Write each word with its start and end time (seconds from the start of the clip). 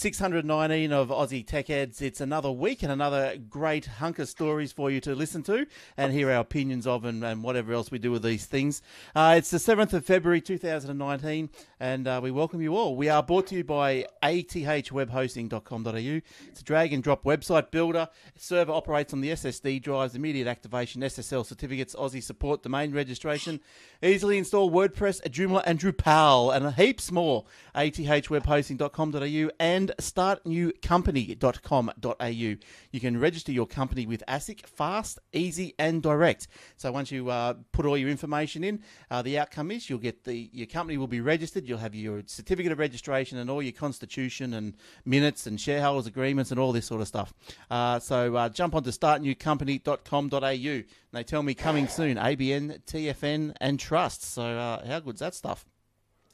619 0.00 0.92
of 0.94 1.08
Aussie 1.08 1.46
Tech 1.46 1.68
Heads. 1.68 2.00
It's 2.00 2.22
another 2.22 2.50
week 2.50 2.82
and 2.82 2.90
another 2.90 3.36
great 3.36 3.84
hunk 3.84 4.18
of 4.18 4.30
stories 4.30 4.72
for 4.72 4.90
you 4.90 4.98
to 5.02 5.14
listen 5.14 5.42
to 5.42 5.66
and 5.94 6.10
hear 6.10 6.30
our 6.30 6.40
opinions 6.40 6.86
of 6.86 7.04
and, 7.04 7.22
and 7.22 7.44
whatever 7.44 7.74
else 7.74 7.90
we 7.90 7.98
do 7.98 8.10
with 8.10 8.22
these 8.22 8.46
things. 8.46 8.80
Uh, 9.14 9.34
it's 9.36 9.50
the 9.50 9.58
7th 9.58 9.92
of 9.92 10.06
February 10.06 10.40
2019 10.40 11.50
and 11.78 12.08
uh, 12.08 12.18
we 12.22 12.30
welcome 12.30 12.62
you 12.62 12.74
all. 12.76 12.96
We 12.96 13.10
are 13.10 13.22
brought 13.22 13.48
to 13.48 13.56
you 13.56 13.62
by 13.62 14.06
athwebhosting.com.au. 14.22 16.20
It's 16.48 16.60
a 16.60 16.64
drag 16.64 16.94
and 16.94 17.02
drop 17.02 17.24
website 17.24 17.70
builder. 17.70 18.08
server 18.36 18.72
operates 18.72 19.12
on 19.12 19.20
the 19.20 19.28
SSD 19.28 19.82
drives, 19.82 20.14
immediate 20.14 20.46
activation, 20.46 21.02
SSL 21.02 21.44
certificates, 21.44 21.94
Aussie 21.94 22.22
support, 22.22 22.62
domain 22.62 22.94
registration, 22.94 23.60
easily 24.02 24.38
install 24.38 24.70
WordPress, 24.70 25.20
Joomla 25.28 25.62
and 25.66 25.78
Drupal 25.78 26.56
and 26.56 26.74
heaps 26.76 27.12
more. 27.12 27.44
athwebhosting.com.au 27.74 29.50
and 29.60 29.89
startnewcompany.com.au. 29.98 32.26
You 32.26 32.58
can 33.00 33.18
register 33.18 33.52
your 33.52 33.66
company 33.66 34.06
with 34.06 34.22
ASIC 34.28 34.66
fast, 34.66 35.18
easy 35.32 35.74
and 35.78 36.02
direct. 36.02 36.48
So 36.76 36.92
once 36.92 37.10
you 37.10 37.30
uh, 37.30 37.54
put 37.72 37.86
all 37.86 37.96
your 37.96 38.10
information 38.10 38.64
in, 38.64 38.82
uh, 39.10 39.22
the 39.22 39.38
outcome 39.38 39.70
is 39.70 39.88
you'll 39.88 39.98
get 39.98 40.24
the 40.24 40.50
your 40.52 40.66
company 40.66 40.98
will 40.98 41.06
be 41.06 41.20
registered 41.20 41.70
You'll 41.70 41.78
have 41.78 41.94
your 41.94 42.22
certificate 42.26 42.72
of 42.72 42.78
registration 42.78 43.38
and 43.38 43.48
all 43.48 43.62
your 43.62 43.72
constitution 43.72 44.54
and 44.54 44.76
minutes 45.04 45.46
and 45.46 45.60
shareholders 45.60 46.06
agreements 46.06 46.50
and 46.50 46.58
all 46.58 46.72
this 46.72 46.86
sort 46.86 47.00
of 47.00 47.08
stuff. 47.08 47.32
Uh, 47.70 47.98
so 47.98 48.36
uh, 48.36 48.48
jump 48.48 48.74
onto 48.74 48.90
startnewcompany.com.au. 48.90 50.42
And 50.42 50.86
they 51.12 51.24
tell 51.24 51.42
me 51.42 51.54
coming 51.54 51.88
soon, 51.88 52.16
ABN, 52.16 52.82
TFN, 52.84 53.54
and 53.60 53.78
Trust. 53.78 54.24
So 54.24 54.42
uh, 54.42 54.86
how 54.86 55.00
good's 55.00 55.20
that 55.20 55.34
stuff? 55.34 55.64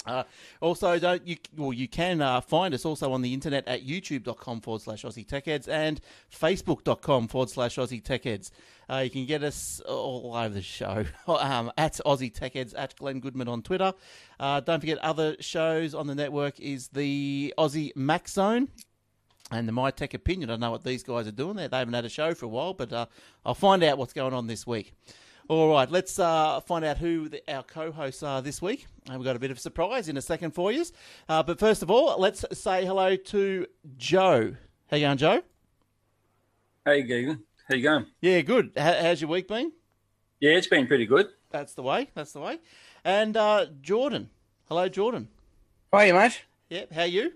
Uh, 0.07 0.25
also, 0.61 0.99
don't 0.99 1.27
you? 1.27 1.37
Well, 1.57 1.73
you 1.73 1.89
can 1.89 2.21
uh, 2.23 2.41
find 2.41 2.73
us 2.75 2.85
also 2.85 3.13
on 3.13 3.23
the 3.23 3.35
internet 3.35 3.67
at 3.67 3.85
youtube.com 3.85 4.61
forward 4.61 4.83
slash 4.83 5.03
Aussie 5.03 5.27
Tech 5.27 5.47
Heads 5.47 5.69
and 5.69 6.01
facebook.com 6.33 7.29
forward 7.29 7.51
slash 7.51 7.77
Aussie 7.77 8.03
Tech 8.03 8.25
Heads. 8.25 8.51
Uh, 8.89 8.99
you 8.99 9.11
can 9.11 9.27
get 9.27 9.43
us 9.43 9.81
all 9.81 10.35
over 10.37 10.55
the 10.55 10.63
show 10.63 11.05
um, 11.27 11.73
at 11.77 11.99
Aussie 12.07 12.33
Tech 12.33 12.55
Heads 12.55 12.73
at 12.75 12.95
Glenn 12.97 13.21
Goodman 13.21 13.49
on 13.49 13.63
Twitter. 13.63 13.93
Uh, 14.39 14.61
don't 14.61 14.81
forget, 14.81 14.99
other 14.99 15.37
shows 15.41 15.95
on 15.95 16.07
the 16.07 16.15
network 16.15 16.61
is 16.61 16.89
the 16.89 17.53
Aussie 17.59 17.91
Mac 17.97 18.29
Zone 18.29 18.69
and 19.51 19.67
the 19.67 19.73
My 19.73 19.91
Tech 19.91 20.15
Opinion. 20.15 20.51
I 20.51 20.53
don't 20.55 20.61
know 20.61 20.71
what 20.71 20.85
these 20.85 21.03
guys 21.03 21.27
are 21.27 21.33
doing 21.33 21.57
there. 21.57 21.69
They 21.69 21.79
haven't 21.79 21.95
had 21.95 22.05
a 22.05 22.09
show 22.09 22.35
for 22.35 22.47
a 22.47 22.49
while, 22.49 22.75
but 22.75 22.93
uh, 22.93 23.07
I'll 23.45 23.55
find 23.55 23.83
out 23.83 23.99
what's 23.99 24.13
going 24.13 24.35
on 24.35 24.47
this 24.47 24.67
week. 24.67 24.93
All 25.49 25.71
right, 25.71 25.89
let's 25.89 26.19
uh, 26.19 26.61
find 26.61 26.85
out 26.85 26.99
who 26.99 27.29
the, 27.29 27.41
our 27.49 27.63
co-hosts 27.63 28.25
are 28.25 28.43
this 28.43 28.61
week. 28.61 28.87
And 29.07 29.17
we've 29.17 29.25
got 29.25 29.37
a 29.37 29.39
bit 29.39 29.53
of 29.53 29.59
a 29.59 29.61
surprise 29.61 30.09
in 30.09 30.17
a 30.17 30.23
second 30.23 30.51
for 30.51 30.73
you. 30.73 30.85
Uh, 31.29 31.45
but 31.45 31.61
first 31.61 31.85
of 31.85 31.91
all, 31.91 32.19
let's 32.19 32.45
say 32.53 32.85
hello 32.85 33.15
to 33.15 33.67
Joe. 33.97 34.57
How 34.91 34.97
you 34.97 35.07
going, 35.07 35.19
Joe? 35.19 35.43
Hey, 36.85 37.05
Gigan. 37.05 37.43
How 37.69 37.77
you 37.77 37.83
going? 37.85 38.07
Yeah, 38.21 38.41
good. 38.41 38.73
How, 38.77 38.93
how's 38.95 39.21
your 39.21 39.31
week 39.31 39.47
been? 39.47 39.71
Yeah, 40.41 40.53
it's 40.53 40.67
been 40.67 40.89
pretty 40.89 41.07
good. 41.07 41.29
That's 41.51 41.75
the 41.75 41.83
way. 41.83 42.11
That's 42.15 42.33
the 42.33 42.41
way. 42.41 42.59
And 43.05 43.37
uh, 43.37 43.67
Jordan. 43.81 44.31
Hello, 44.69 44.89
Jordan. 44.89 45.29
How 45.93 45.99
are 45.99 46.07
you, 46.07 46.15
mate? 46.15 46.43
Yep. 46.71 46.93
how 46.93 47.05
you? 47.05 47.35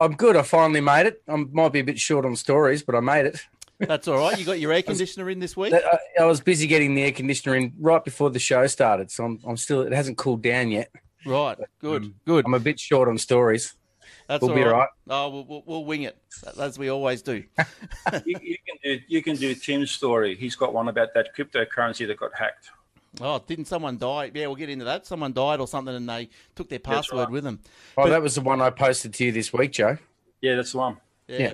I'm 0.00 0.14
good. 0.14 0.36
I 0.36 0.42
finally 0.42 0.80
made 0.80 1.06
it. 1.06 1.22
I 1.26 1.34
might 1.34 1.72
be 1.72 1.80
a 1.80 1.84
bit 1.84 1.98
short 1.98 2.24
on 2.24 2.36
stories, 2.36 2.84
but 2.84 2.94
I 2.94 3.00
made 3.00 3.26
it. 3.26 3.46
That's 3.78 4.08
all 4.08 4.18
right. 4.18 4.38
You 4.38 4.44
got 4.44 4.58
your 4.58 4.72
air 4.72 4.82
conditioner 4.82 5.30
in 5.30 5.38
this 5.38 5.56
week. 5.56 5.72
I, 5.72 5.98
I 6.20 6.24
was 6.24 6.40
busy 6.40 6.66
getting 6.66 6.94
the 6.94 7.02
air 7.02 7.12
conditioner 7.12 7.54
in 7.56 7.72
right 7.78 8.04
before 8.04 8.30
the 8.30 8.38
show 8.38 8.66
started, 8.66 9.10
so 9.10 9.24
I'm, 9.24 9.40
I'm 9.46 9.56
still. 9.56 9.82
It 9.82 9.92
hasn't 9.92 10.18
cooled 10.18 10.42
down 10.42 10.70
yet. 10.70 10.90
Right. 11.24 11.58
Good. 11.80 12.02
Um, 12.02 12.14
good. 12.24 12.44
I'm 12.46 12.54
a 12.54 12.60
bit 12.60 12.80
short 12.80 13.08
on 13.08 13.18
stories. 13.18 13.74
That's 14.26 14.42
we'll 14.42 14.50
all 14.50 14.56
be 14.56 14.62
right. 14.62 14.72
all 14.72 14.78
right. 14.78 14.88
Oh, 15.08 15.28
we'll, 15.30 15.44
we'll, 15.46 15.62
we'll 15.66 15.84
wing 15.84 16.02
it 16.02 16.18
as 16.58 16.78
we 16.78 16.88
always 16.88 17.22
do. 17.22 17.44
you, 18.26 18.38
you 18.42 18.56
can 18.66 18.76
do 18.82 19.00
you 19.08 19.22
can 19.22 19.36
do 19.36 19.54
Tim's 19.54 19.90
story. 19.90 20.34
He's 20.34 20.54
got 20.56 20.74
one 20.74 20.88
about 20.88 21.14
that 21.14 21.34
cryptocurrency 21.36 22.06
that 22.06 22.18
got 22.18 22.34
hacked. 22.34 22.70
Oh, 23.20 23.42
didn't 23.46 23.64
someone 23.66 23.96
die? 23.96 24.30
Yeah, 24.34 24.46
we'll 24.46 24.56
get 24.56 24.68
into 24.68 24.84
that. 24.84 25.06
Someone 25.06 25.32
died 25.32 25.60
or 25.60 25.66
something, 25.66 25.94
and 25.94 26.08
they 26.08 26.28
took 26.54 26.68
their 26.68 26.78
password 26.78 27.20
right. 27.20 27.30
with 27.30 27.44
them. 27.44 27.60
Oh, 27.96 28.08
that 28.08 28.22
was 28.22 28.34
the 28.34 28.42
one 28.42 28.60
I 28.60 28.70
posted 28.70 29.14
to 29.14 29.24
you 29.24 29.32
this 29.32 29.52
week, 29.52 29.72
Joe. 29.72 29.96
Yeah, 30.40 30.56
that's 30.56 30.72
the 30.72 30.78
one. 30.78 30.98
Yeah. 31.26 31.38
Yeah. 31.38 31.52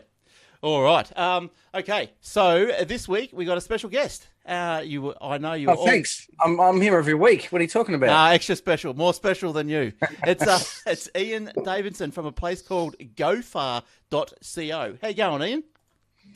All 0.65 0.83
right. 0.83 1.19
Um, 1.19 1.51
okay. 1.75 2.11
So 2.23 2.71
uh, 2.71 2.85
this 2.85 3.07
week 3.07 3.31
we 3.35 3.45
got 3.45 3.59
a 3.59 3.61
special 3.61 3.91
guest. 3.91 4.27
Uh, 4.47 4.81
you, 4.83 5.15
I 5.21 5.37
know 5.37 5.53
you. 5.53 5.69
Oh, 5.69 5.75
all- 5.75 5.85
thanks. 5.87 6.27
I'm, 6.43 6.59
I'm 6.59 6.81
here 6.81 6.97
every 6.97 7.13
week. 7.13 7.49
What 7.51 7.59
are 7.61 7.63
you 7.63 7.69
talking 7.69 7.95
about? 7.95 8.07
Nah, 8.07 8.31
extra 8.31 8.57
special, 8.57 8.95
more 8.95 9.13
special 9.13 9.53
than 9.53 9.69
you. 9.69 9.93
It's 10.27 10.47
uh, 10.47 10.59
it's 10.91 11.11
Ian 11.15 11.53
Davidson 11.65 12.13
from 12.13 12.25
a 12.25 12.33
place 12.33 12.63
called 12.63 12.97
GoFar.co. 12.99 14.97
How 15.03 15.09
you 15.09 15.15
going, 15.15 15.43
Ian? 15.43 15.65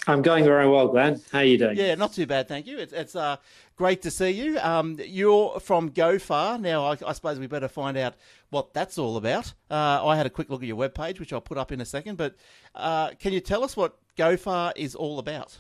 I'm 0.07 0.23
going 0.23 0.45
very 0.45 0.69
well, 0.69 0.89
Glenn. 0.89 1.21
How 1.33 1.39
are 1.39 1.45
you 1.45 1.59
doing? 1.59 1.77
Yeah, 1.77 1.95
not 1.95 2.13
too 2.13 2.27
bad, 2.27 2.49
thank 2.49 2.67
you. 2.67 2.79
It's 2.79 2.93
it's 2.93 3.15
uh, 3.17 3.37
great 3.77 4.03
to 4.03 4.11
see 4.11 4.31
you. 4.31 4.59
Um, 4.61 4.99
you're 5.05 5.61
from 5.61 5.91
GoFar. 5.91 6.61
Now, 6.61 6.87
I, 6.87 6.97
I 7.07 7.13
suppose 7.13 7.39
we 7.39 7.47
better 7.47 7.69
find 7.69 7.97
out 7.97 8.15
what 8.51 8.73
that's 8.73 8.97
all 8.97 9.17
about. 9.17 9.53
Uh, 9.71 10.07
I 10.07 10.17
had 10.17 10.25
a 10.27 10.31
quick 10.31 10.49
look 10.49 10.63
at 10.63 10.69
your 10.69 10.79
webpage, 10.79 11.21
which 11.21 11.33
I'll 11.33 11.41
put 11.41 11.59
up 11.59 11.73
in 11.73 11.81
a 11.81 11.85
second. 11.85 12.17
But 12.17 12.37
uh, 12.75 13.11
can 13.19 13.33
you 13.33 13.41
tell 13.41 13.65
us 13.65 13.77
what 13.77 13.97
GoFar 14.17 14.73
is 14.77 14.95
all 14.95 15.19
about? 15.19 15.59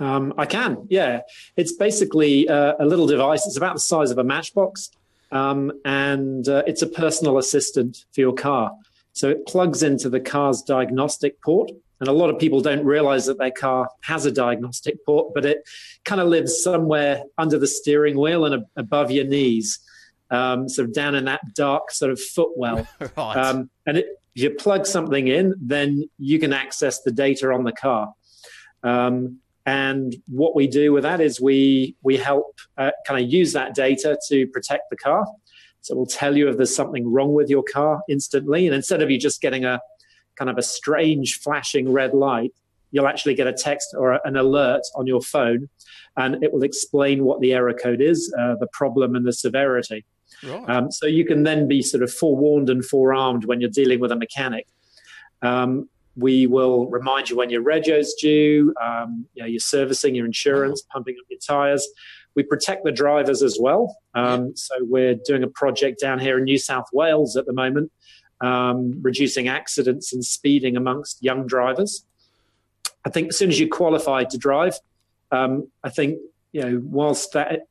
Um, 0.00 0.34
I 0.38 0.46
can. 0.46 0.86
Yeah, 0.88 1.22
it's 1.56 1.72
basically 1.72 2.48
uh, 2.48 2.74
a 2.78 2.86
little 2.86 3.06
device. 3.06 3.46
It's 3.46 3.56
about 3.56 3.74
the 3.74 3.80
size 3.80 4.10
of 4.10 4.18
a 4.18 4.24
matchbox, 4.24 4.90
um, 5.32 5.72
and 5.84 6.48
uh, 6.48 6.62
it's 6.66 6.82
a 6.82 6.86
personal 6.86 7.38
assistant 7.38 8.04
for 8.12 8.20
your 8.20 8.34
car. 8.34 8.72
So 9.12 9.28
it 9.28 9.46
plugs 9.46 9.82
into 9.82 10.08
the 10.08 10.20
car's 10.20 10.62
diagnostic 10.62 11.42
port. 11.42 11.72
And 12.00 12.08
a 12.08 12.12
lot 12.12 12.30
of 12.30 12.38
people 12.38 12.60
don't 12.60 12.84
realize 12.84 13.26
that 13.26 13.38
their 13.38 13.50
car 13.50 13.88
has 14.02 14.24
a 14.24 14.32
diagnostic 14.32 15.04
port, 15.04 15.34
but 15.34 15.44
it 15.44 15.68
kind 16.04 16.20
of 16.20 16.28
lives 16.28 16.62
somewhere 16.62 17.24
under 17.36 17.58
the 17.58 17.66
steering 17.66 18.18
wheel 18.18 18.44
and 18.44 18.54
a- 18.54 18.66
above 18.76 19.10
your 19.10 19.24
knees, 19.24 19.80
um, 20.30 20.68
sort 20.68 20.88
of 20.88 20.94
down 20.94 21.14
in 21.14 21.24
that 21.24 21.40
dark 21.54 21.90
sort 21.90 22.12
of 22.12 22.20
footwell. 22.20 22.86
right. 23.16 23.36
Um, 23.36 23.70
and 23.86 23.98
it, 23.98 24.06
if 24.34 24.42
you 24.42 24.50
plug 24.50 24.86
something 24.86 25.26
in, 25.26 25.54
then 25.60 26.08
you 26.18 26.38
can 26.38 26.52
access 26.52 27.02
the 27.02 27.10
data 27.10 27.50
on 27.52 27.64
the 27.64 27.72
car. 27.72 28.12
Um, 28.84 29.40
and 29.66 30.16
what 30.28 30.54
we 30.54 30.66
do 30.66 30.92
with 30.92 31.02
that 31.02 31.20
is 31.20 31.40
we 31.40 31.94
we 32.02 32.16
help 32.16 32.58
uh, 32.78 32.92
kind 33.06 33.22
of 33.22 33.30
use 33.30 33.52
that 33.52 33.74
data 33.74 34.18
to 34.28 34.46
protect 34.46 34.84
the 34.90 34.96
car. 34.96 35.26
So 35.82 35.94
we'll 35.94 36.06
tell 36.06 36.36
you 36.36 36.48
if 36.48 36.56
there's 36.56 36.74
something 36.74 37.10
wrong 37.12 37.34
with 37.34 37.50
your 37.50 37.62
car 37.62 38.00
instantly, 38.08 38.66
and 38.66 38.74
instead 38.74 39.02
of 39.02 39.10
you 39.10 39.18
just 39.18 39.42
getting 39.42 39.64
a 39.64 39.80
kind 40.38 40.50
of 40.50 40.58
a 40.58 40.62
strange 40.62 41.40
flashing 41.40 41.90
red 41.92 42.14
light, 42.14 42.52
you'll 42.90 43.08
actually 43.08 43.34
get 43.34 43.46
a 43.46 43.52
text 43.52 43.94
or 43.96 44.20
an 44.26 44.36
alert 44.36 44.82
on 44.94 45.06
your 45.06 45.20
phone, 45.20 45.68
and 46.16 46.42
it 46.42 46.52
will 46.52 46.62
explain 46.62 47.24
what 47.24 47.40
the 47.40 47.52
error 47.52 47.74
code 47.74 48.00
is, 48.00 48.32
uh, 48.38 48.54
the 48.60 48.68
problem, 48.72 49.14
and 49.14 49.26
the 49.26 49.32
severity. 49.32 50.04
right. 50.44 50.68
Um, 50.68 50.90
so 50.90 51.06
you 51.06 51.24
can 51.24 51.42
then 51.42 51.68
be 51.68 51.82
sort 51.82 52.02
of 52.02 52.12
forewarned 52.12 52.70
and 52.70 52.84
forearmed 52.84 53.44
when 53.44 53.60
you're 53.60 53.70
dealing 53.70 54.00
with 54.00 54.12
a 54.12 54.16
mechanic. 54.16 54.66
Um, 55.42 55.88
we 56.16 56.46
will 56.48 56.88
remind 56.88 57.30
you 57.30 57.36
when 57.36 57.50
your 57.50 57.62
rego's 57.62 58.14
due, 58.14 58.74
um, 58.82 59.26
you 59.34 59.42
know, 59.42 59.48
your 59.48 59.60
servicing, 59.60 60.16
your 60.16 60.26
insurance, 60.26 60.82
pumping 60.92 61.14
up 61.20 61.26
your 61.30 61.38
tires. 61.38 61.86
We 62.34 62.42
protect 62.42 62.84
the 62.84 62.92
drivers 62.92 63.42
as 63.42 63.58
well. 63.60 63.96
Um, 64.14 64.52
So 64.56 64.74
we're 64.80 65.14
doing 65.26 65.44
a 65.44 65.48
project 65.48 66.00
down 66.00 66.18
here 66.18 66.38
in 66.38 66.44
New 66.44 66.58
South 66.58 66.86
Wales 66.92 67.36
at 67.36 67.46
the 67.46 67.52
moment, 67.52 67.92
um, 68.40 69.00
reducing 69.02 69.48
accidents 69.48 70.12
and 70.12 70.24
speeding 70.24 70.76
amongst 70.76 71.22
young 71.22 71.46
drivers. 71.46 72.04
I 73.04 73.10
think 73.10 73.28
as 73.28 73.38
soon 73.38 73.50
as 73.50 73.58
you 73.58 73.68
qualify 73.68 74.24
to 74.24 74.38
drive, 74.38 74.78
um, 75.30 75.70
I 75.82 75.90
think 75.90 76.18
you 76.52 76.62
know 76.62 76.82
whilst 76.84 77.32
that 77.32 77.66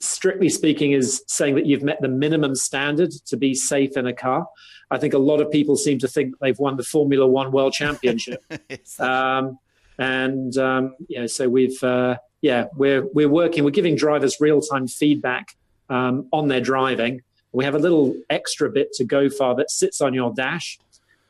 strictly 0.00 0.48
speaking 0.48 0.92
is 0.92 1.22
saying 1.26 1.56
that 1.56 1.66
you've 1.66 1.82
met 1.82 2.00
the 2.00 2.08
minimum 2.08 2.54
standard 2.54 3.10
to 3.26 3.36
be 3.36 3.54
safe 3.54 3.96
in 3.96 4.06
a 4.06 4.12
car. 4.12 4.46
I 4.90 4.98
think 4.98 5.12
a 5.12 5.18
lot 5.18 5.40
of 5.40 5.50
people 5.50 5.76
seem 5.76 5.98
to 5.98 6.08
think 6.08 6.38
they've 6.38 6.58
won 6.58 6.76
the 6.76 6.84
Formula 6.84 7.26
One 7.26 7.52
World 7.52 7.72
Championship, 7.72 8.42
um, 8.98 9.58
and 9.98 10.56
um, 10.56 10.94
you 11.08 11.20
know, 11.20 11.26
so 11.26 11.48
we've 11.48 11.82
uh, 11.82 12.16
yeah, 12.40 12.66
we're 12.74 13.06
we're 13.06 13.28
working, 13.28 13.64
we're 13.64 13.70
giving 13.70 13.96
drivers 13.96 14.40
real 14.40 14.60
time 14.60 14.86
feedback 14.86 15.56
um, 15.88 16.28
on 16.32 16.48
their 16.48 16.60
driving. 16.60 17.22
We 17.52 17.64
have 17.64 17.74
a 17.74 17.78
little 17.78 18.14
extra 18.28 18.70
bit 18.70 18.92
to 18.94 19.04
GoFar 19.04 19.56
that 19.56 19.70
sits 19.70 20.00
on 20.00 20.14
your 20.14 20.32
dash. 20.34 20.78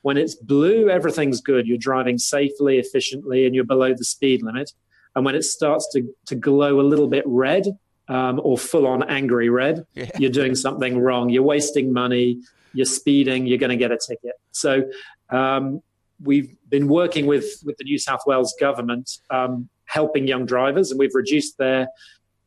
When 0.03 0.17
it's 0.17 0.35
blue, 0.35 0.89
everything's 0.89 1.41
good. 1.41 1.67
You're 1.67 1.79
driving 1.79 2.19
safely, 2.19 2.79
efficiently, 2.79 3.47
and 3.47 3.55
you're 3.55 3.65
below 3.65 3.95
the 3.95 4.05
speed 4.05 4.43
limit. 4.43 4.73
And 5.15 5.25
when 5.25 5.35
it 5.35 5.43
starts 5.45 5.89
to, 5.93 6.03
to 6.27 6.35
glow 6.35 6.81
a 6.81 6.83
little 6.83 7.09
bit 7.09 7.25
red 7.27 7.67
um, 8.09 8.41
or 8.43 8.57
full 8.59 8.87
on 8.87 9.03
angry 9.05 9.49
red, 9.49 9.85
Yeah. 9.95 10.11
you're 10.19 10.31
doing 10.31 10.55
something 10.55 10.99
wrong. 10.99 11.29
You're 11.31 11.43
wasting 11.43 11.93
money. 11.93 12.41
You're 12.73 12.87
speeding. 12.87 13.47
You're 13.47 13.59
going 13.59 13.71
to 13.71 13.77
get 13.77 13.91
a 13.93 13.99
ticket. 13.99 14.35
So 14.53 14.85
um, 15.31 15.83
we've 16.23 16.55
been 16.69 16.89
working 16.89 17.27
with 17.27 17.47
with 17.65 17.77
the 17.79 17.85
New 17.85 17.99
South 17.99 18.21
Wales 18.27 18.55
government, 18.61 19.11
um, 19.31 19.69
helping 19.87 20.27
young 20.27 20.47
drivers, 20.47 20.91
and 20.91 20.99
we've 20.99 21.15
reduced 21.15 21.59
their 21.59 21.89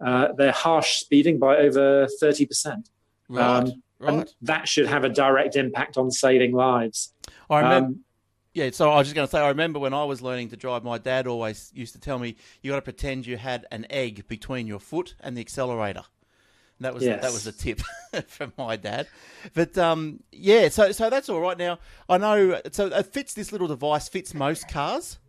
uh, 0.05 0.31
their 0.33 0.51
harsh 0.51 0.97
speeding 0.97 1.39
by 1.39 1.57
over 1.57 2.07
thirty 2.19 2.45
percent. 2.45 2.89
Right. 3.31 3.45
Um, 3.45 3.83
right. 3.99 4.13
And 4.13 4.33
that 4.41 4.67
should 4.67 4.87
have 4.87 5.03
a 5.03 5.09
direct 5.09 5.55
impact 5.55 5.97
on 5.97 6.11
saving 6.11 6.51
lives. 6.51 7.13
I 7.49 7.59
remember. 7.61 7.87
Um, 7.87 7.99
yeah, 8.53 8.69
so 8.71 8.91
I 8.91 8.97
was 8.97 9.07
just 9.07 9.15
going 9.15 9.25
to 9.25 9.31
say, 9.31 9.39
I 9.39 9.47
remember 9.47 9.79
when 9.79 9.93
I 9.93 10.03
was 10.03 10.21
learning 10.21 10.49
to 10.49 10.57
drive, 10.57 10.83
my 10.83 10.97
dad 10.97 11.25
always 11.25 11.71
used 11.73 11.93
to 11.93 12.01
tell 12.01 12.19
me, 12.19 12.35
you 12.61 12.71
got 12.71 12.75
to 12.75 12.81
pretend 12.81 13.25
you 13.25 13.37
had 13.37 13.65
an 13.71 13.85
egg 13.89 14.27
between 14.27 14.67
your 14.67 14.79
foot 14.79 15.15
and 15.21 15.37
the 15.37 15.41
accelerator. 15.41 16.03
And 16.77 16.85
that 16.85 16.93
was 16.93 17.03
Yes. 17.03 17.21
that 17.21 17.31
was 17.31 17.47
a 17.47 17.53
tip 17.53 17.79
from 18.27 18.51
my 18.57 18.75
dad. 18.75 19.07
But 19.53 19.77
um, 19.77 20.21
yeah, 20.33 20.67
so 20.67 20.91
so 20.91 21.09
that's 21.09 21.29
all 21.29 21.39
right. 21.39 21.57
Now 21.57 21.79
I 22.09 22.17
know. 22.17 22.59
So 22.71 22.87
it 22.87 23.05
fits 23.05 23.33
this 23.33 23.51
little 23.53 23.67
device 23.67 24.09
fits 24.09 24.33
most 24.33 24.67
cars. 24.67 25.19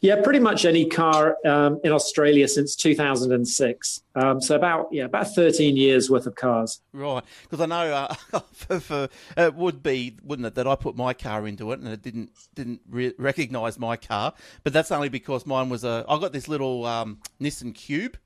Yeah, 0.00 0.20
pretty 0.22 0.38
much 0.38 0.64
any 0.64 0.86
car 0.86 1.36
um, 1.46 1.80
in 1.84 1.92
Australia 1.92 2.48
since 2.48 2.74
2006. 2.76 4.02
Um, 4.14 4.40
so 4.40 4.56
about 4.56 4.88
yeah, 4.92 5.04
about 5.04 5.34
13 5.34 5.76
years 5.76 6.10
worth 6.10 6.26
of 6.26 6.34
cars. 6.34 6.80
Right, 6.92 7.22
because 7.42 7.60
I 7.60 7.66
know 7.66 7.92
uh, 7.94 8.14
for, 8.52 8.80
for 8.80 9.08
it 9.36 9.54
would 9.54 9.82
be, 9.82 10.16
wouldn't 10.22 10.46
it, 10.46 10.54
that 10.54 10.66
I 10.66 10.74
put 10.74 10.96
my 10.96 11.14
car 11.14 11.46
into 11.46 11.72
it 11.72 11.80
and 11.80 11.88
it 11.88 12.02
didn't 12.02 12.30
didn't 12.54 12.80
re- 12.88 13.14
recognise 13.18 13.78
my 13.78 13.96
car, 13.96 14.34
but 14.64 14.72
that's 14.72 14.90
only 14.90 15.08
because 15.08 15.46
mine 15.46 15.68
was 15.68 15.84
a. 15.84 16.04
I 16.08 16.18
got 16.18 16.32
this 16.32 16.48
little 16.48 16.84
um, 16.86 17.18
Nissan 17.40 17.74
Cube. 17.74 18.16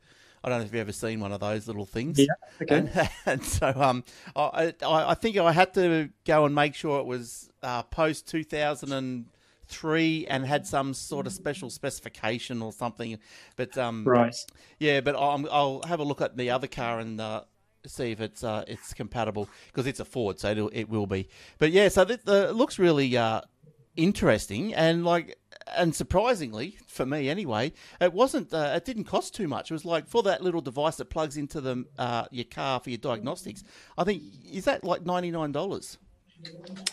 I 0.42 0.50
don't 0.50 0.58
know 0.58 0.64
if 0.66 0.74
you've 0.74 0.80
ever 0.80 0.92
seen 0.92 1.20
one 1.20 1.32
of 1.32 1.40
those 1.40 1.66
little 1.66 1.86
things. 1.86 2.18
Yeah, 2.18 2.26
okay. 2.60 2.76
And, 2.76 3.10
and 3.26 3.44
so 3.44 3.72
um, 3.76 4.04
I, 4.36 4.74
I 4.82 5.10
I 5.10 5.14
think 5.14 5.36
I 5.36 5.52
had 5.52 5.72
to 5.74 6.10
go 6.26 6.44
and 6.44 6.54
make 6.54 6.74
sure 6.74 7.00
it 7.00 7.06
was 7.06 7.50
uh, 7.62 7.82
post 7.82 8.28
two 8.28 8.44
thousand 8.44 8.92
and 8.92 9.26
three 9.68 10.26
and 10.28 10.46
had 10.46 10.66
some 10.66 10.94
sort 10.94 11.26
of 11.26 11.32
special 11.32 11.70
specification 11.70 12.62
or 12.62 12.72
something. 12.72 13.18
But 13.56 13.76
um, 13.78 14.04
Right. 14.04 14.34
yeah, 14.78 15.00
but 15.00 15.16
I'm, 15.16 15.46
I'll 15.50 15.82
have 15.86 16.00
a 16.00 16.04
look 16.04 16.20
at 16.20 16.36
the 16.36 16.50
other 16.50 16.66
car 16.66 17.00
and 17.00 17.20
uh, 17.20 17.44
see 17.86 18.10
if 18.12 18.20
it's 18.20 18.44
uh, 18.44 18.64
it's 18.66 18.94
compatible 18.94 19.48
because 19.66 19.86
it's 19.86 20.00
a 20.00 20.04
Ford, 20.04 20.38
so 20.40 20.50
it'll, 20.50 20.70
it 20.72 20.88
will 20.88 21.06
be. 21.06 21.28
But 21.58 21.70
yeah, 21.72 21.88
so 21.88 22.02
it 22.02 22.26
looks 22.26 22.78
really 22.78 23.16
uh, 23.16 23.42
interesting 23.96 24.74
and 24.74 25.04
like 25.04 25.38
and 25.76 25.94
surprisingly 25.94 26.76
for 26.86 27.06
me 27.06 27.28
anyway, 27.28 27.72
it 28.00 28.12
wasn't. 28.12 28.52
Uh, 28.52 28.72
it 28.76 28.84
didn't 28.84 29.04
cost 29.04 29.34
too 29.34 29.48
much. 29.48 29.70
It 29.70 29.74
was 29.74 29.84
like 29.84 30.06
for 30.08 30.22
that 30.24 30.42
little 30.42 30.60
device 30.60 30.96
that 30.96 31.06
plugs 31.06 31.36
into 31.36 31.60
the 31.60 31.84
uh, 31.98 32.26
your 32.30 32.44
car 32.44 32.80
for 32.80 32.90
your 32.90 32.98
diagnostics. 32.98 33.64
I 33.96 34.04
think 34.04 34.22
is 34.50 34.64
that 34.66 34.84
like 34.84 35.04
ninety 35.04 35.30
nine 35.30 35.52
dollars. 35.52 35.98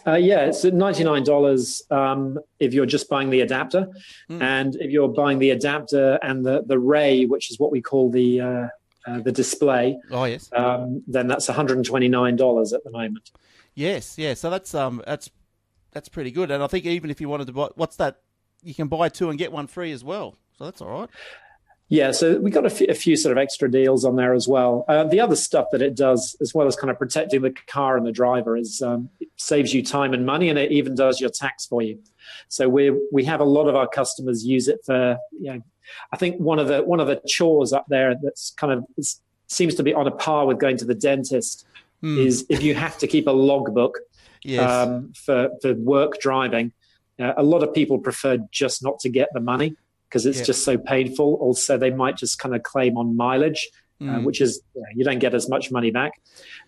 Uh, 0.07 0.15
yeah, 0.15 0.45
it's 0.45 0.65
at 0.65 0.73
$99 0.73 1.91
um, 1.91 2.39
if 2.59 2.73
you're 2.73 2.85
just 2.87 3.07
buying 3.09 3.29
the 3.29 3.41
adapter. 3.41 3.87
And 4.29 4.75
if 4.77 4.89
you're 4.91 5.07
buying 5.09 5.37
the 5.39 5.51
adapter 5.51 6.17
and 6.23 6.43
the, 6.45 6.63
the 6.65 6.79
Ray, 6.79 7.25
which 7.25 7.51
is 7.51 7.59
what 7.59 7.71
we 7.71 7.81
call 7.81 8.09
the, 8.09 8.41
uh, 8.41 8.67
uh, 9.07 9.19
the 9.21 9.31
display, 9.31 9.97
Oh 10.11 10.23
yes, 10.25 10.49
um, 10.53 11.03
then 11.07 11.27
that's 11.27 11.47
$129 11.47 12.73
at 12.73 12.83
the 12.83 12.91
moment. 12.91 13.31
yes, 13.75 14.17
yeah. 14.17 14.33
So 14.33 14.49
that's 14.49 14.73
um 14.75 15.01
that's 15.05 15.29
that's 15.91 16.09
pretty 16.09 16.31
good. 16.31 16.51
And 16.51 16.63
I 16.63 16.67
think 16.67 16.85
even 16.85 17.09
if 17.09 17.19
you 17.21 17.27
wanted 17.29 17.47
to 17.47 17.53
buy, 17.53 17.69
what's 17.75 17.97
that? 17.97 18.21
You 18.63 18.73
can 18.73 18.87
buy 18.87 19.09
two 19.09 19.29
and 19.29 19.37
get 19.39 19.51
one 19.51 19.67
free 19.67 19.91
as 19.91 20.03
well. 20.03 20.35
So 20.57 20.65
that's 20.65 20.81
all 20.81 20.89
right. 20.89 21.09
Yeah, 21.91 22.11
so 22.11 22.37
we 22.37 22.51
got 22.51 22.65
a 22.65 22.69
few, 22.69 22.87
a 22.87 22.93
few 22.93 23.17
sort 23.17 23.33
of 23.33 23.37
extra 23.37 23.69
deals 23.69 24.05
on 24.05 24.15
there 24.15 24.33
as 24.33 24.47
well. 24.47 24.85
Uh, 24.87 25.03
the 25.03 25.19
other 25.19 25.35
stuff 25.35 25.65
that 25.73 25.81
it 25.81 25.93
does, 25.93 26.37
as 26.39 26.53
well 26.53 26.65
as 26.65 26.77
kind 26.77 26.89
of 26.89 26.97
protecting 26.97 27.41
the 27.41 27.53
car 27.67 27.97
and 27.97 28.05
the 28.07 28.13
driver, 28.13 28.55
is 28.55 28.81
um, 28.81 29.09
it 29.19 29.27
saves 29.35 29.73
you 29.73 29.83
time 29.83 30.13
and 30.13 30.25
money, 30.25 30.47
and 30.47 30.57
it 30.57 30.71
even 30.71 30.95
does 30.95 31.19
your 31.19 31.29
tax 31.29 31.65
for 31.65 31.81
you. 31.81 31.99
So 32.47 32.69
we 32.69 32.97
we 33.11 33.25
have 33.25 33.41
a 33.41 33.43
lot 33.43 33.67
of 33.67 33.75
our 33.75 33.89
customers 33.89 34.45
use 34.45 34.69
it 34.69 34.79
for 34.85 35.17
you 35.37 35.53
know, 35.53 35.61
I 36.13 36.15
think 36.15 36.37
one 36.37 36.59
of 36.59 36.69
the 36.69 36.81
one 36.81 37.01
of 37.01 37.07
the 37.07 37.21
chores 37.27 37.73
up 37.73 37.87
there 37.89 38.15
that's 38.23 38.51
kind 38.51 38.71
of 38.71 38.85
seems 39.47 39.75
to 39.75 39.83
be 39.83 39.93
on 39.93 40.07
a 40.07 40.11
par 40.11 40.45
with 40.45 40.59
going 40.59 40.77
to 40.77 40.85
the 40.85 40.95
dentist 40.95 41.65
is 42.03 42.45
if 42.47 42.63
you 42.63 42.73
have 42.73 42.97
to 42.99 43.05
keep 43.05 43.27
a 43.27 43.31
logbook 43.31 43.99
Yes. 44.43 44.87
um, 44.87 45.11
for 45.13 45.49
for 45.61 45.73
work 45.73 46.21
driving. 46.21 46.71
Uh, 47.19 47.33
a 47.35 47.43
lot 47.43 47.63
of 47.63 47.73
people 47.73 47.99
prefer 47.99 48.37
just 48.49 48.81
not 48.81 48.97
to 48.99 49.09
get 49.09 49.27
the 49.33 49.41
money 49.41 49.75
because 50.11 50.25
it's 50.25 50.39
Yeah. 50.39 50.43
just 50.51 50.65
so 50.65 50.77
painful. 50.77 51.35
Also, 51.39 51.77
they 51.77 51.89
might 51.89 52.17
just 52.17 52.37
kind 52.37 52.53
of 52.53 52.63
claim 52.63 52.97
on 52.97 53.15
mileage, 53.15 53.69
uh, 54.01 54.03
Mm. 54.03 54.23
which 54.25 54.41
is 54.41 54.61
you 54.93 55.05
don't 55.05 55.19
get 55.19 55.33
as 55.33 55.47
much 55.47 55.71
money 55.71 55.89
back 55.89 56.11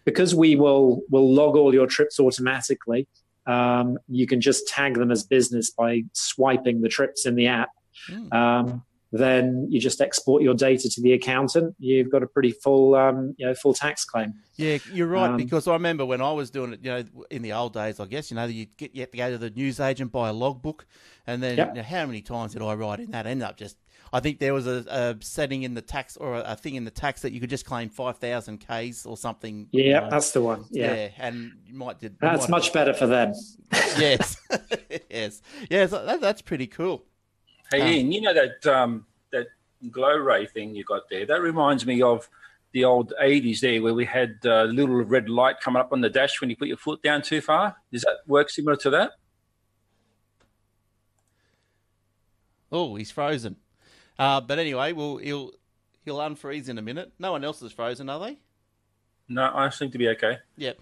because 0.06 0.34
we 0.34 0.56
will 0.56 1.02
will 1.10 1.30
log 1.34 1.58
all 1.58 1.74
your 1.74 1.86
trips 1.88 2.20
automatically. 2.20 3.06
Um, 3.46 3.98
you 4.08 4.26
can 4.26 4.40
just 4.40 4.68
tag 4.70 4.94
them 4.96 5.12
as 5.12 5.24
business 5.26 5.70
by 5.72 6.04
swiping 6.14 6.80
the 6.82 6.88
trips 6.88 7.26
in 7.26 7.36
the 7.36 7.48
app. 7.48 7.72
Mm. 8.10 8.34
Um, 8.34 8.84
then 9.20 9.68
you 9.70 9.80
just 9.80 10.02
export 10.02 10.42
your 10.44 10.54
data 10.56 10.90
to 10.90 11.02
the 11.02 11.14
accountant. 11.14 11.76
You've 11.80 12.12
got 12.12 12.24
a 12.24 12.28
pretty 12.28 12.52
full, 12.52 12.96
um, 12.96 13.36
you 13.38 13.46
know, 13.46 13.54
full 13.54 13.74
tax 13.74 14.04
claim. 14.06 14.34
Yeah, 14.56 14.80
you're 14.92 15.08
right 15.08 15.30
Um, 15.32 15.38
because 15.38 15.68
I 15.68 15.74
remember 15.74 16.06
when 16.06 16.22
I 16.22 16.32
was 16.32 16.50
doing 16.50 16.74
it. 16.74 16.80
You 16.84 16.92
know, 16.92 17.04
in 17.30 17.42
the 17.44 17.54
old 17.54 17.74
days, 17.74 18.00
I 18.00 18.06
guess 18.06 18.30
you 18.32 18.36
know 18.36 18.46
you 18.46 18.66
get 18.78 18.94
you 18.96 19.02
have 19.02 19.12
to 19.12 19.18
go 19.18 19.30
to 19.32 19.38
the 19.38 19.50
newsagent 19.52 20.12
buy 20.12 20.30
a 20.30 20.34
logbook, 20.34 20.86
and 21.28 21.42
then 21.44 21.58
Yep. 21.58 21.68
you 21.70 21.74
know, 21.76 21.84
how 21.84 22.06
many 22.06 22.22
times 22.22 22.54
did 22.54 22.62
I 22.62 22.74
write 22.74 23.00
in 23.00 23.12
that? 23.12 23.26
End 23.28 23.42
up 23.44 23.56
just. 23.58 23.78
I 24.16 24.20
think 24.20 24.38
there 24.38 24.54
was 24.54 24.68
a, 24.68 24.86
a 24.90 25.24
setting 25.26 25.64
in 25.64 25.74
the 25.74 25.82
tax 25.82 26.18
or 26.18 26.36
a, 26.36 26.56
thing 26.56 26.76
in 26.76 26.86
the 26.86 26.92
tax 26.92 27.24
that 27.24 27.32
you 27.34 27.40
could 27.40 27.50
just 27.50 27.66
claim 27.66 27.90
five 27.90 28.18
thousand 28.20 28.60
k's 28.60 29.08
or 29.08 29.18
something. 29.18 29.68
you 29.72 29.86
Yeah, 29.86 30.02
know. 30.02 30.10
that's 30.12 30.32
the 30.32 30.42
one. 30.44 30.66
Yeah, 30.70 30.94
yeah, 30.94 31.10
and 31.18 31.52
you 31.66 31.74
might 31.74 32.00
did. 32.00 32.18
that's 32.22 32.44
might- 32.44 32.50
much 32.58 32.74
better 32.74 32.94
for 32.94 33.08
them. 33.08 33.34
yes, 33.98 34.38
yes, 35.10 35.42
yes. 35.70 35.90
That, 35.92 36.22
that's 36.22 36.44
pretty 36.44 36.68
cool. 36.68 37.06
Hey, 37.72 37.82
Um, 37.82 37.88
Ian, 37.88 38.12
you 38.12 38.22
know 38.22 38.34
that 38.34 38.66
um, 38.68 39.06
that 39.32 39.48
glow 39.92 40.16
ray 40.18 40.46
thing 40.46 40.76
you 40.76 40.84
got 40.84 41.10
there? 41.10 41.26
That 41.26 41.42
reminds 41.42 41.86
me 41.86 42.02
of 42.02 42.30
the 42.72 42.86
old 42.86 43.14
80s 43.22 43.60
there 43.60 43.82
where 43.82 43.94
we 43.94 44.06
had 44.06 44.40
uh, 44.46 44.64
little 44.64 45.04
red 45.04 45.30
light 45.30 45.60
coming 45.60 45.80
up 45.80 45.94
on 45.94 46.02
the 46.02 46.10
dash 46.10 46.42
when 46.42 46.50
you 46.50 46.56
put 46.56 46.68
your 46.68 46.78
foot 46.78 47.02
down 47.04 47.22
too 47.22 47.40
far. 47.42 47.76
Does 47.92 48.02
that 48.02 48.18
work 48.26 48.50
similar 48.50 48.76
to 48.78 48.90
that? 48.92 49.12
Oh, 52.72 52.96
he's 52.96 53.12
frozen. 53.12 53.58
Uh, 54.18 54.42
but 54.42 54.58
anyway, 54.60 54.94
well, 54.94 55.18
he'll 55.18 55.52
he'll 56.06 56.18
unfreeze 56.18 56.70
in 56.70 56.78
a 56.78 56.82
minute. 56.82 57.12
No 57.20 57.32
one 57.32 57.44
else 57.44 57.62
is 57.62 57.72
frozen, 57.72 58.10
are 58.10 58.20
they? 58.20 58.40
No, 59.30 59.52
I 59.54 59.70
seem 59.70 59.92
to 59.92 59.98
be 59.98 60.08
okay. 60.10 60.38
Yeah. 60.58 60.74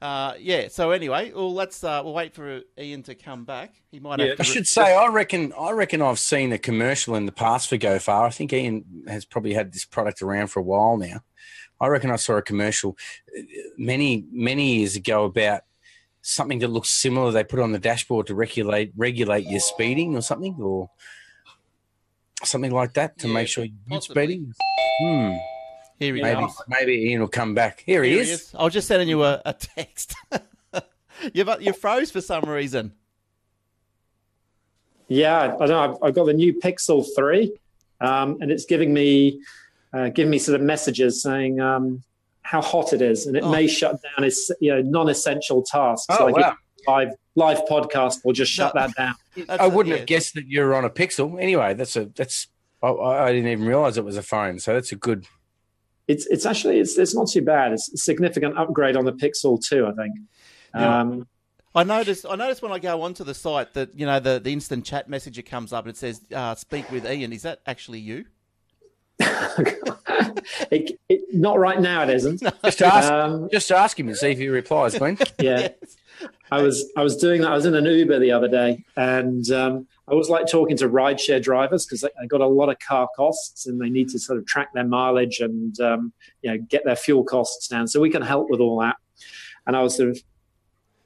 Uh, 0.00 0.34
yeah. 0.38 0.68
So 0.68 0.90
anyway, 0.92 1.32
well, 1.32 1.52
let's 1.52 1.82
uh, 1.82 2.00
we'll 2.04 2.14
wait 2.14 2.34
for 2.34 2.60
Ian 2.78 3.02
to 3.04 3.14
come 3.14 3.44
back. 3.44 3.74
He 3.90 3.98
might 3.98 4.20
Yeah, 4.20 4.26
have 4.26 4.36
to. 4.36 4.42
I 4.42 4.46
should 4.46 4.66
say, 4.66 4.94
I 4.94 5.06
reckon, 5.08 5.52
I 5.58 5.72
reckon 5.72 6.02
I've 6.02 6.18
seen 6.18 6.52
a 6.52 6.58
commercial 6.58 7.14
in 7.16 7.26
the 7.26 7.32
past 7.32 7.68
for 7.68 7.76
GoFar. 7.76 8.26
I 8.26 8.30
think 8.30 8.52
Ian 8.52 8.84
has 9.08 9.24
probably 9.24 9.54
had 9.54 9.72
this 9.72 9.84
product 9.84 10.22
around 10.22 10.48
for 10.48 10.60
a 10.60 10.62
while 10.62 10.96
now. 10.96 11.20
I 11.80 11.88
reckon 11.88 12.10
I 12.10 12.16
saw 12.16 12.34
a 12.36 12.42
commercial 12.42 12.96
uh, 13.36 13.42
many, 13.76 14.24
many 14.30 14.76
years 14.76 14.96
ago 14.96 15.24
about 15.24 15.62
something 16.22 16.58
that 16.60 16.68
looks 16.68 16.90
similar. 16.90 17.30
They 17.32 17.44
put 17.44 17.60
on 17.60 17.72
the 17.72 17.78
dashboard 17.78 18.26
to 18.28 18.34
regulate 18.34 18.92
regulate 18.96 19.46
your 19.46 19.60
speeding 19.60 20.16
or 20.16 20.20
something, 20.20 20.56
or 20.60 20.90
something 22.44 22.72
like 22.72 22.94
that 22.94 23.18
to 23.18 23.28
Yeah, 23.28 23.34
make 23.34 23.48
sure 23.48 23.64
you're 23.64 24.00
speeding. 24.00 24.52
Hmm. 25.00 25.32
Here 25.98 26.14
he 26.14 26.20
Yeah. 26.20 26.26
Maybe, 26.34 26.40
comes. 26.40 26.62
maybe 26.68 26.92
Ian 27.10 27.20
will 27.20 27.28
come 27.28 27.54
back. 27.54 27.82
Here, 27.84 28.02
he 28.04 28.16
is. 28.18 28.54
I 28.58 28.64
was 28.64 28.72
just 28.72 28.86
sending 28.88 29.08
you 29.08 29.24
a, 29.24 29.40
a 29.44 29.52
text. 29.52 30.14
you 31.32 31.44
you 31.60 31.72
froze 31.72 32.10
for 32.10 32.20
some 32.20 32.44
reason. 32.44 32.92
Yeah, 35.08 35.56
I 35.60 35.66
know. 35.66 35.78
I've, 35.78 35.96
I've 36.02 36.14
got 36.14 36.26
the 36.26 36.34
new 36.34 36.52
Pixel 36.54 37.06
Three, 37.16 37.52
um, 38.00 38.38
and 38.40 38.50
it's 38.50 38.64
giving 38.66 38.92
me 38.92 39.40
uh, 39.92 40.08
giving 40.10 40.30
me 40.30 40.38
sort 40.38 40.60
of 40.60 40.64
messages 40.66 41.22
saying 41.22 41.60
um, 41.60 42.02
how 42.42 42.60
hot 42.60 42.92
it 42.92 43.00
is, 43.02 43.26
and 43.26 43.36
it 43.36 43.42
Oh. 43.42 43.50
may 43.50 43.66
shut 43.66 44.00
down 44.02 44.24
its 44.24 44.50
you 44.60 44.70
know 44.74 44.82
non-essential 44.82 45.62
tasks 45.62 46.06
Oh, 46.20 46.26
like 46.26 46.36
wow. 46.36 46.56
live 46.86 47.14
live 47.36 47.58
podcast 47.68 48.24
will 48.24 48.34
just 48.34 48.52
shut 48.52 48.74
No. 48.74 48.86
that 48.86 48.96
down. 48.96 49.14
I 49.58 49.66
wouldn't 49.66 49.92
yeah. 49.94 49.98
have 50.00 50.06
guessed 50.06 50.34
that 50.34 50.46
you're 50.46 50.74
on 50.74 50.84
a 50.84 50.90
Pixel. 50.90 51.40
Anyway, 51.40 51.74
that's 51.74 51.96
a 51.96 52.04
that's. 52.06 52.48
I, 52.82 52.88
I 52.90 53.32
didn't 53.32 53.50
even 53.50 53.64
realize 53.66 53.96
it 53.98 54.04
was 54.04 54.16
a 54.18 54.22
phone, 54.22 54.58
so 54.58 54.74
that's 54.74 54.92
a 54.92 54.96
good. 54.96 55.26
It's 56.08 56.26
it's 56.26 56.46
actually 56.46 56.80
it's 56.80 56.98
it's 56.98 57.14
not 57.14 57.28
too 57.28 57.42
bad. 57.42 57.72
It's 57.72 57.92
a 57.92 57.98
significant 57.98 58.58
upgrade 58.58 58.96
on 58.96 59.04
the 59.04 59.12
Pixel 59.12 59.62
Two, 59.62 59.86
I 59.86 59.92
think. 59.92 60.14
Yeah. 60.74 61.00
Um, 61.00 61.28
I 61.74 61.84
noticed. 61.84 62.26
I 62.28 62.34
noticed 62.34 62.62
when 62.62 62.72
I 62.72 62.78
go 62.78 63.02
onto 63.02 63.24
the 63.24 63.34
site 63.34 63.74
that 63.74 63.94
you 63.94 64.06
know 64.06 64.18
the, 64.18 64.40
the 64.40 64.52
instant 64.52 64.84
chat 64.84 65.08
messenger 65.08 65.42
comes 65.42 65.72
up. 65.72 65.84
And 65.84 65.90
it 65.90 65.98
says 65.98 66.20
uh, 66.34 66.54
"Speak 66.54 66.90
with 66.90 67.06
Ian." 67.06 67.32
Is 67.32 67.42
that 67.42 67.60
actually 67.66 68.00
you? 68.00 68.24
it, 69.20 70.98
it, 71.08 71.20
not 71.34 71.58
right 71.58 71.80
now. 71.80 72.04
It 72.04 72.10
isn't. 72.10 72.40
Just 72.64 72.82
ask, 72.82 73.12
Um, 73.12 73.48
just 73.50 73.70
ask 73.72 73.98
him 73.98 74.08
and 74.08 74.16
see 74.16 74.30
if 74.30 74.38
he 74.38 74.48
replies, 74.48 74.96
Glenn. 74.96 75.18
yeah. 75.40 75.68
I 76.50 76.62
was 76.62 76.90
I 76.96 77.02
was 77.02 77.16
doing 77.16 77.42
that. 77.42 77.50
I 77.50 77.54
was 77.54 77.66
in 77.66 77.74
an 77.74 77.84
Uber 77.84 78.18
the 78.18 78.32
other 78.32 78.48
day, 78.48 78.84
and 78.96 79.48
um, 79.50 79.86
I 80.10 80.14
was 80.14 80.28
like 80.28 80.46
talking 80.46 80.76
to 80.78 80.88
rideshare 80.88 81.42
drivers 81.42 81.84
because 81.84 82.00
they, 82.00 82.08
they 82.20 82.26
got 82.26 82.40
a 82.40 82.46
lot 82.46 82.68
of 82.68 82.78
car 82.78 83.08
costs, 83.16 83.66
and 83.66 83.80
they 83.80 83.90
need 83.90 84.08
to 84.10 84.18
sort 84.18 84.38
of 84.38 84.46
track 84.46 84.72
their 84.74 84.84
mileage 84.84 85.40
and 85.40 85.78
um, 85.80 86.12
you 86.42 86.50
know 86.50 86.58
get 86.68 86.84
their 86.84 86.96
fuel 86.96 87.24
costs 87.24 87.68
down. 87.68 87.86
So 87.88 88.00
we 88.00 88.10
can 88.10 88.22
help 88.22 88.48
with 88.50 88.60
all 88.60 88.80
that. 88.80 88.96
And 89.66 89.76
I 89.76 89.82
was 89.82 89.96
sort 89.96 90.08
of, 90.08 90.18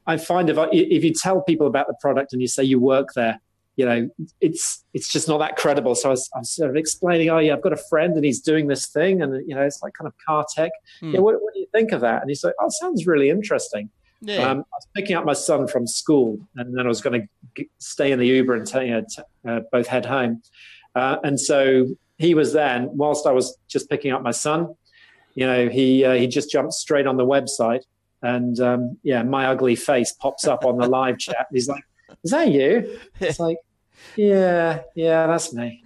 I 0.07 0.17
find 0.17 0.49
if 0.49 0.59
I, 0.59 0.69
if 0.73 1.03
you 1.03 1.13
tell 1.13 1.41
people 1.43 1.67
about 1.67 1.89
the 1.89 1.97
product 2.01 2.33
and 2.33 2.41
you 2.41 2.49
say 2.49 2.63
you 2.63 2.79
work 2.79 3.09
there, 3.15 3.41
you 3.77 3.87
know, 3.87 4.09
it's 4.41 4.85
it's 4.95 5.11
just 5.11 5.27
not 5.27 5.39
that 5.39 5.57
credible. 5.57 5.95
So 5.95 6.11
I 6.11 6.13
was, 6.13 6.31
I 6.35 6.39
was 6.41 6.51
sort 6.51 6.71
of 6.71 6.77
explaining, 6.77 7.31
oh 7.31 7.39
yeah, 7.39 7.55
I've 7.55 7.63
got 7.63 7.73
a 7.73 7.83
friend 7.89 8.15
and 8.15 8.25
he's 8.25 8.41
doing 8.41 8.69
this 8.69 8.87
thing, 8.87 9.23
and 9.23 9.35
you 9.49 9.55
know, 9.55 9.63
it's 9.63 9.83
like 9.83 9.95
kind 9.95 10.07
of 10.07 10.15
car 10.25 10.45
tech. 10.55 10.71
Hmm. 11.01 11.13
Yeah, 11.13 11.21
what, 11.21 11.43
what 11.43 11.55
do 11.55 11.61
you 11.61 11.67
think 11.73 11.93
of 11.93 12.03
that? 12.03 12.21
And 12.21 12.31
he's 12.31 12.45
like, 12.45 12.55
oh, 12.61 12.67
it 12.67 12.73
sounds 12.73 13.07
really 13.07 13.31
interesting. 13.31 13.91
Yeah. 14.25 14.51
Um, 14.51 14.59
I 14.61 14.77
was 14.77 14.87
picking 14.95 15.17
up 15.17 15.25
my 15.25 15.33
son 15.33 15.67
from 15.67 15.87
school, 15.87 16.39
and 16.57 16.77
then 16.77 16.87
I 16.87 16.89
was 16.89 17.01
going 17.01 17.29
to 17.57 17.65
stay 17.79 18.13
in 18.13 18.19
the 18.19 18.27
Uber 18.27 18.55
and 18.55 18.67
t- 18.67 18.91
know, 18.91 19.03
t- 19.03 19.23
uh, 19.47 19.61
both 19.73 19.89
head 19.89 20.07
home. 20.07 20.43
Uh, 20.95 21.17
and 21.25 21.39
so 21.41 21.89
he 22.19 22.35
was 22.35 22.53
then, 22.53 22.89
whilst 22.93 23.27
I 23.27 23.33
was 23.33 23.59
just 23.67 23.91
picking 23.91 24.13
up 24.13 24.23
my 24.23 24.31
son, 24.31 24.75
you 25.35 25.47
know, 25.47 25.69
he 25.69 26.05
uh, 26.05 26.15
he 26.15 26.27
just 26.29 26.51
jumped 26.51 26.75
straight 26.75 27.07
on 27.07 27.17
the 27.17 27.27
website, 27.27 27.83
and 28.23 28.61
um, 28.61 28.99
yeah, 29.03 29.23
my 29.23 29.47
ugly 29.47 29.75
face 29.75 30.13
pops 30.13 30.47
up 30.47 30.65
on 30.65 30.79
the 30.79 30.87
live 30.87 31.19
chat. 31.19 31.47
He's 31.51 31.69
like, 31.69 31.83
"Is 32.23 32.31
that 32.31 32.51
you?" 32.53 32.99
It's 33.19 33.41
like, 33.41 33.57
"Yeah, 34.15 34.83
yeah, 34.95 35.27
that's 35.27 35.53
me." 35.53 35.82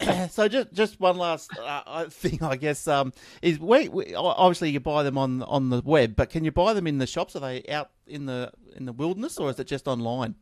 Now, 0.00 0.26
so 0.30 0.48
just 0.48 0.72
just 0.72 1.00
one 1.00 1.16
last 1.16 1.50
uh, 1.58 2.04
thing, 2.08 2.42
I 2.42 2.56
guess, 2.56 2.86
um, 2.88 3.12
is 3.42 3.58
obviously 3.60 4.70
you 4.70 4.80
buy 4.80 5.02
them 5.02 5.18
on 5.18 5.42
on 5.42 5.70
the 5.70 5.82
web, 5.84 6.16
but 6.16 6.30
can 6.30 6.44
you 6.44 6.52
buy 6.52 6.72
them 6.72 6.86
in 6.86 6.98
the 6.98 7.06
shops? 7.06 7.36
Are 7.36 7.40
they 7.40 7.64
out 7.68 7.90
in 8.06 8.26
the 8.26 8.52
in 8.76 8.86
the 8.86 8.92
wilderness, 8.92 9.38
or 9.38 9.50
is 9.50 9.58
it 9.58 9.66
just 9.66 9.88
online? 9.88 10.36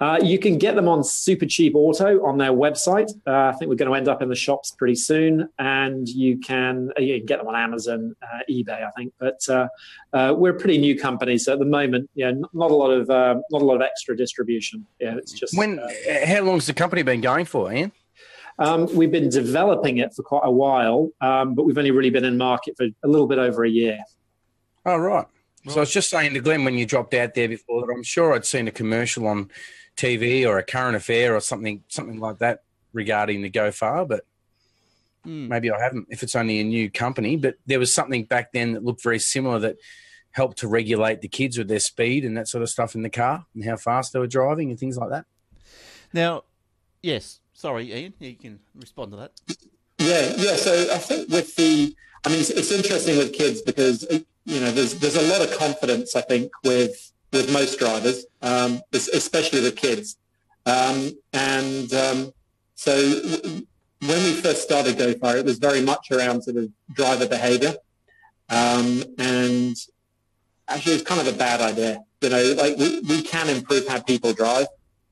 Uh, 0.00 0.18
you 0.22 0.38
can 0.38 0.58
get 0.58 0.74
them 0.74 0.88
on 0.88 1.04
Super 1.04 1.46
Cheap 1.46 1.74
Auto 1.74 2.24
on 2.24 2.38
their 2.38 2.52
website. 2.52 3.10
Uh, 3.26 3.48
I 3.48 3.52
think 3.52 3.68
we're 3.68 3.76
going 3.76 3.90
to 3.90 3.94
end 3.94 4.08
up 4.08 4.22
in 4.22 4.28
the 4.28 4.36
shops 4.36 4.70
pretty 4.70 4.94
soon, 4.94 5.48
and 5.58 6.08
you 6.08 6.38
can 6.38 6.90
uh, 6.98 7.00
you 7.00 7.18
can 7.18 7.26
get 7.26 7.38
them 7.38 7.48
on 7.48 7.56
Amazon, 7.56 8.16
uh, 8.22 8.40
eBay, 8.50 8.86
I 8.86 8.90
think. 8.96 9.12
But 9.18 9.40
uh, 9.48 9.68
uh, 10.12 10.34
we're 10.36 10.56
a 10.56 10.58
pretty 10.58 10.78
new 10.78 10.98
company, 10.98 11.38
so 11.38 11.52
at 11.52 11.58
the 11.58 11.64
moment, 11.64 12.08
yeah, 12.14 12.32
not 12.52 12.70
a 12.70 12.74
lot 12.74 12.90
of 12.90 13.08
not 13.08 13.62
a 13.62 13.64
lot 13.64 13.74
of 13.74 13.82
extra 13.82 14.16
distribution. 14.16 14.86
Yeah, 15.00 15.16
it's 15.16 15.32
just 15.32 15.56
when. 15.56 15.80
how 16.24 16.42
long's 16.42 16.66
the 16.66 16.74
company 16.74 17.02
been 17.02 17.20
going 17.20 17.44
for, 17.44 17.72
Ian? 17.72 17.92
Um, 18.60 18.92
we've 18.94 19.12
been 19.12 19.28
developing 19.28 19.98
it 19.98 20.12
for 20.14 20.22
quite 20.22 20.42
a 20.44 20.50
while, 20.50 21.10
um, 21.20 21.54
but 21.54 21.64
we've 21.64 21.78
only 21.78 21.92
really 21.92 22.10
been 22.10 22.24
in 22.24 22.36
market 22.36 22.76
for 22.76 22.86
a 22.86 23.08
little 23.08 23.28
bit 23.28 23.38
over 23.38 23.64
a 23.64 23.70
year. 23.70 23.98
Oh 24.84 24.96
right. 24.96 25.26
So 25.66 25.76
I 25.76 25.80
was 25.80 25.92
just 25.92 26.10
saying 26.10 26.34
to 26.34 26.40
Glenn 26.40 26.64
when 26.64 26.78
you 26.78 26.86
dropped 26.86 27.14
out 27.14 27.34
there 27.34 27.48
before 27.48 27.84
that 27.84 27.92
I'm 27.92 28.02
sure 28.02 28.32
I'd 28.32 28.46
seen 28.46 28.68
a 28.68 28.72
commercial 28.72 29.26
on 29.26 29.50
TV 29.96 30.46
or 30.46 30.58
a 30.58 30.62
current 30.62 30.96
affair 30.96 31.34
or 31.34 31.40
something 31.40 31.82
something 31.88 32.20
like 32.20 32.38
that 32.38 32.62
regarding 32.92 33.42
the 33.42 33.50
GoFar, 33.50 34.08
but 34.08 34.24
mm. 35.26 35.48
maybe 35.48 35.70
I 35.70 35.80
haven't 35.80 36.06
if 36.10 36.22
it's 36.22 36.36
only 36.36 36.60
a 36.60 36.64
new 36.64 36.90
company. 36.90 37.36
But 37.36 37.56
there 37.66 37.78
was 37.78 37.92
something 37.92 38.24
back 38.24 38.52
then 38.52 38.72
that 38.72 38.84
looked 38.84 39.02
very 39.02 39.18
similar 39.18 39.58
that 39.60 39.76
helped 40.30 40.58
to 40.58 40.68
regulate 40.68 41.20
the 41.20 41.28
kids 41.28 41.58
with 41.58 41.68
their 41.68 41.80
speed 41.80 42.24
and 42.24 42.36
that 42.36 42.48
sort 42.48 42.62
of 42.62 42.70
stuff 42.70 42.94
in 42.94 43.02
the 43.02 43.10
car 43.10 43.44
and 43.54 43.64
how 43.64 43.76
fast 43.76 44.12
they 44.12 44.18
were 44.18 44.26
driving 44.26 44.70
and 44.70 44.78
things 44.78 44.96
like 44.96 45.10
that. 45.10 45.24
Now, 46.12 46.44
yes, 47.02 47.40
sorry, 47.52 47.92
Ian, 47.92 48.14
you 48.20 48.34
can 48.34 48.60
respond 48.74 49.10
to 49.12 49.16
that. 49.16 49.32
Yeah, 49.98 50.32
yeah. 50.36 50.56
So 50.56 50.94
I 50.94 50.98
think 50.98 51.28
with 51.28 51.56
the, 51.56 51.94
I 52.24 52.28
mean, 52.28 52.38
it's, 52.38 52.50
it's 52.50 52.70
interesting 52.70 53.18
with 53.18 53.32
kids 53.32 53.62
because 53.62 54.06
you 54.48 54.60
know, 54.60 54.70
there's 54.70 54.94
there's 54.94 55.16
a 55.16 55.30
lot 55.30 55.42
of 55.42 55.56
confidence, 55.58 56.16
I 56.16 56.22
think, 56.22 56.50
with 56.64 57.12
with 57.32 57.52
most 57.52 57.78
drivers, 57.78 58.24
um, 58.40 58.80
especially 58.92 59.60
the 59.60 59.72
kids. 59.72 60.16
Um, 60.64 61.10
and 61.34 61.92
um, 61.92 62.32
so 62.74 62.94
when 64.00 64.24
we 64.24 64.32
first 64.40 64.62
started 64.62 64.96
GoFar, 64.96 65.38
it 65.38 65.44
was 65.44 65.58
very 65.58 65.82
much 65.82 66.10
around 66.10 66.42
sort 66.42 66.56
of 66.56 66.70
driver 66.94 67.28
behavior. 67.28 67.74
Um, 68.48 69.04
and 69.18 69.76
actually, 70.66 70.94
it's 70.94 71.04
kind 71.04 71.20
of 71.20 71.28
a 71.28 71.36
bad 71.36 71.60
idea. 71.60 72.02
You 72.22 72.30
know, 72.30 72.54
like 72.56 72.78
we, 72.78 73.00
we 73.00 73.22
can 73.22 73.50
improve 73.50 73.86
how 73.86 74.00
people 74.00 74.32
drive. 74.32 74.66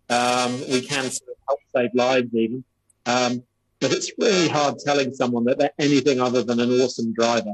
Um, 0.09 0.61
we 0.71 0.81
can 0.81 1.11
sort 1.11 1.31
of 1.31 1.37
help 1.47 1.61
save 1.75 1.91
lives 1.95 2.35
even. 2.35 2.65
Um, 3.05 3.43
but 3.81 3.93
it's 3.93 4.11
really 4.19 4.49
hard 4.49 4.79
telling 4.79 5.13
someone 5.13 5.45
that 5.45 5.59
they're 5.59 5.79
anything 5.79 6.21
other 6.21 6.43
than 6.43 6.59
an 6.59 6.71
awesome 6.81 7.13
driver. 7.13 7.53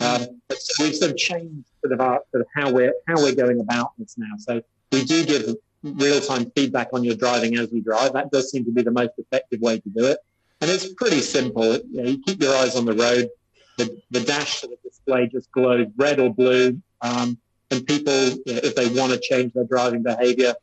Um, 0.00 0.40
so 0.50 0.84
we've 0.84 0.94
sort 0.94 1.10
of 1.10 1.16
changed 1.16 1.66
sort 1.80 1.92
of 1.92 2.00
our 2.00 2.20
sort 2.30 2.42
of 2.42 2.46
how 2.54 2.70
we're 2.70 2.92
how 3.06 3.16
we're 3.16 3.34
going 3.34 3.60
about 3.60 3.92
this 3.98 4.16
now. 4.18 4.34
So 4.38 4.62
we 4.92 5.04
do 5.04 5.24
give 5.24 5.54
real 5.82 6.20
time 6.20 6.50
feedback 6.54 6.88
on 6.92 7.04
your 7.04 7.14
driving 7.14 7.56
as 7.56 7.72
you 7.72 7.80
drive. 7.80 8.12
That 8.12 8.30
does 8.30 8.50
seem 8.50 8.64
to 8.64 8.72
be 8.72 8.82
the 8.82 8.90
most 8.90 9.12
effective 9.18 9.60
way 9.60 9.80
to 9.80 9.88
do 9.88 10.04
it, 10.06 10.18
and 10.60 10.70
it's 10.70 10.92
pretty 10.94 11.20
simple. 11.20 11.76
You, 11.76 12.02
know, 12.02 12.10
you 12.10 12.22
keep 12.22 12.42
your 12.42 12.54
eyes 12.56 12.76
on 12.76 12.84
the 12.84 12.92
road. 12.92 13.30
The, 13.78 14.00
the 14.10 14.20
dash 14.20 14.62
of 14.64 14.70
the 14.70 14.76
display 14.82 15.26
just 15.26 15.52
glows 15.52 15.86
red 15.96 16.18
or 16.18 16.32
blue, 16.32 16.80
um, 17.02 17.38
and 17.70 17.86
people, 17.86 18.12
you 18.12 18.54
know, 18.54 18.60
if 18.62 18.74
they 18.74 18.88
want 18.88 19.12
to 19.12 19.18
change 19.18 19.52
their 19.52 19.64
driving 19.64 20.02
behaviour 20.02 20.54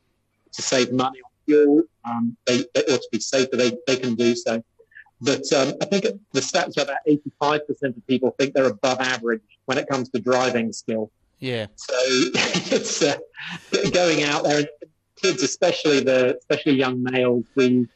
to 0.51 0.61
save 0.61 0.91
money 0.91 1.19
on 1.19 1.31
fuel, 1.45 1.83
um, 2.05 2.35
they, 2.45 2.65
they 2.73 2.81
ought 2.81 3.01
to 3.01 3.09
be 3.11 3.19
safer. 3.19 3.55
They 3.55 3.77
they 3.87 3.97
can 3.97 4.15
do 4.15 4.35
so. 4.35 4.63
But 5.23 5.51
um, 5.53 5.73
I 5.81 5.85
think 5.85 6.05
the 6.33 6.41
stats 6.41 6.77
are 6.77 6.83
about 6.83 6.97
85% 7.07 7.97
of 7.97 8.07
people 8.07 8.35
think 8.37 8.53
they're 8.53 8.65
above 8.65 8.99
average 8.99 9.41
when 9.65 9.77
it 9.77 9.87
comes 9.87 10.09
to 10.09 10.19
driving 10.19 10.73
skill. 10.73 11.11
Yeah. 11.39 11.67
So 11.75 11.93
it's 11.95 13.01
uh, 13.01 13.17
going 13.91 14.23
out 14.23 14.43
there, 14.43 14.59
and 14.59 14.67
kids, 15.15 15.41
especially 15.41 16.01
the 16.01 16.37
especially 16.37 16.73
young 16.73 17.01
males, 17.01 17.45
we 17.55 17.87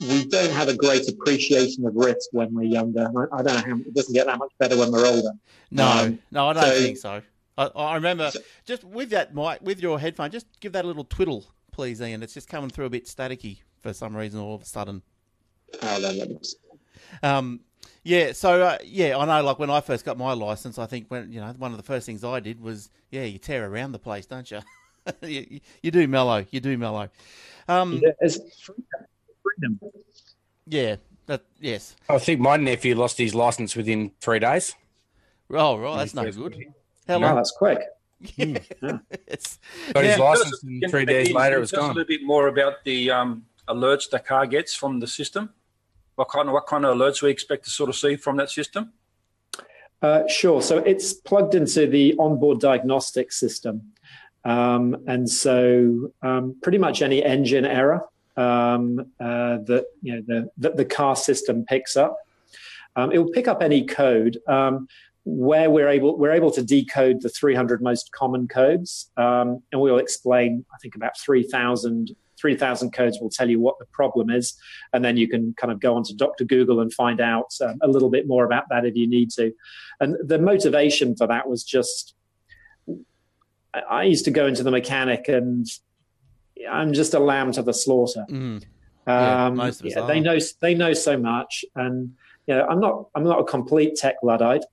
we 0.00 0.24
don't 0.26 0.50
have 0.52 0.68
a 0.68 0.74
great 0.74 1.08
appreciation 1.08 1.86
of 1.86 1.94
risk 1.94 2.28
when 2.32 2.52
we're 2.54 2.64
younger. 2.64 3.06
I, 3.06 3.38
I 3.38 3.42
don't 3.42 3.54
know 3.54 3.74
how 3.74 3.80
it 3.80 3.94
doesn't 3.94 4.14
get 4.14 4.26
that 4.26 4.38
much 4.38 4.52
better 4.58 4.76
when 4.76 4.90
we're 4.90 5.06
older. 5.06 5.32
No, 5.70 5.86
um, 5.86 6.18
no, 6.30 6.48
I 6.48 6.52
don't 6.52 6.64
so, 6.64 6.70
think 6.70 6.96
so. 6.96 7.22
I, 7.58 7.66
I 7.66 7.94
remember 7.94 8.30
so, 8.30 8.40
just 8.64 8.82
with 8.82 9.10
that 9.10 9.34
mic, 9.34 9.60
with 9.62 9.80
your 9.80 10.00
headphone, 10.00 10.30
just 10.30 10.46
give 10.60 10.72
that 10.72 10.84
a 10.84 10.88
little 10.88 11.04
twiddle, 11.04 11.46
please, 11.70 12.00
Ian. 12.00 12.22
It's 12.22 12.34
just 12.34 12.48
coming 12.48 12.70
through 12.70 12.86
a 12.86 12.90
bit 12.90 13.06
staticky 13.06 13.58
for 13.82 13.92
some 13.92 14.16
reason 14.16 14.40
all 14.40 14.56
of 14.56 14.62
a 14.62 14.66
sudden. 14.66 15.02
Um, 17.22 17.60
yeah, 18.02 18.32
so 18.32 18.62
uh, 18.62 18.78
yeah, 18.84 19.18
I 19.18 19.24
know. 19.26 19.44
Like 19.44 19.58
when 19.58 19.70
I 19.70 19.80
first 19.80 20.04
got 20.04 20.16
my 20.16 20.32
license, 20.32 20.78
I 20.78 20.86
think 20.86 21.06
when 21.08 21.30
you 21.32 21.40
know 21.40 21.52
one 21.58 21.70
of 21.72 21.76
the 21.76 21.82
first 21.82 22.06
things 22.06 22.24
I 22.24 22.40
did 22.40 22.60
was 22.60 22.90
yeah, 23.10 23.24
you 23.24 23.38
tear 23.38 23.66
around 23.66 23.92
the 23.92 23.98
place, 23.98 24.26
don't 24.26 24.50
you? 24.50 24.60
you, 25.22 25.60
you, 25.82 25.90
do 25.90 26.06
mellow, 26.08 26.44
you 26.50 26.60
do 26.60 26.76
mellow. 26.78 27.08
Um, 27.68 28.00
yeah, 28.02 28.28
freedom. 29.42 29.80
Yeah, 30.66 30.96
that 31.26 31.42
yes. 31.60 31.94
I 32.08 32.18
think 32.18 32.40
my 32.40 32.56
nephew 32.56 32.94
lost 32.94 33.18
his 33.18 33.34
license 33.34 33.76
within 33.76 34.12
three 34.20 34.38
days. 34.38 34.74
Oh 35.50 35.76
right, 35.76 35.98
that's 35.98 36.14
no 36.14 36.30
good. 36.30 36.72
How 37.06 37.18
long? 37.18 37.30
No, 37.30 37.36
that's 37.36 37.52
quick. 37.52 37.80
Yeah. 38.36 38.58
yeah. 38.82 38.98
Got 39.94 40.04
his 40.04 40.18
license, 40.18 40.62
and 40.62 40.84
three 40.90 41.06
days 41.06 41.32
later 41.32 41.56
it 41.56 41.60
was 41.60 41.72
gone. 41.72 41.84
A 41.84 41.94
little 41.94 42.04
bit 42.04 42.22
more 42.22 42.48
about 42.48 42.84
the 42.84 43.10
um, 43.10 43.46
alerts 43.66 44.10
the 44.10 44.18
car 44.18 44.46
gets 44.46 44.74
from 44.74 45.00
the 45.00 45.06
system. 45.06 45.48
What 46.20 46.28
kind 46.28 46.48
of 46.48 46.52
what 46.52 46.66
kind 46.66 46.84
of 46.84 46.94
alerts 46.94 47.22
we 47.22 47.30
expect 47.30 47.64
to 47.64 47.70
sort 47.70 47.88
of 47.88 47.96
see 47.96 48.14
from 48.14 48.36
that 48.36 48.50
system? 48.50 48.92
Uh, 50.02 50.28
sure. 50.28 50.60
So 50.60 50.76
it's 50.76 51.14
plugged 51.14 51.54
into 51.54 51.86
the 51.86 52.14
onboard 52.18 52.60
diagnostic 52.60 53.32
system, 53.32 53.92
um, 54.44 55.02
and 55.06 55.26
so 55.30 56.12
um, 56.20 56.56
pretty 56.62 56.76
much 56.76 57.00
any 57.00 57.24
engine 57.24 57.64
error 57.64 58.02
um, 58.36 59.00
uh, 59.18 59.64
that 59.64 59.86
you 60.02 60.16
know 60.16 60.22
the, 60.26 60.50
the, 60.58 60.76
the 60.76 60.84
car 60.84 61.16
system 61.16 61.64
picks 61.64 61.96
up, 61.96 62.18
um, 62.96 63.12
it 63.12 63.18
will 63.18 63.30
pick 63.30 63.48
up 63.48 63.62
any 63.62 63.86
code. 63.86 64.36
Um, 64.46 64.88
where 65.24 65.70
we're 65.70 65.88
able 65.88 66.18
we're 66.18 66.32
able 66.32 66.50
to 66.50 66.62
decode 66.62 67.22
the 67.22 67.30
300 67.30 67.80
most 67.80 68.12
common 68.12 68.46
codes, 68.46 69.10
um, 69.16 69.62
and 69.72 69.80
we'll 69.80 69.96
explain 69.96 70.66
I 70.74 70.76
think 70.82 70.96
about 70.96 71.18
3,000 71.18 72.14
3,000 72.40 72.92
codes 72.92 73.18
will 73.20 73.30
tell 73.30 73.48
you 73.48 73.60
what 73.60 73.78
the 73.78 73.86
problem 73.86 74.30
is. 74.30 74.54
And 74.92 75.04
then 75.04 75.16
you 75.16 75.28
can 75.28 75.54
kind 75.54 75.72
of 75.72 75.80
go 75.80 75.94
onto 75.94 76.14
Dr. 76.14 76.44
Google 76.44 76.80
and 76.80 76.92
find 76.92 77.20
out 77.20 77.54
um, 77.64 77.78
a 77.82 77.88
little 77.88 78.10
bit 78.10 78.26
more 78.26 78.44
about 78.44 78.64
that 78.70 78.84
if 78.86 78.96
you 78.96 79.06
need 79.06 79.30
to. 79.32 79.52
And 80.00 80.16
the 80.24 80.38
motivation 80.38 81.16
for 81.16 81.26
that 81.26 81.48
was 81.48 81.64
just 81.64 82.14
I 83.88 84.04
used 84.04 84.24
to 84.24 84.30
go 84.30 84.46
into 84.46 84.62
the 84.62 84.70
mechanic 84.70 85.28
and 85.28 85.66
I'm 86.68 86.92
just 86.92 87.14
a 87.14 87.20
lamb 87.20 87.52
to 87.52 87.62
the 87.62 87.72
slaughter. 87.72 88.26
Mm. 88.28 88.64
Yeah, 89.06 89.46
um, 89.46 89.72
yeah, 89.82 90.06
they 90.06 90.20
know 90.20 90.38
they 90.60 90.74
know 90.74 90.92
so 90.92 91.16
much, 91.16 91.64
and 91.74 92.14
you 92.46 92.54
know, 92.54 92.66
I'm 92.68 92.80
not 92.80 93.06
I'm 93.14 93.24
not 93.24 93.40
a 93.40 93.44
complete 93.44 93.96
tech 93.96 94.16
luddite, 94.22 94.64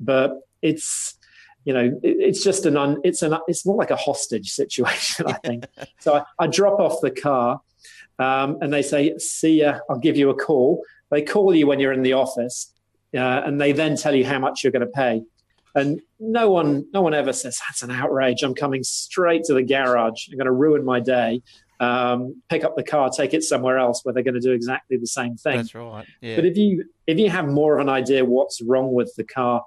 but 0.00 0.40
it's 0.62 1.16
you 1.64 1.72
know, 1.72 1.98
it, 2.02 2.16
it's 2.20 2.44
just 2.44 2.66
an 2.66 2.76
un, 2.76 2.98
it's 3.04 3.22
an 3.22 3.36
it's 3.48 3.66
more 3.66 3.76
like 3.76 3.90
a 3.90 3.96
hostage 3.96 4.50
situation, 4.50 5.26
I 5.26 5.32
think. 5.34 5.66
so 5.98 6.16
I, 6.16 6.24
I, 6.38 6.46
drop 6.46 6.78
off 6.80 7.00
the 7.00 7.10
car, 7.10 7.60
um, 8.18 8.58
and 8.60 8.72
they 8.72 8.82
say, 8.82 9.16
"See 9.18 9.60
ya, 9.60 9.78
I'll 9.88 9.98
give 9.98 10.16
you 10.16 10.30
a 10.30 10.34
call." 10.34 10.82
They 11.10 11.22
call 11.22 11.54
you 11.54 11.66
when 11.66 11.80
you're 11.80 11.92
in 11.92 12.02
the 12.02 12.14
office, 12.14 12.72
uh, 13.14 13.18
and 13.18 13.60
they 13.60 13.72
then 13.72 13.96
tell 13.96 14.14
you 14.14 14.24
how 14.24 14.38
much 14.38 14.62
you're 14.62 14.72
going 14.72 14.86
to 14.86 14.86
pay. 14.86 15.22
And 15.74 16.00
no 16.20 16.50
one, 16.50 16.86
no 16.92 17.02
one 17.02 17.14
ever 17.14 17.32
says 17.32 17.58
that's 17.66 17.82
an 17.82 17.90
outrage. 17.90 18.42
I'm 18.42 18.54
coming 18.54 18.84
straight 18.84 19.42
to 19.44 19.54
the 19.54 19.62
garage. 19.62 20.28
I'm 20.30 20.38
going 20.38 20.46
to 20.46 20.52
ruin 20.52 20.84
my 20.84 21.00
day. 21.00 21.42
Um, 21.80 22.40
pick 22.48 22.62
up 22.62 22.76
the 22.76 22.84
car, 22.84 23.10
take 23.10 23.34
it 23.34 23.42
somewhere 23.42 23.78
else 23.78 24.04
where 24.04 24.14
they're 24.14 24.22
going 24.22 24.34
to 24.34 24.40
do 24.40 24.52
exactly 24.52 24.96
the 24.96 25.08
same 25.08 25.36
thing. 25.36 25.56
That's 25.56 25.74
right. 25.74 26.06
Yeah. 26.20 26.36
But 26.36 26.44
if 26.44 26.56
you 26.56 26.84
if 27.06 27.18
you 27.18 27.28
have 27.28 27.48
more 27.48 27.74
of 27.74 27.80
an 27.80 27.88
idea 27.88 28.24
what's 28.24 28.62
wrong 28.62 28.92
with 28.92 29.12
the 29.16 29.24
car, 29.24 29.64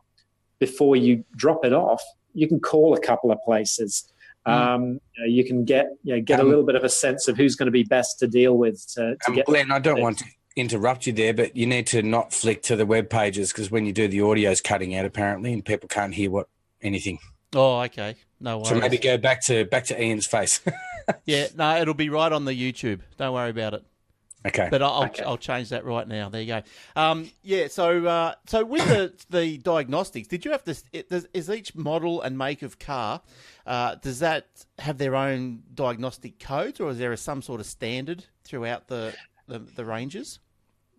before 0.60 0.96
you 0.96 1.24
drop 1.36 1.66
it 1.66 1.74
off, 1.74 2.04
you 2.34 2.48
can 2.48 2.60
call 2.60 2.94
a 2.94 3.00
couple 3.00 3.32
of 3.32 3.40
places. 3.46 4.12
Mm. 4.48 4.52
Um, 4.52 4.84
you, 4.86 5.00
know, 5.20 5.26
you, 5.26 5.46
can 5.46 5.66
get 5.66 5.88
you 6.04 6.16
know, 6.16 6.22
get 6.22 6.40
um, 6.40 6.46
a 6.46 6.50
little 6.50 6.64
bit 6.64 6.76
of 6.76 6.84
a 6.84 6.90
sense 6.90 7.28
of 7.28 7.36
who's 7.38 7.56
going 7.56 7.68
to 7.68 7.72
be 7.72 7.84
best 7.84 8.20
to 8.20 8.28
deal 8.28 8.58
with. 8.58 8.86
To, 8.94 9.16
to 9.16 9.30
um, 9.30 9.36
get 9.36 9.46
Glenn, 9.46 9.72
I 9.72 9.80
don't 9.80 10.02
want 10.02 10.20
to 10.20 10.26
interrupt 10.56 11.06
you 11.06 11.14
there, 11.14 11.34
but 11.34 11.56
you 11.56 11.66
need 11.66 11.88
to 11.88 12.02
not 12.02 12.34
flick 12.34 12.64
to 12.64 12.76
the 12.76 12.86
web 12.86 13.10
pages 13.10 13.52
because 13.52 13.70
when 13.70 13.86
you 13.86 13.94
do, 13.94 14.08
the 14.08 14.22
audio 14.22 14.52
is 14.52 14.62
cutting 14.62 14.96
out 14.96 15.06
apparently, 15.06 15.54
and 15.54 15.66
people 15.66 15.90
can't 15.90 16.14
hear 16.14 16.32
what 16.32 16.48
anything. 16.82 17.20
Oh, 17.54 17.82
okay. 17.82 18.16
No 18.40 18.58
worries. 18.58 18.70
So 18.70 18.76
maybe 18.76 18.98
go 18.98 19.18
back 19.18 19.44
to 19.46 19.66
back 19.66 19.86
to 19.86 20.02
Ian's 20.02 20.28
face. 20.28 20.62
yeah, 21.26 21.48
no, 21.56 21.78
it'll 21.78 21.94
be 21.94 22.10
right 22.10 22.32
on 22.32 22.46
the 22.46 22.54
YouTube. 22.54 23.02
Don't 23.18 23.34
worry 23.34 23.50
about 23.50 23.74
it. 23.74 23.84
Okay. 24.46 24.67
But 24.70 24.82
I'll, 24.82 25.03
Okay. 25.06 25.24
I'll, 25.24 25.32
I'll 25.32 25.38
change 25.38 25.70
that 25.70 25.86
right 25.86 26.08
now. 26.08 26.29
There 26.29 26.41
you 26.41 26.48
go. 26.48 26.62
Um, 26.96 27.29
yeah. 27.44 27.67
So 27.67 28.06
uh, 28.06 28.34
so 28.46 28.63
with 28.63 28.88
the 28.88 29.13
the 29.29 29.58
diagnostics, 29.58 30.27
did 30.27 30.46
you 30.46 30.51
have 30.51 30.63
this? 30.63 30.84
It, 30.94 31.10
does, 31.10 31.27
is 31.34 31.50
each 31.50 31.75
model 31.75 32.22
and 32.22 32.38
make 32.38 32.62
of 32.62 32.79
car 32.79 33.22
uh, 33.67 33.96
does 33.96 34.20
that 34.20 34.48
have 34.79 34.98
their 34.98 35.13
own 35.13 35.62
diagnostic 35.75 36.39
codes, 36.39 36.79
or 36.79 36.89
is 36.89 36.98
there 36.98 37.15
some 37.17 37.41
sort 37.41 37.60
of 37.60 37.65
standard 37.65 38.25
throughout 38.46 38.88
the 38.88 39.13
the, 39.48 39.60
the 39.60 39.84
ranges? 39.84 40.39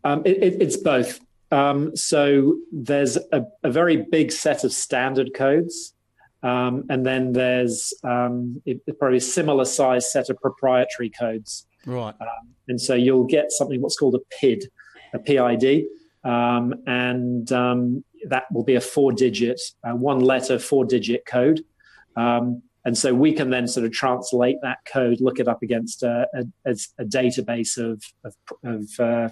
Um, 0.04 0.23
it, 0.25 0.42
it, 0.42 0.62
it's 0.62 0.76
both. 0.76 1.18
Um, 1.50 1.97
so 1.97 2.59
there's 2.71 3.16
a, 3.33 3.42
a 3.64 3.71
very 3.71 3.97
big 3.97 4.30
set 4.30 4.64
of 4.64 4.73
standard 4.73 5.33
codes, 5.35 5.95
um, 6.42 6.85
and 6.90 7.07
then 7.07 7.33
there's 7.33 7.95
um, 8.04 8.61
it, 8.66 8.83
it 8.87 8.99
probably 8.99 9.16
a 9.16 9.23
similar 9.23 9.64
size 9.64 10.12
set 10.12 10.28
of 10.28 10.38
proprietary 10.38 11.09
codes. 11.09 11.66
Right. 11.88 12.14
And 12.68 12.78
so 12.78 12.95
you'll 12.95 13.25
get 13.25 13.50
something 13.50 13.80
what's 13.80 13.97
called 13.97 14.14
a 14.14 14.21
PID, 14.38 14.64
a 15.14 15.18
PID, 15.18 15.87
um, 16.23 16.75
and 16.87 17.50
um, 17.50 18.04
that 18.26 18.45
will 18.52 18.62
be 18.62 18.75
a 18.75 18.80
four-digit, 18.80 19.59
uh, 19.85 19.95
one-letter, 19.95 20.59
four-digit 20.59 21.25
code. 21.25 21.64
Um, 22.14 22.62
and 22.85 22.97
so 22.97 23.14
we 23.14 23.33
can 23.33 23.49
then 23.49 23.66
sort 23.66 23.87
of 23.87 23.92
translate 23.92 24.57
that 24.61 24.78
code, 24.85 25.23
look 25.23 25.40
it 25.40 25.49
up 25.49 25.62
against 25.62 26.02
a, 26.02 26.28
a, 26.35 26.71
a 26.99 27.04
database 27.04 27.78
of, 27.78 28.02
of, 28.23 28.35
of 28.64 29.00
uh, 29.00 29.28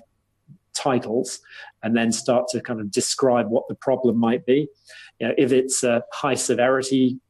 titles, 0.73 1.41
and 1.83 1.95
then 1.95 2.11
start 2.11 2.49
to 2.49 2.63
kind 2.63 2.81
of 2.81 2.91
describe 2.91 3.49
what 3.49 3.65
the 3.69 3.75
problem 3.75 4.17
might 4.17 4.47
be. 4.47 4.67
You 5.21 5.29
know, 5.29 5.35
if 5.37 5.53
it's 5.53 5.85
a 5.85 6.03
high 6.11 6.35
severity 6.35 7.21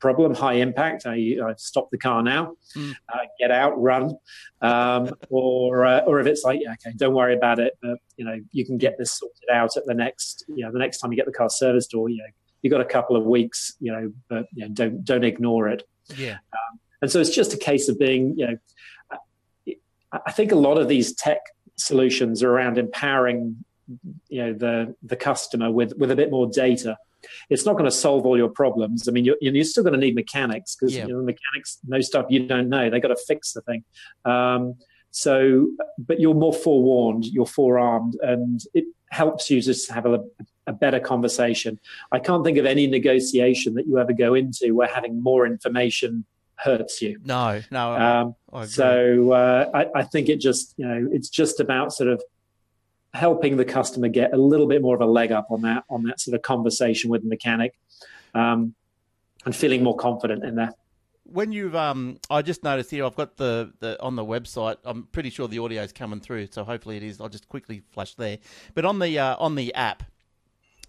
problem, 0.00 0.34
high 0.34 0.54
impact, 0.54 1.06
I, 1.06 1.36
I 1.44 1.54
stop 1.56 1.90
the 1.90 1.98
car 1.98 2.22
now, 2.22 2.54
Mm. 2.76 2.94
uh, 3.12 3.18
get 3.38 3.50
out, 3.50 3.80
run, 3.80 4.16
um, 4.60 5.10
or 5.30 5.84
uh, 5.86 6.00
or 6.00 6.20
if 6.20 6.26
it's 6.26 6.44
like, 6.44 6.60
yeah, 6.62 6.72
okay, 6.74 6.94
don't 6.96 7.14
worry 7.14 7.34
about 7.34 7.58
it, 7.58 7.72
but 7.82 7.98
you 8.16 8.24
know, 8.24 8.38
you 8.52 8.64
can 8.64 8.78
get 8.78 8.96
this 8.98 9.12
sorted 9.12 9.48
out 9.52 9.76
at 9.76 9.84
the 9.86 9.94
next, 9.94 10.44
you 10.48 10.64
know, 10.64 10.72
the 10.72 10.78
next 10.78 10.98
time 10.98 11.10
you 11.12 11.16
get 11.16 11.26
the 11.26 11.32
car 11.32 11.50
serviced, 11.50 11.94
or 11.94 12.08
you 12.08 12.18
know, 12.18 12.30
you 12.62 12.70
got 12.70 12.80
a 12.80 12.84
couple 12.84 13.16
of 13.16 13.24
weeks, 13.24 13.74
you 13.80 13.92
know, 13.92 14.12
but 14.28 14.46
you 14.54 14.64
know, 14.66 14.72
don't 14.72 15.04
don't 15.04 15.24
ignore 15.24 15.68
it. 15.68 15.82
Yeah. 16.16 16.38
And 17.00 17.10
so 17.10 17.20
it's 17.20 17.30
just 17.30 17.54
a 17.54 17.56
case 17.58 17.88
of 17.88 17.98
being, 17.98 18.36
you 18.38 18.46
know, 18.48 18.56
I- 20.12 20.20
I 20.26 20.32
think 20.32 20.52
a 20.52 20.56
lot 20.56 20.78
of 20.78 20.88
these 20.88 21.12
tech 21.14 21.38
solutions 21.76 22.42
are 22.42 22.50
around 22.50 22.78
empowering, 22.78 23.64
you 24.28 24.42
know, 24.42 24.52
the 24.52 24.94
the 25.02 25.16
customer 25.16 25.70
with 25.70 25.92
with 25.96 26.10
a 26.10 26.16
bit 26.16 26.30
more 26.30 26.46
data. 26.48 26.96
It's 27.50 27.64
not 27.66 27.72
going 27.72 27.84
to 27.84 27.90
solve 27.90 28.26
all 28.26 28.36
your 28.36 28.48
problems. 28.48 29.08
I 29.08 29.12
mean, 29.12 29.24
you're, 29.24 29.36
you're 29.40 29.64
still 29.64 29.82
going 29.82 29.94
to 29.94 29.98
need 29.98 30.14
mechanics 30.14 30.76
because 30.76 30.94
Yeah. 30.94 31.06
you 31.06 31.12
know, 31.12 31.20
the 31.20 31.26
mechanics 31.26 31.78
know 31.86 32.00
stuff 32.00 32.26
you 32.28 32.46
don't 32.46 32.68
know. 32.68 32.90
They 32.90 33.00
got 33.00 33.08
to 33.08 33.16
fix 33.26 33.52
the 33.52 33.62
thing. 33.62 33.84
Um, 34.24 34.74
so, 35.10 35.70
but 35.98 36.20
you're 36.20 36.34
more 36.34 36.52
forewarned, 36.52 37.24
you're 37.26 37.46
forearmed, 37.46 38.16
and 38.22 38.60
it 38.74 38.84
helps 39.10 39.50
you 39.50 39.60
just 39.62 39.90
have 39.90 40.04
a, 40.06 40.20
a 40.66 40.72
better 40.72 41.00
conversation. 41.00 41.80
I 42.12 42.18
can't 42.18 42.44
think 42.44 42.58
of 42.58 42.66
any 42.66 42.86
negotiation 42.86 43.74
that 43.74 43.86
you 43.86 43.98
ever 43.98 44.12
go 44.12 44.34
into 44.34 44.74
where 44.74 44.86
having 44.88 45.22
more 45.22 45.46
information 45.46 46.26
hurts 46.56 47.00
you. 47.00 47.18
No. 47.24 47.62
No. 47.70 47.92
Um, 47.92 48.34
I 48.52 48.66
so 48.66 49.32
uh, 49.32 49.70
I, 49.72 50.00
I 50.00 50.02
think 50.02 50.28
it 50.28 50.40
just, 50.40 50.74
you 50.76 50.86
know, 50.86 51.08
it's 51.10 51.30
just 51.30 51.58
about 51.60 51.92
sort 51.92 52.10
of 52.10 52.22
helping 53.18 53.56
the 53.56 53.64
customer 53.64 54.08
get 54.08 54.32
a 54.32 54.36
little 54.36 54.66
bit 54.68 54.80
more 54.80 54.94
of 54.94 55.00
a 55.00 55.06
leg 55.06 55.32
up 55.32 55.48
on 55.50 55.62
that 55.62 55.84
on 55.90 56.02
that 56.04 56.20
sort 56.20 56.34
of 56.34 56.42
conversation 56.42 57.10
with 57.10 57.22
the 57.22 57.28
mechanic, 57.28 57.72
um, 58.34 58.74
and 59.44 59.54
feeling 59.54 59.82
more 59.82 59.96
confident 59.96 60.44
in 60.44 60.54
that. 60.56 60.74
when 61.24 61.52
you've 61.52 61.74
um 61.76 62.16
i 62.30 62.40
just 62.42 62.62
noticed 62.64 62.90
here 62.90 63.04
i've 63.04 63.14
got 63.16 63.36
the, 63.36 63.70
the 63.80 63.90
on 64.02 64.16
the 64.16 64.24
website 64.24 64.76
i'm 64.84 65.02
pretty 65.12 65.30
sure 65.30 65.46
the 65.48 65.58
audio's 65.58 65.92
coming 65.92 66.20
through 66.20 66.46
so 66.50 66.64
hopefully 66.64 66.96
it 66.96 67.02
is 67.02 67.20
i'll 67.20 67.28
just 67.28 67.48
quickly 67.48 67.82
flash 67.90 68.14
there 68.14 68.38
but 68.74 68.84
on 68.84 68.98
the 68.98 69.18
uh, 69.18 69.36
on 69.38 69.54
the 69.54 69.74
app 69.74 70.02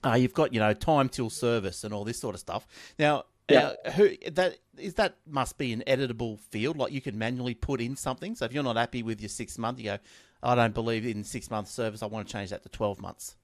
uh, 0.06 0.14
you've 0.14 0.34
got 0.34 0.54
you 0.54 0.60
know 0.60 0.74
time 0.74 1.10
till 1.10 1.30
service 1.30 1.84
and 1.84 1.94
all 1.94 2.06
this 2.06 2.20
sort 2.20 2.36
of 2.36 2.40
stuff 2.40 2.66
now 2.98 3.24
Yeah. 3.50 3.74
uh, 3.86 3.92
who 3.98 4.06
that 4.32 4.52
is 4.78 4.94
that 4.96 5.16
must 5.28 5.58
be 5.58 5.74
an 5.74 5.84
editable 5.86 6.40
field 6.52 6.78
like 6.78 6.94
you 6.94 7.02
can 7.02 7.18
manually 7.18 7.54
put 7.56 7.82
in 7.82 7.96
something 7.98 8.36
so 8.36 8.46
if 8.46 8.54
you're 8.54 8.64
not 8.72 8.78
happy 8.78 9.04
with 9.04 9.20
your 9.22 9.30
six 9.30 9.58
month 9.58 9.78
you 9.80 9.86
go 9.86 9.98
i 10.44 10.56
don't 10.56 10.74
believe 10.74 11.06
in 11.06 11.24
six 11.24 11.50
month 11.50 11.68
service 11.68 12.02
i 12.02 12.06
want 12.06 12.28
to 12.28 12.32
change 12.32 12.50
that 12.50 12.64
to 12.64 12.70
12 12.70 13.02
months 13.02 13.36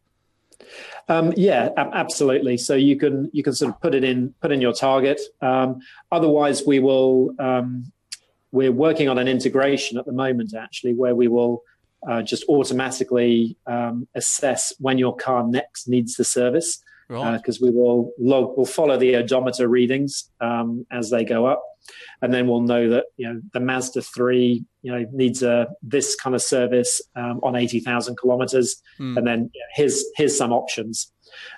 Um, 1.08 1.34
yeah, 1.36 1.70
absolutely. 1.78 2.58
So 2.58 2.76
you 2.76 2.96
can 2.98 3.30
you 3.34 3.44
can 3.44 3.54
sort 3.54 3.72
of 3.74 3.82
put 3.82 3.94
it 3.94 4.04
in 4.04 4.34
put 4.42 4.52
in 4.52 4.62
your 4.62 4.74
target. 4.74 5.20
Um, 5.42 5.82
otherwise, 6.12 6.64
we 6.66 6.80
will. 6.80 7.36
Um, 7.40 7.92
we're 8.52 8.72
working 8.72 9.10
on 9.10 9.18
an 9.18 9.28
integration 9.28 9.98
at 9.98 10.06
the 10.06 10.14
moment, 10.14 10.54
actually, 10.56 10.94
where 10.94 11.14
we 11.14 11.28
will 11.28 11.62
uh, 12.08 12.22
just 12.22 12.46
automatically 12.48 13.58
um, 13.68 14.08
assess 14.16 14.72
when 14.80 14.98
your 14.98 15.14
car 15.14 15.46
next 15.46 15.90
needs 15.90 16.16
the 16.16 16.24
service 16.24 16.82
right. 17.10 17.38
Because 17.38 17.62
we 17.62 17.70
will 17.70 18.12
log 18.20 18.54
we'll 18.56 18.66
follow 18.66 18.98
the 18.98 19.16
odometer 19.16 19.68
readings 19.68 20.30
um, 20.42 20.86
as 20.92 21.10
they 21.10 21.24
go 21.24 21.46
up. 21.46 21.64
And 22.22 22.34
then 22.34 22.48
we'll 22.48 22.62
know 22.62 22.90
that 22.90 23.06
you 23.18 23.32
know 23.32 23.42
the 23.54 23.60
mazda 23.60 24.02
3 24.02 24.66
you 24.82 24.92
know 24.92 25.06
needs 25.12 25.44
a 25.44 25.68
this 25.84 26.16
kind 26.16 26.36
of 26.36 26.42
service 26.42 27.02
um, 27.16 27.40
on 27.44 27.56
80000 27.56 28.18
kilometers. 28.18 28.82
Hmm. 28.98 29.18
and 29.18 29.28
then 29.28 29.40
you 29.54 29.62
know, 29.62 29.68
here's 29.76 30.04
here's 30.16 30.38
some 30.38 30.52
options. 30.52 31.12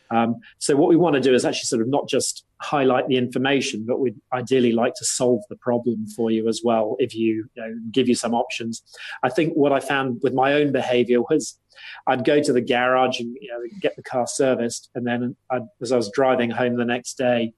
Um, 0.10 0.38
so 0.58 0.76
what 0.76 0.90
we 0.90 0.96
want 0.96 1.16
to 1.16 1.22
do 1.22 1.34
is 1.34 1.46
actually 1.46 1.68
sort 1.68 1.82
of 1.82 1.88
not 1.88 2.08
just 2.08 2.46
highlight 2.62 3.08
the 3.08 3.18
information 3.18 3.86
but 3.88 4.00
we'd 4.00 4.16
ideally 4.34 4.72
like 4.72 4.94
to 4.96 5.06
solve 5.06 5.42
the 5.50 5.56
problem 5.58 6.08
for 6.08 6.32
you 6.32 6.48
as 6.48 6.62
well 6.64 6.96
if 7.00 7.14
you, 7.14 7.48
you 7.56 7.62
know, 7.62 7.76
give 7.92 8.08
you 8.08 8.16
some 8.16 8.34
options 8.34 8.82
i 9.24 9.30
think 9.30 9.54
what 9.54 9.72
i 9.72 9.80
found 9.80 10.20
with 10.24 10.34
my 10.34 10.54
own 10.54 10.72
behavior 10.72 11.22
was 11.22 11.60
I'd 12.08 12.26
go 12.26 12.42
to 12.42 12.52
the 12.52 12.62
garage 12.62 13.20
and 13.20 13.38
you 13.40 13.50
know 13.52 13.60
get 13.82 13.96
the 13.96 14.02
car 14.02 14.26
serviced, 14.26 14.90
and 14.96 15.06
then 15.06 15.36
I'd, 15.52 15.62
as 15.80 15.92
I 15.92 15.96
was 15.96 16.10
driving 16.10 16.50
home 16.50 16.76
the 16.76 16.84
next 16.86 17.20
day, 17.20 17.54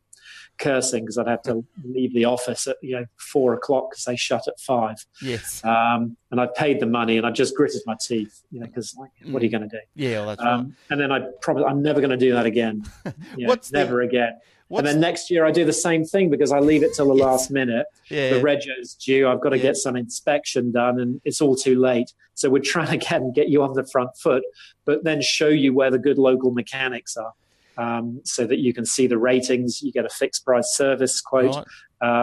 cursing 0.58 1.04
because 1.06 1.18
I'd 1.18 1.28
have 1.28 1.42
to 1.44 1.66
leave 1.86 2.14
the 2.14 2.26
office 2.26 2.68
at 2.68 2.76
you 2.82 2.98
know 2.98 3.06
four 3.18 3.54
o'clock 3.54 3.92
because 3.92 4.04
they 4.04 4.18
shut 4.18 4.46
at 4.48 4.60
five. 4.60 4.98
yes 5.22 5.64
Um, 5.64 6.18
and 6.32 6.42
I 6.42 6.48
paid 6.48 6.82
the 6.82 6.86
money, 6.86 7.16
and 7.18 7.26
I 7.26 7.32
just 7.32 7.56
gritted 7.56 7.82
my 7.86 7.96
teeth, 8.00 8.42
you 8.52 8.60
know, 8.60 8.66
because 8.68 8.94
like, 9.00 9.12
what 9.32 9.42
are 9.42 9.46
you 9.46 9.52
going 9.52 9.70
to 9.70 9.70
do? 9.70 9.80
yeah 9.96 10.20
well, 10.20 10.28
that's 10.28 10.44
right 10.44 10.54
Um, 10.54 10.76
and 10.90 11.00
then 11.00 11.14
I 11.14 11.22
probably 11.42 11.64
I'm 11.64 11.82
never 11.82 12.02
going 12.02 12.12
to 12.12 12.18
do 12.18 12.34
that 12.34 12.46
again. 12.46 12.84
You 13.38 13.46
know, 13.46 13.50
What's 13.50 13.70
the- 13.70 13.78
never 13.78 14.02
again. 14.02 14.34
What's, 14.70 14.80
and 14.80 14.88
then 14.88 15.02
next 15.02 15.30
year 15.30 15.46
I 15.46 15.52
do 15.52 15.66
the 15.66 15.74
same 15.74 16.06
thing 16.06 16.30
because 16.30 16.52
I 16.52 16.60
leave 16.60 16.84
it 16.84 16.94
till 16.96 17.08
the 17.10 17.16
Yes. 17.16 17.26
last 17.26 17.52
minute 17.52 17.86
yeah 18.10 18.34
the 18.34 18.42
rego's 18.42 18.94
due. 18.96 19.28
I've 19.28 19.42
got 19.42 19.50
to 19.50 19.58
Yeah. 19.58 19.64
get 19.64 19.76
some 19.78 19.96
inspection 19.96 20.72
done, 20.72 21.00
and 21.00 21.20
it's 21.26 21.42
all 21.42 21.56
too 21.56 21.78
late. 21.80 22.14
So 22.36 22.50
we're 22.50 22.62
trying 22.64 22.88
to 23.00 23.06
get 23.06 23.22
get 23.36 23.50
you 23.50 23.62
on 23.64 23.74
the 23.74 23.86
front 23.92 24.12
foot, 24.18 24.44
but 24.86 25.04
then 25.04 25.22
show 25.22 25.48
you 25.50 25.74
where 25.74 25.92
the 25.92 26.00
good 26.00 26.18
local 26.18 26.52
mechanics 26.52 27.18
are, 27.18 27.34
um, 27.78 28.22
so 28.24 28.46
that 28.46 28.60
you 28.60 28.74
can 28.74 28.86
see 28.86 29.08
the 29.08 29.18
ratings. 29.18 29.82
You 29.82 29.92
get 29.92 30.06
a 30.06 30.10
fixed 30.10 30.46
price 30.46 30.70
service 30.76 31.20
quote, 31.20 31.56
right. 31.56 31.66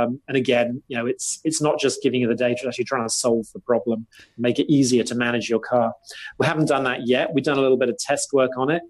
um, 0.02 0.20
and 0.28 0.36
again, 0.36 0.82
you 0.88 0.96
know, 0.96 1.06
it's 1.06 1.40
it's 1.44 1.60
not 1.60 1.80
just 1.80 2.00
giving 2.02 2.20
you 2.20 2.28
the 2.28 2.34
data; 2.34 2.52
it's 2.60 2.66
actually 2.66 2.84
trying 2.84 3.06
to 3.06 3.12
solve 3.12 3.46
the 3.54 3.60
problem, 3.60 4.06
make 4.38 4.58
it 4.60 4.72
easier 4.72 5.02
to 5.04 5.14
manage 5.14 5.48
your 5.50 5.60
car. 5.60 5.94
We 6.38 6.46
haven't 6.46 6.66
done 6.68 6.84
that 6.84 7.06
yet. 7.08 7.34
We've 7.34 7.44
done 7.44 7.58
a 7.58 7.62
little 7.62 7.76
bit 7.76 7.88
of 7.88 7.98
test 7.98 8.32
work 8.32 8.52
on 8.56 8.70
it. 8.70 8.82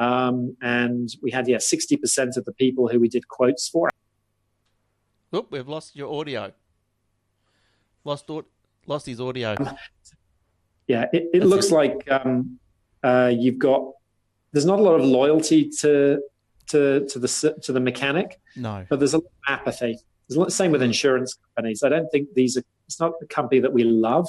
Um, 0.00 0.56
and 0.62 1.08
we 1.22 1.30
had 1.30 1.46
yeah, 1.46 1.58
sixty 1.58 1.96
percent 1.96 2.36
of 2.36 2.44
the 2.46 2.52
people 2.52 2.88
who 2.88 2.98
we 2.98 3.08
did 3.08 3.28
quotes 3.28 3.68
for 3.68 3.88
Oop, 5.34 5.46
we've 5.52 5.68
lost 5.68 5.94
your 5.94 6.12
audio. 6.18 6.52
Lost 8.04 8.28
lost 8.86 9.06
his 9.06 9.20
audio. 9.20 9.54
Yeah, 10.88 11.04
it, 11.12 11.28
it 11.32 11.44
looks 11.44 11.66
it. 11.70 11.72
like 11.74 12.10
um, 12.10 12.58
uh, 13.04 13.30
you've 13.32 13.60
got. 13.60 13.92
There's 14.50 14.66
not 14.66 14.80
a 14.80 14.82
lot 14.82 14.96
of 14.98 15.04
loyalty 15.06 15.68
to 15.82 16.20
to 16.70 17.06
to 17.06 17.18
the 17.20 17.54
to 17.62 17.72
the 17.72 17.78
mechanic, 17.78 18.40
No. 18.56 18.84
but 18.90 18.98
there's 18.98 19.14
a 19.14 19.18
lot 19.18 19.26
of 19.26 19.60
apathy. 19.60 19.96
There's 20.26 20.36
a 20.36 20.40
lot, 20.40 20.52
same 20.52 20.72
with 20.72 20.82
insurance 20.82 21.36
companies. 21.54 21.84
I 21.84 21.90
don't 21.90 22.08
think 22.10 22.34
these 22.34 22.56
are. 22.56 22.64
It's 22.88 22.98
not 22.98 23.12
a 23.22 23.26
company 23.26 23.60
that 23.60 23.72
we 23.72 23.84
love, 23.84 24.26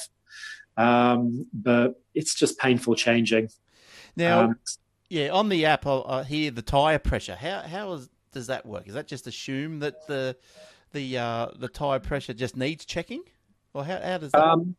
um, 0.77 1.47
but 1.51 1.99
it's 2.13 2.35
just 2.35 2.59
painful 2.59 2.93
changing. 2.93 3.49
Now, 4.15 4.41
Um, 4.41 4.55
yeah, 5.11 5.29
on 5.29 5.49
the 5.49 5.65
app, 5.65 5.85
I, 5.85 6.01
I 6.07 6.23
hear 6.23 6.51
the 6.51 6.61
tire 6.61 6.99
pressure. 6.99 7.35
How 7.35 7.59
how 7.61 7.93
is, 7.93 8.09
does 8.31 8.47
that 8.47 8.65
work? 8.65 8.87
Is 8.87 8.93
that 8.93 9.07
just 9.07 9.27
assume 9.27 9.79
that 9.79 10.07
the 10.07 10.35
the 10.93 11.17
uh, 11.17 11.47
the 11.57 11.67
tire 11.67 11.99
pressure 11.99 12.33
just 12.33 12.55
needs 12.55 12.85
checking, 12.85 13.23
or 13.73 13.83
how 13.83 13.99
how 14.01 14.17
does 14.19 14.31
that? 14.31 14.41
Um, 14.41 14.75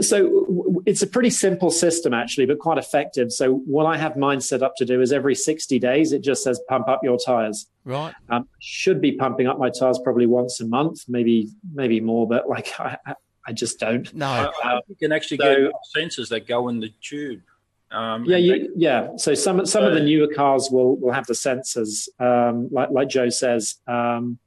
so 0.00 0.18
w- 0.24 0.46
w- 0.46 0.82
it's 0.84 1.02
a 1.02 1.06
pretty 1.06 1.30
simple 1.30 1.70
system 1.70 2.12
actually, 2.12 2.46
but 2.46 2.58
quite 2.58 2.76
effective. 2.78 3.32
So 3.32 3.54
what 3.66 3.86
I 3.86 3.96
have 3.96 4.16
mine 4.16 4.40
set 4.40 4.62
up 4.62 4.74
to 4.78 4.84
do 4.84 5.00
is 5.00 5.12
every 5.12 5.36
60 5.36 5.78
days, 5.78 6.12
it 6.12 6.22
just 6.24 6.42
says 6.42 6.60
pump 6.68 6.88
up 6.88 7.00
your 7.04 7.18
tires. 7.18 7.66
right. 7.84 8.12
Um, 8.28 8.48
should 8.60 9.00
be 9.00 9.12
pumping 9.12 9.46
up 9.46 9.58
my 9.60 9.70
tires 9.70 10.00
probably 10.02 10.26
once 10.26 10.60
a 10.60 10.66
month, 10.66 11.04
maybe 11.08 11.48
maybe 11.72 12.00
more, 12.00 12.26
but 12.26 12.48
like 12.48 12.68
I, 12.80 12.96
I- 13.06 13.14
I 13.48 13.52
just 13.52 13.78
don't. 13.78 14.12
No. 14.12 14.26
I, 14.26 14.50
I 14.64 14.80
you 14.88 14.96
can 14.96 15.12
actually 15.12 15.36
So- 15.36 15.70
get 15.70 15.72
sensors 15.96 16.30
that 16.30 16.48
go 16.48 16.66
in 16.68 16.80
the 16.80 16.90
tube. 17.00 17.42
Um, 17.90 18.24
Yeah, 18.24 18.36
you, 18.36 18.72
yeah. 18.76 19.16
So 19.16 19.34
some 19.34 19.64
some 19.66 19.84
of 19.84 19.94
the 19.94 20.00
newer 20.00 20.28
cars 20.34 20.68
will 20.70 20.96
will 20.96 21.12
have 21.12 21.26
the 21.26 21.34
sensors, 21.34 22.08
um, 22.20 22.68
like 22.70 22.90
like 22.90 23.08
Joe 23.08 23.28
says. 23.28 23.76
Um, 23.86 24.38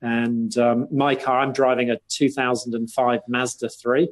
and 0.00 0.56
um, 0.58 0.88
my 0.90 1.14
car, 1.14 1.40
I'm 1.40 1.52
driving 1.52 1.90
a 1.90 1.98
2005 2.08 3.20
Mazda 3.26 3.70
3, 3.70 4.08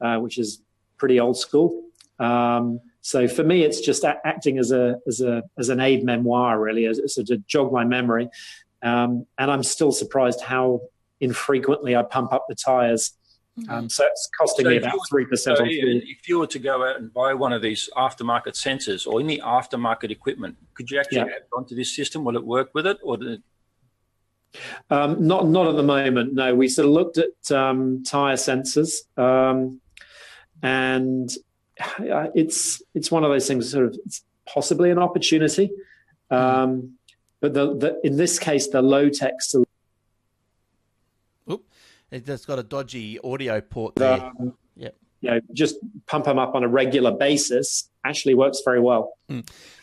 uh, 0.00 0.16
which 0.18 0.38
is 0.38 0.60
pretty 0.98 1.20
old 1.20 1.38
school. 1.38 1.84
Um, 2.18 2.80
so 3.00 3.28
for 3.28 3.44
me, 3.44 3.62
it's 3.62 3.80
just 3.80 4.02
a- 4.02 4.18
acting 4.24 4.58
as 4.58 4.72
a 4.72 4.96
as 5.06 5.20
a 5.20 5.44
as 5.58 5.68
an 5.68 5.80
aide-memoire, 5.80 6.58
really, 6.58 6.86
as, 6.86 6.98
as 6.98 7.14
to 7.14 7.38
jog 7.46 7.72
my 7.72 7.84
memory. 7.84 8.28
Um, 8.82 9.26
and 9.38 9.50
I'm 9.50 9.62
still 9.62 9.92
surprised 9.92 10.40
how 10.40 10.80
infrequently 11.20 11.96
I 11.96 12.02
pump 12.02 12.32
up 12.32 12.46
the 12.48 12.54
tires. 12.54 13.12
Um, 13.68 13.88
so 13.88 14.04
it's 14.04 14.28
costing 14.38 14.66
So 14.66 14.70
me 14.70 14.76
about 14.76 14.98
three 15.08 15.24
percent 15.24 15.56
So, 15.56 15.64
on 15.64 15.70
Ian, 15.70 16.00
fuel. 16.00 16.02
if 16.04 16.28
you 16.28 16.38
were 16.38 16.46
to 16.46 16.58
go 16.58 16.84
out 16.86 16.96
and 16.98 17.12
buy 17.12 17.32
one 17.32 17.52
of 17.54 17.62
these 17.62 17.88
aftermarket 17.96 18.52
sensors 18.54 19.06
or 19.06 19.18
any 19.20 19.38
aftermarket 19.38 20.10
equipment, 20.10 20.56
could 20.74 20.90
you 20.90 21.00
actually 21.00 21.18
Yeah. 21.18 21.36
add 21.36 21.44
onto 21.56 21.74
this 21.74 21.94
system? 21.96 22.22
Will 22.24 22.36
it 22.36 22.44
work 22.44 22.70
with 22.74 22.86
it, 22.86 22.98
or 23.02 23.16
did 23.16 23.42
Um, 24.90 25.26
not 25.26 25.46
not 25.48 25.66
at 25.68 25.76
the 25.76 25.82
moment. 25.82 26.34
No, 26.34 26.54
we 26.54 26.68
sort 26.68 26.86
of 26.86 26.92
looked 26.92 27.18
at 27.18 27.50
um, 27.50 28.02
tire 28.04 28.36
sensors, 28.36 29.02
um, 29.18 29.80
and 30.62 31.30
uh, 32.00 32.28
it's 32.34 32.82
it's 32.94 33.10
one 33.10 33.24
of 33.24 33.30
those 33.30 33.46
things. 33.48 33.70
Sort 33.70 33.86
of, 33.86 33.98
it's 34.04 34.22
possibly 34.46 34.90
an 34.90 34.98
opportunity, 34.98 35.70
um, 36.30 36.98
but 37.40 37.54
the, 37.54 37.74
the 37.76 38.00
in 38.04 38.16
this 38.16 38.38
case, 38.38 38.68
the 38.68 38.82
low 38.82 39.08
tech 39.08 39.40
solution. 39.40 39.66
Oop, 42.12 42.20
it 42.20 42.26
just 42.26 42.46
got 42.46 42.58
a 42.58 42.62
dodgy 42.62 43.18
audio 43.22 43.60
port 43.60 43.96
there. 43.96 44.20
Um, 44.40 44.54
Yep. 44.76 44.94
You 45.22 45.30
know, 45.30 45.40
just 45.54 45.76
pump 46.06 46.26
them 46.26 46.38
up 46.38 46.54
on 46.54 46.62
a 46.62 46.68
regular 46.68 47.10
basis 47.10 47.88
actually 48.06 48.34
works 48.34 48.60
very 48.64 48.80
well. 48.80 49.14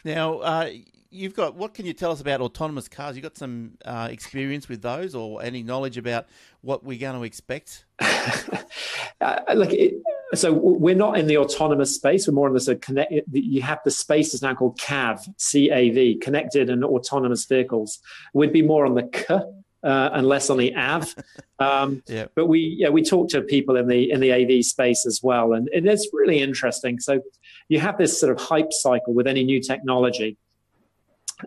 Now, 0.06 0.40
uh, 0.40 0.70
you've 1.10 1.36
got 1.36 1.56
what 1.56 1.74
can 1.74 1.86
you 1.86 1.94
tell 1.94 2.12
us 2.12 2.22
about 2.22 2.42
autonomous 2.42 2.88
cars? 2.88 3.16
You've 3.16 3.24
got 3.24 3.38
some 3.38 3.78
uh, 3.86 4.08
experience 4.12 4.70
with 4.70 4.82
those, 4.82 5.16
or 5.16 5.44
any 5.44 5.64
knowledge 5.64 5.98
about 5.98 6.28
what 6.62 6.84
we're 6.84 7.00
going 7.00 7.16
to 7.16 7.24
expect? 7.24 7.86
uh, 8.00 9.40
like 9.56 9.74
it, 9.74 9.96
so 10.34 10.52
we're 10.52 10.96
not 10.96 11.18
in 11.18 11.28
the 11.28 11.38
autonomous 11.38 11.94
space 11.94 12.28
we're 12.28 12.34
more 12.34 12.48
in 12.48 12.54
the 12.56 12.60
sort 12.60 12.76
of 12.76 12.82
connect 12.82 13.14
you 13.32 13.62
have 13.62 13.80
the 13.86 13.92
space 13.92 14.34
is 14.34 14.42
now 14.42 14.54
called 14.56 14.78
cav 14.80 15.30
cav 15.38 16.22
connected 16.22 16.72
and 16.72 16.84
autonomous 16.84 17.46
vehicles 17.46 18.00
we'd 18.34 18.52
be 18.52 18.64
more 18.64 18.84
on 18.84 18.96
the 18.96 19.08
c 19.14 19.36
uh, 19.84 20.10
and 20.13 20.28
less 20.28 20.50
on 20.50 20.58
the 20.58 20.74
av 20.76 21.13
um, 21.60 22.02
Yeah. 22.08 22.26
but 22.36 22.48
we 22.48 22.60
yeah 22.80 22.89
we 22.89 23.04
talk 23.04 23.30
to 23.30 23.41
people 23.41 23.76
in 23.76 23.88
the 23.88 24.12
in 24.12 24.19
the 24.19 24.32
av 24.32 24.63
space 24.63 25.06
as 25.06 25.22
well 25.24 25.54
and, 25.54 25.69
and 25.69 25.88
it's 25.88 26.08
really 26.13 26.39
interesting 26.39 27.00
so 27.00 27.22
you 27.69 27.80
have 27.80 27.98
this 27.98 28.19
sort 28.19 28.32
of 28.32 28.39
hype 28.41 28.72
cycle 28.72 29.13
with 29.13 29.28
any 29.28 29.43
new 29.43 29.62
technology 29.62 30.38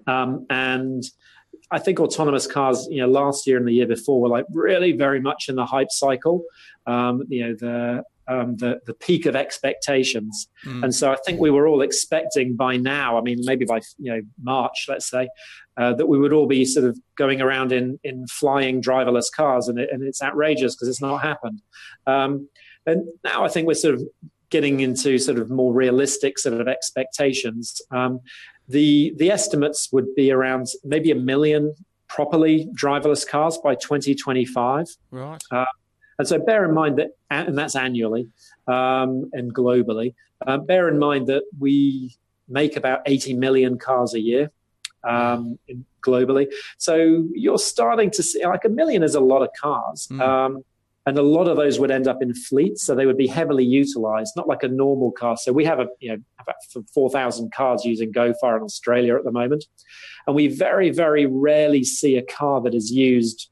um, 0.06 0.46
and 0.50 1.04
I 1.70 1.78
think 1.78 1.98
autonomous 1.98 2.46
cars, 2.46 2.86
you 2.90 2.98
know, 2.98 3.08
last 3.08 3.46
year 3.46 3.56
and 3.56 3.66
the 3.66 3.72
year 3.72 3.86
before 3.86 4.20
were 4.20 4.28
like 4.28 4.44
really 4.52 4.92
very 4.92 5.20
much 5.20 5.48
in 5.48 5.56
the 5.56 5.66
hype 5.66 5.90
cycle. 5.90 6.44
Um, 6.86 7.24
you 7.28 7.44
know, 7.44 7.54
the 7.54 8.04
um, 8.28 8.56
the 8.56 8.80
the 8.86 8.94
peak 8.94 9.26
of 9.26 9.34
expectations, 9.36 10.48
Mm. 10.64 10.84
and 10.84 10.94
so 10.94 11.12
I 11.12 11.16
think 11.24 11.40
we 11.40 11.50
were 11.50 11.66
all 11.68 11.82
expecting 11.82 12.56
by 12.56 12.76
now. 12.76 13.18
I 13.18 13.20
mean, 13.20 13.38
maybe 13.42 13.64
by 13.64 13.80
you 13.98 14.12
know 14.12 14.20
March, 14.42 14.86
let's 14.88 15.08
say, 15.08 15.28
uh, 15.76 15.92
that 15.94 16.06
we 16.06 16.18
would 16.18 16.32
all 16.32 16.46
be 16.46 16.64
sort 16.64 16.86
of 16.86 16.98
going 17.16 17.40
around 17.40 17.72
in 17.72 17.98
in 18.04 18.26
flying 18.26 18.80
driverless 18.82 19.30
cars, 19.34 19.68
and 19.68 19.78
it, 19.78 19.90
and 19.92 20.02
it's 20.02 20.22
outrageous 20.22 20.74
because 20.74 20.88
it's 20.88 21.02
not 21.02 21.18
happened. 21.22 21.60
Um, 22.06 22.48
and 22.86 23.06
now 23.24 23.44
I 23.44 23.48
think 23.48 23.66
we're 23.66 23.74
sort 23.74 23.94
of 23.94 24.02
getting 24.50 24.80
into 24.80 25.18
sort 25.18 25.38
of 25.38 25.50
more 25.50 25.72
realistic 25.72 26.38
sort 26.38 26.60
of 26.60 26.68
expectations. 26.68 27.80
Um, 27.90 28.20
the 28.68 29.14
the 29.16 29.30
estimates 29.30 29.92
would 29.92 30.14
be 30.14 30.30
around 30.30 30.66
maybe 30.84 31.10
a 31.10 31.14
million 31.16 31.74
properly 32.08 32.68
driverless 32.74 33.26
cars 33.26 33.58
by 33.58 33.74
2025 33.74 34.86
Right. 35.10 35.42
and 36.18 36.26
so 36.28 36.38
bear 36.38 36.64
in 36.64 36.72
mind 36.72 36.98
that 36.98 37.10
and 37.30 37.58
that's 37.58 37.74
annually 37.74 38.28
um, 38.68 39.28
and 39.32 39.52
globally 39.52 40.14
uh, 40.46 40.56
bear 40.58 40.88
in 40.88 40.98
mind 40.98 41.26
that 41.26 41.42
we 41.58 42.14
make 42.48 42.76
about 42.76 43.00
80 43.06 43.34
million 43.34 43.76
cars 43.78 44.14
a 44.14 44.20
year 44.20 44.50
um, 45.06 45.58
globally. 46.02 46.46
So 46.78 47.26
you're 47.32 47.58
starting 47.58 48.10
to 48.12 48.22
see 48.22 48.44
like 48.44 48.64
a 48.64 48.68
million 48.68 49.02
is 49.02 49.14
a 49.14 49.20
lot 49.20 49.42
of 49.42 49.48
cars 49.60 50.08
Mm. 50.10 50.20
um, 50.20 50.64
and 51.08 51.16
a 51.18 51.22
lot 51.22 51.46
of 51.46 51.56
those 51.56 51.78
would 51.78 51.92
end 51.92 52.08
up 52.08 52.20
in 52.20 52.34
fleets 52.34 52.82
so 52.84 52.94
they 52.94 53.06
would 53.06 53.16
be 53.16 53.28
heavily 53.28 53.64
utilized 53.64 54.32
not 54.36 54.48
like 54.48 54.64
a 54.64 54.68
normal 54.68 55.12
car. 55.12 55.36
So 55.36 55.52
we 55.52 55.64
have 55.64 55.80
a 55.80 55.86
you 56.00 56.10
know 56.10 56.18
about 56.40 56.56
4000 56.92 57.52
cars 57.52 57.84
using 57.84 58.12
gofar 58.12 58.56
in 58.56 58.62
australia 58.62 59.16
at 59.16 59.24
the 59.24 59.32
moment 59.32 59.64
and 60.26 60.34
we 60.36 60.48
very 60.48 60.90
very 60.90 61.26
rarely 61.26 61.84
see 61.84 62.16
a 62.16 62.22
car 62.22 62.60
that 62.62 62.74
is 62.74 62.90
used 62.90 63.50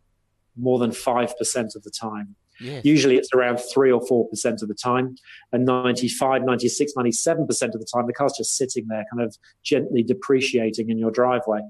more 0.57 0.79
than 0.79 0.91
5% 0.91 1.77
of 1.77 1.83
the 1.83 1.91
time 1.91 2.37
Yes. 2.61 2.85
usually 2.85 3.17
it's 3.17 3.31
around 3.35 3.59
3 3.59 3.91
or 3.91 4.01
4% 4.01 4.63
of 4.63 4.69
the 4.69 4.75
time 4.75 5.17
and 5.53 5.65
95 5.65 6.45
96 6.45 6.93
97% 6.97 7.39
of 7.39 7.49
the 7.49 7.87
time 7.93 8.07
the 8.07 8.13
car's 8.13 8.35
just 8.37 8.57
sitting 8.57 8.87
there 8.89 9.05
kind 9.13 9.27
of 9.27 9.37
gently 9.63 10.03
depreciating 10.03 10.91
in 10.91 10.99
your 10.99 11.11
driveway. 11.11 11.61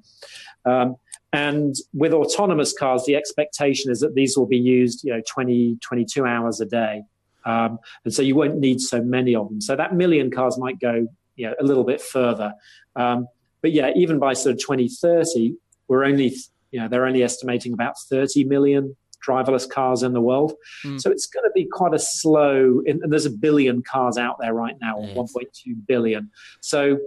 Um, 0.65 0.97
and 1.33 1.75
with 1.93 2.13
autonomous 2.13 2.73
cars 2.73 3.05
the 3.07 3.17
expectation 3.17 3.91
is 3.91 4.01
that 4.01 4.15
these 4.15 4.37
will 4.37 4.47
be 4.47 4.59
used 4.59 5.05
you 5.05 5.13
know 5.13 5.23
20 5.29 5.79
22 5.81 6.25
hours 6.27 6.61
a 6.61 6.67
day. 6.67 7.03
Um, 7.47 7.79
and 8.05 8.15
so 8.15 8.23
you 8.23 8.35
won't 8.35 8.59
need 8.59 8.81
so 8.81 9.03
many 9.03 9.35
of 9.35 9.49
them. 9.49 9.61
So 9.61 9.77
that 9.77 9.95
million 9.95 10.31
cars 10.31 10.59
might 10.59 10.79
go 10.81 11.07
you 11.37 11.47
know 11.47 11.55
a 11.61 11.65
little 11.65 11.85
bit 11.85 12.01
further. 12.01 12.55
Um, 12.97 13.29
but 13.63 13.73
yeah 13.73 13.91
even 13.97 14.19
by 14.19 14.35
sort 14.35 14.53
of 14.55 14.61
2030 14.61 15.55
we're 15.89 16.05
only 16.05 16.35
you 16.71 16.81
know 16.81 16.89
they're 16.89 17.07
only 17.07 17.23
estimating 17.23 17.73
about 17.73 17.95
30 18.11 18.45
million 18.45 18.97
driverless 19.27 19.69
cars 19.69 20.03
in 20.03 20.13
the 20.13 20.21
world 20.21 20.53
Mm. 20.85 21.01
so 21.01 21.11
it's 21.11 21.27
going 21.27 21.45
to 21.45 21.51
be 21.55 21.65
quite 21.65 21.95
a 21.95 21.99
slow 21.99 22.83
and 22.87 23.01
there's 23.11 23.27
a 23.27 23.31
billion 23.47 23.83
cars 23.83 24.17
out 24.19 24.37
there 24.41 24.55
right 24.55 24.77
now 24.81 24.95
Yes. 25.01 25.17
1.2 25.17 25.87
billion 25.87 26.31
so 26.61 26.99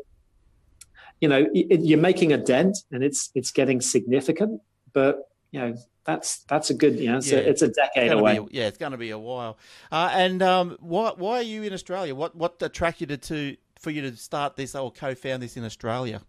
you 1.21 1.27
know 1.27 1.47
you're 1.53 1.99
making 1.99 2.33
a 2.33 2.37
dent 2.37 2.77
and 2.91 3.03
it's 3.03 3.29
it's 3.35 3.51
getting 3.51 3.81
significant 3.81 4.61
but 4.93 5.29
you 5.51 5.59
know 5.59 5.75
that's 6.05 6.43
that's 6.43 6.69
a 6.69 6.73
good 6.73 6.99
you 6.99 7.07
know 7.11 7.17
it's, 7.17 7.29
Yeah. 7.31 7.39
a, 7.39 7.41
it's 7.41 7.61
a 7.61 7.67
decade 7.67 8.09
Gonna 8.09 8.21
away 8.21 8.37
a- 8.37 8.45
yeah, 8.51 8.67
it's 8.67 8.77
going 8.77 8.93
to 8.93 8.97
be 8.97 9.09
a 9.09 9.19
while. 9.19 9.57
Uh, 9.91 10.09
and 10.13 10.41
um, 10.41 10.77
why 10.79 11.11
why 11.17 11.39
are 11.39 11.43
you 11.43 11.63
in 11.63 11.73
Australia? 11.73 12.15
What 12.15 12.33
what 12.33 12.61
attracted 12.61 13.09
you 13.11 13.17
to 13.17 13.57
for 13.81 13.91
you 13.91 14.01
to 14.03 14.15
start 14.15 14.55
this 14.55 14.73
or 14.73 14.89
co-found 14.89 15.43
this 15.43 15.57
in 15.57 15.65
Australia? 15.65 16.21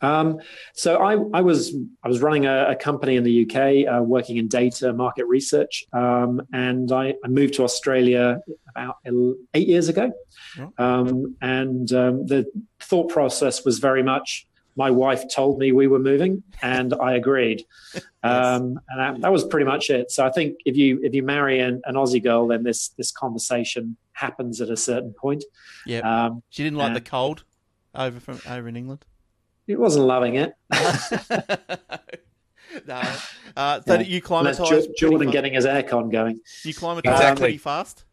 Um, 0.00 0.40
so 0.74 0.98
I, 0.98 1.12
I 1.38 1.40
was 1.40 1.74
I 2.02 2.08
was 2.08 2.20
running 2.20 2.46
a, 2.46 2.70
a 2.70 2.76
company 2.76 3.16
in 3.16 3.24
the 3.24 3.42
UK, 3.44 3.92
uh, 3.92 4.02
working 4.02 4.36
in 4.36 4.48
data 4.48 4.92
market 4.92 5.26
research, 5.26 5.84
um, 5.92 6.42
and 6.52 6.92
I, 6.92 7.14
I 7.24 7.28
moved 7.28 7.54
to 7.54 7.64
Australia 7.64 8.40
about 8.68 8.96
eight 9.54 9.68
years 9.68 9.88
ago. 9.88 10.12
Um, 10.78 11.36
and 11.40 11.92
um, 11.92 12.26
the 12.26 12.46
thought 12.80 13.10
process 13.10 13.64
was 13.64 13.78
very 13.78 14.02
much 14.02 14.46
my 14.76 14.90
wife 14.90 15.24
told 15.34 15.58
me 15.58 15.72
we 15.72 15.86
were 15.86 15.98
moving, 15.98 16.42
and 16.62 16.92
I 16.94 17.14
agreed. 17.14 17.64
um, 18.22 18.78
and 18.88 18.98
that, 18.98 19.20
that 19.22 19.32
was 19.32 19.44
pretty 19.44 19.64
much 19.64 19.88
it. 19.88 20.10
So 20.10 20.24
I 20.24 20.30
think 20.30 20.58
if 20.66 20.76
you 20.76 21.00
if 21.02 21.14
you 21.14 21.22
marry 21.22 21.60
an, 21.60 21.80
an 21.86 21.94
Aussie 21.94 22.22
girl, 22.22 22.46
then 22.46 22.62
this 22.62 22.88
this 22.90 23.10
conversation 23.10 23.96
happens 24.12 24.60
at 24.60 24.68
a 24.68 24.76
certain 24.76 25.14
point. 25.14 25.44
Yeah, 25.86 26.00
Um, 26.00 26.42
she 26.50 26.62
didn't 26.62 26.78
like 26.78 26.90
uh, 26.90 26.94
the 26.94 27.00
cold 27.00 27.44
over 27.94 28.20
from 28.20 28.40
over 28.48 28.68
in 28.68 28.76
England. 28.76 29.04
It 29.66 29.78
wasn't 29.78 30.06
loving 30.06 30.36
it. 30.36 30.54
no. 32.86 33.02
Uh, 33.56 33.80
so 33.86 33.94
Yeah. 33.94 34.00
you 34.00 34.20
climatise. 34.22 34.94
Jordan 34.96 35.30
getting 35.30 35.54
his 35.54 35.64
aircon 35.66 36.10
going. 36.10 36.40
you 36.64 36.74
climatise 36.74 36.98
Exactly. 37.12 37.42
pretty 37.42 37.58
fast. 37.58 38.04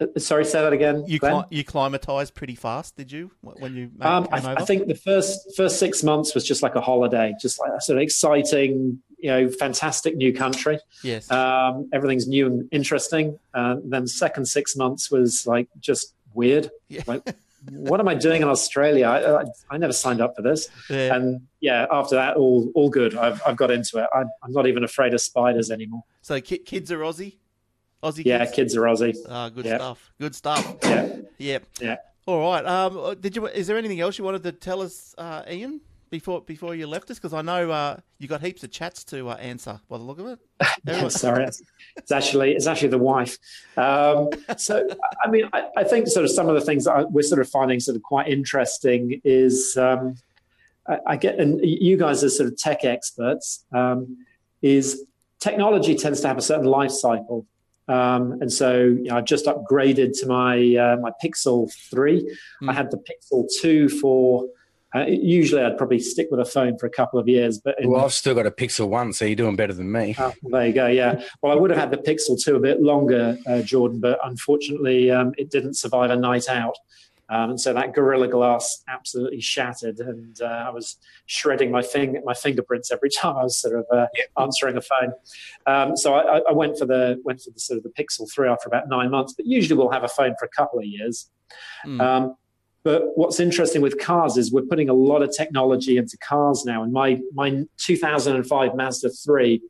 Uh, 0.00 0.06
Sorry, 0.18 0.44
say 0.44 0.60
that 0.60 0.72
again. 0.72 1.04
You 1.06 1.18
cli- 1.20 1.44
you 1.50 1.64
climatise 1.64 2.32
pretty 2.34 2.54
fast. 2.54 2.96
Did 2.96 3.10
you 3.12 3.30
when 3.40 3.74
you 3.76 3.90
Um, 4.00 4.28
I, 4.30 4.56
I 4.56 4.64
think 4.64 4.88
the 4.88 4.94
first 4.94 5.56
first 5.56 5.78
six 5.78 6.02
months 6.02 6.34
was 6.34 6.44
just 6.46 6.62
like 6.62 6.74
a 6.74 6.80
holiday, 6.80 7.34
just 7.40 7.58
like 7.60 7.70
a 7.72 7.80
sort 7.80 7.98
of 7.98 8.02
exciting, 8.02 9.00
you 9.18 9.30
know, 9.30 9.48
fantastic 9.48 10.14
new 10.16 10.34
country. 10.34 10.78
yes. 11.02 11.30
Um, 11.30 11.88
everything's 11.94 12.28
new 12.28 12.46
and 12.46 12.68
interesting. 12.72 13.38
Uh, 13.54 13.76
then 13.84 14.02
the 14.02 14.08
second 14.08 14.44
six 14.46 14.76
months 14.76 15.10
was 15.10 15.46
like 15.46 15.68
just 15.80 16.12
weird. 16.34 16.70
Yeah. 16.88 17.02
Like, 17.06 17.22
what 17.70 18.00
am 18.00 18.08
I 18.08 18.14
doing 18.14 18.42
in 18.42 18.48
Australia? 18.48 19.06
I, 19.06 19.40
I, 19.40 19.44
I 19.70 19.76
never 19.78 19.92
signed 19.92 20.20
up 20.20 20.34
for 20.36 20.42
this. 20.42 20.68
yeah. 20.90 21.14
And 21.14 21.40
yeah, 21.60 21.86
after 21.90 22.14
that, 22.16 22.36
all 22.36 22.70
all 22.74 22.90
good. 22.90 23.16
I've 23.16 23.40
I've 23.46 23.56
got 23.56 23.70
into 23.70 23.98
it. 23.98 24.06
I, 24.14 24.20
I'm 24.42 24.52
not 24.52 24.66
even 24.66 24.84
afraid 24.84 25.14
of 25.14 25.20
spiders 25.20 25.70
anymore. 25.70 26.04
so 26.22 26.40
ki- 26.40 26.58
kids 26.58 26.90
are 26.92 26.98
Aussie. 26.98 27.36
Aussie. 28.02 28.24
Yeah, 28.24 28.44
kids. 28.44 28.52
kids 28.56 28.76
are 28.76 28.82
Aussie. 28.82 29.14
Ah, 29.28 29.48
good 29.48 29.64
Yeah. 29.64 29.76
stuff. 29.78 30.12
Good 30.20 30.34
stuff. 30.34 30.76
Yeah. 30.84 31.16
Yep. 31.38 31.64
Yeah. 31.80 31.96
All 32.26 32.40
right. 32.40 32.64
Um, 32.66 33.16
did 33.20 33.36
you? 33.36 33.46
Is 33.46 33.66
there 33.66 33.76
anything 33.78 34.00
else 34.00 34.18
you 34.18 34.24
wanted 34.24 34.42
to 34.44 34.52
tell 34.52 34.80
us, 34.82 35.14
uh, 35.18 35.42
Ian? 35.50 35.80
Before 36.10 36.40
before 36.42 36.74
you 36.74 36.86
left 36.86 37.10
us? 37.10 37.18
Because 37.18 37.34
I 37.34 37.42
know 37.42 37.70
uh, 37.70 37.98
you 38.18 38.28
got 38.28 38.40
heaps 38.40 38.62
of 38.64 38.70
chats 38.70 39.04
to 39.04 39.28
uh, 39.28 39.34
answer 39.34 39.80
by 39.88 39.98
the 39.98 40.04
look 40.04 40.18
of 40.18 40.26
it. 40.26 41.12
sorry, 41.12 41.46
it's 41.96 42.12
actually 42.12 42.52
it's 42.52 42.66
actually 42.66 42.88
the 42.88 42.98
wife. 42.98 43.38
Um, 43.76 44.30
so 44.56 44.86
I 45.24 45.28
mean, 45.28 45.48
I, 45.52 45.68
I, 45.76 45.84
think 45.84 46.08
sort 46.08 46.24
of 46.24 46.30
some 46.30 46.48
of 46.48 46.54
the 46.54 46.60
things 46.60 46.84
that 46.84 47.10
we're 47.10 47.22
sort 47.22 47.40
of 47.40 47.48
finding 47.48 47.80
sort 47.80 47.96
of 47.96 48.02
quite 48.02 48.28
interesting 48.28 49.20
is 49.24 49.76
um, 49.76 50.16
I, 50.88 50.98
I, 51.06 51.16
get 51.16 51.38
and 51.38 51.60
you 51.62 51.96
guys 51.96 52.22
are 52.24 52.30
sort 52.30 52.48
of 52.48 52.58
tech 52.58 52.84
experts. 52.84 53.64
Um, 53.72 54.24
is 54.62 55.04
technology 55.38 55.94
tends 55.94 56.20
to 56.22 56.28
have 56.28 56.38
a 56.38 56.42
certain 56.42 56.66
life 56.66 56.90
cycle. 56.90 57.46
Um, 57.88 58.40
and 58.40 58.52
so 58.52 58.82
you 58.82 59.04
know, 59.04 59.16
I've 59.16 59.24
just 59.24 59.46
upgraded 59.46 60.18
to 60.20 60.26
my 60.26 60.56
uh, 60.76 60.96
my 61.00 61.10
Pixel 61.22 61.72
three. 61.90 62.22
Mm. 62.62 62.70
I 62.70 62.72
had 62.72 62.90
the 62.90 62.98
Pixel 62.98 63.46
two 63.60 63.88
for. 63.88 64.48
Uh, 64.96 65.04
usually, 65.06 65.62
I'd 65.62 65.76
probably 65.76 65.98
stick 65.98 66.28
with 66.30 66.40
a 66.40 66.44
phone 66.44 66.78
for 66.78 66.86
a 66.86 66.90
couple 66.90 67.18
of 67.18 67.28
years, 67.28 67.58
but 67.58 67.74
in, 67.78 67.90
well, 67.90 68.04
I've 68.04 68.14
still 68.14 68.34
got 68.34 68.46
a 68.46 68.50
Pixel 68.50 68.88
One, 68.88 69.12
so 69.12 69.26
you're 69.26 69.36
doing 69.36 69.56
better 69.56 69.74
than 69.74 69.92
me. 69.92 70.14
Uh, 70.16 70.32
there 70.44 70.66
you 70.66 70.72
go. 70.72 70.86
Yeah. 70.86 71.22
Well, 71.42 71.52
I 71.52 71.54
would 71.54 71.70
have 71.70 71.78
had 71.78 71.90
the 71.90 71.98
Pixel 71.98 72.42
Two 72.42 72.56
a 72.56 72.60
bit 72.60 72.80
longer, 72.80 73.36
uh, 73.46 73.60
Jordan, 73.60 74.00
but 74.00 74.18
unfortunately, 74.24 75.10
um, 75.10 75.34
it 75.36 75.50
didn't 75.50 75.74
survive 75.74 76.10
a 76.10 76.16
night 76.16 76.48
out. 76.48 76.76
Um, 77.28 77.50
and 77.50 77.60
so 77.60 77.74
that 77.74 77.92
Gorilla 77.92 78.28
Glass 78.28 78.84
absolutely 78.88 79.40
shattered, 79.40 79.98
and 79.98 80.40
uh, 80.40 80.64
I 80.66 80.70
was 80.70 80.96
shredding 81.26 81.70
my 81.70 81.82
finger, 81.82 82.20
my 82.24 82.34
fingerprints 82.34 82.90
every 82.90 83.10
time 83.10 83.36
I 83.36 83.42
was 83.42 83.58
sort 83.58 83.78
of 83.78 83.84
uh, 83.92 84.06
yep. 84.14 84.28
answering 84.38 84.76
a 84.76 84.80
phone. 84.80 85.12
Um, 85.66 85.96
so 85.96 86.14
I, 86.14 86.38
I, 86.48 86.52
went 86.52 86.78
for 86.78 86.86
the 86.86 87.20
went 87.24 87.40
for 87.40 87.50
the 87.50 87.60
sort 87.60 87.78
of 87.78 87.82
the 87.82 87.90
Pixel 87.90 88.30
Three 88.32 88.48
after 88.48 88.68
about 88.68 88.88
nine 88.88 89.10
months. 89.10 89.34
But 89.36 89.46
usually 89.46 89.76
we'll 89.76 89.90
have 89.90 90.04
a 90.04 90.08
phone 90.08 90.36
for 90.38 90.46
a 90.46 90.50
couple 90.50 90.78
of 90.78 90.86
years. 90.86 91.30
Mm. 91.84 92.00
Um, 92.00 92.36
but 92.86 93.02
what's 93.16 93.40
interesting 93.40 93.82
with 93.82 93.98
cars 93.98 94.36
is 94.36 94.52
we're 94.52 94.62
putting 94.62 94.88
a 94.88 94.94
lot 94.94 95.20
of 95.20 95.36
technology 95.36 95.96
into 95.96 96.16
cars 96.18 96.64
now. 96.64 96.84
And 96.84 96.92
my 96.92 97.20
my 97.34 97.64
2005 97.78 98.76
Mazda 98.76 99.10
3, 99.10 99.60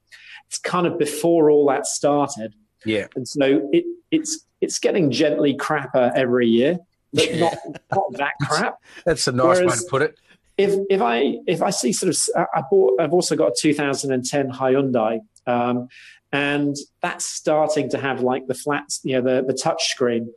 it's 0.49 0.59
kind 0.59 0.87
of 0.87 0.99
before 0.99 1.49
all 1.49 1.67
that 1.69 1.87
started. 1.87 2.53
Yeah. 2.85 3.07
And 3.17 3.27
so 3.27 3.71
it 3.73 3.87
it's 4.11 4.45
it's 4.61 4.79
getting 4.79 5.11
gently 5.11 5.57
crapper 5.57 6.13
every 6.15 6.47
year 6.47 6.79
but 7.15 7.35
not 7.37 7.57
not 7.91 8.13
that 8.19 8.33
crap. 8.43 8.83
That's 9.07 9.27
a 9.27 9.33
nice 9.33 9.61
Whereas, 9.61 9.71
way 9.71 9.77
to 9.77 9.91
put 9.91 10.03
it. 10.03 10.19
If 10.59 10.79
if 10.91 11.01
I 11.01 11.39
if 11.47 11.63
I 11.63 11.71
see 11.71 11.95
sort 11.95 12.15
of 12.15 12.47
I 12.55 12.63
bought 12.71 13.01
I've 13.01 13.15
also 13.15 13.35
got 13.35 13.53
a 13.53 13.55
2010 13.59 14.51
Hyundai. 14.53 15.21
Um, 15.47 15.89
and 16.33 16.77
that's 17.01 17.25
starting 17.25 17.89
to 17.93 17.99
have 17.99 18.21
like 18.21 18.47
the 18.47 18.53
flats, 18.53 19.01
you 19.05 19.15
know, 19.15 19.23
the, 19.23 19.47
the 19.47 19.55
touch 19.55 19.89
screen. 19.89 20.35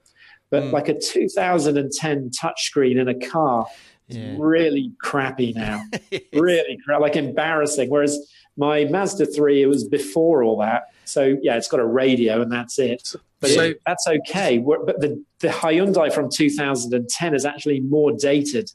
But 0.52 0.64
mm. 0.64 0.72
like 0.72 0.90
a 0.90 1.00
2010 1.00 2.32
touchscreen 2.32 3.00
in 3.00 3.08
a 3.08 3.28
car 3.28 3.68
yeah. 4.10 4.36
really 4.38 4.92
crappy 5.00 5.54
now. 5.54 5.84
really 6.34 6.80
crap, 6.84 7.02
like 7.02 7.16
embarrassing. 7.16 7.90
Whereas 7.90 8.18
my 8.58 8.86
Mazda 8.86 9.28
3, 9.28 9.62
it 9.62 9.68
was 9.68 9.88
before 9.88 10.44
all 10.44 10.58
that. 10.60 10.84
So 11.06 11.38
yeah, 11.42 11.56
it's 11.56 11.68
got 11.68 11.80
a 11.80 11.86
radio 11.86 12.42
and 12.42 12.52
that's 12.52 12.80
it. 12.80 13.14
But 13.40 13.52
so, 13.52 13.62
it, 13.62 13.82
that's 13.86 14.08
okay. 14.08 14.58
But 14.58 15.00
the, 15.00 15.24
the 15.40 15.48
Hyundai 15.48 16.12
from 16.12 16.30
2010 16.30 17.36
is 17.36 17.46
actually 17.46 17.80
more 17.80 18.12
dated 18.12 18.72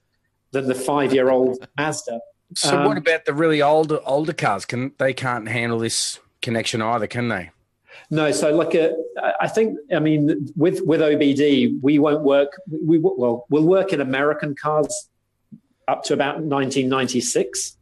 than 0.52 0.66
the 0.66 0.74
five-year-old 0.74 1.66
Mazda. 1.76 2.20
So 2.56 2.78
um, 2.78 2.84
what 2.84 2.96
about 2.96 3.24
the 3.24 3.34
really 3.34 3.60
older 3.60 3.98
older 4.04 4.32
cars? 4.32 4.64
Can 4.64 4.92
they 4.98 5.12
can't 5.12 5.48
handle 5.48 5.78
this 5.78 6.20
connection 6.40 6.80
either, 6.80 7.06
can 7.06 7.28
they? 7.28 7.50
No, 8.10 8.30
so 8.32 8.54
like 8.54 8.74
a, 8.74 8.92
uh, 9.20 9.32
I 9.40 9.48
think 9.48 9.78
I 9.94 9.98
mean 9.98 10.52
with 10.56 10.80
with 10.82 11.00
OBD 11.00 11.80
we 11.80 11.98
won't 11.98 12.22
work. 12.22 12.60
We 12.68 12.98
well 12.98 13.46
we'll 13.50 13.66
work 13.66 13.92
in 13.92 14.00
American 14.00 14.54
cars 14.54 15.08
up 15.88 16.02
to 16.04 16.14
about 16.14 16.36
1996. 16.36 17.76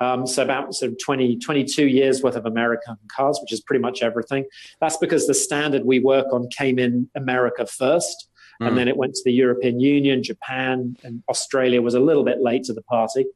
Um, 0.00 0.26
so 0.26 0.42
about 0.42 0.74
sort 0.74 0.90
of 0.90 0.98
20, 0.98 1.38
22 1.38 1.86
years 1.86 2.24
worth 2.24 2.34
of 2.34 2.44
American 2.44 2.96
cars, 3.06 3.38
which 3.40 3.52
is 3.52 3.60
pretty 3.60 3.80
much 3.80 4.02
everything. 4.02 4.44
That's 4.80 4.96
because 4.96 5.28
the 5.28 5.34
standard 5.34 5.84
we 5.84 6.00
work 6.00 6.32
on 6.32 6.48
came 6.48 6.80
in 6.80 7.08
America 7.14 7.66
first, 7.66 8.28
mm. 8.60 8.66
and 8.66 8.76
then 8.76 8.88
it 8.88 8.96
went 8.96 9.14
to 9.14 9.22
the 9.24 9.32
European 9.32 9.78
Union, 9.78 10.24
Japan, 10.24 10.96
and 11.04 11.22
Australia 11.28 11.80
was 11.80 11.94
a 11.94 12.00
little 12.00 12.24
bit 12.24 12.40
late 12.40 12.64
to 12.64 12.72
the 12.72 12.82
party. 12.82 13.26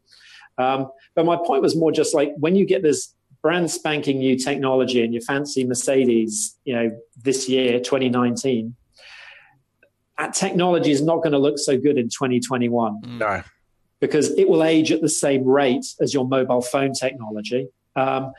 Um, 0.59 0.91
but 1.15 1.25
my 1.25 1.37
point 1.37 1.63
was 1.63 1.77
more 1.77 1.93
just 1.93 2.15
like 2.15 2.33
when 2.39 2.57
you 2.57 2.65
get 2.65 2.83
this 2.83 3.15
brand 3.47 3.71
spanking 3.71 4.19
new 4.19 4.37
technology 4.37 5.05
and 5.05 5.13
your 5.15 5.23
fancy 5.23 5.65
Mercedes, 5.65 6.57
you 6.65 6.75
know, 6.75 6.91
this 7.23 7.49
year, 7.49 7.79
2019, 7.79 8.75
that 10.19 10.35
technology 10.35 10.91
is 10.91 11.03
not 11.03 11.19
going 11.19 11.33
to 11.33 11.39
look 11.39 11.59
so 11.59 11.79
good 11.79 11.99
in 11.99 12.09
2021. 12.09 13.19
No 13.19 13.43
because 14.01 14.31
it 14.37 14.49
will 14.49 14.63
age 14.63 14.93
at 14.93 15.01
the 15.01 15.09
same 15.09 15.45
rate 15.45 15.87
as 16.01 16.13
your 16.13 16.27
mobile 16.27 16.61
phone 16.61 16.93
technology. 16.93 17.69
Um, 17.95 18.33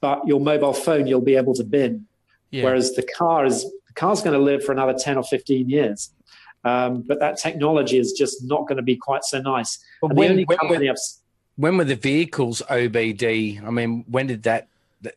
but 0.00 0.26
your 0.26 0.40
mobile 0.40 0.72
phone 0.72 1.06
you'll 1.06 1.20
be 1.20 1.36
able 1.36 1.54
to 1.54 1.64
bin, 1.64 2.06
yeah. 2.50 2.64
whereas 2.64 2.94
the 2.94 3.02
car 3.02 3.44
is 3.46 3.62
the 3.64 3.94
car's 3.94 4.22
going 4.22 4.36
to 4.36 4.42
live 4.42 4.62
for 4.64 4.72
another 4.72 4.94
ten 4.94 5.16
or 5.16 5.24
fifteen 5.24 5.68
years. 5.68 6.12
Um, 6.64 7.02
but 7.06 7.20
that 7.20 7.38
technology 7.38 7.98
is 7.98 8.12
just 8.12 8.44
not 8.44 8.66
going 8.66 8.76
to 8.76 8.82
be 8.82 8.96
quite 8.96 9.24
so 9.24 9.40
nice. 9.40 9.78
But 10.00 10.14
when, 10.14 10.42
when, 10.46 10.58
were, 10.68 10.96
when, 11.56 11.76
were, 11.76 11.84
the 11.84 11.96
vehicles 11.96 12.62
OBD? 12.68 13.64
I 13.64 13.70
mean, 13.70 14.04
when 14.08 14.26
did 14.26 14.42
that, 14.44 14.68
that? 15.02 15.14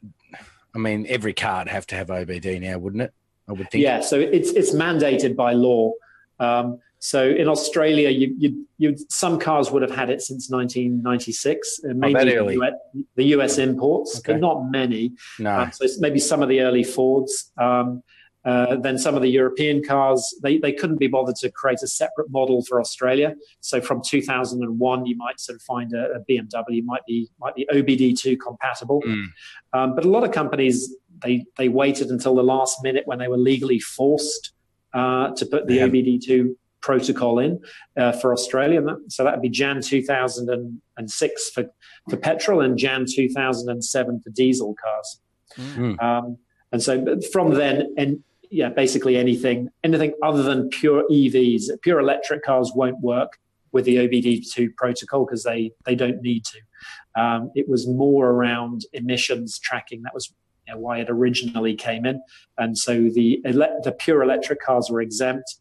I 0.73 0.77
mean, 0.77 1.05
every 1.09 1.33
car 1.33 1.59
would 1.59 1.69
have 1.69 1.87
to 1.87 1.95
have 1.95 2.07
OBD 2.07 2.61
now, 2.61 2.77
wouldn't 2.77 3.03
it? 3.03 3.13
I 3.47 3.53
would 3.53 3.69
think. 3.71 3.83
Yeah, 3.83 4.01
so 4.01 4.19
it's 4.19 4.51
it's 4.51 4.73
mandated 4.73 5.35
by 5.35 5.53
law. 5.53 5.93
Um, 6.39 6.79
so 6.99 7.27
in 7.27 7.47
Australia, 7.47 8.09
you, 8.09 8.35
you, 8.37 8.67
you, 8.77 8.97
some 9.09 9.39
cars 9.39 9.71
would 9.71 9.81
have 9.81 9.91
had 9.91 10.09
it 10.09 10.21
since 10.21 10.49
1996, 10.49 11.79
uh, 11.83 11.93
maybe 11.95 12.13
the 12.13 12.53
US, 12.61 12.73
the 13.15 13.23
US, 13.23 13.57
imports, 13.57 14.19
okay. 14.19 14.33
but 14.33 14.41
not 14.41 14.69
many. 14.69 15.13
No. 15.39 15.61
Um, 15.61 15.71
so 15.71 15.85
maybe 15.99 16.19
some 16.19 16.43
of 16.43 16.49
the 16.49 16.59
early 16.59 16.83
Fords. 16.83 17.51
Um, 17.57 18.03
uh, 18.45 18.77
then 18.77 18.97
some 18.97 19.15
of 19.15 19.21
the 19.21 19.29
European 19.29 19.83
cars, 19.83 20.33
they, 20.41 20.57
they 20.57 20.71
couldn't 20.71 20.97
be 20.97 21.07
bothered 21.07 21.35
to 21.35 21.51
create 21.51 21.79
a 21.83 21.87
separate 21.87 22.31
model 22.31 22.63
for 22.63 22.79
Australia. 22.79 23.35
So 23.59 23.81
from 23.81 24.01
2001, 24.01 25.05
you 25.05 25.17
might 25.17 25.39
sort 25.39 25.57
of 25.57 25.61
find 25.63 25.93
a, 25.93 26.13
a 26.13 26.19
BMW 26.21 26.83
might 26.83 27.05
be 27.05 27.29
might 27.39 27.55
be 27.55 27.67
OBD2 27.71 28.39
compatible. 28.39 29.01
Mm. 29.05 29.25
Um, 29.73 29.95
but 29.95 30.05
a 30.05 30.09
lot 30.09 30.23
of 30.23 30.31
companies 30.31 30.95
they 31.21 31.45
they 31.57 31.67
waited 31.67 32.09
until 32.11 32.33
the 32.35 32.43
last 32.43 32.81
minute 32.81 33.05
when 33.05 33.19
they 33.19 33.27
were 33.27 33.37
legally 33.37 33.79
forced 33.79 34.53
uh, 34.93 35.31
to 35.31 35.45
put 35.45 35.67
the 35.67 35.75
yeah. 35.75 35.87
OBD2 35.87 36.55
protocol 36.81 37.39
in 37.39 37.61
uh, 37.97 38.13
for 38.13 38.31
Australia. 38.31 38.81
So 39.09 39.23
that 39.23 39.33
would 39.33 39.41
be 39.41 39.49
Jan 39.49 39.81
2006 39.81 41.49
for, 41.49 41.65
for 42.09 42.17
petrol 42.17 42.61
and 42.61 42.77
Jan 42.77 43.05
2007 43.05 44.21
for 44.21 44.29
diesel 44.29 44.75
cars. 44.81 45.21
Mm. 45.57 46.01
Um, 46.01 46.37
and 46.71 46.81
so 46.81 47.19
from 47.33 47.53
then, 47.55 47.93
and 47.97 48.23
yeah, 48.49 48.69
basically 48.69 49.17
anything, 49.17 49.69
anything 49.83 50.13
other 50.23 50.43
than 50.43 50.69
pure 50.69 51.03
EVs, 51.09 51.81
pure 51.81 51.99
electric 51.99 52.43
cars 52.43 52.71
won't 52.73 52.99
work 53.01 53.37
with 53.71 53.85
the 53.85 53.97
OBD2 53.97 54.75
protocol 54.75 55.25
because 55.25 55.43
they, 55.43 55.71
they 55.85 55.95
don't 55.95 56.21
need 56.21 56.43
to. 56.45 57.21
Um, 57.21 57.51
it 57.55 57.69
was 57.69 57.87
more 57.87 58.27
around 58.27 58.85
emissions 58.93 59.59
tracking. 59.59 60.01
That 60.03 60.13
was 60.13 60.33
you 60.67 60.73
know, 60.73 60.79
why 60.79 60.99
it 60.99 61.09
originally 61.09 61.75
came 61.75 62.05
in. 62.05 62.21
And 62.57 62.77
so 62.77 63.09
the, 63.09 63.41
ele- 63.45 63.81
the 63.83 63.91
pure 63.91 64.23
electric 64.23 64.61
cars 64.61 64.89
were 64.89 65.01
exempt 65.01 65.59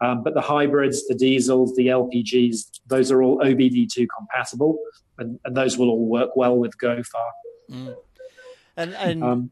um, 0.00 0.22
but 0.22 0.34
the 0.34 0.40
hybrids, 0.40 1.06
the 1.06 1.14
diesels, 1.14 1.74
the 1.76 1.88
LPGs, 1.88 2.80
those 2.86 3.10
are 3.10 3.22
all 3.22 3.38
OBD2 3.40 4.06
compatible, 4.16 4.78
and, 5.18 5.38
and 5.44 5.56
those 5.56 5.76
will 5.76 5.90
all 5.90 6.06
work 6.06 6.36
well 6.36 6.56
with 6.56 6.76
GoFar. 6.78 7.30
Mm. 7.70 7.96
And 8.76 8.94
and 8.94 9.24
um, 9.24 9.50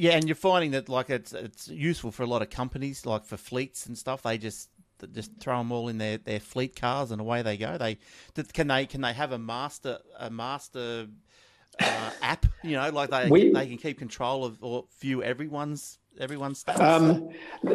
yeah, 0.00 0.12
and 0.12 0.26
you're 0.26 0.34
finding 0.34 0.70
that 0.70 0.88
like 0.88 1.10
it's 1.10 1.34
it's 1.34 1.68
useful 1.68 2.10
for 2.10 2.22
a 2.22 2.26
lot 2.26 2.40
of 2.40 2.48
companies, 2.48 3.04
like 3.04 3.26
for 3.26 3.36
fleets 3.36 3.84
and 3.84 3.98
stuff. 3.98 4.22
They 4.22 4.38
just 4.38 4.70
just 5.12 5.30
throw 5.38 5.58
them 5.58 5.70
all 5.72 5.88
in 5.88 5.98
their, 5.98 6.16
their 6.16 6.40
fleet 6.40 6.74
cars 6.74 7.10
and 7.10 7.20
away 7.20 7.42
they 7.42 7.58
go. 7.58 7.76
They 7.76 7.98
can 8.54 8.68
they 8.68 8.86
can 8.86 9.02
they 9.02 9.12
have 9.12 9.32
a 9.32 9.38
master 9.38 9.98
a 10.18 10.30
master 10.30 11.06
uh, 11.78 12.10
app? 12.22 12.46
You 12.62 12.76
know, 12.76 12.88
like 12.88 13.10
they 13.10 13.28
we, 13.28 13.52
they 13.52 13.66
can 13.66 13.76
keep 13.76 13.98
control 13.98 14.46
of 14.46 14.64
or 14.64 14.86
view 15.00 15.22
everyone's 15.22 15.98
everyone's 16.20 16.64
um, 16.76 17.28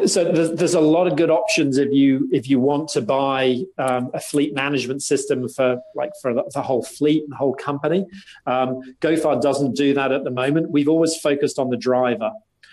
so 0.06 0.24
there's, 0.32 0.52
there's, 0.52 0.74
a 0.74 0.80
lot 0.80 1.06
of 1.06 1.16
good 1.16 1.30
options 1.30 1.78
if 1.78 1.92
you 1.92 2.28
if 2.32 2.48
you 2.48 2.60
want 2.60 2.88
to 2.88 3.02
buy 3.02 3.62
um, 3.78 4.10
a 4.14 4.20
fleet 4.20 4.54
management 4.54 5.02
system 5.02 5.48
for 5.48 5.80
like 5.94 6.12
for 6.22 6.32
the, 6.32 6.44
the 6.54 6.62
whole 6.62 6.82
fleet 6.82 7.22
and 7.24 7.32
the 7.32 7.36
whole 7.36 7.54
company. 7.54 8.06
Um, 8.46 8.80
GoFar 9.00 9.40
doesn't 9.40 9.74
do 9.74 9.94
that 9.94 10.12
at 10.12 10.24
the 10.24 10.30
moment. 10.30 10.70
We've 10.70 10.88
always 10.88 11.16
focused 11.16 11.58
on 11.58 11.70
the 11.70 11.76
driver. 11.76 12.30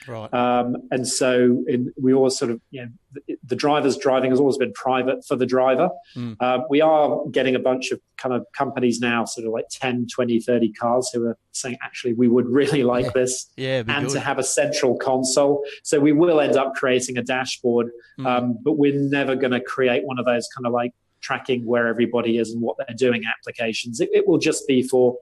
Right. 0.07 0.33
Um, 0.33 0.75
and 0.91 1.07
so 1.07 1.63
in, 1.67 1.93
we 1.99 2.13
always 2.13 2.37
sort 2.37 2.51
of, 2.51 2.61
you 2.71 2.83
know, 2.83 2.91
the, 3.13 3.37
the, 3.43 3.55
driver's 3.55 3.97
driving 3.97 4.31
has 4.31 4.39
always 4.39 4.57
been 4.57 4.73
private 4.73 5.25
for 5.25 5.35
the 5.35 5.45
driver. 5.45 5.89
Mm. 6.15 6.35
Uh, 6.39 6.63
we 6.69 6.81
are 6.81 7.25
getting 7.31 7.55
a 7.55 7.59
bunch 7.59 7.91
of 7.91 7.99
kind 8.17 8.33
of 8.33 8.45
companies 8.53 8.99
now, 8.99 9.25
sort 9.25 9.45
of 9.45 9.53
like 9.53 9.65
10, 9.69 10.07
20, 10.13 10.39
30 10.39 10.71
cars 10.73 11.09
who 11.13 11.25
are 11.27 11.37
saying, 11.51 11.77
actually, 11.81 12.13
we 12.13 12.27
would 12.27 12.47
really 12.47 12.83
like 12.95 13.05
yeah. 13.05 13.11
this. 13.13 13.51
Yeah, 13.55 13.83
and 13.87 14.07
good. 14.07 14.13
to 14.13 14.19
have 14.19 14.39
a 14.39 14.43
central 14.43 14.97
console. 14.97 15.63
So 15.83 15.99
we 15.99 16.11
will 16.11 16.41
end 16.41 16.55
up 16.55 16.73
creating 16.75 17.17
a 17.17 17.23
dashboard, 17.23 17.91
mm. 18.19 18.25
um, 18.25 18.57
but 18.63 18.73
we're 18.73 18.99
never 18.99 19.35
going 19.35 19.51
to 19.51 19.61
create 19.61 20.05
one 20.05 20.19
of 20.19 20.25
those 20.25 20.47
kind 20.55 20.65
of 20.65 20.73
like 20.73 20.93
tracking 21.21 21.65
where 21.65 21.87
everybody 21.87 22.37
is 22.37 22.51
and 22.51 22.61
what 22.61 22.77
they're 22.77 22.95
doing 22.95 23.23
applications. 23.25 23.99
It, 23.99 24.09
it 24.13 24.27
will 24.27 24.37
just 24.37 24.67
be 24.67 24.83
for 24.83 25.17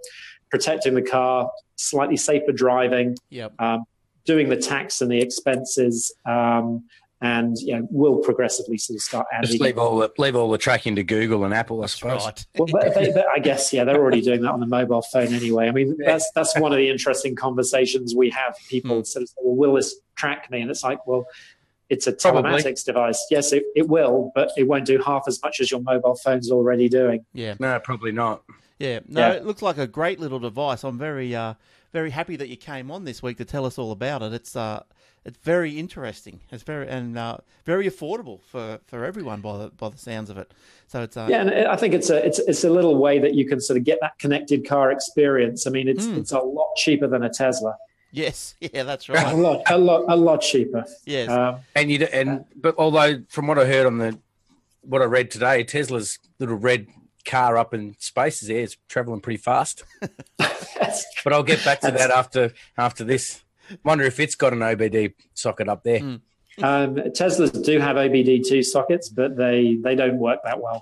protecting 0.50 0.94
the 0.96 1.02
car, 1.02 1.50
slightly 1.78 2.18
safer 2.18 2.52
driving, 2.52 3.16
Yep. 3.30 3.54
um, 3.60 3.86
doing 4.26 4.50
the 4.50 4.58
tax 4.58 5.02
and 5.02 5.12
the 5.12 5.20
expenses, 5.22 6.14
um, 6.26 6.84
and 7.24 7.56
you 7.60 7.76
know, 7.78 7.88
we'll 7.92 8.18
progressively 8.18 8.78
sort 8.80 8.96
of 8.98 9.02
start 9.04 9.28
adding. 9.32 9.48
Just 9.50 9.62
leave 9.62 9.78
all 9.78 9.98
the 10.00 10.12
leave 10.18 10.36
all 10.36 10.50
the 10.50 10.58
tracking 10.58 10.96
to 10.96 11.04
Google 11.04 11.44
and 11.46 11.54
Apple, 11.54 11.84
I 11.84 11.86
suppose. 11.88 12.26
right. 12.26 12.46
Well, 12.58 12.68
but 12.72 12.96
they, 12.96 13.12
but 13.12 13.26
I 13.34 13.40
guess 13.40 13.72
yeah, 13.72 13.84
they're 13.84 13.98
already 14.00 14.22
doing 14.22 14.42
that 14.42 14.52
on 14.52 14.60
the 14.60 14.66
mobile 14.66 15.04
phone 15.04 15.28
anyway. 15.34 15.68
I 15.68 15.72
mean, 15.72 15.96
that's 16.04 16.30
that's 16.34 16.58
one 16.58 16.72
of 16.72 16.78
the 16.78 16.90
interesting 16.90 17.36
conversations 17.36 18.16
we 18.16 18.30
have. 18.32 18.56
People 18.70 18.98
Hmm. 18.98 19.04
sort 19.04 19.24
of 19.24 19.30
say, 19.30 19.36
"Well, 19.44 19.56
will 19.56 19.74
this 19.76 19.96
track 20.16 20.50
me?" 20.50 20.62
And 20.62 20.72
it's 20.72 20.84
like, 20.84 21.06
well, 21.06 21.26
it's 21.90 22.08
a 22.08 22.12
Probably. 22.14 22.42
telematics 22.52 22.84
device. 22.86 23.24
Yes, 23.30 23.52
it, 23.54 23.66
it 23.76 23.88
will, 23.88 24.32
but 24.34 24.50
it 24.58 24.64
won't 24.68 24.86
do 24.86 24.98
half 25.06 25.24
as 25.28 25.40
much 25.44 25.60
as 25.60 25.70
your 25.70 25.82
mobile 25.82 26.16
phone's 26.16 26.50
already 26.50 26.88
doing. 26.90 27.26
Yeah. 27.34 27.56
No, 27.60 27.80
probably 27.84 28.14
not. 28.14 28.44
Yeah, 28.80 29.02
no, 29.08 29.20
Yeah. 29.28 29.34
it 29.34 29.46
looks 29.46 29.62
like 29.62 29.78
a 29.78 29.86
great 29.86 30.20
little 30.20 30.40
device. 30.40 30.84
I'm 30.86 30.98
very, 30.98 31.36
uh, 31.36 31.54
very 31.92 32.10
happy 32.12 32.36
that 32.38 32.48
you 32.50 32.58
came 32.58 32.90
on 32.92 33.04
this 33.06 33.22
week 33.22 33.38
to 33.38 33.46
tell 33.46 33.66
us 33.66 33.78
all 33.78 33.92
about 33.92 34.22
it. 34.22 34.34
It's, 34.34 34.56
uh, 34.56 34.84
it's 35.26 35.38
very 35.44 35.78
interesting. 35.78 36.40
It's 36.52 36.64
very 36.64 36.88
and 36.88 37.18
uh, 37.18 37.38
very 37.66 37.88
affordable 37.90 38.42
for, 38.42 38.80
for 38.88 39.06
everyone 39.06 39.42
by 39.42 39.58
the 39.60 39.70
by 39.70 39.90
the 39.90 39.98
sounds 39.98 40.30
of 40.32 40.38
it. 40.40 40.52
So 40.88 41.04
it's 41.04 41.16
uh, 41.16 41.28
Yeah, 41.30 41.42
and 41.42 41.68
I 41.68 41.76
think 41.76 41.94
it's 41.94 42.10
a 42.10 42.26
it's 42.26 42.40
it's 42.40 42.64
a 42.64 42.70
little 42.72 42.96
way 42.98 43.20
that 43.20 43.36
you 43.36 43.48
can 43.48 43.62
sort 43.62 43.78
of 43.78 43.84
get 43.84 44.00
that 44.02 44.18
connected 44.18 44.68
car 44.68 44.92
experience. 44.92 45.68
I 45.68 45.70
mean, 45.70 45.88
it's 45.88 46.06
Hmm. 46.08 46.16
it's 46.18 46.32
a 46.32 46.40
lot 46.40 46.74
cheaper 46.76 47.06
than 47.08 47.22
a 47.24 47.30
Tesla. 47.30 47.76
yes, 48.12 48.56
yeah, 48.62 48.82
that's 48.82 49.10
right. 49.10 49.22
A 49.22 49.26
right. 49.28 49.36
lot, 49.36 49.62
a 49.70 49.78
lot, 49.78 50.06
a 50.08 50.16
lot 50.16 50.42
cheaper. 50.42 50.86
yes, 51.06 51.30
Um, 51.30 51.58
And 51.76 51.92
you 51.92 52.00
d- 52.00 52.08
and 52.12 52.46
but 52.56 52.74
although 52.80 53.22
from 53.30 53.46
what 53.46 53.60
I 53.60 53.66
heard 53.66 53.86
on 53.86 54.00
the 54.00 54.18
what 54.82 55.04
I 55.04 55.06
read 55.06 55.30
today, 55.30 55.64
Tesla's 55.64 56.18
little 56.40 56.56
red 56.56 56.88
car 57.22 57.58
up 57.58 57.74
in 57.74 57.96
space 58.00 58.42
is 58.42 58.50
there. 58.50 58.62
It's 58.62 58.78
traveling 58.88 59.22
pretty 59.22 59.38
fast. 59.38 59.84
But 61.24 61.34
I'll 61.34 61.44
get 61.44 61.64
back 61.64 61.82
to 61.82 61.92
that 61.92 62.12
after 62.12 62.54
after 62.78 63.04
this. 63.04 63.44
Wonder 63.84 64.04
if 64.04 64.20
it's 64.20 64.36
got 64.36 64.54
an 64.54 64.60
OBD 64.60 65.14
socket 65.34 65.70
up 65.70 65.84
there. 65.84 66.00
Mm. 66.00 66.22
um, 66.62 66.96
Teslas 67.12 67.64
do 67.64 67.80
have 67.80 67.96
OBD2 67.96 68.66
sockets, 68.66 69.08
but 69.10 69.38
they 69.38 69.78
they 69.82 69.96
don't 69.96 70.18
work 70.18 70.40
that 70.44 70.62
well. 70.62 70.82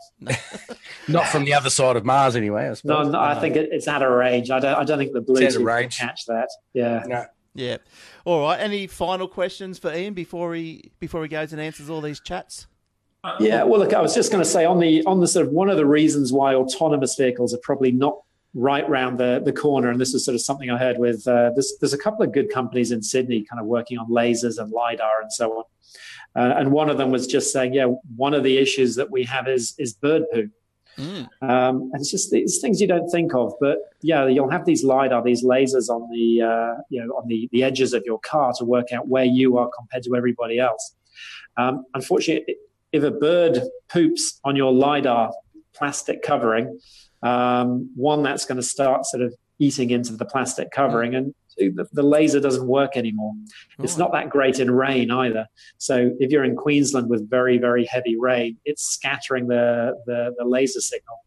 Not 1.07 1.27
from 1.27 1.45
the 1.45 1.53
other 1.53 1.69
side 1.69 1.95
of 1.95 2.05
Mars, 2.05 2.35
anyway. 2.35 2.69
I 2.69 2.75
No, 2.83 3.03
no, 3.03 3.19
I 3.19 3.39
think 3.39 3.55
it, 3.55 3.69
it's 3.71 3.87
out 3.87 4.01
of 4.01 4.11
range. 4.11 4.49
I 4.49 4.59
don't 4.59 4.75
I 4.75 4.83
don't 4.83 4.97
think 4.97 5.13
the 5.13 5.19
It's 5.19 5.55
out 5.55 5.61
of 5.61 5.67
Bluetooth 5.67 5.81
can 5.81 6.07
catch 6.07 6.25
that. 6.25 6.49
Yeah. 6.73 7.03
No. 7.05 7.25
yeah. 7.53 7.77
All 8.25 8.41
right. 8.41 8.59
Any 8.59 8.87
final 8.87 9.27
questions 9.27 9.77
for 9.77 9.93
Ian 9.93 10.13
before 10.13 10.55
he 10.55 10.91
before 10.99 11.21
he 11.21 11.27
goes 11.27 11.51
and 11.53 11.61
answers 11.61 11.89
all 11.89 12.01
these 12.01 12.19
chats? 12.19 12.67
Yeah, 13.39 13.63
well, 13.63 13.79
look, 13.79 13.93
I 13.93 14.01
was 14.01 14.15
just 14.15 14.31
going 14.31 14.43
to 14.43 14.49
say 14.49 14.63
on 14.65 14.79
the 14.79 15.03
on 15.05 15.19
the 15.19 15.27
sort 15.27 15.45
of 15.45 15.51
one 15.51 15.69
of 15.69 15.75
the 15.75 15.85
reasons 15.85 16.31
why 16.31 16.55
autonomous 16.55 17.15
vehicles 17.15 17.53
are 17.53 17.59
probably 17.61 17.91
not 17.91 18.17
right 18.53 18.87
round 18.89 19.19
the 19.19 19.41
the 19.43 19.51
corner, 19.51 19.89
and 19.89 19.99
this 19.99 20.13
is 20.13 20.23
sort 20.23 20.35
of 20.35 20.41
something 20.41 20.71
I 20.71 20.77
heard 20.77 20.97
with 20.97 21.27
uh, 21.27 21.51
there's 21.53 21.73
there's 21.81 21.93
a 21.93 21.97
couple 21.97 22.23
of 22.23 22.31
good 22.31 22.49
companies 22.49 22.91
in 22.91 23.01
Sydney 23.03 23.43
kind 23.43 23.59
of 23.59 23.65
working 23.65 23.97
on 23.97 24.09
lasers 24.09 24.57
and 24.57 24.71
lidar 24.71 25.21
and 25.21 25.31
so 25.33 25.51
on, 25.51 25.63
uh, 26.35 26.53
and 26.57 26.71
one 26.71 26.89
of 26.89 26.97
them 26.97 27.11
was 27.11 27.27
just 27.27 27.51
saying, 27.51 27.73
yeah, 27.73 27.87
one 28.15 28.33
of 28.33 28.43
the 28.43 28.57
issues 28.57 28.95
that 28.95 29.11
we 29.11 29.25
have 29.25 29.49
is 29.49 29.75
is 29.77 29.93
bird 29.93 30.23
poo. 30.31 30.49
Mm. 30.97 31.27
Um, 31.41 31.91
and 31.93 31.95
it's 31.95 32.11
just 32.11 32.31
these 32.31 32.59
things 32.59 32.81
you 32.81 32.87
don't 32.87 33.09
think 33.09 33.33
of, 33.33 33.53
but 33.61 33.77
yeah, 34.01 34.27
you'll 34.27 34.49
have 34.49 34.65
these 34.65 34.83
lidar, 34.83 35.23
these 35.23 35.43
lasers 35.43 35.89
on 35.89 36.09
the 36.09 36.41
uh, 36.41 36.81
you 36.89 37.05
know 37.05 37.13
on 37.15 37.27
the 37.27 37.49
the 37.51 37.63
edges 37.63 37.93
of 37.93 38.03
your 38.05 38.19
car 38.19 38.53
to 38.59 38.65
work 38.65 38.93
out 38.93 39.09
where 39.09 39.25
you 39.25 39.57
are 39.57 39.69
compared 39.77 40.03
to 40.03 40.15
everybody 40.15 40.57
else. 40.57 40.95
Um, 41.57 41.85
unfortunately, 41.93 42.55
if 42.91 43.03
a 43.03 43.11
bird 43.11 43.61
poops 43.89 44.39
on 44.43 44.55
your 44.55 44.71
lidar 44.71 45.31
plastic 45.73 46.21
covering, 46.21 46.79
um, 47.21 47.91
one 47.95 48.23
that's 48.23 48.45
going 48.45 48.57
to 48.57 48.63
start 48.63 49.05
sort 49.05 49.23
of 49.23 49.33
eating 49.59 49.89
into 49.89 50.15
the 50.15 50.25
plastic 50.25 50.71
covering, 50.71 51.15
and 51.15 51.35
the, 51.57 51.85
the 51.91 52.03
laser 52.03 52.39
doesn't 52.39 52.65
work 52.65 52.95
anymore. 52.95 53.33
It's 53.79 53.97
not 53.97 54.13
that 54.13 54.29
great 54.29 54.59
in 54.59 54.71
rain 54.71 55.11
either. 55.11 55.47
So 55.77 56.11
if 56.19 56.31
you're 56.31 56.45
in 56.45 56.55
Queensland 56.55 57.09
with 57.09 57.29
very 57.29 57.57
very 57.57 57.85
heavy 57.85 58.15
rain, 58.17 58.57
it's 58.65 58.83
scattering 58.83 59.47
the 59.47 59.95
the, 60.05 60.33
the 60.37 60.45
laser 60.45 60.81
signal. 60.81 61.17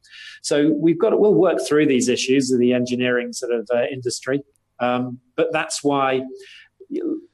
So 0.42 0.74
we've 0.80 0.98
got 0.98 1.10
to, 1.10 1.16
we'll 1.16 1.34
work 1.34 1.58
through 1.66 1.86
these 1.86 2.08
issues 2.08 2.50
of 2.50 2.58
the 2.58 2.72
engineering 2.72 3.32
sort 3.32 3.52
of 3.52 3.68
uh, 3.72 3.84
industry, 3.84 4.42
um, 4.80 5.18
but 5.36 5.52
that's 5.52 5.84
why. 5.84 6.22
You, 6.88 7.28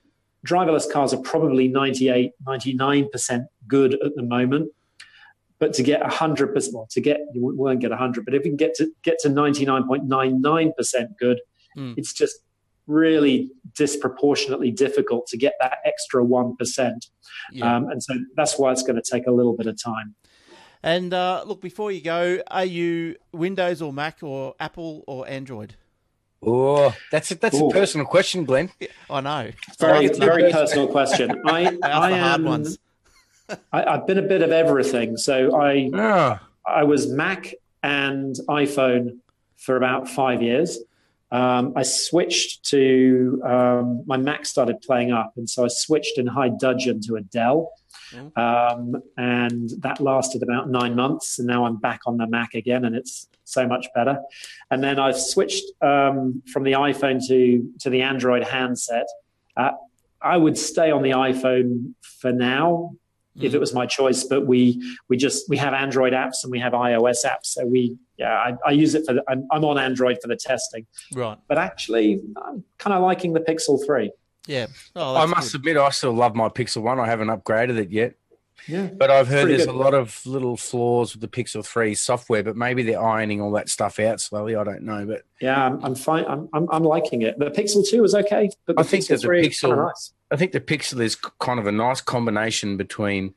driverless 0.46 0.90
cars 0.90 1.12
are 1.12 1.20
probably 1.22 1.66
98 1.66 2.30
99% 2.46 3.46
good 3.68 3.94
at 3.94 4.14
the 4.16 4.22
moment 4.22 4.70
but 5.60 5.72
to 5.74 5.82
get 5.82 6.00
100% 6.02 6.68
well 6.72 6.86
to 6.90 7.00
get 7.00 7.18
you 7.34 7.40
won't 7.56 7.80
get 7.80 7.90
100 7.90 8.24
but 8.24 8.34
if 8.34 8.44
you 8.44 8.50
can 8.50 8.56
get 8.56 8.74
to 8.74 8.90
get 9.02 9.18
to 9.20 9.28
99.99% 9.28 11.16
good 11.18 11.40
Hmm. 11.74 11.92
it's 11.98 12.12
just 12.14 12.36
really 12.86 13.50
disproportionately 13.76 14.70
difficult 14.70 15.26
to 15.26 15.36
get 15.36 15.52
that 15.60 15.78
extra 15.84 16.24
1% 16.24 16.92
Yeah. 17.52 17.76
um, 17.76 17.90
and 17.90 18.02
so 18.02 18.14
that's 18.36 18.58
why 18.58 18.72
it's 18.72 18.82
going 18.82 18.96
to 18.96 19.02
take 19.02 19.26
a 19.26 19.30
little 19.30 19.54
bit 19.54 19.66
of 19.66 19.80
time 19.82 20.14
and 20.82 21.12
uh, 21.12 21.42
look, 21.44 21.60
before 21.60 21.90
you 21.90 22.00
go, 22.00 22.40
are 22.48 22.64
you 22.64 23.16
Windows 23.32 23.82
or 23.82 23.92
Mac 23.92 24.18
or 24.22 24.54
Apple 24.60 25.02
or 25.08 25.28
Android? 25.28 25.74
Oh, 26.40 26.94
that's 27.10 27.32
a, 27.32 27.34
that's 27.34 27.56
Ooh. 27.60 27.66
a 27.66 27.72
personal 27.72 28.06
question, 28.06 28.44
Glenn. 28.44 28.70
I 29.10 29.20
know. 29.20 29.50
very 29.80 29.92
I 29.92 30.04
asked 30.04 30.20
the- 30.20 30.24
very 30.26 30.52
personal 30.52 30.86
question 30.86 31.32
i 31.46 31.50
I 31.64 31.64
asked 31.64 31.80
the 31.80 31.88
hard 31.90 32.14
am 32.14 32.44
ones. 32.44 32.78
I, 33.72 33.84
i've 33.84 34.06
been 34.06 34.18
a 34.18 34.22
bit 34.22 34.42
of 34.42 34.50
everything 34.50 35.16
so 35.16 35.56
i 35.60 35.90
Oh, 35.94 36.38
I 36.68 36.84
was 36.84 37.08
Mac 37.08 37.54
and 37.82 38.36
iPhone 38.48 39.18
for 39.56 39.76
about 39.76 40.08
five 40.08 40.42
years. 40.42 40.78
Um, 41.30 41.72
I 41.76 41.82
switched 41.82 42.64
to 42.70 43.42
um, 43.44 44.02
my 44.06 44.16
Mac 44.16 44.46
started 44.46 44.80
playing 44.80 45.12
up, 45.12 45.32
and 45.36 45.48
so 45.48 45.64
I 45.64 45.68
switched 45.68 46.18
in 46.18 46.26
high 46.26 46.48
dudgeon 46.48 47.00
to 47.02 47.16
a 47.16 47.20
Dell, 47.20 47.72
um, 48.36 49.02
and 49.16 49.70
that 49.80 50.00
lasted 50.00 50.42
about 50.42 50.70
nine 50.70 50.94
months. 50.94 51.38
And 51.38 51.46
now 51.46 51.64
I'm 51.66 51.76
back 51.76 52.00
on 52.06 52.16
the 52.16 52.26
Mac 52.26 52.54
again, 52.54 52.84
and 52.84 52.96
it's 52.96 53.28
so 53.44 53.66
much 53.66 53.86
better. 53.94 54.18
And 54.70 54.82
then 54.82 54.98
I've 54.98 55.18
switched 55.18 55.64
um, 55.82 56.42
from 56.52 56.62
the 56.64 56.72
iPhone 56.72 57.26
to 57.28 57.72
to 57.80 57.90
the 57.90 58.02
Android 58.02 58.44
handset. 58.44 59.06
Uh, 59.56 59.72
I 60.22 60.36
would 60.36 60.56
stay 60.56 60.90
on 60.90 61.02
the 61.02 61.10
iPhone 61.10 61.94
for 62.00 62.32
now 62.32 62.92
if 63.40 63.54
it 63.54 63.58
was 63.58 63.72
my 63.74 63.86
choice. 63.86 64.24
But 64.24 64.46
we 64.46 64.80
we 65.08 65.16
just 65.16 65.48
we 65.48 65.56
have 65.56 65.74
Android 65.74 66.12
apps 66.12 66.42
and 66.42 66.50
we 66.50 66.58
have 66.60 66.72
iOS 66.72 67.24
apps, 67.24 67.44
so 67.46 67.64
we 67.66 67.96
yeah 68.16 68.32
I, 68.32 68.54
I 68.66 68.70
use 68.72 68.94
it 68.94 69.04
for 69.06 69.14
the, 69.14 69.22
I'm, 69.28 69.46
I'm 69.50 69.64
on 69.64 69.78
Android 69.78 70.18
for 70.20 70.28
the 70.28 70.36
testing. 70.36 70.86
Right. 71.14 71.38
But 71.48 71.58
actually, 71.58 72.20
I'm 72.44 72.64
kind 72.78 72.94
of 72.94 73.02
liking 73.02 73.32
the 73.32 73.40
Pixel 73.40 73.84
Three. 73.84 74.10
Yeah. 74.46 74.66
Oh, 74.96 75.14
I 75.16 75.26
must 75.26 75.52
good. 75.52 75.60
admit, 75.60 75.76
I 75.76 75.90
still 75.90 76.12
love 76.12 76.34
my 76.34 76.48
Pixel 76.48 76.82
One. 76.82 76.98
I 76.98 77.06
haven't 77.06 77.28
upgraded 77.28 77.76
it 77.78 77.90
yet, 77.90 78.14
Yeah, 78.66 78.86
but 78.86 79.10
I've 79.10 79.28
heard 79.28 79.48
there's 79.50 79.66
good. 79.66 79.74
a 79.74 79.78
lot 79.78 79.92
of 79.92 80.24
little 80.24 80.56
flaws 80.56 81.12
with 81.14 81.20
the 81.20 81.28
Pixel 81.28 81.62
Three 81.66 81.94
software. 81.94 82.42
But 82.42 82.56
maybe 82.56 82.82
they're 82.82 83.02
ironing 83.02 83.42
all 83.42 83.52
that 83.52 83.68
stuff 83.68 83.98
out 83.98 84.20
slowly. 84.22 84.56
I 84.56 84.64
don't 84.64 84.82
know, 84.84 85.04
but 85.04 85.22
yeah, 85.40 85.66
I'm, 85.66 85.84
I'm 85.84 85.94
fine. 85.94 86.24
I'm, 86.26 86.48
I'm 86.54 86.66
I'm 86.70 86.82
liking 86.82 87.22
it. 87.22 87.38
The 87.38 87.50
Pixel 87.50 87.86
Two 87.86 88.02
is 88.04 88.14
okay, 88.14 88.48
but 88.66 88.76
the 88.76 88.80
I 88.80 88.84
think 88.84 89.04
Pixel 89.04 89.08
that 89.08 89.16
the 89.20 89.26
3 89.26 89.46
is 89.48 89.60
kinda 89.60 89.76
Pixel- 89.76 89.86
nice. 89.86 90.12
I 90.30 90.36
think 90.36 90.52
the 90.52 90.60
Pixel 90.60 91.00
is 91.00 91.16
kind 91.16 91.58
of 91.58 91.66
a 91.66 91.72
nice 91.72 92.00
combination 92.00 92.76
between 92.76 93.34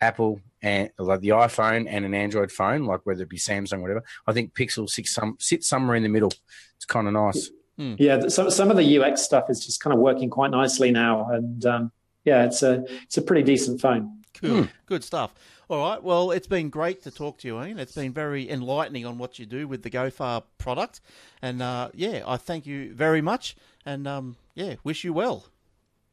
Apple 0.00 0.40
and 0.62 0.90
like 0.98 1.20
the 1.20 1.30
iPhone 1.30 1.86
and 1.88 2.04
an 2.04 2.14
Android 2.14 2.52
phone, 2.52 2.84
like 2.84 3.00
whether 3.04 3.22
it 3.22 3.28
be 3.28 3.38
Samsung, 3.38 3.80
whatever. 3.80 4.04
I 4.26 4.32
think 4.32 4.54
Pixel 4.54 4.88
sits 4.88 5.12
some 5.12 5.36
sits 5.38 5.66
somewhere 5.66 5.96
in 5.96 6.02
the 6.02 6.08
middle. 6.08 6.32
It's 6.76 6.84
kind 6.84 7.06
of 7.06 7.14
nice. 7.14 7.50
Yeah, 7.98 8.18
th- 8.18 8.32
some 8.32 8.50
some 8.50 8.70
of 8.70 8.76
the 8.76 8.98
UX 8.98 9.22
stuff 9.22 9.50
is 9.50 9.64
just 9.64 9.80
kind 9.80 9.94
of 9.94 10.00
working 10.00 10.30
quite 10.30 10.50
nicely 10.50 10.90
now, 10.90 11.28
and 11.30 11.64
um, 11.64 11.92
yeah, 12.24 12.44
it's 12.44 12.62
a 12.62 12.84
it's 13.02 13.16
a 13.18 13.22
pretty 13.22 13.42
decent 13.42 13.80
phone. 13.80 14.22
Cool. 14.34 14.62
Hmm. 14.62 14.68
Good 14.86 15.04
stuff. 15.04 15.34
All 15.68 15.80
right. 15.80 16.02
Well, 16.02 16.30
it's 16.30 16.46
been 16.46 16.70
great 16.70 17.02
to 17.02 17.10
talk 17.10 17.38
to 17.38 17.48
you, 17.48 17.62
Ian. 17.62 17.78
It's 17.78 17.94
been 17.94 18.12
very 18.12 18.48
enlightening 18.48 19.04
on 19.04 19.18
what 19.18 19.38
you 19.38 19.44
do 19.44 19.68
with 19.68 19.82
the 19.82 19.90
GoFar 19.90 20.44
product. 20.56 21.00
And 21.42 21.60
uh, 21.60 21.90
yeah, 21.94 22.22
I 22.26 22.36
thank 22.38 22.66
you 22.66 22.94
very 22.94 23.20
much. 23.20 23.54
And 23.84 24.08
um, 24.08 24.36
yeah, 24.54 24.76
wish 24.82 25.04
you 25.04 25.12
well. 25.12 25.44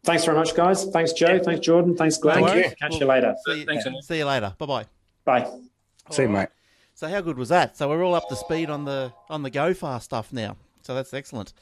Thanks 0.06 0.24
very 0.24 0.38
much, 0.38 0.54
guys. 0.56 0.86
Thanks, 0.86 1.14
Joe. 1.14 1.40
Thanks, 1.40 1.66
Jordan. 1.66 1.96
Thanks, 1.98 2.18
Glenn. 2.18 2.38
No 2.42 2.44
worries. 2.44 2.74
Catch 2.80 2.96
you 3.00 3.06
later. 3.08 3.36
See 3.48 3.60
you, 3.62 3.66
Thanks, 3.66 3.86
Ian. 3.86 4.02
see 4.04 4.18
you 4.20 4.26
later. 4.26 4.54
Bye 4.58 4.66
bye. 4.66 4.86
Bye. 5.26 5.50
See 6.12 6.22
you, 6.24 6.30
mate. 6.30 6.50
So 6.94 7.08
how 7.10 7.22
good 7.22 7.38
was 7.38 7.50
that? 7.50 7.76
So 7.76 7.90
we're 7.90 8.04
all 8.04 8.14
up 8.14 8.30
to 8.30 8.36
speed 8.36 8.70
on 8.70 8.86
the 8.86 9.12
on 9.30 9.42
the 9.44 9.50
GoFar 9.52 10.02
stuff 10.02 10.32
now. 10.32 10.58
So 10.84 10.94
that's 10.94 11.14
excellent. 11.14 11.54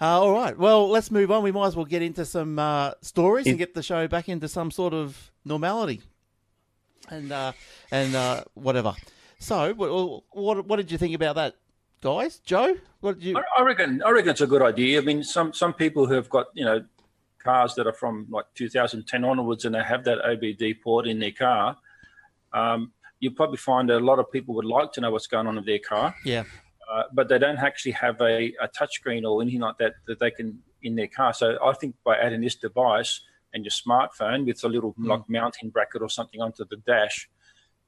Uh, 0.00 0.18
all 0.22 0.32
right. 0.32 0.56
Well, 0.56 0.88
let's 0.88 1.10
move 1.10 1.30
on. 1.30 1.42
We 1.42 1.52
might 1.52 1.66
as 1.66 1.76
well 1.76 1.84
get 1.84 2.00
into 2.00 2.24
some 2.24 2.58
uh, 2.58 2.92
stories 3.02 3.46
and 3.46 3.58
get 3.58 3.74
the 3.74 3.82
show 3.82 4.08
back 4.08 4.28
into 4.30 4.48
some 4.48 4.70
sort 4.70 4.94
of 4.94 5.30
normality. 5.44 6.00
And 7.10 7.30
uh, 7.30 7.52
and 7.90 8.14
uh, 8.14 8.44
whatever. 8.54 8.94
So, 9.38 9.74
what, 9.74 10.22
what 10.30 10.66
what 10.66 10.76
did 10.76 10.90
you 10.90 10.96
think 10.98 11.14
about 11.14 11.34
that, 11.36 11.56
guys? 12.02 12.38
Joe, 12.38 12.76
what 13.00 13.18
did 13.18 13.24
you? 13.24 13.36
I- 13.36 13.60
I 13.60 13.62
reckon. 13.62 14.02
I 14.04 14.10
reckon 14.10 14.30
it's 14.30 14.40
a 14.40 14.46
good 14.46 14.62
idea. 14.62 15.00
I 15.00 15.04
mean, 15.04 15.22
some 15.22 15.52
some 15.52 15.74
people 15.74 16.06
who 16.06 16.14
have 16.14 16.30
got 16.30 16.46
you 16.54 16.64
know 16.64 16.82
cars 17.42 17.74
that 17.74 17.86
are 17.86 17.92
from 17.92 18.26
like 18.30 18.44
2010 18.54 19.24
onwards 19.24 19.64
and 19.64 19.74
they 19.74 19.82
have 19.82 20.04
that 20.04 20.18
OBD 20.24 20.80
port 20.82 21.06
in 21.06 21.18
their 21.18 21.32
car. 21.32 21.76
Um, 22.52 22.92
you 23.20 23.30
probably 23.30 23.56
find 23.56 23.88
that 23.90 23.98
a 23.98 24.04
lot 24.04 24.18
of 24.18 24.30
people 24.30 24.54
would 24.54 24.64
like 24.64 24.92
to 24.92 25.00
know 25.00 25.10
what's 25.10 25.26
going 25.26 25.46
on 25.46 25.56
with 25.56 25.66
their 25.66 25.78
car. 25.78 26.14
Yeah. 26.24 26.44
Uh, 26.90 27.04
but 27.12 27.28
they 27.28 27.38
don't 27.38 27.58
actually 27.58 27.92
have 27.92 28.20
a, 28.20 28.52
a 28.60 28.68
touchscreen 28.68 29.28
or 29.28 29.40
anything 29.42 29.60
like 29.60 29.78
that 29.78 29.94
that 30.06 30.18
they 30.18 30.30
can 30.30 30.58
in 30.82 30.96
their 30.96 31.06
car. 31.06 31.32
So 31.32 31.56
I 31.64 31.72
think 31.74 31.94
by 32.04 32.16
adding 32.16 32.40
this 32.40 32.56
device 32.56 33.20
and 33.52 33.64
your 33.64 33.70
smartphone 33.72 34.46
with 34.46 34.62
a 34.64 34.68
little 34.68 34.94
Mm. 34.94 35.06
like 35.06 35.28
mounting 35.28 35.70
bracket 35.70 36.02
or 36.02 36.08
something 36.08 36.40
onto 36.40 36.64
the 36.64 36.76
dash, 36.86 37.28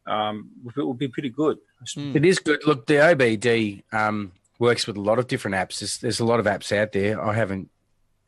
um, 0.07 0.51
it 0.77 0.81
will 0.81 0.95
be 0.95 1.09
pretty 1.09 1.31
good. 1.31 1.59
Mm. 1.97 2.15
It 2.15 2.25
is 2.25 2.39
good. 2.39 2.67
Look, 2.67 2.87
the 2.87 2.95
OBD 2.95 3.83
um, 3.93 4.33
works 4.59 4.87
with 4.87 4.97
a 4.97 5.01
lot 5.01 5.19
of 5.19 5.27
different 5.27 5.57
apps. 5.57 5.81
There's, 5.81 5.99
there's 5.99 6.21
a 6.21 6.25
lot 6.25 6.41
of 6.41 6.47
apps 6.47 6.77
out 6.77 6.93
there. 6.93 7.21
I 7.21 7.35
haven't 7.35 7.71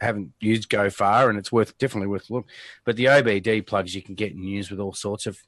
haven't 0.01 0.32
used 0.40 0.68
GoFar, 0.68 1.28
and 1.28 1.38
it's 1.38 1.53
worth 1.53 1.76
definitely 1.78 2.09
worth 2.09 2.28
a 2.30 2.32
look. 2.34 2.47
But 2.84 2.97
the 2.97 3.05
OBD 3.07 3.66
plugs 3.66 3.95
you 3.95 4.03
can 4.03 4.14
get 4.14 4.34
and 4.34 4.45
use 4.45 4.70
with 4.70 4.80
all 4.80 4.92
sorts 4.92 5.26
of 5.26 5.38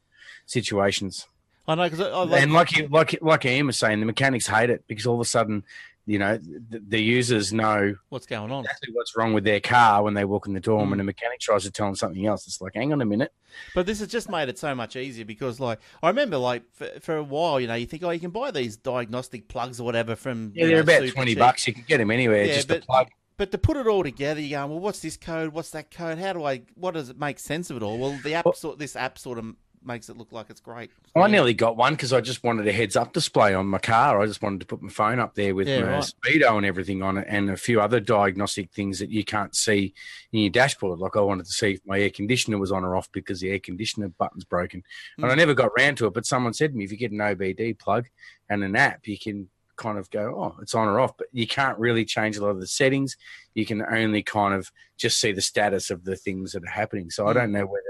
situations. 0.47 1.27
I 1.69 1.75
know 1.75 1.89
because 1.91 1.99
like, 2.31 2.43
and 2.43 2.53
like 2.53 2.77
you, 2.77 2.87
like 2.89 3.19
like 3.21 3.45
Ian 3.45 3.67
was 3.67 3.77
saying, 3.77 3.99
the 4.01 4.07
mechanics 4.07 4.47
hate 4.47 4.71
it 4.71 4.85
because 4.87 5.05
all 5.07 5.15
of 5.17 5.21
a 5.21 5.25
sudden, 5.25 5.65
you 6.07 6.17
know, 6.21 6.39
the, 6.39 6.79
the 6.89 7.03
users 7.03 7.53
know 7.53 7.97
what's 8.09 8.27
going 8.27 8.53
on. 8.53 8.63
exactly 8.65 8.91
what's 8.95 9.17
wrong 9.17 9.33
with 9.33 9.43
their 9.43 9.59
car 9.59 10.05
when 10.05 10.15
they 10.15 10.25
walk 10.25 10.47
in 10.47 10.53
the 10.55 10.61
door. 10.61 10.79
And 10.79 10.87
Mm. 10.87 10.91
when 10.91 10.99
the 10.99 11.05
mechanic 11.05 11.41
tries 11.41 11.65
to 11.65 11.73
tell 11.73 11.87
them 11.87 11.97
something 11.97 12.25
else, 12.25 12.47
it's 12.47 12.61
like, 12.61 12.75
hang 12.75 12.93
on 12.93 13.01
a 13.01 13.05
minute. 13.05 13.33
But 13.75 13.87
this 13.87 13.99
has 13.99 14.07
just 14.07 14.31
made 14.31 14.49
it 14.49 14.61
so 14.61 14.77
much 14.77 14.95
easier 14.95 15.25
because, 15.25 15.59
like, 15.59 15.81
I 16.05 16.07
remember, 16.09 16.37
like, 16.37 16.63
for, 16.73 16.89
for 17.01 17.17
a 17.17 17.23
while, 17.25 17.59
you 17.59 17.67
know, 17.67 17.75
you 17.75 17.87
think, 17.87 18.05
oh, 18.05 18.11
you 18.11 18.21
can 18.21 18.31
buy 18.31 18.53
these 18.53 18.77
diagnostic 18.77 19.49
plugs 19.49 19.81
or 19.81 19.85
whatever 19.85 20.15
from. 20.15 20.53
Yeah, 20.55 20.67
they're 20.67 20.77
know, 20.77 20.81
about 20.83 21.09
twenty 21.15 21.33
cheap. 21.33 21.41
bucks. 21.41 21.67
You 21.67 21.75
can 21.75 21.85
get 21.89 21.99
them 21.99 22.13
anywhere. 22.13 22.45
Yeah, 22.45 22.55
just 22.55 22.69
but- 22.69 22.85
a 22.85 22.87
plug. 22.87 23.09
But 23.39 23.51
to 23.53 23.59
put 23.59 23.77
it 23.77 23.87
all 23.87 24.03
together, 24.03 24.41
you're 24.41 24.59
going, 24.61 24.71
well, 24.71 24.81
what's 24.81 25.01
this 25.01 25.17
code? 25.17 25.53
What's 25.53 25.71
that 25.71 25.91
code? 25.91 26.19
How 26.19 26.33
do 26.33 26.45
I? 26.45 26.63
What 26.75 26.95
does 26.95 27.11
it 27.11 27.19
make 27.19 27.39
sense 27.39 27.69
of 27.71 27.77
it 27.77 27.83
all? 27.83 27.99
Well, 27.99 28.19
the 28.25 28.35
app, 28.35 28.47
Well- 28.47 28.55
sort, 28.55 28.79
this 28.79 28.97
app, 28.97 29.19
sort 29.19 29.39
of 29.39 29.55
makes 29.85 30.09
it 30.09 30.17
look 30.17 30.33
like 30.33 30.47
it's 30.51 30.59
great. 30.59 30.91
I 31.15 31.21
Yeah. 31.21 31.27
nearly 31.29 31.55
got 31.55 31.77
one 31.77 31.93
because 31.95 32.13
I 32.13 32.21
just 32.21 32.43
wanted 32.43 32.67
a 32.67 32.73
heads 32.73 32.97
up 32.97 33.13
display 33.13 33.55
on 33.55 33.67
my 33.67 33.79
car. 33.79 34.21
I 34.21 34.27
just 34.27 34.43
wanted 34.43 34.59
to 34.61 34.67
put 34.67 34.83
my 34.83 34.89
phone 34.89 35.21
up 35.21 35.37
there 35.37 35.55
with 35.55 35.69
Yeah, 35.69 35.83
my 35.83 35.93
right. 35.99 36.13
speedo 36.25 36.57
and 36.57 36.67
everything 36.67 37.03
on 37.03 37.19
it, 37.19 37.27
and 37.29 37.51
a 37.51 37.57
few 37.57 37.81
other 37.81 38.01
diagnostic 38.01 38.73
things 38.73 38.99
that 38.99 39.11
you 39.11 39.23
can't 39.23 39.55
see 39.55 39.95
in 40.33 40.41
your 40.41 40.51
dashboard. 40.51 40.99
Like 40.99 41.15
I 41.17 41.21
wanted 41.21 41.47
to 41.47 41.53
see 41.53 41.75
if 41.75 41.81
my 41.87 42.01
air 42.01 42.11
conditioner 42.11 42.59
was 42.59 42.73
on 42.73 42.85
or 42.85 42.97
off 42.97 43.13
because 43.13 43.39
the 43.39 43.51
air 43.51 43.61
conditioner 43.61 44.09
button's 44.09 44.45
broken, 44.45 44.83
and 45.19 45.27
I 45.27 45.35
Mm. 45.35 45.37
never 45.37 45.55
got 45.55 45.71
round 45.79 45.99
to 45.99 46.07
it. 46.07 46.15
But 46.15 46.27
someone 46.27 46.53
said 46.55 46.73
to 46.73 46.77
me, 46.77 46.83
if 46.85 46.91
you 46.91 46.97
get 46.99 47.13
an 47.13 47.21
OBD 47.21 47.73
plug 47.75 48.07
and 48.49 48.65
an 48.65 48.75
app, 48.75 49.07
you 49.07 49.17
can 49.19 49.51
kind 49.77 49.99
of 49.99 50.11
go, 50.11 50.35
oh, 50.43 50.61
it's 50.61 50.75
on 50.75 50.89
or 50.89 51.01
off, 51.01 51.17
but 51.17 51.27
you 51.33 51.47
can't 51.47 51.79
really 51.79 52.05
change 52.05 52.37
a 52.37 52.43
lot 52.43 52.51
of 52.51 52.61
the 52.61 52.67
settings. 52.67 53.17
You 53.55 53.65
can 53.67 53.83
only 53.83 54.23
kind 54.23 54.55
of 54.55 54.71
just 54.97 55.21
see 55.21 55.33
the 55.33 55.41
status 55.43 55.91
of 55.91 56.05
the 56.05 56.17
things 56.17 56.53
that 56.53 56.65
are 56.65 56.71
happening. 56.71 57.11
So 57.11 57.27
I 57.27 57.31
Mm. 57.31 57.35
don't 57.35 57.53
know 57.53 57.67
whether 57.67 57.83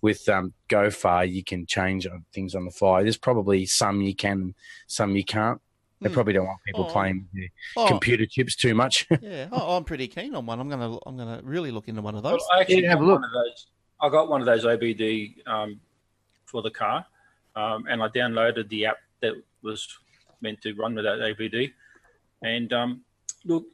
with 0.00 0.28
um, 0.28 0.52
GoFar 0.68 1.30
you 1.30 1.44
can 1.44 1.66
change 1.66 2.06
things 2.32 2.54
on 2.54 2.64
the 2.64 2.70
fly. 2.70 3.02
There's 3.02 3.16
probably 3.18 3.66
some 3.66 4.00
you 4.00 4.14
can, 4.14 4.54
some 4.86 5.16
you 5.16 5.24
can't. 5.24 5.60
They 6.00 6.08
Mm. 6.08 6.12
probably 6.14 6.32
don't 6.32 6.46
want 6.46 6.58
people 6.66 6.84
Oh. 6.88 6.92
playing 6.92 7.28
with 7.32 7.40
their 7.42 7.48
Oh, 7.76 7.88
computer 7.88 8.26
chips 8.26 8.56
too 8.56 8.74
much. 8.74 9.06
yeah. 9.20 9.48
Oh, 9.52 9.76
I'm 9.76 9.84
pretty 9.84 10.08
keen 10.08 10.34
on 10.34 10.46
one. 10.46 10.58
I'm 10.60 10.68
gonna, 10.68 10.98
I'm 11.06 11.16
gonna 11.16 11.40
really 11.44 11.70
look 11.70 11.88
into 11.88 12.02
one 12.02 12.14
of 12.16 12.22
those. 12.22 12.32
Well, 12.32 12.46
I 12.58 12.60
actually 12.60 12.82
Yeah, 12.82 12.90
have 12.90 12.98
got 12.98 13.04
a 13.04 13.06
look. 13.06 13.20
one 13.20 13.24
of 13.24 13.32
those. 13.32 13.66
I 14.00 14.08
got 14.08 14.28
one 14.28 14.40
of 14.40 14.46
those 14.46 14.64
OBD 14.64 15.46
um, 15.46 15.80
for 16.46 16.60
the 16.62 16.70
car, 16.72 17.06
um, 17.54 17.86
and 17.88 18.02
I 18.02 18.08
downloaded 18.08 18.68
the 18.68 18.86
app 18.86 18.96
that 19.20 19.34
was 19.62 19.86
meant 20.42 20.60
to 20.62 20.72
run 20.74 20.94
with 20.94 21.04
that 21.04 21.18
OBD. 21.18 21.72
And 22.42 22.72
um, 22.72 23.02
look, 23.44 23.64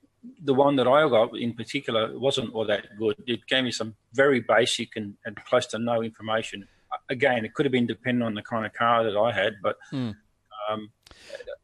the 0.43 0.55
one 0.55 0.77
that 0.77 0.87
I 0.87 1.09
got 1.09 1.37
in 1.39 1.55
particular 1.55 2.19
wasn't 2.19 2.53
all 2.55 2.67
that 2.67 2.87
good. 2.99 3.17
It 3.27 3.47
gave 3.47 3.65
me 3.65 3.71
some 3.71 3.95
very 4.13 4.41
basic 4.41 4.97
and, 4.97 5.15
and 5.25 5.37
close 5.45 5.67
to 5.69 5.79
no 5.79 6.03
information. 6.03 6.67
Again, 7.09 7.45
it 7.45 7.55
could 7.55 7.67
have 7.67 7.73
been 7.73 7.87
dependent 7.87 8.25
on 8.25 8.35
the 8.35 8.43
kind 8.43 8.67
of 8.67 8.73
car 8.73 9.05
that 9.05 9.17
I 9.17 9.33
had, 9.33 9.55
but 9.63 9.77
Hmm. 9.91 10.11
um, 10.69 10.91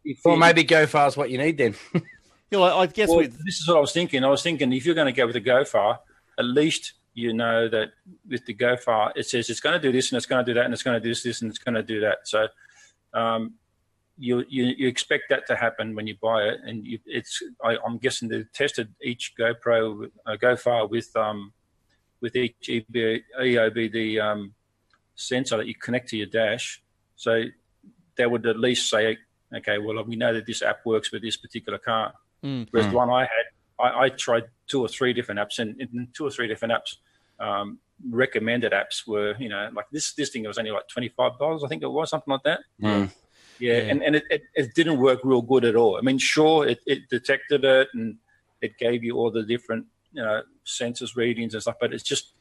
if 0.05 0.21
well, 0.25 0.35
you- 0.35 0.41
maybe 0.41 0.65
GoFar 0.65 1.09
is 1.09 1.17
what 1.17 1.31
you 1.31 1.39
need 1.39 1.59
then. 1.59 1.75
You 2.51 2.61
know, 2.61 2.79
I 2.79 2.87
guess 2.87 3.09
well, 3.09 3.19
with 3.19 3.43
this 3.45 3.59
is 3.59 3.67
what 3.67 3.79
I 3.79 3.81
was 3.81 3.91
thinking. 3.93 4.23
I 4.23 4.29
was 4.29 4.43
thinking 4.43 4.73
if 4.73 4.87
you're 4.87 4.95
going 4.95 5.13
to 5.13 5.17
go 5.17 5.27
with 5.27 5.35
the 5.35 5.41
GoFar, 5.41 5.99
at 6.39 6.45
least 6.45 6.93
you 7.13 7.33
know 7.33 7.69
that 7.69 7.89
with 8.29 8.45
the 8.47 8.55
GoFar, 8.55 9.11
it 9.17 9.27
says 9.27 9.51
it's 9.51 9.59
going 9.61 9.73
to 9.73 9.81
do 9.81 9.91
this 9.91 10.13
and 10.13 10.19
it's 10.19 10.27
going 10.27 10.45
to 10.45 10.49
do 10.49 10.55
that 10.55 10.65
and 10.65 10.73
it's 10.73 10.83
going 10.85 10.95
to 10.95 11.01
do 11.01 11.09
this, 11.09 11.25
this 11.25 11.43
and 11.43 11.51
it's 11.51 11.59
going 11.59 11.75
to 11.75 11.83
do 11.83 12.01
that. 12.01 12.19
So 12.29 12.47
um, 13.13 13.55
you, 14.17 14.45
you 14.49 14.65
you 14.77 14.89
expect 14.89 15.25
that 15.31 15.47
to 15.49 15.57
happen 15.57 15.95
when 15.95 16.07
you 16.07 16.17
buy 16.23 16.45
it, 16.45 16.61
and 16.65 16.87
you, 16.87 16.99
it's 17.07 17.43
I, 17.63 17.77
I'm 17.85 17.99
guessing 17.99 18.29
they've 18.29 18.53
tested 18.53 18.95
each 19.03 19.35
GoPro 19.39 20.11
uh, 20.27 20.37
GoFar 20.41 20.89
with 20.89 21.15
um, 21.17 21.53
with 22.21 22.37
each 22.37 22.69
EB, 22.69 23.23
EOBD 23.41 24.21
um, 24.23 24.55
sensor 25.15 25.57
that 25.57 25.67
you 25.67 25.75
connect 25.75 26.09
to 26.11 26.17
your 26.17 26.27
dash. 26.27 26.83
So 27.17 27.45
that 28.17 28.31
would 28.31 28.47
at 28.47 28.59
least 28.59 28.89
say, 28.89 29.19
okay, 29.55 29.79
well 29.79 30.03
we 30.05 30.17
know 30.17 30.33
that 30.33 30.47
this 30.47 30.63
app 30.63 30.87
works 30.87 31.13
with 31.13 31.23
this 31.23 31.37
particular 31.37 31.79
car. 31.79 32.15
Mm. 32.43 32.69
Whereas 32.71 32.87
Mm. 32.87 32.91
the 32.91 32.97
one 32.97 33.11
I 33.11 33.21
had, 33.23 33.47
I, 33.81 34.05
I 34.05 34.09
tried 34.11 34.45
two 34.67 34.81
or 34.81 34.89
three 34.89 35.13
different 35.13 35.41
apps, 35.41 35.59
and 35.59 35.81
in 35.81 36.09
two 36.13 36.25
or 36.27 36.31
three 36.31 36.47
different 36.47 36.73
apps, 36.73 36.97
um, 37.41 37.79
recommended 38.11 38.73
apps 38.73 39.07
were, 39.07 39.35
you 39.39 39.49
know, 39.49 39.71
like 39.75 39.87
this 39.91 40.13
this 40.15 40.31
thing 40.31 40.45
was 40.45 40.59
only 40.59 40.71
like 40.71 40.87
twenty 40.89 41.09
five 41.09 41.39
dollars, 41.39 41.63
I 41.65 41.69
think 41.69 41.83
it 41.83 41.91
was 41.91 42.11
something 42.11 42.31
like 42.33 42.43
that. 42.45 42.61
Mm. 42.81 43.11
Yeah, 43.59 43.75
Yeah. 43.79 43.83
and 43.91 44.03
and 44.03 44.17
it, 44.17 44.25
it, 44.31 44.43
it 44.55 44.75
didn't 44.75 44.99
work 44.99 45.21
real 45.25 45.43
good 45.43 45.65
at 45.65 45.77
all. 45.77 45.97
I 45.97 46.01
mean, 46.01 46.19
sure, 46.19 46.67
it, 46.67 46.81
it 46.87 47.09
detected 47.09 47.65
it 47.65 47.89
and 47.95 48.17
it 48.61 48.77
gave 48.79 49.05
you 49.05 49.17
all 49.17 49.31
the 49.31 49.43
different 49.43 49.87
you 50.13 50.23
know 50.23 50.43
sensors 50.67 51.17
readings 51.17 51.55
and 51.55 51.63
stuff, 51.63 51.77
but 51.81 51.93
it's 51.95 52.03
just 52.05 52.33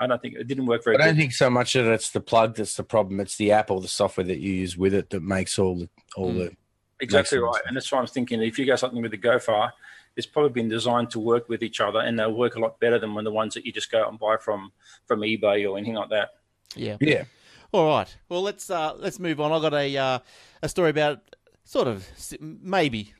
I 0.00 0.06
don't 0.06 0.20
think 0.20 0.34
it 0.34 0.48
didn't 0.48 0.66
work 0.66 0.82
very 0.84 0.96
well. 0.96 1.02
I 1.02 1.06
don't 1.06 1.14
good. 1.16 1.20
think 1.20 1.32
so 1.32 1.48
much 1.50 1.74
that 1.74 1.86
it's 1.86 2.10
the 2.10 2.20
plug 2.20 2.56
that's 2.56 2.76
the 2.76 2.82
problem. 2.82 3.20
It's 3.20 3.36
the 3.36 3.52
app 3.52 3.70
or 3.70 3.80
the 3.80 3.88
software 3.88 4.24
that 4.26 4.38
you 4.40 4.52
use 4.52 4.76
with 4.76 4.94
it 4.94 5.10
that 5.10 5.22
makes 5.22 5.58
all 5.58 5.76
the 5.76 5.88
all 6.16 6.30
Mm. 6.32 6.38
the. 6.38 6.56
Exactly 7.00 7.38
Makes 7.38 7.46
sense. 7.46 7.56
right, 7.56 7.62
and 7.66 7.76
that's 7.76 7.90
why 7.90 7.98
I'm 7.98 8.06
thinking 8.06 8.40
if 8.42 8.58
you 8.60 8.64
go 8.66 8.76
something 8.76 9.02
with 9.02 9.10
the 9.10 9.18
GoFar, 9.18 9.72
it's 10.16 10.26
probably 10.26 10.50
been 10.52 10.68
designed 10.68 11.10
to 11.10 11.18
work 11.18 11.48
with 11.48 11.62
each 11.64 11.80
other, 11.80 11.98
and 11.98 12.16
they'll 12.16 12.32
work 12.32 12.54
a 12.54 12.60
lot 12.60 12.78
better 12.78 12.96
than 12.98 13.12
when 13.14 13.24
the 13.24 13.32
ones 13.32 13.54
that 13.54 13.66
you 13.66 13.72
just 13.72 13.90
go 13.90 14.02
out 14.02 14.08
and 14.08 14.20
buy 14.20 14.36
from 14.36 14.70
from 15.06 15.20
eBay 15.22 15.68
or 15.68 15.76
anything 15.76 15.94
like 15.96 16.10
that. 16.10 16.30
yeah. 16.76 16.96
Yeah. 17.00 17.24
All 17.78 17.86
right. 17.88 18.16
Well, 18.28 18.42
let's 18.42 18.68
uh, 18.70 18.94
let's 18.98 19.18
move 19.18 19.40
on. 19.40 19.52
I've 19.52 19.62
got 19.62 19.74
a 19.74 19.96
uh, 19.96 20.18
a 20.62 20.68
story 20.68 20.90
about 20.90 21.20
sort 21.64 21.88
of 21.88 22.06
maybe 22.40 23.14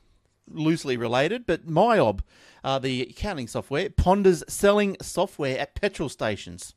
loosely 0.48 0.96
related, 0.96 1.46
but 1.46 1.66
Myob, 1.66 2.20
uh, 2.64 2.78
the 2.78 3.03
accounting 3.03 3.46
software, 3.46 3.88
ponders 3.90 4.42
selling 4.48 4.96
software 5.00 5.59
at 5.59 5.74
petrol 5.74 6.09
stations. 6.09 6.74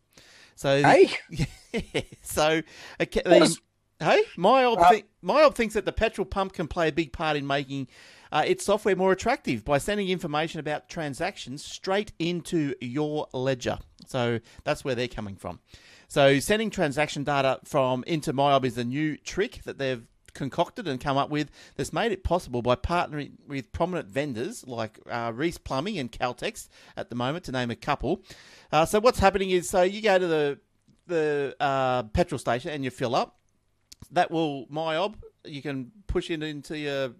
So, 0.55 0.81
Hey, 0.81 1.09
so 2.21 2.61
okay, 3.01 3.21
the, 3.25 3.41
is- 3.43 3.59
hey, 3.99 4.23
Myob, 4.37 4.77
Uh, 4.79 4.99
Myob 5.23 5.55
thinks 5.55 5.73
that 5.73 5.83
the 5.83 5.91
petrol 5.91 6.25
pump 6.25 6.53
can 6.53 6.67
play 6.67 6.87
a 6.87 6.91
big 6.93 7.11
part 7.11 7.35
in 7.35 7.45
making 7.45 7.87
uh, 8.31 8.43
its 8.47 8.63
software 8.65 8.95
more 8.95 9.11
attractive 9.11 9.65
by 9.65 9.77
sending 9.79 10.07
information 10.09 10.59
about 10.61 10.87
transactions 10.87 11.65
straight 11.65 12.13
into 12.19 12.73
your 12.79 13.27
ledger. 13.33 13.79
So 14.07 14.39
that's 14.63 14.85
where 14.85 14.95
they're 14.95 15.07
coming 15.09 15.35
from. 15.35 15.59
So 16.07 16.39
sending 16.39 16.69
transaction 16.69 17.23
data 17.23 17.59
from 17.63 18.03
into 18.05 18.33
Myob 18.33 18.65
is 18.65 18.77
a 18.77 18.83
new 18.83 19.17
trick 19.17 19.61
that 19.65 19.77
they've 19.77 20.03
concocted 20.33 20.87
and 20.87 20.99
come 20.99 21.17
up 21.17 21.29
with 21.29 21.49
that's 21.75 21.93
made 21.93 22.11
it 22.11 22.23
possible 22.23 22.61
by 22.61 22.75
partnering 22.75 23.31
with 23.47 23.71
prominent 23.71 24.07
vendors 24.07 24.67
like 24.67 24.99
uh, 25.09 25.31
Reece 25.33 25.57
Plumbing 25.57 25.97
and 25.97 26.11
Caltex 26.11 26.67
at 26.95 27.09
the 27.09 27.15
moment, 27.15 27.45
to 27.45 27.51
name 27.51 27.71
a 27.71 27.75
couple. 27.75 28.21
Uh, 28.71 28.85
so 28.85 28.99
what's 28.99 29.19
happening 29.19 29.49
is, 29.49 29.69
so 29.69 29.81
you 29.81 30.01
go 30.01 30.19
to 30.19 30.27
the 30.27 30.59
the 31.07 31.55
uh, 31.59 32.03
petrol 32.03 32.39
station 32.39 32.71
and 32.71 32.83
you 32.83 32.89
fill 32.89 33.15
up. 33.15 33.37
That 34.11 34.29
will 34.31 34.67
Myob. 34.67 35.15
You 35.43 35.61
can 35.61 35.91
push 36.07 36.29
it 36.29 36.43
into 36.43 36.77
your 36.77 37.13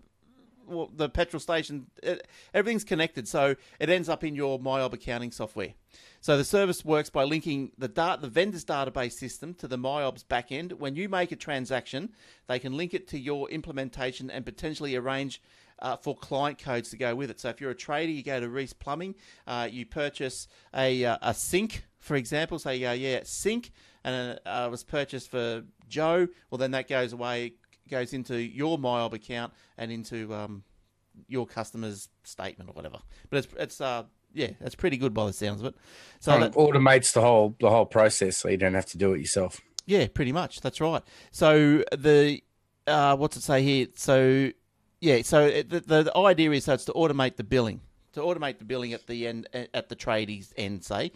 well, 0.68 0.91
the 0.95 1.09
petrol 1.09 1.39
station. 1.39 1.88
It, 2.03 2.28
everything's 2.53 2.84
connected, 2.84 3.28
so 3.28 3.55
it 3.80 3.89
ends 3.89 4.09
up 4.09 4.24
in 4.24 4.36
your 4.36 4.59
Myob 4.59 4.93
accounting 4.93 5.32
software. 5.32 5.74
So 6.22 6.38
the 6.38 6.43
service 6.43 6.84
works 6.84 7.09
by 7.09 7.24
linking 7.24 7.72
the 7.78 7.88
data, 7.88 8.22
the 8.22 8.28
vendor's 8.28 8.66
database 8.66 9.13
system 9.13 9.53
to 9.55 9.68
the 9.68 9.78
Myob's 9.78 10.24
backend. 10.24 10.74
When 10.74 10.95
you 10.95 11.07
make 11.07 11.32
a 11.32 11.36
transaction, 11.36 12.13
they 12.47 12.59
can 12.59 12.76
link 12.76 12.93
it 12.93 13.07
to 13.09 13.20
your 13.20 13.49
implementation 13.49 14.30
and 14.30 14.45
potentially 14.45 14.95
arrange 14.95 15.41
uh, 15.80 15.97
for 15.97 16.16
client 16.16 16.57
codes 16.57 16.89
to 16.89 16.97
go 16.97 17.16
with 17.16 17.30
it. 17.30 17.39
So 17.39 17.49
if 17.49 17.61
you're 17.61 17.72
a 17.72 17.76
trader, 17.76 18.11
you 18.11 18.24
go 18.24 18.39
to 18.39 18.49
Reece 18.49 18.74
Plumbing, 18.74 19.16
uh, 19.45 19.68
you 19.72 19.86
purchase 19.86 20.47
a 20.74 21.05
uh, 21.05 21.18
a 21.22 21.34
sink, 21.34 21.86
for 21.99 22.16
example. 22.16 22.59
So 22.59 22.78
go, 22.78 22.91
yeah, 22.91 23.22
sink, 23.24 23.72
and 24.03 24.39
uh, 24.45 24.68
was 24.72 24.84
purchased 24.84 25.30
for 25.30 25.63
Joe. 25.88 26.28
Well, 26.49 26.57
then 26.57 26.72
that 26.72 26.88
goes 26.88 27.13
away, 27.13 27.53
goes 27.89 28.13
into 28.13 28.38
your 28.39 28.77
Myob 28.77 29.13
account 29.13 29.53
and 29.77 29.91
into 29.91 30.33
um, 30.33 30.63
your 31.27 31.45
customer's 31.45 32.09
statement 32.23 32.69
or 32.69 32.73
whatever. 32.73 32.99
But 33.29 33.38
it's 33.38 33.47
it's 33.57 33.81
uh 33.81 34.03
yeah, 34.33 34.49
it's 34.59 34.75
pretty 34.75 34.97
good 34.97 35.13
by 35.13 35.25
the 35.25 35.33
sounds 35.33 35.61
of 35.61 35.67
it. 35.67 35.75
So 36.19 36.33
um, 36.33 36.41
that, 36.41 36.53
automates 36.53 37.13
the 37.13 37.21
whole 37.21 37.55
the 37.59 37.69
whole 37.69 37.86
process, 37.86 38.38
so 38.38 38.49
you 38.49 38.57
don't 38.57 38.73
have 38.73 38.86
to 38.88 38.97
do 38.97 39.13
it 39.13 39.19
yourself. 39.19 39.61
yeah, 39.86 40.07
pretty 40.13 40.31
much. 40.31 40.61
That's 40.61 40.81
right. 40.81 41.01
So 41.31 41.83
the 41.97 42.41
uh, 42.88 43.15
what's 43.15 43.38
it 43.38 43.43
say 43.43 43.63
here? 43.63 43.88
So 43.95 44.51
yeah, 44.99 45.21
so 45.21 45.49
the, 45.49 45.79
the 45.79 46.03
the 46.03 46.17
idea 46.17 46.51
is 46.51 46.65
so 46.65 46.73
it's 46.73 46.86
to 46.86 46.93
automate 46.93 47.38
the 47.38 47.43
billing, 47.43 47.81
to 48.13 48.21
automate 48.21 48.59
the 48.59 48.65
billing 48.65 48.93
at 48.93 49.07
the 49.07 49.27
end 49.27 49.47
at 49.73 49.89
the 49.89 49.95
tradies 49.95 50.51
end, 50.57 50.83
say. 50.83 51.11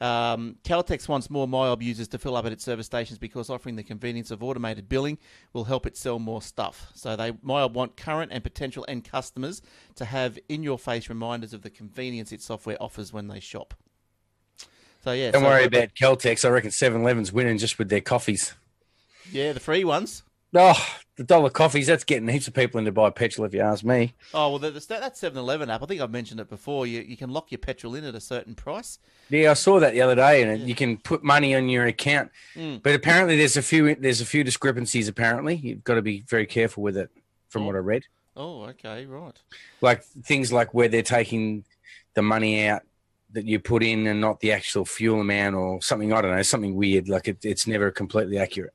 Um, 0.00 0.56
Caltex 0.64 1.08
wants 1.08 1.30
more 1.30 1.46
MyOb 1.46 1.82
users 1.82 2.08
to 2.08 2.18
fill 2.18 2.36
up 2.36 2.44
at 2.46 2.52
its 2.52 2.64
service 2.64 2.86
stations 2.86 3.18
because 3.18 3.48
offering 3.50 3.76
the 3.76 3.82
convenience 3.82 4.30
of 4.30 4.42
automated 4.42 4.88
billing 4.88 5.18
will 5.52 5.64
help 5.64 5.86
it 5.86 5.96
sell 5.96 6.18
more 6.18 6.42
stuff. 6.42 6.90
So 6.94 7.16
they 7.16 7.32
MyOb 7.32 7.72
want 7.72 7.96
current 7.96 8.32
and 8.32 8.42
potential 8.42 8.84
end 8.88 9.04
customers 9.04 9.62
to 9.96 10.04
have 10.04 10.38
in-your-face 10.48 11.08
reminders 11.08 11.52
of 11.52 11.62
the 11.62 11.70
convenience 11.70 12.32
its 12.32 12.44
software 12.44 12.82
offers 12.82 13.12
when 13.12 13.28
they 13.28 13.40
shop. 13.40 13.74
So 15.02 15.12
yeah, 15.12 15.30
Don't 15.30 15.42
so- 15.42 15.48
worry 15.48 15.64
about 15.64 15.94
Caltex. 15.94 16.44
I 16.44 16.48
reckon 16.48 16.70
7-Eleven's 16.70 17.32
winning 17.32 17.58
just 17.58 17.78
with 17.78 17.88
their 17.88 18.00
coffees. 18.00 18.54
Yeah, 19.30 19.52
the 19.52 19.60
free 19.60 19.84
ones. 19.84 20.22
Oh, 20.54 20.96
the 21.16 21.24
dollar 21.24 21.50
coffees, 21.50 21.86
that's 21.86 22.04
getting 22.04 22.28
heaps 22.28 22.48
of 22.48 22.54
people 22.54 22.78
in 22.78 22.84
to 22.84 22.92
buy 22.92 23.10
petrol, 23.10 23.46
if 23.46 23.54
you 23.54 23.60
ask 23.60 23.84
me. 23.84 24.14
Oh 24.32 24.50
well, 24.50 24.58
the, 24.58 24.70
the, 24.70 24.80
that 24.88 25.14
7-Eleven 25.14 25.70
app. 25.70 25.82
I 25.82 25.86
think 25.86 26.00
I've 26.00 26.10
mentioned 26.10 26.40
it 26.40 26.48
before. 26.48 26.86
You 26.86 27.02
you 27.02 27.16
can 27.16 27.30
lock 27.30 27.52
your 27.52 27.58
petrol 27.58 27.94
in 27.94 28.04
at 28.04 28.14
a 28.14 28.20
certain 28.20 28.54
price. 28.54 28.98
Yeah, 29.30 29.52
I 29.52 29.54
saw 29.54 29.78
that 29.80 29.92
the 29.92 30.02
other 30.02 30.16
day, 30.16 30.42
and 30.42 30.50
it 30.50 30.60
you 30.66 30.74
can 30.74 30.96
put 30.96 31.22
money 31.22 31.54
on 31.54 31.68
your 31.68 31.86
account. 31.86 32.30
Mm. 32.56 32.82
But 32.82 32.94
apparently, 32.94 33.36
there's 33.36 33.56
a 33.56 33.62
few 33.62 33.94
there's 33.94 34.20
a 34.20 34.26
few 34.26 34.42
discrepancies. 34.42 35.08
Apparently, 35.08 35.54
you've 35.56 35.84
got 35.84 35.94
to 35.94 36.02
be 36.02 36.24
very 36.28 36.46
careful 36.46 36.82
with 36.82 36.96
it, 36.96 37.10
from 37.48 37.66
what 37.66 37.76
I 37.76 37.78
read. 37.78 38.04
Oh, 38.36 38.62
okay, 38.64 39.06
right. 39.06 39.38
Like 39.80 40.02
things 40.02 40.52
like 40.52 40.74
where 40.74 40.88
they're 40.88 41.02
taking 41.02 41.64
the 42.14 42.22
money 42.22 42.66
out 42.66 42.82
that 43.32 43.44
you 43.44 43.60
put 43.60 43.84
in, 43.84 44.06
and 44.08 44.20
not 44.20 44.40
the 44.40 44.52
actual 44.52 44.84
fuel 44.84 45.20
amount, 45.20 45.54
or 45.54 45.80
something. 45.80 46.12
I 46.12 46.20
don't 46.20 46.34
know, 46.34 46.42
something 46.42 46.74
weird. 46.74 47.08
Like 47.08 47.28
it, 47.28 47.44
it's 47.44 47.68
never 47.68 47.92
completely 47.92 48.38
accurate. 48.38 48.74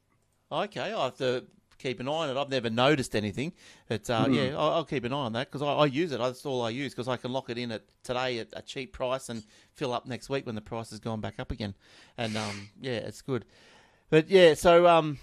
Okay, 0.51 0.93
I 0.93 1.03
have 1.03 1.17
to 1.17 1.43
keep 1.80 1.99
an 1.99 2.07
eye 2.07 2.11
on 2.11 2.30
it. 2.30 2.39
I've 2.39 2.49
never 2.49 2.69
noticed 2.69 3.15
anything, 3.15 3.53
but 3.88 4.07
uh, 4.09 4.27
yeah, 4.30 4.49
I'll, 4.57 4.71
I'll 4.71 4.86
keep 4.86 5.03
an 5.05 5.13
eye 5.13 5.15
on 5.15 5.34
that 5.34 5.47
because 5.51 5.61
I, 5.63 5.67
I 5.73 5.86
use 5.86 6.11
it. 6.11 6.19
That's 6.19 6.45
all 6.45 6.61
I 6.61 6.69
use 6.69 6.93
because 6.93 7.07
I 7.07 7.17
can 7.17 7.32
lock 7.32 7.49
it 7.49 7.57
in 7.57 7.71
at 7.71 7.84
today 8.03 8.39
at 8.39 8.49
a 8.53 8.61
cheap 8.61 8.93
price 8.93 9.30
and 9.30 9.43
fill 9.73 9.93
up 9.93 10.05
next 10.05 10.30
week 10.30 10.45
when 10.45 10.55
the 10.55 10.61
price 10.61 10.91
has 10.91 10.99
gone 10.99 11.21
back 11.21 11.39
up 11.39 11.51
again. 11.51 11.73
And 12.17 12.38
um, 12.38 12.69
yeah, 12.80 12.97
it's 12.97 13.21
good. 13.21 13.45
But 14.11 14.30
yeah, 14.30 14.53
so 14.53 14.88
um, 14.88 15.17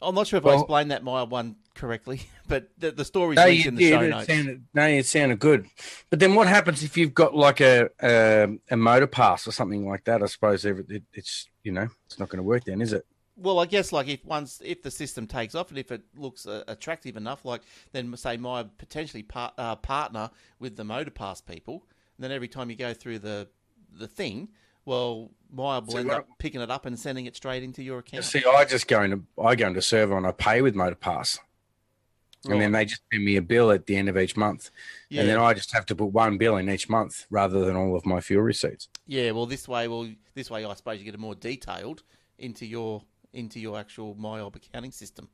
I'm 0.00 0.14
not 0.14 0.26
sure 0.26 0.38
if 0.38 0.46
I 0.46 0.54
explained 0.54 0.90
that 0.90 1.02
my 1.02 1.22
one 1.22 1.56
correctly, 1.74 2.22
but 2.48 2.68
the, 2.76 2.90
the 2.90 3.04
story's 3.04 3.36
No, 3.36 3.46
you 3.46 3.68
in 3.68 3.76
the 3.76 3.82
did. 3.82 3.90
show 3.90 4.08
notes. 4.08 4.26
sounded, 4.26 4.64
no, 4.74 4.86
it 4.86 5.06
sounded 5.06 5.38
good. 5.38 5.66
But 6.10 6.18
then 6.18 6.34
what 6.34 6.48
happens 6.48 6.82
if 6.82 6.96
you've 6.96 7.14
got 7.14 7.34
like 7.34 7.60
a 7.60 7.88
a, 8.02 8.48
a 8.70 8.76
motor 8.76 9.06
pass 9.06 9.46
or 9.46 9.52
something 9.52 9.88
like 9.88 10.04
that? 10.04 10.22
I 10.22 10.26
suppose 10.26 10.64
it, 10.64 11.04
it's 11.12 11.48
you 11.62 11.72
know 11.72 11.88
it's 12.06 12.18
not 12.18 12.28
going 12.28 12.38
to 12.38 12.42
work 12.42 12.64
then, 12.64 12.82
is 12.82 12.92
it? 12.92 13.06
Well, 13.36 13.58
I 13.58 13.66
guess 13.66 13.92
like 13.92 14.08
if 14.08 14.24
once 14.24 14.60
if 14.64 14.82
the 14.82 14.90
system 14.90 15.26
takes 15.26 15.54
off 15.54 15.70
and 15.70 15.78
if 15.78 15.90
it 15.90 16.02
looks 16.16 16.46
uh, 16.46 16.64
attractive 16.68 17.16
enough, 17.16 17.44
like 17.44 17.62
then 17.92 18.14
say 18.16 18.36
my 18.36 18.64
potentially 18.78 19.22
par- 19.22 19.52
uh, 19.56 19.76
partner 19.76 20.30
with 20.58 20.76
the 20.76 20.84
motor 20.84 21.10
pass 21.10 21.40
people, 21.40 21.86
and 22.16 22.24
then 22.24 22.30
every 22.30 22.48
time 22.48 22.68
you 22.68 22.76
go 22.76 22.92
through 22.92 23.20
the 23.20 23.48
the 23.90 24.06
thing, 24.06 24.48
well, 24.84 25.30
Maya 25.50 25.80
will 25.80 25.92
So 25.92 25.98
end 25.98 26.10
up 26.10 26.26
picking 26.38 26.60
it 26.60 26.70
up 26.70 26.84
and 26.84 26.98
sending 26.98 27.26
it 27.26 27.34
straight 27.34 27.62
into 27.62 27.82
your 27.82 28.00
account. 28.00 28.24
See, 28.24 28.42
I 28.44 28.64
just 28.66 28.86
go 28.86 29.02
into 29.02 29.22
I 29.42 29.54
go 29.54 29.66
into 29.66 29.80
server 29.80 30.16
and 30.16 30.26
I 30.26 30.32
pay 30.32 30.60
with 30.60 30.74
motor 30.74 30.94
pass, 30.94 31.38
and 32.44 32.60
then 32.60 32.72
they 32.72 32.84
just 32.84 33.00
send 33.10 33.24
me 33.24 33.36
a 33.36 33.42
bill 33.42 33.70
at 33.70 33.86
the 33.86 33.96
end 33.96 34.10
of 34.10 34.18
each 34.18 34.36
month, 34.36 34.70
yeah, 35.08 35.20
and 35.20 35.30
then 35.30 35.38
I 35.38 35.54
just 35.54 35.72
have 35.72 35.86
to 35.86 35.94
put 35.94 36.06
one 36.06 36.36
bill 36.36 36.58
in 36.58 36.68
each 36.68 36.88
month 36.90 37.26
rather 37.30 37.64
than 37.64 37.76
all 37.76 37.96
of 37.96 38.04
my 38.04 38.20
fuel 38.20 38.42
receipts. 38.42 38.88
yeah. 39.06 39.30
Well, 39.30 39.46
this 39.46 39.66
way, 39.66 39.88
well, 39.88 40.06
this 40.34 40.50
way, 40.50 40.66
I 40.66 40.74
suppose 40.74 40.98
you 40.98 41.06
get 41.06 41.14
a 41.14 41.18
more 41.18 41.34
detailed 41.34 42.02
into 42.38 42.66
your 42.66 43.04
into 43.32 43.60
your 43.60 43.78
actual 43.78 44.14
MyOb 44.14 44.56
accounting 44.56 44.92
system. 44.92 45.28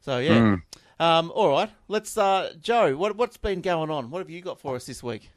So 0.00 0.18
yeah. 0.18 0.38
Mm. 0.38 0.62
Um, 1.00 1.32
all 1.34 1.50
right, 1.50 1.70
let's 1.88 2.16
uh, 2.16 2.52
Joe. 2.60 2.96
What 2.96 3.16
what's 3.16 3.36
been 3.36 3.60
going 3.60 3.90
on? 3.90 4.10
What 4.10 4.20
have 4.20 4.30
you 4.30 4.40
got 4.40 4.60
for 4.60 4.76
us 4.76 4.86
this 4.86 5.02
week? 5.02 5.30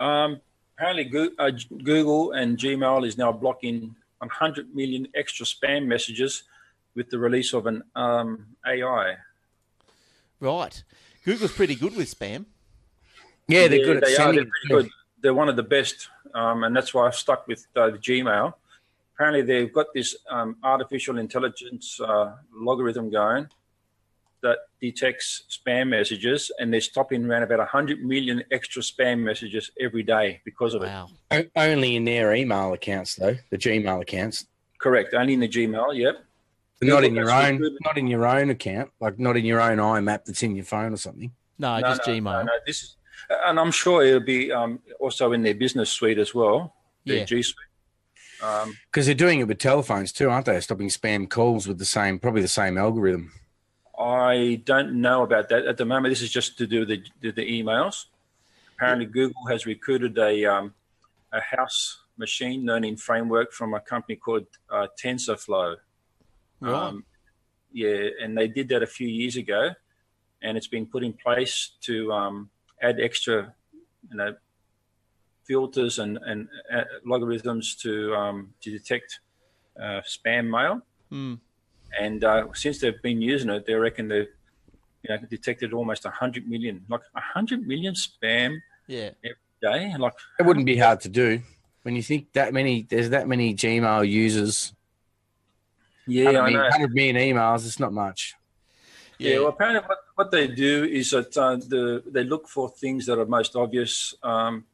Um, 0.00 0.40
apparently, 0.76 1.30
uh, 1.38 1.50
Google 1.84 2.32
and 2.32 2.58
Gmail 2.58 3.06
is 3.06 3.16
now 3.16 3.30
blocking 3.30 3.94
100 4.18 4.74
million 4.74 5.06
extra 5.14 5.46
spam 5.46 5.86
messages 5.86 6.42
with 6.94 7.08
the 7.10 7.18
release 7.18 7.52
of 7.52 7.66
an 7.66 7.82
um, 7.94 8.46
AI. 8.66 9.16
Right. 10.40 10.82
Google's 11.24 11.52
pretty 11.52 11.76
good 11.76 11.96
with 11.96 12.18
spam. 12.18 12.46
Yeah, 13.46 13.68
they're 13.68 13.84
good 13.84 13.96
at 13.98 14.04
they 14.04 14.16
are. 14.16 14.32
They're 14.32 14.44
pretty 14.44 14.68
good. 14.68 14.90
They're 15.20 15.34
one 15.34 15.48
of 15.48 15.54
the 15.54 15.62
best, 15.62 16.08
um, 16.34 16.64
and 16.64 16.74
that's 16.74 16.92
why 16.92 17.06
I've 17.06 17.14
stuck 17.14 17.46
with 17.46 17.66
uh, 17.76 17.90
the 17.90 17.98
Gmail. 17.98 18.54
Apparently, 19.22 19.42
they've 19.42 19.72
got 19.72 19.86
this 19.94 20.16
um, 20.28 20.56
artificial 20.64 21.16
intelligence 21.18 22.00
uh, 22.00 22.32
logarithm 22.52 23.08
going 23.08 23.46
that 24.42 24.58
detects 24.80 25.44
spam 25.48 25.90
messages, 25.90 26.50
and 26.58 26.74
they're 26.74 26.80
stopping 26.80 27.24
around 27.26 27.44
about 27.44 27.60
100 27.60 28.04
million 28.04 28.42
extra 28.50 28.82
spam 28.82 29.20
messages 29.20 29.70
every 29.78 30.02
day 30.02 30.40
because 30.44 30.74
of 30.74 30.82
it. 30.82 30.86
Wow. 30.86 31.08
O- 31.30 31.44
Only 31.54 31.94
in 31.94 32.04
their 32.04 32.34
email 32.34 32.72
accounts, 32.72 33.14
though 33.14 33.36
the 33.50 33.58
Gmail 33.58 34.02
accounts, 34.02 34.44
Correct. 34.78 35.14
Only 35.14 35.34
in 35.34 35.38
the 35.40 35.48
Gmail. 35.48 35.96
Yep. 35.96 36.16
But 36.80 36.88
not 36.88 37.04
in 37.04 37.14
your 37.14 37.30
own, 37.30 37.52
recruited- 37.52 37.78
not 37.84 37.96
in 37.98 38.08
your 38.08 38.26
own 38.26 38.50
account, 38.50 38.90
like 38.98 39.20
not 39.20 39.36
in 39.36 39.44
your 39.44 39.60
own 39.60 39.78
iMap 39.78 40.24
that's 40.24 40.42
in 40.42 40.56
your 40.56 40.64
phone 40.64 40.92
or 40.94 40.96
something. 40.96 41.30
No, 41.60 41.78
No, 41.78 41.80
just 41.90 42.04
no, 42.08 42.12
Gmail. 42.14 42.24
No, 42.24 42.42
no, 42.42 42.52
this 42.66 42.82
is, 42.82 42.96
and 43.46 43.60
I'm 43.60 43.70
sure 43.70 44.02
it'll 44.02 44.18
be 44.18 44.50
um, 44.50 44.80
also 44.98 45.30
in 45.30 45.44
their 45.44 45.54
business 45.54 45.90
suite 45.90 46.18
as 46.18 46.34
well, 46.34 46.74
their 47.06 47.18
Yeah. 47.18 47.24
G 47.24 47.40
Suite. 47.42 47.68
Um, 48.42 48.76
Because 48.90 49.06
they're 49.06 49.14
doing 49.14 49.40
it 49.40 49.48
with 49.48 49.58
telephones 49.58 50.12
too, 50.12 50.28
aren't 50.28 50.46
they? 50.46 50.60
Stopping 50.60 50.88
spam 50.88 51.28
calls 51.28 51.66
with 51.68 51.78
the 51.78 51.84
same, 51.84 52.18
probably 52.18 52.42
the 52.42 52.48
same 52.48 52.76
algorithm. 52.76 53.32
I 53.98 54.60
don't 54.64 55.00
know 55.00 55.22
about 55.22 55.48
that 55.50 55.66
at 55.66 55.76
the 55.76 55.84
moment. 55.84 56.10
This 56.10 56.22
is 56.22 56.30
just 56.30 56.58
to 56.58 56.66
do 56.66 56.80
with 56.80 56.88
the, 56.88 57.02
the, 57.20 57.30
the 57.30 57.62
emails. 57.62 58.06
Apparently, 58.76 59.06
Google 59.06 59.46
has 59.48 59.64
recruited 59.64 60.18
a 60.18 60.44
um, 60.44 60.74
a 61.32 61.40
house 61.40 62.00
machine 62.16 62.66
learning 62.66 62.96
framework 62.96 63.52
from 63.52 63.74
a 63.74 63.80
company 63.80 64.16
called 64.16 64.46
uh, 64.70 64.88
TensorFlow. 65.02 65.76
Right. 66.60 66.74
Um, 66.74 67.04
yeah, 67.72 68.08
and 68.20 68.36
they 68.36 68.48
did 68.48 68.68
that 68.70 68.82
a 68.82 68.86
few 68.86 69.08
years 69.08 69.36
ago, 69.36 69.70
and 70.42 70.56
it's 70.56 70.66
been 70.66 70.86
put 70.86 71.04
in 71.04 71.12
place 71.12 71.72
to 71.82 72.12
um, 72.12 72.50
add 72.82 73.00
extra, 73.00 73.54
you 74.10 74.16
know, 74.16 74.34
filters 75.44 75.98
and 75.98 76.18
and 76.26 76.48
uh, 76.72 76.84
logarithms 77.04 77.74
to 77.76 78.14
um, 78.14 78.54
to 78.60 78.70
detect 78.70 79.20
uh, 79.80 80.00
spam 80.06 80.48
mail. 80.50 80.80
Hmm. 81.10 81.34
And 81.98 82.24
uh, 82.24 82.46
since 82.54 82.80
they've 82.80 83.02
been 83.02 83.20
using 83.20 83.50
it, 83.50 83.66
they 83.66 83.74
reckon 83.74 84.08
they've 84.08 84.28
you 85.02 85.08
know, 85.14 85.18
detected 85.28 85.72
almost 85.74 86.04
100 86.04 86.48
million, 86.48 86.84
like 86.88 87.02
100 87.12 87.66
million 87.66 87.92
spam 87.94 88.58
Yeah. 88.86 89.10
day. 89.60 89.94
Like, 89.98 90.14
It 90.38 90.46
wouldn't 90.46 90.64
be 90.64 90.78
hard 90.78 91.00
to 91.02 91.08
do 91.08 91.42
when 91.82 91.94
you 91.96 92.02
think 92.02 92.32
that 92.32 92.52
many. 92.54 92.82
There's 92.88 93.10
that 93.10 93.28
many 93.28 93.54
Gmail 93.54 94.08
users. 94.08 94.72
yeah, 96.06 96.32
100 96.32 96.40
I 96.42 96.50
know. 96.50 96.62
100 96.62 96.94
million 96.94 97.16
emails. 97.16 97.66
It's 97.66 97.78
not 97.80 97.92
much. 97.92 98.34
Yeah, 99.18 99.38
well, 99.38 99.48
apparently 99.48 99.82
what, 99.86 99.98
what 100.14 100.30
they 100.30 100.48
do 100.48 100.84
is 100.84 101.10
that 101.10 101.36
uh, 101.36 101.56
the 101.56 102.02
they 102.06 102.24
look 102.24 102.48
for 102.48 102.68
things 102.70 103.06
that 103.06 103.18
are 103.18 103.26
most 103.26 103.54
obvious, 103.54 104.14
um, 104.22 104.64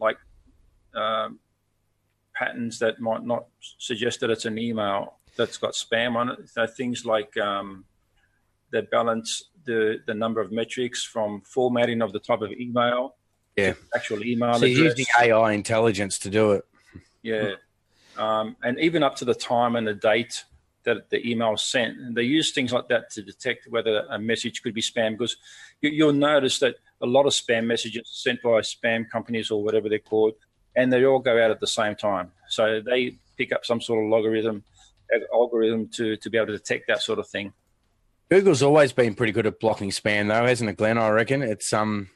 like 0.00 0.18
um, 0.94 1.38
patterns 2.34 2.78
that 2.78 3.00
might 3.00 3.24
not 3.24 3.46
suggest 3.78 4.20
that 4.20 4.30
it's 4.30 4.44
an 4.44 4.58
email 4.58 5.18
that's 5.36 5.56
got 5.58 5.72
spam 5.72 6.16
on 6.16 6.28
it. 6.30 6.48
So 6.48 6.66
things 6.66 7.04
like 7.06 7.36
um, 7.36 7.84
they 8.72 8.80
balance 8.82 9.44
the 9.64 10.00
the 10.06 10.14
number 10.14 10.40
of 10.40 10.50
metrics 10.52 11.04
from 11.04 11.42
formatting 11.42 12.02
of 12.02 12.12
the 12.12 12.18
type 12.18 12.40
of 12.40 12.50
email, 12.52 13.16
Yeah. 13.56 13.74
actual 13.94 14.24
email 14.24 14.54
So 14.54 14.66
address. 14.66 14.78
using 14.98 15.06
AI 15.20 15.52
intelligence 15.52 16.18
to 16.20 16.30
do 16.30 16.52
it. 16.52 16.64
Yeah. 17.22 17.54
Um, 18.16 18.56
and 18.62 18.78
even 18.80 19.02
up 19.02 19.16
to 19.16 19.24
the 19.24 19.34
time 19.34 19.76
and 19.76 19.86
the 19.86 19.94
date 19.94 20.44
that 20.84 21.10
the 21.10 21.26
email 21.30 21.56
sent. 21.56 21.98
And 21.98 22.16
they 22.16 22.22
use 22.22 22.52
things 22.52 22.72
like 22.72 22.88
that 22.88 23.10
to 23.10 23.22
detect 23.22 23.66
whether 23.68 24.06
a 24.10 24.18
message 24.18 24.62
could 24.62 24.74
be 24.74 24.80
spam 24.80 25.12
because 25.12 25.36
you, 25.82 25.90
you'll 25.90 26.12
notice 26.14 26.58
that 26.60 26.76
a 27.02 27.06
lot 27.06 27.26
of 27.26 27.32
spam 27.32 27.64
messages 27.64 28.02
sent 28.04 28.42
by 28.42 28.60
spam 28.60 29.08
companies 29.08 29.50
or 29.50 29.62
whatever 29.62 29.88
they're 29.88 29.98
called, 29.98 30.34
and 30.76 30.92
they 30.92 31.04
all 31.04 31.18
go 31.18 31.42
out 31.42 31.50
at 31.50 31.60
the 31.60 31.66
same 31.66 31.94
time. 31.94 32.32
So 32.48 32.80
they 32.80 33.16
pick 33.36 33.52
up 33.52 33.64
some 33.64 33.80
sort 33.80 34.04
of 34.04 34.10
logarithm, 34.10 34.62
algorithm 35.32 35.88
to, 35.88 36.16
to 36.16 36.30
be 36.30 36.38
able 36.38 36.48
to 36.48 36.58
detect 36.58 36.88
that 36.88 37.02
sort 37.02 37.18
of 37.18 37.28
thing. 37.28 37.52
Google's 38.30 38.62
always 38.62 38.92
been 38.92 39.14
pretty 39.14 39.32
good 39.32 39.46
at 39.46 39.58
blocking 39.58 39.90
spam, 39.90 40.28
though, 40.28 40.46
hasn't 40.46 40.70
it, 40.70 40.76
Glenn? 40.76 40.98
I 40.98 41.08
reckon 41.08 41.42
it's 41.42 41.72
um, 41.72 42.10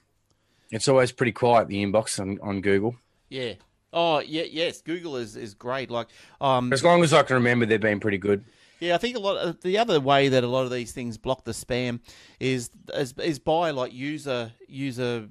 it's 0.70 0.86
always 0.86 1.10
pretty 1.10 1.32
quiet 1.32 1.68
the 1.68 1.84
inbox 1.84 2.20
on, 2.20 2.38
on 2.42 2.60
Google. 2.60 2.96
Yeah. 3.28 3.54
Oh, 3.92 4.20
yeah, 4.20 4.44
yes. 4.50 4.80
Google 4.80 5.16
is, 5.16 5.36
is 5.36 5.54
great. 5.54 5.90
Like, 5.90 6.08
um, 6.40 6.72
As 6.72 6.84
long 6.84 7.02
as 7.02 7.12
I 7.12 7.22
can 7.22 7.34
remember, 7.34 7.66
they've 7.66 7.80
been 7.80 8.00
pretty 8.00 8.18
good. 8.18 8.44
Yeah, 8.84 8.94
I 8.94 8.98
think 8.98 9.16
a 9.16 9.20
lot. 9.20 9.36
Of, 9.36 9.60
the 9.62 9.78
other 9.78 10.00
way 10.00 10.28
that 10.28 10.44
a 10.44 10.46
lot 10.46 10.64
of 10.64 10.70
these 10.70 10.92
things 10.92 11.18
block 11.18 11.44
the 11.44 11.52
spam 11.52 12.00
is 12.38 12.70
is, 12.94 13.14
is 13.22 13.38
by 13.38 13.70
like 13.70 13.92
user 13.92 14.52
user 14.68 15.28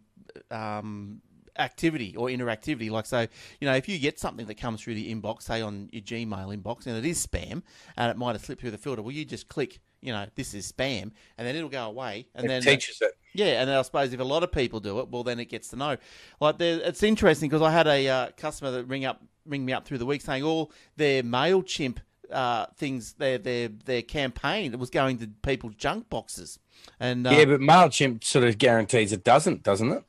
um, 0.51 1.21
activity 1.57 2.15
or 2.15 2.27
interactivity. 2.27 2.89
Like, 2.89 3.05
so 3.05 3.27
you 3.61 3.67
know, 3.67 3.75
if 3.75 3.87
you 3.87 3.99
get 3.99 4.19
something 4.19 4.45
that 4.47 4.55
comes 4.55 4.81
through 4.81 4.95
the 4.95 5.13
inbox, 5.13 5.43
say 5.43 5.61
on 5.61 5.89
your 5.91 6.01
Gmail 6.01 6.55
inbox, 6.57 6.87
and 6.87 6.97
it 6.97 7.05
is 7.05 7.25
spam, 7.25 7.61
and 7.97 8.11
it 8.11 8.17
might 8.17 8.33
have 8.33 8.43
slipped 8.43 8.61
through 8.61 8.71
the 8.71 8.77
filter, 8.77 9.01
well, 9.01 9.11
you 9.11 9.25
just 9.25 9.47
click. 9.47 9.79
You 10.01 10.11
know, 10.11 10.25
this 10.35 10.53
is 10.53 10.69
spam, 10.69 11.11
and 11.37 11.47
then 11.47 11.55
it'll 11.55 11.69
go 11.69 11.85
away, 11.85 12.27
and 12.35 12.45
it 12.45 12.49
then 12.49 12.61
teaches 12.61 13.01
it. 13.01 13.13
Yeah, 13.33 13.61
and 13.61 13.71
I 13.71 13.81
suppose 13.83 14.11
if 14.11 14.19
a 14.19 14.23
lot 14.25 14.43
of 14.43 14.51
people 14.51 14.81
do 14.81 14.99
it, 14.99 15.07
well, 15.09 15.23
then 15.23 15.39
it 15.39 15.45
gets 15.45 15.69
to 15.69 15.77
know. 15.77 15.95
Like, 16.41 16.57
there, 16.57 16.81
it's 16.83 17.03
interesting 17.03 17.49
because 17.49 17.61
I 17.61 17.71
had 17.71 17.87
a 17.87 18.07
uh, 18.09 18.29
customer 18.35 18.71
that 18.71 18.83
ring 18.83 19.05
up 19.05 19.21
ring 19.45 19.65
me 19.65 19.73
up 19.73 19.85
through 19.85 19.97
the 19.97 20.05
week 20.05 20.21
saying 20.21 20.43
all 20.43 20.71
their 20.97 21.23
Mailchimp 21.23 21.99
uh, 22.33 22.67
things, 22.75 23.13
their 23.13 23.37
their 23.37 23.69
their 23.69 24.01
campaign 24.01 24.73
It 24.73 24.79
was 24.79 24.89
going 24.89 25.17
to 25.19 25.27
people's 25.41 25.75
junk 25.75 26.09
boxes, 26.09 26.59
and 26.99 27.25
uh, 27.27 27.31
yeah, 27.31 27.45
but 27.45 27.59
Mailchimp 27.59 28.23
sort 28.23 28.45
of 28.45 28.57
guarantees 28.57 29.11
it 29.11 29.23
doesn't, 29.23 29.63
doesn't 29.63 29.91
it? 29.91 30.03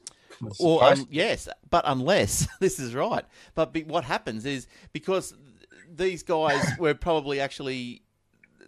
Or 0.59 0.85
um, 0.85 1.07
yes, 1.11 1.49
but 1.71 1.85
unless 1.87 2.49
this 2.61 2.79
is 2.79 2.95
right, 2.95 3.25
but 3.55 3.73
be, 3.73 3.85
what 3.85 4.05
happens 4.05 4.45
is 4.47 4.67
because 4.93 5.35
these 5.95 6.23
guys 6.23 6.65
were 6.79 6.95
probably 6.95 7.41
actually 7.41 8.03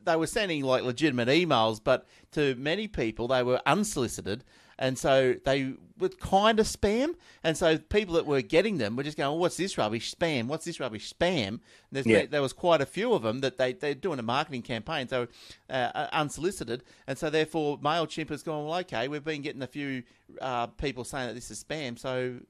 they 0.05 0.17
were 0.17 0.27
sending 0.27 0.63
like 0.63 0.85
legitimate 0.85 1.29
emails, 1.29 1.81
but 1.83 2.07
to 2.33 2.55
many 2.57 2.89
people 2.89 3.29
they 3.29 3.43
were 3.43 3.61
unsolicited, 3.67 4.45
and 4.79 4.99
so 4.99 5.35
they 5.45 5.75
were 5.99 6.09
kind 6.09 6.61
of 6.61 6.67
spam. 6.67 7.15
And 7.43 7.57
so 7.57 7.79
people 7.79 8.15
that 8.15 8.27
were 8.27 8.43
getting 8.43 8.79
them 8.79 8.97
were 8.97 9.03
just 9.03 9.17
going, 9.17 9.29
oh, 9.29 9.35
"What's 9.35 9.57
this 9.57 9.79
rubbish 9.79 10.15
spam? 10.15 10.47
What's 10.47 10.65
this 10.65 10.81
rubbish 10.81 11.13
spam?" 11.13 11.61
Yeah. 11.93 12.27
there 12.27 12.43
was 12.43 12.53
quite 12.53 12.81
a 12.81 12.87
few 12.87 13.13
of 13.13 13.23
them 13.23 13.41
that 13.41 13.57
they 13.57 13.73
they're 13.73 13.95
doing 13.95 14.19
a 14.19 14.23
marketing 14.23 14.63
campaign, 14.63 15.09
so 15.09 15.29
uh, 15.71 16.09
unsolicited, 16.13 16.85
and 17.07 17.17
so 17.17 17.31
therefore 17.31 17.79
Mailchimp 17.79 18.29
has 18.31 18.43
gone, 18.43 18.67
"Well, 18.67 18.79
okay, 18.81 19.09
we've 19.09 19.25
been 19.25 19.43
getting 19.43 19.63
a 19.63 19.67
few 19.67 20.03
uh, 20.41 20.67
people 20.69 21.05
saying 21.05 21.29
that 21.29 21.35
this 21.35 21.51
is 21.51 21.63
spam, 21.63 21.99
so." 21.99 22.41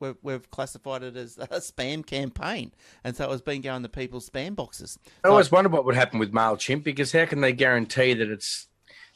We've, 0.00 0.16
we've 0.20 0.50
classified 0.50 1.04
it 1.04 1.16
as 1.16 1.38
a 1.38 1.46
spam 1.46 2.04
campaign, 2.04 2.72
and 3.04 3.14
so 3.14 3.22
it 3.22 3.30
was 3.30 3.40
been 3.40 3.60
going 3.60 3.84
to 3.84 3.88
people's 3.88 4.28
spam 4.28 4.56
boxes. 4.56 4.98
I 5.22 5.28
always 5.28 5.52
wondered 5.52 5.70
what 5.70 5.84
would 5.84 5.94
happen 5.94 6.18
with 6.18 6.32
Mailchimp 6.32 6.82
because 6.82 7.12
how 7.12 7.24
can 7.24 7.40
they 7.40 7.52
guarantee 7.52 8.12
that 8.14 8.28
it's 8.28 8.66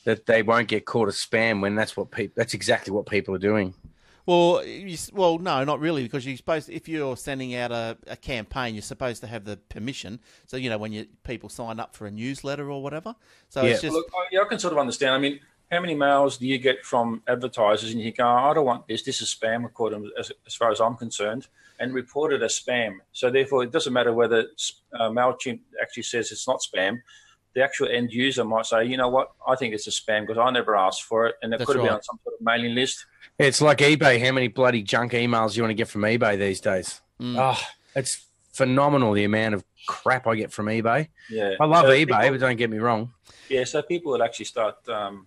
that 0.07 0.24
they 0.24 0.42
won't 0.42 0.68
get 0.68 0.86
caught 0.86 1.09
as 1.09 1.16
spam 1.16 1.61
when 1.61 1.74
that's 1.74 1.96
what 1.96 2.11
people 2.11 2.32
that's 2.36 2.54
exactly 2.54 2.92
what 2.92 3.07
people 3.07 3.34
are 3.34 3.38
doing. 3.38 3.74
Well, 4.24 4.64
you, 4.64 4.96
well, 5.12 5.38
no, 5.38 5.62
not 5.62 5.78
really, 5.78 6.02
because 6.02 6.26
you're 6.26 6.36
supposed. 6.36 6.68
If 6.68 6.88
you're 6.88 7.16
sending 7.16 7.54
out 7.54 7.70
a, 7.70 7.96
a 8.09 8.16
campaign, 8.16 8.74
you're 8.74 8.82
supposed 8.82 9.20
to 9.20 9.28
have 9.28 9.44
the 9.44 9.57
permission. 9.57 10.20
So 10.46 10.57
you 10.57 10.70
know 10.70 10.78
when 10.78 10.92
you 10.92 11.07
people 11.24 11.48
sign 11.48 11.78
up 11.78 11.94
for 11.94 12.07
a 12.07 12.11
newsletter 12.11 12.70
or 12.70 12.82
whatever. 12.82 13.14
So 13.48 13.64
it's 13.64 13.82
just 13.82 13.94
Look, 13.94 14.07
I- 14.16 14.28
yeah, 14.32 14.40
I 14.40 14.44
can 14.48 14.59
sort 14.59 14.72
of 14.72 14.78
understand. 14.78 15.12
I 15.14 15.18
mean, 15.18 15.40
how 15.70 15.80
many 15.80 15.94
mails 15.94 16.38
do 16.38 16.46
you 16.46 16.59
get 16.59 16.84
from 16.84 17.22
advertisers 17.26 17.90
and 17.92 18.00
you 18.00 18.12
go, 18.12 18.26
I 18.26 18.54
don't 18.54 18.64
want 18.64 18.86
this, 18.86 19.02
this 19.02 19.20
is 19.20 19.36
spam, 19.36 19.64
according 19.64 20.09
as, 20.18 20.30
as 20.46 20.54
far 20.54 20.70
as 20.70 20.80
I'm 20.80 20.96
concerned, 20.96 21.48
and 21.80 21.92
report 21.92 22.32
it 22.32 22.42
as 22.42 22.61
spam. 22.61 22.98
So 23.12 23.30
therefore, 23.30 23.64
it 23.64 23.72
doesn't 23.72 23.92
matter 23.92 24.12
whether 24.12 24.46
uh, 24.92 25.11
MailChimp 25.11 25.61
actually 25.82 26.04
says 26.04 26.30
it's 26.30 26.46
not 26.46 26.61
spam. 26.62 27.00
The 27.57 27.64
actual 27.64 27.88
end 27.88 28.12
user 28.12 28.44
might 28.44 28.66
say, 28.66 28.84
you 28.84 28.98
know 28.98 29.09
what, 29.09 29.32
I 29.48 29.57
think 29.57 29.72
it's 29.72 29.86
a 29.86 29.90
spam 29.90 30.26
because 30.26 30.36
I 30.36 30.50
never 30.50 30.76
asked 30.76 31.04
for 31.04 31.26
it, 31.26 31.36
and 31.42 31.54
it 31.54 31.59
That's 31.59 31.66
could 31.66 31.76
have 31.76 31.84
been 31.86 31.94
on 31.94 32.02
some 32.02 32.20
sort 32.22 32.34
of 32.38 32.44
mailing 32.44 32.74
list. 32.74 33.07
It's 33.38 33.62
like 33.62 33.78
eBay. 33.78 34.22
How 34.22 34.32
many 34.32 34.48
bloody 34.48 34.82
junk 34.82 35.12
emails 35.12 35.57
you 35.57 35.62
want 35.62 35.70
to 35.70 35.74
get 35.74 35.88
from 35.88 36.02
eBay 36.02 36.38
these 36.38 36.61
days? 36.61 37.00
Mm. 37.18 37.36
Oh, 37.38 37.59
it's 37.94 38.26
phenomenal 38.52 39.14
the 39.14 39.24
amount 39.24 39.54
of 39.54 39.64
crap 39.88 40.26
I 40.26 40.34
get 40.36 40.52
from 40.52 40.66
eBay. 40.66 41.09
Yeah, 41.30 41.54
I 41.59 41.64
love 41.64 41.86
So 41.86 41.92
eBay, 41.92 42.07
people- 42.07 42.30
but 42.32 42.40
don't 42.40 42.57
get 42.57 42.68
me 42.68 42.76
wrong. 42.78 43.14
Yeah, 43.48 43.64
so 43.64 43.80
people 43.80 44.12
will 44.12 44.22
actually 44.22 44.44
start 44.44 44.86
um, 44.90 45.14
you 45.14 45.14
know, 45.14 45.26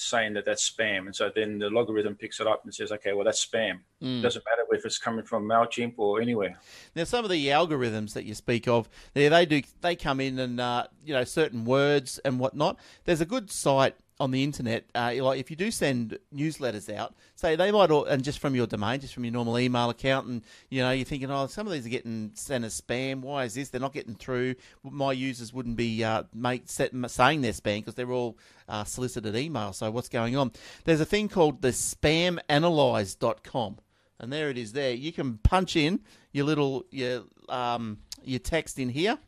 saying 0.00 0.34
that 0.34 0.44
that's 0.44 0.68
spam, 0.70 1.06
and 1.06 1.14
so 1.14 1.30
then 1.34 1.58
the 1.58 1.68
logarithm 1.68 2.14
picks 2.14 2.40
it 2.40 2.46
up 2.46 2.64
and 2.64 2.74
says, 2.74 2.92
okay, 2.92 3.12
well 3.12 3.24
that's 3.24 3.44
spam. 3.44 3.80
Mm. 4.02 4.22
Doesn't 4.22 4.44
matter 4.44 4.66
if 4.72 4.84
it's 4.84 4.98
coming 4.98 5.24
from 5.24 5.44
Mailchimp 5.44 5.94
or 5.96 6.20
anywhere. 6.20 6.58
Now, 6.94 7.04
some 7.04 7.24
of 7.24 7.30
the 7.30 7.46
algorithms 7.48 8.14
that 8.14 8.24
you 8.24 8.34
speak 8.34 8.66
of, 8.68 8.88
they, 9.14 9.28
they 9.28 9.46
do 9.46 9.62
they 9.80 9.96
come 9.96 10.20
in 10.20 10.38
and 10.38 10.60
uh, 10.60 10.86
you 11.04 11.14
know 11.14 11.24
certain 11.24 11.64
words 11.64 12.18
and 12.24 12.38
whatnot. 12.38 12.78
There's 13.04 13.20
a 13.20 13.26
good 13.26 13.50
site 13.50 13.96
on 14.20 14.30
the 14.30 14.44
internet. 14.44 14.84
Uh, 14.94 15.14
like 15.18 15.40
if 15.40 15.50
you 15.50 15.56
do 15.56 15.72
send 15.72 16.16
newsletters 16.32 16.94
out, 16.94 17.16
say 17.34 17.56
they 17.56 17.72
might 17.72 17.90
all, 17.90 18.04
and 18.04 18.22
just 18.22 18.38
from 18.38 18.54
your 18.54 18.68
domain, 18.68 19.00
just 19.00 19.14
from 19.14 19.24
your 19.24 19.32
normal 19.32 19.58
email 19.58 19.90
account, 19.90 20.28
and 20.28 20.42
you 20.68 20.82
know 20.82 20.90
you're 20.90 21.06
thinking, 21.06 21.30
oh, 21.30 21.46
some 21.46 21.66
of 21.66 21.72
these 21.72 21.86
are 21.86 21.90
getting 21.90 22.32
sent 22.34 22.64
as 22.64 22.80
spam. 22.80 23.22
Why 23.22 23.44
is 23.44 23.54
this? 23.54 23.70
They're 23.70 23.80
not 23.80 23.94
getting 23.94 24.14
through. 24.14 24.54
My 24.84 25.12
users 25.12 25.52
wouldn't 25.52 25.76
be 25.76 26.04
uh, 26.04 26.22
make, 26.34 26.64
set, 26.66 26.92
saying 27.10 27.40
they're 27.40 27.52
spam 27.52 27.78
because 27.78 27.94
they're 27.94 28.12
all 28.12 28.36
uh, 28.68 28.84
solicited 28.84 29.34
emails. 29.34 29.76
So 29.76 29.90
what's 29.90 30.08
going 30.08 30.36
on? 30.36 30.52
There's 30.84 31.00
a 31.00 31.06
thing 31.06 31.28
called 31.28 31.62
the 31.62 31.70
spamanalyze.com 31.70 33.78
and 34.20 34.32
there 34.32 34.50
it 34.50 34.58
is. 34.58 34.72
There 34.72 34.92
you 34.92 35.12
can 35.12 35.38
punch 35.38 35.74
in 35.74 36.00
your 36.32 36.44
little 36.44 36.84
your 36.90 37.24
um 37.48 37.98
your 38.22 38.38
text 38.38 38.78
in 38.78 38.90
here 38.90 39.18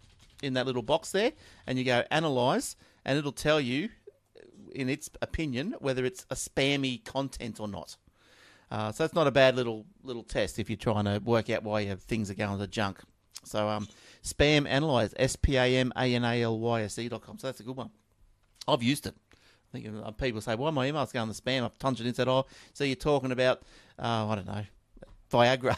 in 0.43 0.55
that 0.55 0.67
little 0.67 0.83
box 0.83 1.13
there, 1.13 1.33
and 1.67 1.79
you 1.79 1.85
go 1.85 2.05
analyze, 2.11 2.77
and 3.05 3.19
it'll 3.19 3.33
tell 3.33 3.61
you 3.61 3.89
in 4.75 4.89
its 4.89 5.11
opinion 5.21 5.75
whether 5.81 6.05
it's 6.05 6.27
a 6.31 6.35
spammy 6.35 7.05
content 7.05 7.61
or 7.61 7.69
not. 7.69 7.97
Uh, 8.71 8.91
so 8.91 9.05
it's 9.05 9.15
not 9.15 9.27
a 9.27 9.31
bad 9.31 9.55
little 9.55 9.85
little 10.03 10.23
test 10.23 10.59
if 10.59 10.71
you're 10.71 10.77
trying 10.77 11.05
to 11.05 11.19
work 11.25 11.51
out 11.51 11.63
why 11.63 11.81
your 11.81 11.97
things 11.97 12.31
are 12.31 12.35
going 12.35 12.59
to 12.59 12.67
junk. 12.67 13.01
So 13.45 13.69
um, 13.69 13.89
spam 14.23 14.67
analyze 14.67 15.13
s 15.17 15.37
p 15.37 15.57
a 15.57 15.77
m 15.77 15.93
a 15.97 16.15
n 16.15 16.25
a 16.25 16.43
l 16.43 16.59
y 16.59 16.83
s 16.83 16.99
e 16.99 17.09
dot 17.09 17.23
com. 17.23 17.39
So 17.39 17.49
that's 17.49 17.61
a 17.61 17.65
good 17.65 17.77
one. 17.77 17.91
I've 18.67 18.83
used 18.83 19.07
it. 19.07 19.15
I 19.75 19.79
think 19.79 19.95
uh, 20.05 20.11
people 20.13 20.41
say, 20.41 20.55
"Why 20.55 20.71
my 20.71 20.91
emails 20.91 21.13
going 21.13 21.33
to 21.33 21.35
spam?" 21.35 21.65
I've 21.65 21.79
punched 21.79 22.01
it 22.01 22.07
in 22.07 22.15
said, 22.15 22.29
"Oh, 22.29 22.47
so 22.73 22.85
you're 22.85 22.97
talking 22.97 23.33
about, 23.33 23.63
uh, 23.99 24.29
I 24.29 24.35
don't 24.37 24.47
know, 24.47 24.65
Viagra. 25.31 25.77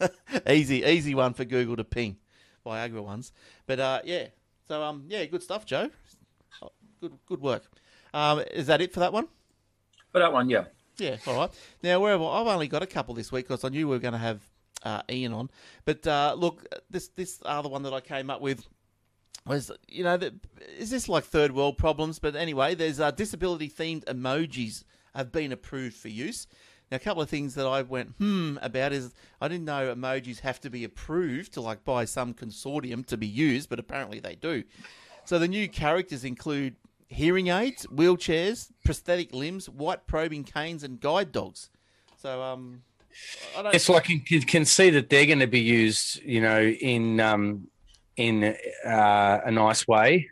easy, 0.50 0.84
easy 0.84 1.14
one 1.14 1.32
for 1.32 1.44
Google 1.44 1.76
to 1.76 1.84
ping. 1.84 2.16
Viagra 2.64 3.02
ones. 3.02 3.32
But 3.66 3.80
uh, 3.80 4.00
yeah, 4.04 4.26
so 4.68 4.82
um, 4.82 5.04
yeah, 5.08 5.24
good 5.24 5.42
stuff, 5.42 5.64
Joe. 5.64 5.90
Good, 7.00 7.12
good 7.26 7.40
work. 7.40 7.64
Um, 8.16 8.42
is 8.50 8.66
that 8.68 8.80
it 8.80 8.94
for 8.94 9.00
that 9.00 9.12
one? 9.12 9.28
For 10.10 10.20
that 10.20 10.32
one, 10.32 10.48
yeah. 10.48 10.64
Yeah, 10.96 11.16
all 11.26 11.36
right. 11.36 11.50
Now, 11.82 12.00
wherever 12.00 12.24
I've 12.24 12.46
only 12.46 12.66
got 12.66 12.82
a 12.82 12.86
couple 12.86 13.14
this 13.14 13.30
week 13.30 13.46
because 13.46 13.62
I 13.62 13.68
knew 13.68 13.86
we 13.86 13.94
were 13.94 14.00
going 14.00 14.12
to 14.12 14.18
have 14.18 14.40
uh, 14.82 15.02
Ian 15.10 15.34
on. 15.34 15.50
But 15.84 16.06
uh, 16.06 16.34
look, 16.38 16.66
this 16.88 17.08
this 17.08 17.42
other 17.44 17.68
one 17.68 17.82
that 17.82 17.92
I 17.92 18.00
came 18.00 18.30
up 18.30 18.40
with 18.40 18.66
was, 19.46 19.70
you 19.86 20.02
know, 20.02 20.18
is 20.78 20.88
this 20.88 21.10
like 21.10 21.24
third 21.24 21.52
world 21.52 21.76
problems? 21.76 22.18
But 22.18 22.36
anyway, 22.36 22.74
there's 22.74 23.00
uh, 23.00 23.10
disability 23.10 23.68
themed 23.68 24.04
emojis 24.06 24.84
have 25.14 25.30
been 25.30 25.52
approved 25.52 25.96
for 25.96 26.08
use. 26.08 26.46
Now, 26.90 26.96
a 26.96 27.00
couple 27.00 27.22
of 27.22 27.28
things 27.28 27.54
that 27.56 27.66
I 27.66 27.82
went 27.82 28.14
hmm 28.18 28.56
about 28.62 28.94
is 28.94 29.12
I 29.42 29.48
didn't 29.48 29.66
know 29.66 29.94
emojis 29.94 30.40
have 30.40 30.58
to 30.62 30.70
be 30.70 30.84
approved 30.84 31.52
to 31.52 31.60
like 31.60 31.84
by 31.84 32.06
some 32.06 32.32
consortium 32.32 33.04
to 33.08 33.18
be 33.18 33.26
used, 33.26 33.68
but 33.68 33.78
apparently 33.78 34.20
they 34.20 34.36
do. 34.36 34.64
So 35.26 35.38
the 35.38 35.48
new 35.48 35.68
characters 35.68 36.24
include 36.24 36.76
hearing 37.08 37.48
aids, 37.48 37.86
wheelchairs, 37.86 38.70
prosthetic 38.84 39.32
limbs, 39.34 39.68
white 39.68 40.06
probing 40.06 40.44
canes, 40.44 40.82
and 40.82 41.00
guide 41.00 41.32
dogs. 41.32 41.70
So 42.16 42.42
um, 42.42 42.82
I 43.56 43.62
don't. 43.62 43.74
It's 43.74 43.88
like 43.88 44.08
you 44.08 44.20
can, 44.40 44.64
see 44.64 44.90
that 44.90 45.10
they're 45.10 45.26
going 45.26 45.40
to 45.40 45.46
be 45.46 45.60
used, 45.60 46.22
you 46.22 46.40
know, 46.40 46.62
in 46.62 47.20
um, 47.20 47.68
in 48.16 48.56
uh, 48.84 49.40
a 49.44 49.50
nice 49.50 49.86
way. 49.86 50.28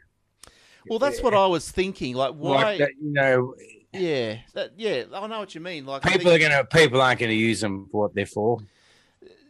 well, 0.89 0.99
that's 0.99 1.23
what 1.23 1.35
I 1.35 1.47
was 1.47 1.71
thinking. 1.71 2.15
Like, 2.15 2.35
why? 2.35 2.63
Like 2.63 2.79
that, 2.79 2.91
you 3.01 3.13
know, 3.13 3.55
Yeah, 3.93 4.39
that, 4.55 4.73
yeah. 4.77 5.05
I 5.13 5.27
know 5.27 5.39
what 5.39 5.55
you 5.55 5.61
mean. 5.61 5.87
Like, 5.87 6.03
people 6.03 6.33
are 6.33 6.39
going 6.39 6.53
to 6.53 6.65
people 6.65 7.01
aren't 7.01 7.21
going 7.21 7.31
to 7.31 7.37
use 7.37 7.61
them 7.61 7.89
for 7.91 8.03
what 8.03 8.15
they're 8.15 8.27
for. 8.27 8.59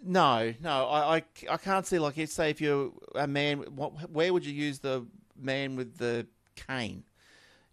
No, 0.07 0.53
no. 0.61 0.87
I, 0.89 1.17
I, 1.17 1.23
I 1.51 1.57
can't 1.57 1.87
see 1.87 1.99
like, 1.99 2.15
say, 2.29 2.51
if 2.51 2.61
you're 2.61 2.93
a 3.15 3.27
man, 3.27 3.61
what, 3.75 4.11
where 4.11 4.33
would 4.33 4.45
you 4.45 4.53
use 4.53 4.79
the 4.79 5.07
man 5.41 5.77
with 5.77 5.97
the 5.97 6.27
cane? 6.57 7.05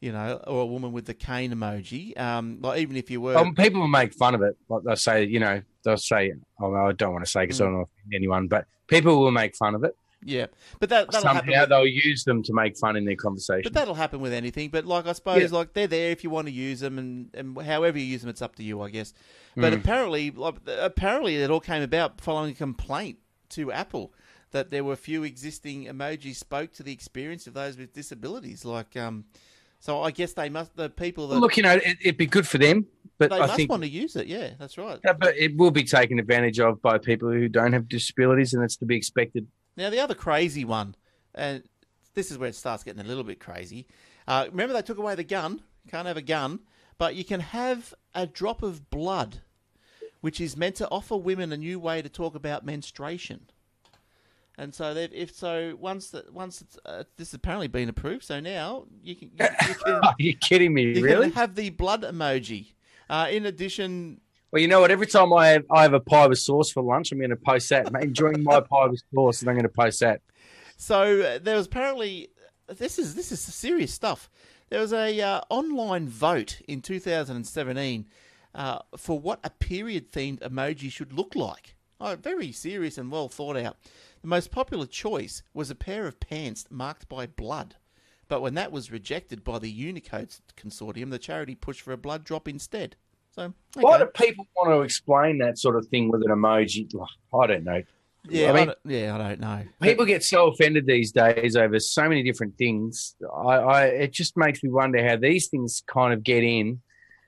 You 0.02 0.12
know, 0.12 0.42
or 0.48 0.64
a 0.64 0.66
woman 0.66 0.92
with 0.94 1.06
the 1.06 1.14
cane 1.14 1.54
emoji. 1.54 2.20
Um, 2.20 2.58
like 2.62 2.80
even 2.80 2.98
if 2.98 3.10
you 3.12 3.22
were, 3.22 3.38
Um, 3.38 3.54
people 3.56 3.80
will 3.82 3.88
make 3.88 4.14
fun 4.16 4.34
of 4.36 4.42
it. 4.42 4.58
Like 4.68 4.82
they'll 4.84 4.96
say, 4.96 5.26
you 5.26 5.40
know, 5.40 5.62
they'll 5.84 5.96
say, 5.98 6.34
oh, 6.60 6.74
I 6.74 6.92
don't 6.94 7.14
want 7.14 7.24
to 7.24 7.30
say 7.30 7.42
because 7.44 7.62
I 7.62 7.66
don't 7.66 7.74
know 7.76 7.90
anyone, 8.14 8.48
but 8.48 8.66
people 8.88 9.20
will 9.20 9.30
make 9.32 9.56
fun 9.56 9.76
of 9.76 9.84
it. 9.84 9.96
yeah. 10.24 10.48
But 10.80 10.90
that 10.90 11.12
that'll 11.12 11.28
happen. 11.28 11.46
Somehow 11.50 11.62
With, 11.62 11.70
they'll 11.70 11.86
use 11.88 12.24
them 12.24 12.42
to 12.44 12.54
make 12.54 12.78
fun 12.80 12.96
in 12.96 13.06
their 13.06 13.16
conversation. 13.16 13.62
but 13.64 13.74
that'll 13.74 13.94
happen 13.94 14.22
with 14.22 14.34
anything. 14.34 14.70
But 14.70 14.86
like, 14.86 15.06
I 15.06 15.12
suppose, 15.14 15.52
Yeah. 15.52 15.58
like 15.60 15.74
they're 15.74 15.86
there 15.86 16.10
if 16.10 16.24
you 16.24 16.32
want 16.32 16.48
to 16.48 16.54
use 16.54 16.80
them, 16.80 16.98
and, 16.98 17.30
and 17.36 17.62
however 17.62 18.00
you 18.00 18.06
use 18.06 18.22
them, 18.22 18.30
it's 18.32 18.42
up 18.42 18.56
to 18.56 18.64
you, 18.64 18.82
I 18.82 18.90
guess. 18.90 19.14
But 19.56 19.72
Mm. 19.72 19.78
apparently, 19.82 20.32
like, 20.32 20.56
apparently, 20.68 21.36
it 21.36 21.52
all 21.52 21.60
came 21.60 21.84
about 21.84 22.20
following 22.22 22.52
a 22.52 22.56
complaint 22.56 23.20
to 23.50 23.72
Apple 23.72 24.14
that 24.50 24.72
there 24.72 24.84
were 24.84 24.96
few 24.96 25.24
existing 25.24 25.86
emojis 25.86 26.36
spoke 26.38 26.72
to 26.74 26.82
the 26.84 26.92
experience 26.92 27.46
of 27.46 27.54
those 27.54 27.78
with 27.78 27.94
disabilities. 27.94 28.66
Like, 28.66 28.98
um, 28.98 29.26
so 29.82 30.04
I 30.04 30.12
guess 30.12 30.34
they 30.34 30.48
must 30.48 30.76
the 30.78 30.90
people 30.90 31.28
that 31.28 31.34
Well, 31.34 31.42
Look, 31.42 31.58
you 31.58 31.64
know, 31.64 31.74
it, 31.74 31.98
it'd 32.02 32.18
be 32.18 32.28
good 32.28 32.48
for 32.48 32.60
them, 32.60 32.86
but 33.18 33.32
they 33.32 33.38
I 33.38 33.40
must 33.40 33.56
think 33.56 33.70
want 33.72 33.82
to 33.82 33.90
use 33.90 34.16
it. 34.16 34.28
Yeah, 34.28 34.52
that's 34.60 34.78
right. 34.78 35.00
Yeah, 35.04 35.14
but 35.14 35.36
it 35.36 35.58
will 35.58 35.72
be 35.72 35.84
taken 35.84 36.20
advantage 36.20 36.60
of 36.60 36.80
by 36.84 37.00
people 37.00 37.32
who 37.32 37.50
don't 37.50 37.74
have 37.74 37.90
disabilities, 37.90 38.54
and 38.54 38.64
it's 38.64 38.78
to 38.78 38.86
be 38.86 38.96
expected. 38.96 39.48
Now 39.76 39.90
the 39.90 40.00
other 40.00 40.14
crazy 40.14 40.64
one, 40.64 40.96
and 41.34 41.64
this 42.14 42.30
is 42.30 42.38
where 42.38 42.48
it 42.48 42.56
starts 42.56 42.84
getting 42.84 43.02
a 43.02 43.08
little 43.08 43.24
bit 43.24 43.40
crazy. 43.40 43.88
Uh, 44.28 44.46
remember 44.52 44.74
they 44.74 44.84
took 44.84 45.00
away 45.00 45.16
the 45.16 45.24
gun. 45.24 45.64
You 45.84 45.90
Can't 45.90 46.08
have 46.08 46.18
a 46.18 46.22
gun, 46.22 46.60
but 47.00 47.16
you 47.16 47.26
can 47.26 47.40
have 47.40 47.96
a 48.14 48.28
drop 48.28 48.62
of 48.62 48.92
blood, 48.92 49.40
which 50.22 50.40
is 50.40 50.56
meant 50.56 50.76
to 50.76 50.88
offer 50.90 51.18
women 51.18 51.52
a 51.52 51.58
new 51.58 51.80
way 51.80 52.04
to 52.04 52.10
talk 52.10 52.36
about 52.36 52.64
menstruation. 52.64 53.50
And 54.58 54.74
so, 54.76 54.94
they've, 54.94 55.12
if 55.14 55.34
so, 55.34 55.76
once 55.80 56.10
that 56.10 56.32
once 56.34 56.62
it's, 56.62 56.78
uh, 56.86 57.04
this 57.18 57.30
has 57.30 57.34
apparently 57.36 57.68
been 57.68 57.90
approved, 57.90 58.24
so 58.26 58.40
now 58.40 58.86
you 59.02 59.16
can 59.16 59.30
you, 59.40 59.46
you 59.68 59.74
can 59.76 59.94
Are 60.04 60.16
you 60.20 60.36
kidding 60.36 60.74
me? 60.74 60.84
you 60.98 61.04
really? 61.04 61.28
can 61.30 61.36
have 61.36 61.56
the 61.56 61.70
blood 61.70 62.04
emoji. 62.04 62.74
Uh, 63.10 63.28
in 63.32 63.46
addition, 63.46 64.22
Well, 64.52 64.62
you 64.62 64.68
know 64.68 64.82
what? 64.82 64.92
Every 64.92 65.08
time 65.08 65.34
I 65.34 65.48
have, 65.50 65.66
I 65.72 65.82
have 65.84 65.94
a 65.94 66.00
pie 66.00 66.28
with 66.28 66.40
sauce 66.40 66.72
for 66.72 66.84
lunch, 66.84 67.12
I'm 67.12 67.18
going 67.18 67.30
to 67.32 67.36
post 67.38 67.70
that. 67.70 67.88
I'm 67.88 67.96
enjoying 67.98 68.44
my 68.44 68.60
pie 68.70 68.88
with 68.88 69.02
sauce, 69.14 69.42
and 69.42 69.50
I'm 69.50 69.56
going 69.56 69.64
to 69.64 69.70
post 69.70 70.00
that. 70.02 70.22
So 70.78 71.22
uh, 71.22 71.40
there 71.42 71.56
was 71.56 71.66
apparently 71.68 72.30
this 72.68 73.00
is 73.00 73.16
this 73.16 73.32
is 73.32 73.40
serious 73.40 73.94
stuff. 73.94 74.30
There 74.70 74.80
was 74.82 74.94
a 74.94 75.20
uh, 75.20 75.42
online 75.50 76.08
vote 76.08 76.62
in 76.68 76.82
2017 76.82 78.06
uh, 78.56 78.80
for 78.98 79.20
what 79.20 79.40
a 79.44 79.50
period 79.50 80.12
themed 80.12 80.40
emoji 80.40 80.92
should 80.92 81.14
look 81.14 81.36
like. 81.36 81.76
Oh, 82.00 82.16
very 82.16 82.52
serious 82.52 82.98
and 82.98 83.12
well 83.12 83.30
thought 83.30 83.58
out. 83.58 83.78
The 84.22 84.28
most 84.28 84.52
popular 84.52 84.86
choice 84.86 85.44
was 85.54 85.70
a 85.70 85.76
pair 85.76 86.06
of 86.08 86.20
pants 86.20 86.66
marked 86.70 87.10
by 87.10 87.26
blood. 87.28 87.76
But 88.28 88.42
when 88.42 88.54
that 88.54 88.72
was 88.72 88.92
rejected 88.92 89.44
by 89.44 89.60
the 89.60 89.70
Unicode 89.70 90.34
consortium, 90.56 91.10
the 91.10 91.20
charity 91.20 91.56
pushed 91.56 91.82
for 91.82 91.92
a 91.92 91.98
blood 91.98 92.24
drop 92.24 92.48
instead. 92.48 92.96
So, 93.36 93.44
okay. 93.44 93.54
Why 93.82 93.98
do 93.98 94.06
people 94.06 94.48
want 94.56 94.70
to 94.72 94.82
explain 94.82 95.38
that 95.40 95.58
sort 95.58 95.76
of 95.76 95.88
thing 95.88 96.10
with 96.12 96.22
an 96.22 96.30
emoji? 96.30 96.88
I 97.34 97.48
don't 97.48 97.64
know. 97.64 97.82
yeah, 98.30 98.48
I 98.48 98.50
I 98.50 98.54
mean- 98.54 98.66
don't, 98.68 98.78
yeah, 98.86 99.16
I 99.16 99.18
don't 99.18 99.40
know. 99.40 99.64
People 99.82 100.06
get 100.06 100.24
so 100.24 100.48
offended 100.48 100.86
these 100.86 101.12
days 101.12 101.56
over 101.56 101.80
so 101.80 102.08
many 102.08 102.24
different 102.24 102.58
things. 102.58 103.16
I, 103.34 103.56
I 103.56 103.86
it 103.86 104.12
just 104.14 104.38
makes 104.38 104.62
me 104.64 104.70
wonder 104.70 105.06
how 105.06 105.16
these 105.18 105.48
things 105.48 105.82
kind 105.88 106.14
of 106.14 106.24
get 106.24 106.44
in, 106.44 106.82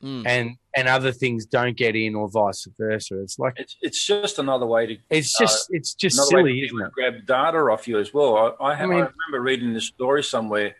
Mm. 0.03 0.27
and 0.27 0.57
and 0.75 0.87
other 0.87 1.11
things 1.11 1.45
don't 1.45 1.77
get 1.77 1.95
in, 1.95 2.15
or 2.15 2.29
vice 2.29 2.67
versa. 2.77 3.21
It's 3.21 3.37
like 3.37 3.53
It's 3.57 3.77
it's 3.81 4.05
just 4.05 4.39
another 4.39 4.65
way 4.65 4.87
to 4.87 4.97
it's 5.09 5.39
uh, 5.39 5.43
just 5.43 5.67
it's 5.71 5.93
just 5.93 6.17
silly, 6.27 6.61
isn't 6.61 6.81
it? 6.81 6.91
grab 6.91 7.25
data 7.25 7.59
off 7.59 7.87
you 7.87 7.99
as 7.99 8.13
well. 8.13 8.55
I, 8.59 8.71
I, 8.71 8.75
have, 8.75 8.89
I, 8.89 8.93
mean- 8.93 9.07
remember 9.27 9.41
reading 9.41 9.73
this 9.73 9.85
story 9.85 10.23
somewhere 10.23 10.75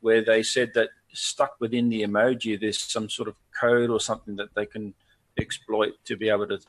where 0.00 0.24
they 0.24 0.42
said 0.42 0.72
that 0.74 0.90
stuck 1.12 1.56
within 1.60 1.88
the 1.88 2.02
emoji, 2.02 2.60
there's 2.60 2.80
some 2.80 3.08
sort 3.08 3.28
of 3.28 3.34
code 3.58 3.90
or 3.90 3.98
something 4.00 4.36
that 4.36 4.54
they 4.54 4.66
can 4.66 4.94
exploit 5.38 5.94
to 6.04 6.16
be 6.16 6.28
able 6.28 6.46
to. 6.48 6.60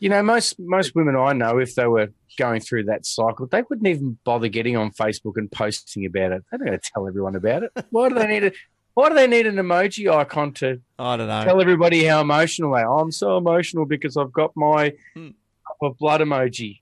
You 0.00 0.08
know, 0.10 0.22
most 0.22 0.58
most 0.58 0.94
women 0.94 1.16
I 1.16 1.32
know, 1.32 1.58
if 1.58 1.76
they 1.76 1.86
were 1.86 2.08
going 2.36 2.60
through 2.60 2.84
that 2.84 3.06
cycle, 3.06 3.46
they 3.46 3.62
wouldn't 3.62 3.86
even 3.86 4.18
bother 4.24 4.48
getting 4.48 4.76
on 4.76 4.90
Facebook 4.90 5.34
and 5.36 5.50
posting 5.50 6.04
about 6.04 6.32
it. 6.32 6.42
They're 6.50 6.58
not 6.58 6.66
going 6.66 6.78
to 6.78 6.90
tell 6.92 7.08
everyone 7.08 7.36
about 7.36 7.62
it. 7.62 7.70
Why 7.90 8.08
do 8.08 8.16
they 8.16 8.26
need 8.26 8.44
a 8.44 8.52
Why 8.94 9.08
do 9.08 9.14
they 9.14 9.26
need 9.26 9.46
an 9.46 9.56
emoji 9.56 10.10
icon 10.12 10.52
to 10.54 10.80
I 10.98 11.16
don't 11.16 11.28
know. 11.28 11.44
tell 11.44 11.60
everybody 11.60 12.04
how 12.04 12.20
emotional 12.20 12.72
they 12.74 12.82
are? 12.82 13.00
I'm 13.00 13.10
so 13.10 13.36
emotional 13.36 13.86
because 13.86 14.16
I've 14.16 14.32
got 14.32 14.52
my 14.56 14.92
Hmm. 15.14 15.30
cup 15.66 15.76
of 15.82 15.98
blood 15.98 16.20
emoji. 16.20 16.80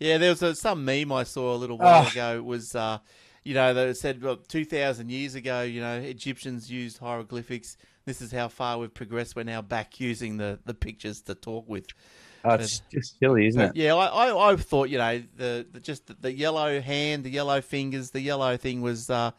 Yeah, 0.00 0.18
there 0.18 0.30
was 0.30 0.42
a, 0.42 0.54
some 0.54 0.84
meme 0.84 1.10
I 1.12 1.24
saw 1.24 1.54
a 1.54 1.56
little 1.58 1.78
while 1.78 2.04
Oh. 2.04 2.08
ago. 2.08 2.36
It 2.36 2.44
was, 2.44 2.74
uh, 2.74 2.98
you 3.44 3.54
know, 3.54 3.72
that 3.74 3.96
said 3.96 4.22
well, 4.22 4.36
2,000 4.36 5.10
years 5.10 5.34
ago, 5.34 5.62
you 5.62 5.80
know, 5.80 5.98
Egyptians 5.98 6.70
used 6.70 6.98
hieroglyphics. 6.98 7.76
This 8.04 8.20
is 8.20 8.32
how 8.32 8.48
far 8.48 8.78
we've 8.78 8.92
progressed. 8.94 9.36
We're 9.36 9.42
now 9.44 9.62
back 9.62 10.00
using 10.00 10.36
the, 10.36 10.58
the 10.64 10.74
pictures 10.74 11.20
to 11.22 11.34
talk 11.34 11.68
with. 11.68 11.86
Oh, 12.44 12.54
it's 12.54 12.80
just 12.92 13.18
silly, 13.18 13.46
isn't 13.48 13.60
it? 13.60 13.72
Yeah, 13.76 13.94
I, 13.96 14.28
I, 14.28 14.52
I 14.52 14.56
thought, 14.56 14.88
you 14.88 14.98
know, 14.98 15.22
the, 15.36 15.66
the 15.72 15.80
just 15.80 16.06
the, 16.06 16.14
the 16.20 16.32
yellow 16.32 16.80
hand, 16.80 17.24
the 17.24 17.30
yellow 17.30 17.60
fingers, 17.60 18.10
the 18.12 18.20
yellow 18.20 18.56
thing 18.56 18.80
was 18.80 19.10
uh, 19.10 19.32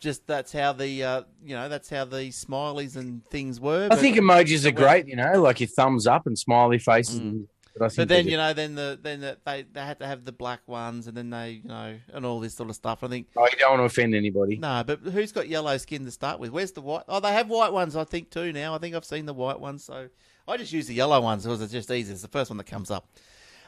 just 0.00 0.26
that's 0.26 0.52
how 0.52 0.72
the, 0.72 1.04
uh, 1.04 1.22
you 1.44 1.54
know, 1.54 1.68
that's 1.68 1.90
how 1.90 2.04
the 2.04 2.30
smileys 2.30 2.96
and 2.96 3.24
things 3.26 3.60
were. 3.60 3.88
I 3.90 3.96
think 3.96 4.16
emojis 4.16 4.64
are 4.64 4.72
great. 4.72 5.06
You 5.06 5.16
know, 5.16 5.40
like 5.40 5.60
your 5.60 5.68
thumbs 5.68 6.06
up 6.06 6.26
and 6.26 6.38
smiley 6.38 6.78
faces. 6.78 7.20
Mm. 7.20 7.46
But 7.78 7.94
But 7.94 8.08
then 8.08 8.26
you 8.26 8.36
know, 8.36 8.52
then 8.52 8.74
the 8.74 8.98
then 9.00 9.20
the, 9.20 9.38
they 9.44 9.64
they 9.72 9.80
had 9.80 10.00
to 10.00 10.06
have 10.06 10.24
the 10.24 10.32
black 10.32 10.60
ones, 10.66 11.06
and 11.06 11.16
then 11.16 11.30
they 11.30 11.60
you 11.62 11.68
know, 11.68 11.96
and 12.12 12.26
all 12.26 12.40
this 12.40 12.54
sort 12.54 12.68
of 12.68 12.76
stuff. 12.76 13.04
I 13.04 13.08
think 13.08 13.28
oh, 13.36 13.44
you 13.44 13.56
don't 13.58 13.70
want 13.70 13.80
to 13.80 13.84
offend 13.84 14.14
anybody. 14.14 14.56
no, 14.56 14.82
but 14.84 15.00
who's 15.00 15.32
got 15.32 15.48
yellow 15.48 15.76
skin 15.78 16.04
to 16.04 16.10
start 16.10 16.40
with? 16.40 16.50
Where's 16.50 16.72
the 16.72 16.80
white? 16.80 17.04
Oh, 17.08 17.20
they 17.20 17.32
have 17.32 17.48
white 17.48 17.72
ones, 17.72 17.94
I 17.94 18.04
think 18.04 18.30
too. 18.30 18.52
Now 18.52 18.74
I 18.74 18.78
think 18.78 18.94
I've 18.96 19.04
seen 19.04 19.24
the 19.24 19.34
white 19.34 19.60
ones, 19.60 19.84
so 19.84 20.08
I 20.48 20.56
just 20.56 20.72
use 20.72 20.88
the 20.88 20.94
yellow 20.94 21.20
ones 21.20 21.44
because 21.44 21.62
it's 21.62 21.72
just 21.72 21.90
easy. 21.90 22.12
It's 22.12 22.22
the 22.22 22.28
first 22.28 22.50
one 22.50 22.56
that 22.56 22.66
comes 22.66 22.90
up. 22.90 23.08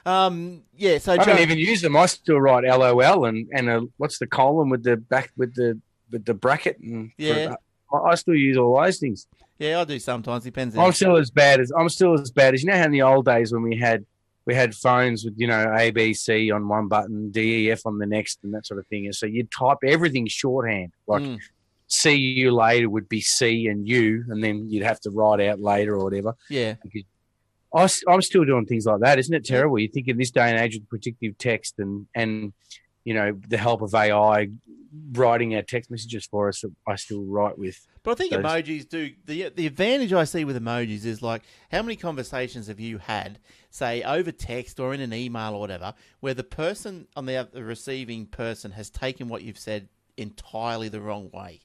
Um, 0.04 0.64
yeah. 0.76 0.98
So 0.98 1.12
I 1.12 1.18
Joe, 1.18 1.24
don't 1.26 1.40
even 1.40 1.58
use 1.58 1.80
them. 1.80 1.96
I 1.96 2.06
still 2.06 2.40
write 2.40 2.64
LOL 2.64 3.26
and 3.26 3.48
and 3.52 3.70
a, 3.70 3.82
what's 3.98 4.18
the 4.18 4.26
colon 4.26 4.68
with 4.68 4.82
the 4.82 4.96
back 4.96 5.30
with 5.36 5.54
the 5.54 5.80
the 6.18 6.34
bracket 6.34 6.78
and 6.80 7.10
Yeah. 7.18 7.54
I, 7.92 7.96
I 7.96 8.14
still 8.14 8.34
use 8.34 8.56
all 8.56 8.80
those 8.80 8.98
things. 8.98 9.26
yeah, 9.58 9.80
I 9.80 9.84
do 9.84 9.98
sometimes. 9.98 10.44
Depends. 10.44 10.76
I'm 10.76 10.92
still 10.92 11.16
as 11.16 11.30
bad 11.30 11.60
as 11.60 11.70
I'm 11.76 11.88
still 11.88 12.14
as 12.14 12.30
bad 12.30 12.54
as 12.54 12.62
you 12.62 12.70
know 12.70 12.76
how 12.78 12.84
in 12.84 12.90
the 12.92 13.02
old 13.02 13.26
days 13.26 13.52
when 13.52 13.62
we 13.62 13.76
had 13.76 14.04
we 14.46 14.54
had 14.54 14.74
phones 14.74 15.24
with 15.24 15.34
you 15.36 15.46
know 15.46 15.72
A 15.76 15.90
B 15.90 16.14
C 16.14 16.50
on 16.50 16.66
one 16.68 16.88
button, 16.88 17.30
D 17.30 17.66
E 17.66 17.70
F 17.70 17.82
on 17.86 17.98
the 17.98 18.06
next, 18.06 18.38
and 18.42 18.52
that 18.54 18.66
sort 18.66 18.80
of 18.80 18.86
thing. 18.88 19.04
And 19.06 19.14
so 19.14 19.26
you'd 19.26 19.50
type 19.50 19.78
everything 19.84 20.26
shorthand, 20.26 20.92
like 21.06 21.22
Mm. 21.22 21.38
see 21.86 22.14
you 22.16 22.52
later 22.52 22.88
would 22.88 23.08
be 23.08 23.20
C 23.20 23.66
and 23.68 23.86
U, 23.86 24.24
and 24.30 24.42
then 24.42 24.68
you'd 24.70 24.82
have 24.84 24.98
to 25.00 25.10
write 25.10 25.40
out 25.40 25.60
later 25.60 25.94
or 25.94 26.04
whatever. 26.04 26.34
yeah, 26.50 26.74
I, 27.74 27.88
am 28.08 28.20
still 28.22 28.44
doing 28.44 28.66
things 28.66 28.84
like 28.86 29.00
that. 29.00 29.18
Isn't 29.18 29.34
it 29.34 29.44
terrible? 29.44 29.78
You 29.78 29.88
think 29.88 30.08
in 30.08 30.16
this 30.18 30.30
day 30.30 30.50
and 30.50 30.58
age 30.58 30.74
with 30.76 30.88
predictive 30.88 31.36
text 31.38 31.74
and 31.78 32.06
and 32.14 32.52
you 33.04 33.14
know 33.14 33.38
the 33.48 33.56
help 33.58 33.82
of 33.82 33.94
AI 33.94 34.48
writing 35.12 35.54
our 35.54 35.62
text 35.62 35.90
messages 35.90 36.26
for 36.26 36.48
us, 36.48 36.62
I 36.86 36.96
still 36.96 37.22
write 37.24 37.58
with. 37.58 37.86
but 38.02 38.12
I 38.12 38.14
think 38.14 38.30
Those- 38.32 38.42
emojis 38.44 38.88
do 38.88 39.10
the 39.24 39.48
the 39.48 39.66
advantage 39.66 40.12
I 40.12 40.24
see 40.24 40.44
with 40.44 40.56
emojis 40.62 41.04
is 41.04 41.22
like 41.22 41.42
how 41.70 41.82
many 41.82 41.96
conversations 41.96 42.66
have 42.66 42.78
you 42.80 42.98
had, 42.98 43.38
say 43.70 44.02
over 44.02 44.30
text 44.32 44.78
or 44.78 44.92
in 44.94 45.00
an 45.00 45.12
email 45.14 45.54
or 45.54 45.60
whatever, 45.60 45.94
where 46.20 46.34
the 46.34 46.44
person 46.44 47.06
on 47.16 47.26
the, 47.26 47.48
the 47.52 47.64
receiving 47.64 48.26
person 48.26 48.72
has 48.72 48.90
taken 48.90 49.28
what 49.28 49.42
you've 49.42 49.58
said 49.58 49.88
entirely 50.16 50.88
the 50.88 51.00
wrong 51.00 51.30
way. 51.32 51.60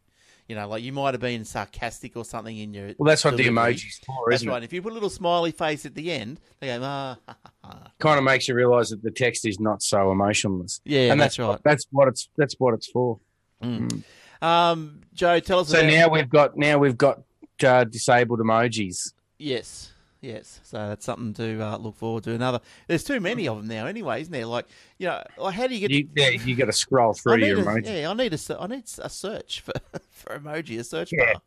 You 0.48 0.56
know, 0.56 0.68
like 0.70 0.82
you 0.82 0.94
might 0.94 1.14
have 1.14 1.20
been 1.20 1.44
sarcastic 1.44 2.16
or 2.16 2.24
something 2.24 2.58
in 2.58 2.74
your. 2.74 2.92
Well, 2.98 3.08
that's 3.10 3.26
what 3.26 3.36
the 3.36 3.44
delivery. 3.44 3.74
emojis 3.76 4.06
for, 4.06 4.16
That's 4.30 4.46
right. 4.46 4.64
If 4.64 4.72
you 4.72 4.82
put 4.82 4.92
a 4.92 4.94
little 4.94 5.10
smiley 5.10 5.52
face 5.52 5.86
at 5.86 5.94
the 5.94 6.10
end, 6.10 6.40
they 6.62 6.68
go, 6.68 6.80
ah, 6.84 7.18
ha, 7.28 7.36
ha, 7.44 7.52
ha." 7.64 7.82
it? 7.86 7.92
Kind 8.00 8.18
of 8.18 8.24
makes 8.24 8.48
you 8.48 8.56
realise 8.56 8.92
that 8.92 9.04
the 9.04 9.12
text 9.12 9.46
is 9.46 9.60
not 9.60 9.82
so 9.84 10.10
emotionless. 10.12 10.80
yeah, 10.86 11.12
and 11.12 11.20
that's, 11.20 11.36
that's 11.36 11.40
right. 11.40 11.48
what, 11.50 11.64
that's 11.64 11.88
what 11.92 12.08
it's 12.08 12.30
that's 12.38 12.56
what 12.60 12.74
it's 12.76 12.88
for. 12.88 13.20
Mm. 13.62 14.04
Um, 14.42 15.02
Joe, 15.14 15.40
tell 15.42 15.60
us 15.60 15.70
So 15.70 15.80
about. 15.80 15.92
now 15.92 16.10
we've 16.10 16.30
got 16.30 16.56
now 16.58 16.78
we've 16.78 16.98
got 16.98 17.22
uh, 17.64 17.84
disabled 17.84 18.40
emojis. 18.40 19.14
Yes, 19.40 19.92
yes. 20.22 20.60
So 20.64 20.78
that's 20.90 21.06
something 21.06 21.34
to 21.36 21.62
uh, 21.64 21.78
look 21.78 21.96
forward 21.96 22.24
to. 22.26 22.34
Another. 22.34 22.60
There's 22.88 23.04
too 23.04 23.20
many 23.20 23.48
of 23.48 23.58
them 23.58 23.68
now, 23.68 23.86
anyway, 23.86 24.22
isn't 24.22 24.32
there? 24.34 24.46
Like, 24.46 24.68
you 24.98 25.08
know, 25.08 25.24
like 25.38 25.54
how 25.56 25.68
do 25.68 25.76
you 25.76 25.80
get? 25.88 25.92
You, 25.92 26.08
yeah, 26.16 26.30
you 26.30 26.56
got 26.56 26.66
to 26.66 26.74
scroll 26.74 27.14
through 27.14 27.38
need 27.38 27.48
your 27.48 27.60
a, 27.62 27.64
emojis. 27.64 28.02
yeah, 28.02 28.10
I 28.10 28.14
need 28.14 28.34
a, 28.34 28.38
se- 28.38 28.58
I 28.60 28.68
need 28.68 28.84
a 29.00 29.10
search 29.10 29.62
for, 29.62 29.74
for 30.12 30.38
emoji, 30.40 30.80
a 30.80 30.84
search 30.84 31.12
Yeah. 31.12 31.34
bar. 31.34 31.42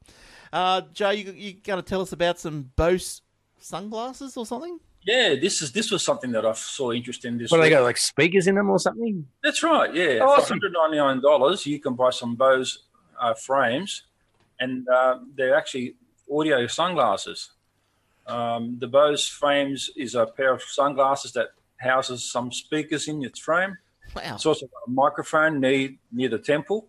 Uh, 0.52 0.80
Joe, 0.92 1.10
you 1.10 1.32
you 1.32 1.52
going 1.54 1.82
to 1.82 1.88
tell 1.88 2.00
us 2.00 2.12
about 2.12 2.38
some 2.38 2.70
Bose 2.76 3.22
sunglasses 3.60 4.36
or 4.36 4.44
something? 4.46 4.78
Yeah, 5.02 5.34
this 5.40 5.62
is 5.62 5.72
this 5.72 5.90
was 5.90 6.02
something 6.02 6.30
that 6.32 6.44
I 6.44 6.52
saw 6.52 6.92
interesting. 6.92 7.38
This 7.38 7.50
What 7.50 7.58
do 7.58 7.62
they 7.62 7.70
got 7.70 7.82
like 7.84 7.96
speakers 7.96 8.46
in 8.46 8.54
them 8.56 8.68
or 8.68 8.78
something? 8.78 9.26
That's 9.42 9.62
right. 9.62 9.94
Yeah, 9.94 10.18
Awesome. 10.22 10.42
for 10.44 10.48
hundred 10.54 10.72
ninety 10.74 10.96
nine 10.98 11.20
dollars, 11.20 11.64
you 11.66 11.78
can 11.78 11.94
buy 11.94 12.10
some 12.10 12.34
Bose 12.34 12.80
uh, 13.18 13.32
frames, 13.34 14.02
and 14.58 14.86
uh, 14.88 15.20
they're 15.36 15.54
actually 15.56 15.94
audio 16.30 16.66
sunglasses. 16.66 17.50
Um, 18.30 18.78
the 18.78 18.86
Bose 18.86 19.26
frames 19.26 19.90
is 19.96 20.14
a 20.14 20.26
pair 20.26 20.54
of 20.54 20.62
sunglasses 20.62 21.32
that 21.32 21.48
houses 21.78 22.30
some 22.30 22.52
speakers 22.52 23.08
in 23.08 23.24
its 23.24 23.38
frame. 23.38 23.76
Wow. 24.14 24.34
It's 24.34 24.46
also 24.46 24.66
got 24.66 24.82
a 24.86 24.90
microphone 24.90 25.60
near 25.60 25.90
near 26.12 26.28
the 26.28 26.38
temple, 26.38 26.88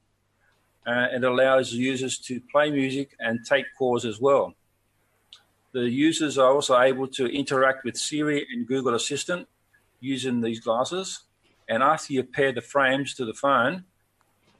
uh, 0.85 1.07
and 1.11 1.23
allows 1.23 1.73
users 1.73 2.17
to 2.19 2.41
play 2.51 2.71
music 2.71 3.15
and 3.19 3.39
take 3.47 3.65
calls 3.77 4.05
as 4.05 4.19
well. 4.19 4.53
The 5.73 5.89
users 5.89 6.37
are 6.37 6.51
also 6.51 6.79
able 6.79 7.07
to 7.07 7.25
interact 7.25 7.85
with 7.85 7.97
Siri 7.97 8.45
and 8.51 8.67
Google 8.67 8.93
Assistant 8.93 9.47
using 9.99 10.41
these 10.41 10.59
glasses. 10.59 11.21
And 11.69 11.81
after 11.81 12.13
you 12.13 12.23
pair 12.23 12.51
the 12.51 12.61
frames 12.61 13.13
to 13.15 13.25
the 13.25 13.33
phone, 13.33 13.85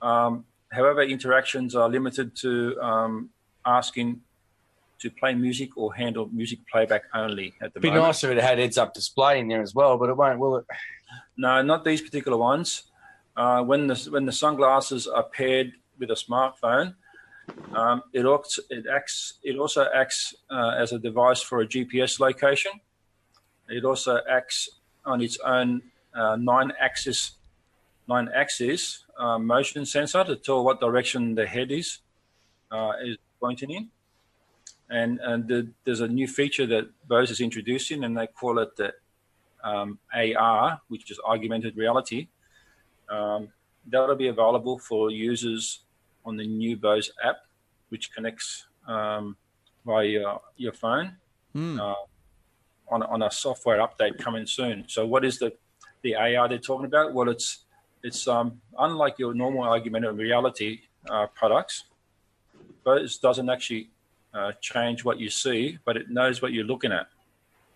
um, 0.01 0.45
however, 0.71 1.01
interactions 1.01 1.75
are 1.75 1.89
limited 1.89 2.35
to 2.37 2.79
um, 2.81 3.29
asking 3.65 4.21
to 5.01 5.09
play 5.09 5.33
music 5.33 5.77
or 5.77 5.93
handle 5.93 6.29
music 6.31 6.59
playback 6.71 7.03
only 7.13 7.53
at 7.61 7.73
the 7.73 7.79
It'd 7.79 7.81
be 7.81 7.89
moment. 7.89 8.05
nicer 8.07 8.31
if 8.31 8.37
it 8.37 8.43
had 8.43 8.59
heads 8.59 8.77
up 8.77 8.93
display 8.93 9.39
in 9.39 9.47
there 9.47 9.61
as 9.61 9.73
well, 9.73 9.97
but 9.97 10.09
it 10.09 10.17
won't, 10.17 10.39
will 10.39 10.57
it? 10.57 10.65
No, 11.37 11.61
not 11.61 11.83
these 11.83 12.01
particular 12.01 12.37
ones. 12.37 12.83
Uh, 13.35 13.63
when 13.63 13.87
the 13.87 13.95
when 14.11 14.25
the 14.25 14.31
sunglasses 14.31 15.07
are 15.07 15.23
paired 15.23 15.71
with 15.97 16.11
a 16.11 16.15
smartphone, 16.15 16.95
um, 17.73 18.03
it 18.13 18.25
acts 18.25 18.59
it 18.69 18.85
acts 18.93 19.39
it 19.43 19.57
also 19.57 19.87
acts 19.95 20.35
uh, 20.49 20.75
as 20.77 20.91
a 20.91 20.99
device 20.99 21.41
for 21.41 21.61
a 21.61 21.67
GPS 21.67 22.19
location. 22.19 22.71
It 23.69 23.85
also 23.85 24.19
acts 24.29 24.69
on 25.05 25.21
its 25.21 25.39
own 25.45 25.81
uh, 26.13 26.35
nine-axis 26.35 27.37
nine-axis 28.07 29.05
uh, 29.17 29.39
motion 29.39 29.85
sensor 29.85 30.23
to 30.25 30.35
tell 30.35 30.63
what 30.63 30.79
direction 30.81 31.35
the 31.35 31.47
head 31.47 31.71
is 31.71 31.99
uh, 32.71 32.91
is 33.03 33.17
pointing 33.39 33.71
in. 33.71 33.89
And 34.91 35.19
and 35.21 35.47
the, 35.47 35.69
there's 35.85 36.01
a 36.01 36.07
new 36.07 36.27
feature 36.27 36.67
that 36.67 36.85
Bose 37.07 37.31
is 37.31 37.41
introducing, 37.41 38.03
and 38.03 38.17
they 38.17 38.27
call 38.27 38.59
it 38.59 38.75
the 38.75 38.93
um, 39.63 39.97
AR, 40.13 40.81
which 40.89 41.09
is 41.09 41.19
augmented 41.25 41.77
reality, 41.77 42.27
um, 43.09 43.49
that'll 43.87 44.15
be 44.15 44.27
available 44.27 44.77
for 44.79 45.09
users 45.09 45.81
on 46.25 46.35
the 46.35 46.45
new 46.45 46.75
Bose 46.75 47.11
app, 47.23 47.37
which 47.89 48.13
connects 48.13 48.67
um, 48.87 49.37
via 49.85 50.05
your, 50.05 50.41
your 50.57 50.73
phone. 50.73 51.15
Hmm. 51.53 51.79
Uh, 51.79 51.93
on, 52.91 53.03
on 53.03 53.21
a 53.23 53.31
software 53.31 53.79
update 53.79 54.19
coming 54.19 54.45
soon. 54.45 54.83
So 54.87 55.05
what 55.05 55.25
is 55.25 55.39
the 55.39 55.53
the 56.03 56.15
AR 56.15 56.49
they're 56.49 56.57
talking 56.57 56.85
about? 56.85 57.13
Well, 57.13 57.29
it's 57.29 57.65
it's 58.03 58.27
um, 58.27 58.59
unlike 58.77 59.17
your 59.17 59.33
normal 59.33 59.63
augmented 59.63 60.17
reality 60.17 60.81
uh, 61.09 61.27
products, 61.27 61.85
Bose 62.83 63.17
doesn't 63.17 63.49
actually 63.49 63.90
uh, 64.33 64.51
change 64.61 65.03
what 65.03 65.19
you 65.19 65.29
see, 65.29 65.77
but 65.85 65.97
it 65.97 66.09
knows 66.09 66.41
what 66.41 66.53
you're 66.53 66.65
looking 66.65 66.91
at. 66.91 67.07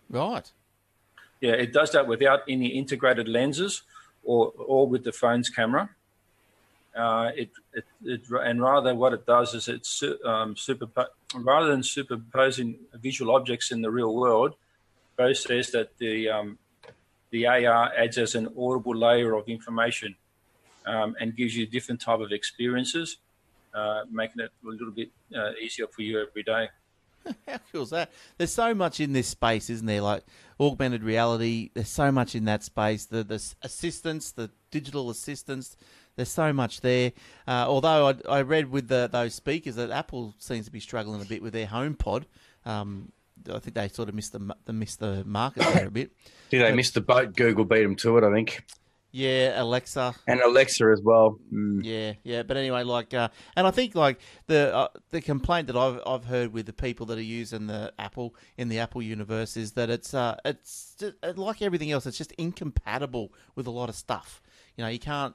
Right. 0.08 0.50
Yeah, 1.40 1.52
it 1.52 1.72
does 1.72 1.92
that 1.92 2.06
without 2.06 2.40
any 2.48 2.68
integrated 2.68 3.28
lenses 3.28 3.82
or 4.24 4.52
or 4.56 4.88
with 4.88 5.04
the 5.04 5.12
phone's 5.12 5.50
camera. 5.50 5.90
Uh, 6.96 7.30
it, 7.36 7.50
it, 7.74 7.84
it, 8.04 8.22
and 8.42 8.62
rather 8.62 8.94
what 8.94 9.12
it 9.12 9.26
does 9.26 9.52
is 9.52 9.68
it's 9.68 10.02
um, 10.24 10.56
super 10.56 10.86
rather 11.34 11.70
than 11.70 11.82
superposing 11.82 12.76
visual 12.94 13.34
objects 13.34 13.70
in 13.70 13.82
the 13.82 13.90
real 13.90 14.14
world, 14.14 14.54
Bose 15.16 15.42
says 15.42 15.70
that 15.72 15.90
the 15.98 16.30
um, 16.30 16.58
the 17.30 17.46
AR 17.46 17.92
adds 17.94 18.16
as 18.16 18.34
an 18.34 18.48
audible 18.58 18.96
layer 18.96 19.34
of 19.34 19.46
information 19.48 20.14
um, 20.86 21.16
and 21.20 21.36
gives 21.36 21.54
you 21.56 21.66
different 21.66 22.00
type 22.00 22.20
of 22.20 22.32
experiences, 22.32 23.18
uh, 23.76 24.04
making 24.10 24.42
it 24.42 24.50
a 24.64 24.68
little 24.68 24.90
bit 24.90 25.10
uh, 25.36 25.50
easier 25.62 25.86
for 25.86 26.02
you 26.02 26.20
every 26.26 26.42
day. 26.42 26.68
How 27.48 27.58
cool 27.72 27.82
is 27.82 27.90
that? 27.90 28.12
There's 28.38 28.52
so 28.52 28.74
much 28.74 29.00
in 29.00 29.12
this 29.12 29.28
space, 29.28 29.68
isn't 29.68 29.86
there? 29.86 30.00
Like 30.00 30.24
augmented 30.60 31.02
reality. 31.02 31.70
There's 31.74 31.88
so 31.88 32.10
much 32.10 32.34
in 32.34 32.44
that 32.46 32.62
space. 32.62 33.06
The 33.06 33.24
the 33.24 33.42
assistants, 33.62 34.32
the 34.32 34.50
digital 34.70 35.10
assistance, 35.10 35.76
There's 36.16 36.30
so 36.30 36.52
much 36.52 36.80
there. 36.80 37.12
Uh, 37.46 37.66
although 37.68 38.08
I, 38.08 38.38
I, 38.38 38.42
read 38.42 38.70
with 38.70 38.88
the, 38.88 39.08
those 39.10 39.34
speakers 39.34 39.76
that 39.76 39.90
Apple 39.90 40.34
seems 40.38 40.66
to 40.66 40.72
be 40.72 40.80
struggling 40.80 41.20
a 41.20 41.24
bit 41.24 41.42
with 41.42 41.52
their 41.52 41.66
HomePod. 41.66 42.24
Um, 42.64 43.12
I 43.52 43.58
think 43.58 43.74
they 43.74 43.88
sort 43.88 44.08
of 44.08 44.14
missed 44.14 44.32
the, 44.32 44.56
the 44.64 44.72
missed 44.72 45.00
the 45.00 45.24
market 45.24 45.62
there 45.74 45.86
a 45.86 45.90
bit. 45.90 46.12
Did 46.50 46.62
they 46.62 46.72
miss 46.72 46.90
the 46.90 47.00
boat? 47.00 47.36
Google 47.36 47.64
beat 47.64 47.82
them 47.82 47.96
to 47.96 48.18
it, 48.18 48.24
I 48.24 48.32
think. 48.32 48.64
Yeah, 49.12 49.62
Alexa 49.62 50.14
and 50.26 50.40
Alexa 50.40 50.84
as 50.92 51.00
well. 51.00 51.38
Mm. 51.52 51.80
Yeah, 51.82 52.14
yeah. 52.22 52.42
But 52.42 52.56
anyway, 52.56 52.82
like, 52.82 53.14
uh, 53.14 53.28
and 53.56 53.66
I 53.66 53.70
think 53.70 53.94
like 53.94 54.20
the 54.46 54.74
uh, 54.74 54.88
the 55.10 55.20
complaint 55.20 55.68
that 55.68 55.76
I've 55.76 56.00
I've 56.06 56.24
heard 56.24 56.52
with 56.52 56.66
the 56.66 56.72
people 56.72 57.06
that 57.06 57.18
are 57.18 57.22
using 57.22 57.66
the 57.66 57.92
Apple 57.98 58.34
in 58.58 58.68
the 58.68 58.78
Apple 58.78 59.02
universe 59.02 59.56
is 59.56 59.72
that 59.72 59.88
it's 59.88 60.12
uh 60.12 60.36
it's 60.44 60.96
just, 60.98 61.14
uh, 61.22 61.32
like 61.36 61.62
everything 61.62 61.90
else. 61.92 62.04
It's 62.06 62.18
just 62.18 62.32
incompatible 62.32 63.32
with 63.54 63.66
a 63.66 63.70
lot 63.70 63.88
of 63.88 63.94
stuff. 63.94 64.42
You 64.76 64.84
know, 64.84 64.90
you 64.90 64.98
can't 64.98 65.34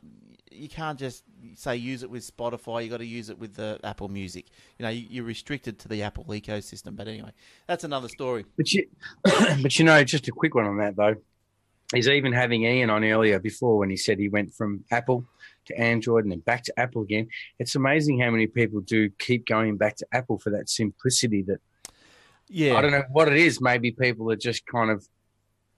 you 0.52 0.70
can't 0.70 1.00
just 1.00 1.24
say 1.56 1.76
use 1.76 2.04
it 2.04 2.10
with 2.10 2.30
Spotify. 2.30 2.84
You 2.84 2.90
got 2.90 2.98
to 2.98 3.06
use 3.06 3.30
it 3.30 3.40
with 3.40 3.56
the 3.56 3.80
Apple 3.84 4.10
Music. 4.10 4.46
You 4.78 4.84
know, 4.84 4.90
you're 4.90 5.24
restricted 5.24 5.80
to 5.80 5.88
the 5.88 6.04
Apple 6.04 6.26
ecosystem. 6.26 6.96
But 6.96 7.08
anyway, 7.08 7.32
that's 7.68 7.84
another 7.84 8.10
story. 8.10 8.46
But 8.58 8.72
you, 8.74 8.88
but 9.24 9.80
you 9.80 9.86
know, 9.86 10.04
just 10.04 10.28
a 10.28 10.32
quick 10.32 10.54
one 10.54 10.66
on 10.66 10.78
that 10.78 10.96
though. 10.96 11.16
He's 11.94 12.08
even 12.08 12.32
having 12.32 12.64
Ian 12.64 12.90
on 12.90 13.04
earlier 13.04 13.40
before 13.40 13.78
when 13.78 13.90
he 13.90 13.98
said 13.98 14.18
he 14.18 14.30
went 14.30 14.54
from 14.54 14.86
Apple 14.92 15.26
to 15.66 15.78
Android 15.78 16.24
and 16.24 16.32
then 16.32 16.40
back 16.40 16.64
to 16.64 16.80
Apple 16.80 17.02
again. 17.02 17.28
It's 17.60 17.76
amazing 17.76 18.20
how 18.20 18.32
many 18.32 18.48
people 18.48 18.80
do 18.82 19.10
keep 19.20 19.46
going 19.46 19.78
back 19.78 19.98
to 19.98 20.08
Apple 20.14 20.40
for 20.40 20.52
that 20.52 20.70
simplicity 20.70 21.42
that. 21.44 21.60
Yeah, 22.48 22.76
I 22.76 22.82
don't 22.82 22.92
know 22.92 23.06
what 23.12 23.30
it 23.30 23.38
is. 23.38 23.62
Maybe 23.62 23.92
people 23.92 24.30
are 24.32 24.36
just 24.36 24.66
kind 24.66 24.90
of 24.92 25.08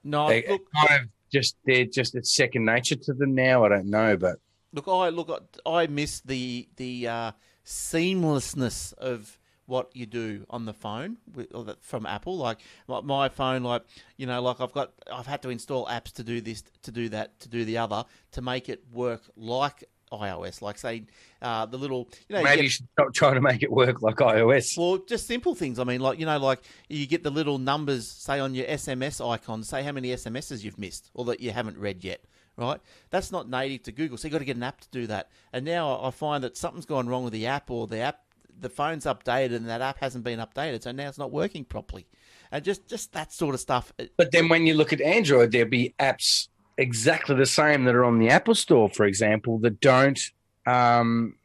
no, 0.02 0.26
look, 0.26 0.46
kind 0.74 1.02
of 1.02 1.08
just 1.32 1.56
they're 1.64 1.84
just 1.84 2.16
it's 2.16 2.34
second 2.34 2.64
nature 2.64 2.96
to 2.96 3.12
them 3.12 3.34
now. 3.34 3.64
I 3.64 3.68
don't 3.68 3.90
know, 3.90 4.16
but 4.16 4.38
Look, 4.74 4.88
I 4.88 5.08
look, 5.10 5.60
I 5.64 5.86
miss 5.86 6.20
the 6.20 6.68
the 6.76 7.06
uh, 7.06 7.32
seamlessness 7.64 8.92
of 8.94 9.38
what 9.66 9.90
you 9.94 10.06
do 10.06 10.44
on 10.50 10.64
the 10.64 10.72
phone 10.72 11.18
with, 11.34 11.48
from 11.80 12.06
Apple. 12.06 12.36
Like 12.36 12.58
my 12.88 13.28
phone, 13.28 13.62
like 13.62 13.82
you 14.16 14.26
know, 14.26 14.40
like 14.42 14.60
I've 14.60 14.72
got, 14.72 14.92
I've 15.12 15.26
had 15.26 15.42
to 15.42 15.50
install 15.50 15.86
apps 15.86 16.12
to 16.14 16.24
do 16.24 16.40
this, 16.40 16.62
to 16.82 16.90
do 16.90 17.08
that, 17.10 17.38
to 17.40 17.48
do 17.48 17.64
the 17.64 17.78
other, 17.78 18.04
to 18.32 18.42
make 18.42 18.68
it 18.68 18.82
work 18.92 19.22
like 19.36 19.84
iOS. 20.12 20.62
Like 20.62 20.78
say 20.78 21.04
uh, 21.42 21.66
the 21.66 21.76
little, 21.76 22.08
you 22.28 22.36
know, 22.36 22.42
maybe 22.42 22.50
you, 22.50 22.56
get, 22.56 22.62
you 22.64 22.70
should 22.70 22.88
stop 22.92 23.14
trying 23.14 23.34
to 23.34 23.40
make 23.40 23.62
it 23.62 23.70
work 23.70 24.02
like 24.02 24.16
iOS. 24.16 24.76
Well, 24.76 24.98
just 24.98 25.26
simple 25.26 25.54
things. 25.54 25.78
I 25.78 25.84
mean, 25.84 26.00
like 26.00 26.18
you 26.18 26.26
know, 26.26 26.38
like 26.38 26.60
you 26.88 27.06
get 27.06 27.22
the 27.22 27.30
little 27.30 27.58
numbers, 27.58 28.10
say 28.10 28.40
on 28.40 28.54
your 28.54 28.66
SMS 28.66 29.26
icon, 29.26 29.62
say 29.62 29.82
how 29.82 29.92
many 29.92 30.10
SMSs 30.10 30.62
you've 30.62 30.78
missed 30.78 31.10
or 31.14 31.24
that 31.26 31.40
you 31.40 31.50
haven't 31.50 31.78
read 31.78 32.04
yet 32.04 32.24
right? 32.56 32.80
That's 33.10 33.32
not 33.32 33.48
native 33.48 33.82
to 33.84 33.92
Google, 33.92 34.16
so 34.16 34.28
you've 34.28 34.32
got 34.32 34.38
to 34.38 34.44
get 34.44 34.56
an 34.56 34.62
app 34.62 34.80
to 34.80 34.88
do 34.90 35.06
that. 35.08 35.30
And 35.52 35.64
now 35.64 36.00
I 36.02 36.10
find 36.10 36.44
that 36.44 36.56
something's 36.56 36.86
gone 36.86 37.08
wrong 37.08 37.24
with 37.24 37.32
the 37.32 37.46
app, 37.46 37.70
or 37.70 37.86
the 37.86 37.98
app, 37.98 38.23
the 38.60 38.68
phone's 38.68 39.04
updated, 39.04 39.56
and 39.56 39.68
that 39.68 39.80
app 39.80 39.98
hasn't 39.98 40.24
been 40.24 40.38
updated, 40.38 40.82
so 40.82 40.92
now 40.92 41.08
it's 41.08 41.18
not 41.18 41.32
working 41.32 41.64
properly. 41.64 42.06
And 42.52 42.64
just 42.64 42.86
just 42.88 43.12
that 43.12 43.32
sort 43.32 43.54
of 43.54 43.60
stuff. 43.60 43.92
But 44.16 44.32
then 44.32 44.48
when 44.48 44.66
you 44.66 44.74
look 44.74 44.92
at 44.92 45.00
Android, 45.00 45.52
there'll 45.52 45.68
be 45.68 45.94
apps 45.98 46.48
exactly 46.76 47.36
the 47.36 47.46
same 47.46 47.84
that 47.84 47.94
are 47.94 48.04
on 48.04 48.18
the 48.18 48.28
Apple 48.28 48.54
Store, 48.54 48.88
for 48.88 49.06
example, 49.06 49.58
that 49.60 49.80
don't 49.80 50.20
um, 50.66 51.36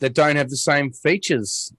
that 0.00 0.14
don't 0.14 0.36
have 0.36 0.50
the 0.50 0.56
same 0.56 0.92
features 0.92 1.72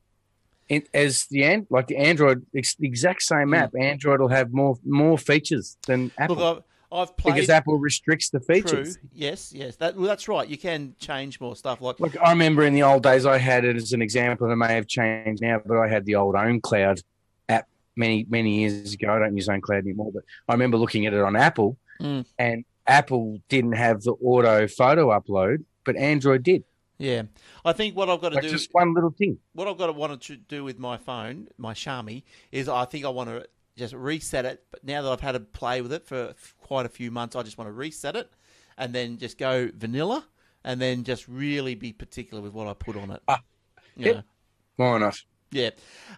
as 0.94 1.26
the 1.26 1.66
like 1.70 1.88
the 1.88 1.98
Android, 1.98 2.46
It's 2.54 2.76
the 2.76 2.88
exact 2.88 3.22
same 3.22 3.50
hmm. 3.50 3.56
app. 3.56 3.74
Android 3.80 4.22
will 4.22 4.30
have 4.30 4.54
more 4.54 4.78
more 4.86 5.18
features 5.18 5.78
than 5.88 6.12
Apple. 6.18 6.36
Look, 6.36 6.66
I've 6.94 7.18
played 7.18 7.36
because 7.36 7.50
Apple 7.50 7.78
restricts 7.78 8.30
the 8.30 8.40
features. 8.40 8.98
True. 8.98 9.10
Yes, 9.14 9.52
yes, 9.52 9.76
that, 9.78 9.96
well, 9.96 10.08
that's 10.08 10.28
right. 10.28 10.48
You 10.48 10.58
can 10.58 10.96
change 11.00 11.42
more 11.42 11.56
stuff. 11.56 11.82
Like, 11.82 12.00
like 12.00 12.18
I 12.22 12.30
remember 12.30 12.64
in 12.64 12.74
the 12.74 12.84
old 12.84 13.04
days, 13.04 13.26
I 13.26 13.38
had 13.38 13.66
it 13.66 13.76
as 13.76 13.94
an 13.94 14.02
example. 14.02 14.52
It 14.52 14.56
may 14.56 14.76
have 14.76 14.88
changed 14.88 15.42
now, 15.42 15.62
but 15.66 15.78
I 15.78 15.88
had 15.88 16.06
the 16.06 16.16
old 16.16 16.36
OwnCloud 16.36 17.04
app 17.50 17.68
many 17.96 18.26
many 18.30 18.60
years 18.60 18.94
ago. 18.94 19.14
I 19.14 19.20
don't 19.20 19.36
use 19.36 19.48
OwnCloud 19.48 19.80
anymore, 19.80 20.12
but 20.14 20.24
I 20.48 20.54
remember 20.54 20.78
looking 20.78 21.06
at 21.06 21.14
it 21.14 21.22
on 21.22 21.36
Apple, 21.36 21.78
mm. 22.00 22.26
and 22.38 22.64
Apple 22.86 23.40
didn't 23.50 23.74
have 23.74 24.02
the 24.02 24.14
auto 24.14 24.68
photo 24.68 25.10
upload, 25.10 25.64
but 25.84 25.96
Android 25.96 26.44
did. 26.44 26.64
Yeah, 27.00 27.24
I 27.66 27.74
think 27.74 27.96
what 27.96 28.10
I've 28.10 28.22
got 28.22 28.30
to 28.30 28.36
like 28.36 28.44
do 28.44 28.52
just 28.52 28.70
one 28.72 28.94
little 28.94 29.10
thing. 29.10 29.40
What 29.54 29.68
I've 29.68 29.78
got 29.78 29.88
to 29.88 29.94
want 29.94 30.22
to 30.22 30.36
do 30.38 30.64
with 30.64 30.80
my 30.80 30.98
phone, 30.98 31.48
my 31.58 31.74
Xiaomi, 31.74 32.24
is 32.52 32.70
I 32.70 32.86
think 32.86 33.04
I 33.04 33.10
want 33.10 33.30
to 33.30 33.48
just 33.76 33.94
reset 33.94 34.46
it. 34.46 34.64
But 34.72 34.84
now 34.84 35.02
that 35.02 35.12
I've 35.12 35.22
had 35.22 35.34
to 35.34 35.40
play 35.40 35.82
with 35.82 35.92
it 35.92 36.06
for 36.06 36.34
quite 36.74 36.88
a 36.88 36.90
few 36.90 37.12
months, 37.12 37.36
I 37.36 37.44
just 37.44 37.56
want 37.56 37.68
to 37.68 37.72
reset 37.72 38.16
it 38.16 38.32
and 38.80 38.96
then 38.96 39.20
just 39.20 39.38
go 39.38 39.70
vanilla 39.76 40.26
and 40.64 40.82
then 40.82 41.04
just 41.04 41.28
really 41.28 41.76
be 41.76 41.94
particular 41.94 42.42
with 42.42 42.52
what 42.52 42.66
I 42.66 42.74
put 42.74 42.98
on 42.98 43.12
it. 43.12 43.22
Ah, 43.28 43.44
yep. 43.96 44.26
More 44.80 44.98
enough. 44.98 45.24
Yeah. 45.52 45.70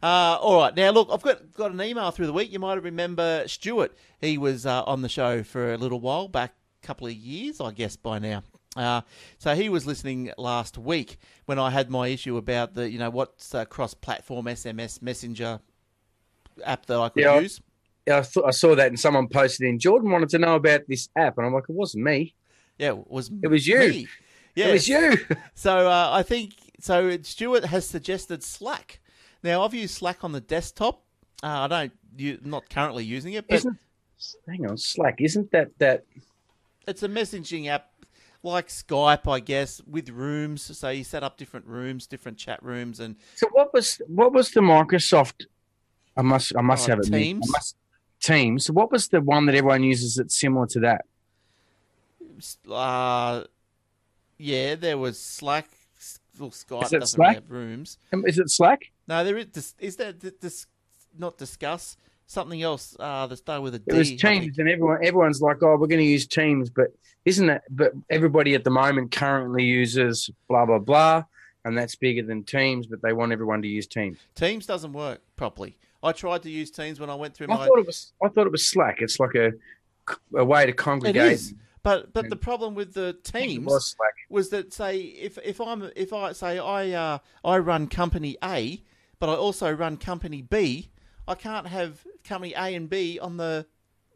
Uh, 0.01 0.37
all 0.39 0.57
right. 0.59 0.73
Now, 0.73 0.91
look, 0.91 1.09
I've 1.11 1.21
got 1.21 1.53
got 1.53 1.71
an 1.71 1.81
email 1.81 2.09
through 2.11 2.27
the 2.27 2.31
week. 2.31 2.53
You 2.53 2.59
might 2.59 2.81
remember 2.81 3.45
Stuart. 3.47 3.97
He 4.21 4.37
was 4.37 4.65
uh, 4.65 4.83
on 4.83 5.01
the 5.01 5.09
show 5.09 5.43
for 5.43 5.73
a 5.73 5.77
little 5.77 5.99
while 5.99 6.29
back, 6.29 6.53
a 6.81 6.87
couple 6.87 7.05
of 7.05 7.13
years, 7.13 7.59
I 7.59 7.73
guess, 7.73 7.97
by 7.97 8.19
now. 8.19 8.41
Uh, 8.77 9.01
so 9.37 9.55
he 9.55 9.67
was 9.67 9.85
listening 9.85 10.31
last 10.37 10.77
week 10.77 11.17
when 11.47 11.59
I 11.59 11.69
had 11.69 11.89
my 11.89 12.07
issue 12.07 12.37
about 12.37 12.75
the, 12.75 12.89
you 12.89 12.97
know, 12.97 13.09
what's 13.09 13.53
cross-platform 13.67 14.45
SMS 14.45 15.01
messenger 15.01 15.59
app 16.63 16.85
that 16.85 16.97
I 16.97 17.09
could 17.09 17.23
yeah, 17.23 17.39
use. 17.41 17.59
I, 18.07 18.21
th- 18.21 18.45
I 18.45 18.51
saw 18.51 18.75
that 18.75 18.87
and 18.87 18.99
someone 18.99 19.27
posted 19.27 19.67
in. 19.67 19.79
Jordan 19.79 20.11
wanted 20.11 20.29
to 20.29 20.39
know 20.39 20.55
about 20.55 20.81
this 20.87 21.09
app, 21.15 21.37
and 21.37 21.47
I'm 21.47 21.53
like, 21.53 21.65
it 21.69 21.75
wasn't 21.75 22.03
me. 22.03 22.35
Yeah, 22.77 22.89
it 22.89 23.09
was. 23.09 23.31
Me. 23.31 23.39
It 23.43 23.47
was 23.47 23.67
you. 23.67 23.79
Me. 23.79 24.07
Yeah, 24.55 24.67
it 24.67 24.73
was 24.73 24.87
you. 24.87 25.17
so 25.55 25.89
uh, 25.89 26.09
I 26.11 26.23
think 26.23 26.53
so. 26.79 27.17
Stuart 27.21 27.65
has 27.65 27.87
suggested 27.87 28.43
Slack. 28.43 28.99
Now 29.43 29.63
I've 29.63 29.73
used 29.73 29.95
Slack 29.95 30.23
on 30.23 30.31
the 30.31 30.41
desktop. 30.41 31.03
Uh, 31.43 31.47
I 31.47 31.67
don't. 31.67 31.93
You 32.17 32.39
not 32.43 32.69
currently 32.69 33.03
using 33.03 33.33
it, 33.33 33.47
but 33.47 33.55
isn't, 33.55 33.77
hang 34.47 34.65
on, 34.69 34.77
Slack 34.77 35.19
isn't 35.19 35.51
that 35.51 35.77
that? 35.79 36.05
It's 36.87 37.03
a 37.03 37.09
messaging 37.09 37.67
app 37.67 37.89
like 38.43 38.67
Skype, 38.67 39.29
I 39.29 39.39
guess, 39.39 39.81
with 39.89 40.09
rooms. 40.09 40.77
So 40.77 40.89
you 40.89 41.03
set 41.03 41.23
up 41.23 41.37
different 41.37 41.65
rooms, 41.65 42.07
different 42.07 42.37
chat 42.37 42.61
rooms, 42.63 42.99
and 42.99 43.15
so 43.35 43.47
what 43.51 43.73
was 43.73 44.01
what 44.07 44.31
was 44.31 44.51
the 44.51 44.61
Microsoft 44.61 45.45
I 46.17 46.21
must 46.21 46.53
I 46.57 46.61
must 46.61 46.87
oh, 46.87 46.91
have 46.91 46.99
it. 46.99 47.11
Teams. 47.11 47.49
Must, 47.49 47.75
teams. 48.25 48.69
What 48.71 48.91
was 48.91 49.07
the 49.07 49.21
one 49.21 49.45
that 49.45 49.55
everyone 49.55 49.83
uses 49.83 50.15
that's 50.15 50.39
similar 50.39 50.67
to 50.67 50.79
that? 50.81 51.05
Uh, 52.69 53.43
yeah, 54.37 54.75
there 54.75 54.97
was 54.97 55.19
Slack. 55.19 55.67
Well, 56.37 56.49
Skype 56.49 56.83
is 56.83 56.93
it 56.93 56.99
doesn't 56.99 57.15
Slack? 57.17 57.35
have 57.35 57.49
rooms. 57.49 57.97
Um, 58.11 58.25
is 58.27 58.37
it 58.39 58.49
Slack? 58.49 58.91
No, 59.07 59.23
there 59.23 59.37
is. 59.37 59.73
Is 59.79 59.95
that 59.97 60.19
this? 60.41 60.67
Not 61.17 61.37
discuss 61.37 61.95
something 62.27 62.61
else. 62.61 62.97
Uh, 62.99 63.25
that 63.27 63.37
started 63.37 63.61
with 63.61 63.75
a 63.75 63.79
D. 63.79 63.85
It 63.87 63.93
was 63.93 64.15
Teams, 64.15 64.57
and 64.59 64.67
everyone 64.67 64.97
everyone's 65.01 65.41
like, 65.41 65.63
"Oh, 65.63 65.77
we're 65.77 65.87
going 65.87 66.01
to 66.01 66.03
use 66.03 66.27
Teams," 66.27 66.69
but 66.69 66.87
isn't 67.23 67.47
that? 67.47 67.63
But 67.69 67.93
everybody 68.09 68.53
at 68.53 68.65
the 68.65 68.69
moment 68.69 69.11
currently 69.11 69.63
uses 69.63 70.29
blah 70.49 70.65
blah 70.65 70.79
blah, 70.79 71.23
and 71.63 71.77
that's 71.77 71.95
bigger 71.95 72.23
than 72.23 72.43
Teams. 72.43 72.85
But 72.85 73.01
they 73.01 73.13
want 73.13 73.31
everyone 73.31 73.61
to 73.61 73.67
use 73.69 73.87
Teams. 73.87 74.17
Teams 74.35 74.65
doesn't 74.65 74.91
work 74.91 75.21
properly. 75.37 75.77
I 76.05 76.11
tried 76.11 76.43
to 76.43 76.49
use 76.49 76.69
Teams 76.69 76.99
when 76.99 77.09
I 77.09 77.15
went 77.15 77.33
through 77.33 77.47
I 77.49 77.55
my. 77.55 77.65
thought 77.65 77.79
it 77.79 77.87
was. 77.87 78.13
I 78.23 78.29
thought 78.29 78.45
it 78.45 78.51
was 78.51 78.69
Slack. 78.69 79.01
It's 79.01 79.19
like 79.19 79.35
a 79.35 79.51
a 80.35 80.45
way 80.45 80.65
to 80.65 80.71
congregate. 80.71 81.15
It 81.15 81.31
is, 81.31 81.53
but 81.81 82.13
but 82.13 82.29
the 82.29 82.35
problem 82.35 82.75
with 82.75 82.93
the 82.93 83.17
Teams 83.23 83.65
was, 83.65 83.95
was, 84.29 84.49
that 84.49 84.71
say 84.71 84.97
if 84.97 85.39
if 85.43 85.59
I'm 85.59 85.89
if 85.95 86.13
I 86.13 86.31
say 86.33 86.59
I 86.59 86.91
uh, 86.91 87.17
I 87.43 87.57
run 87.57 87.87
company 87.87 88.37
A, 88.43 88.83
but 89.19 89.29
I 89.29 89.33
also 89.33 89.71
run 89.71 89.97
company 89.97 90.43
B, 90.43 90.89
I 91.27 91.33
can't 91.35 91.67
have 91.67 92.05
company 92.23 92.53
A 92.53 92.75
and 92.75 92.89
B 92.89 93.19
on 93.19 93.37
the 93.37 93.65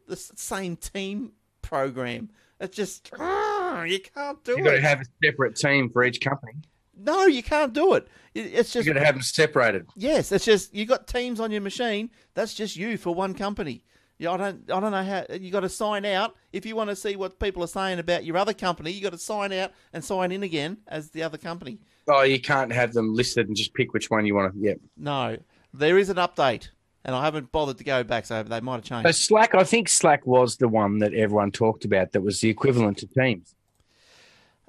the 0.08 0.16
same 0.16 0.76
team 0.78 1.32
program. 1.62 2.30
It's 2.60 2.76
just 2.76 3.12
ah, 3.20 3.84
you 3.84 4.00
can't 4.00 4.44
do 4.44 4.54
it. 4.54 4.58
You've 4.58 4.66
got 4.66 4.74
to 4.74 4.82
have 4.82 5.02
a 5.02 5.06
separate 5.24 5.56
team 5.56 5.90
for 5.90 6.04
each 6.04 6.22
company. 6.22 6.54
No, 7.00 7.26
you 7.26 7.42
can't 7.44 7.74
do 7.74 7.94
it. 7.96 8.08
It- 8.34 8.42
It's 8.54 8.72
just 8.72 8.76
You've 8.76 8.86
just 8.86 8.94
got 8.94 9.00
to 9.00 9.06
have 9.06 9.16
them 9.16 9.22
separated. 9.24 9.88
yes. 9.96 10.32
It's 10.32 10.46
just 10.46 10.74
you 10.74 10.86
got 10.86 11.08
teams 11.08 11.40
on 11.40 11.52
your 11.52 11.62
machine. 11.62 12.10
That's 12.34 12.54
just 12.54 12.76
you 12.76 12.98
for 12.98 13.14
one 13.16 13.34
company. 13.34 13.84
Yeah, 14.18 14.32
I 14.32 14.38
don't. 14.38 14.70
I 14.72 14.80
don't 14.82 14.92
know 14.92 15.04
how 15.04 15.26
you 15.34 15.50
got 15.50 15.62
to 15.62 15.70
sign 15.70 16.04
out 16.06 16.36
if 16.52 16.66
you 16.66 16.76
want 16.76 16.90
to 16.90 16.96
see 16.96 17.16
what 17.16 17.40
people 17.40 17.64
are 17.64 17.68
saying 17.68 18.00
about 18.00 18.26
your 18.26 18.36
other 18.36 18.54
company. 18.54 18.92
You 18.92 19.02
got 19.02 19.14
to 19.14 19.18
sign 19.18 19.54
out 19.54 19.72
and 19.94 20.04
sign 20.04 20.34
in 20.34 20.44
again 20.44 20.78
as 20.88 21.10
the 21.12 21.24
other 21.24 21.38
company. 21.38 21.80
Oh, 22.08 22.24
you 22.24 22.42
can't 22.42 22.72
have 22.74 22.92
them 22.92 23.14
listed 23.16 23.48
and 23.48 23.56
just 23.56 23.74
pick 23.74 23.94
which 23.94 24.10
one 24.10 24.26
you 24.26 24.36
want 24.36 24.54
to. 24.54 24.60
Yeah. 24.60 24.74
No, 24.98 25.38
there 25.74 25.98
is 25.98 26.10
an 26.10 26.18
update, 26.18 26.68
and 27.06 27.16
I 27.16 27.24
haven't 27.24 27.52
bothered 27.54 27.78
to 27.78 27.84
go 27.86 28.04
back, 28.04 28.26
so 28.26 28.44
they 28.44 28.60
might 28.60 28.76
have 28.76 28.84
changed. 28.84 29.08
So. 29.08 29.12
Slack, 29.14 29.56
I 29.56 29.64
think 29.64 29.88
Slack 29.88 30.28
was 30.28 30.58
the 30.58 30.68
one 30.68 30.98
that 31.00 31.14
everyone 31.14 31.52
talked 31.52 31.86
about 31.86 32.12
that 32.12 32.20
was 32.22 32.42
the 32.42 32.50
equivalent 32.50 32.98
to 32.98 33.08
Teams. 33.08 33.56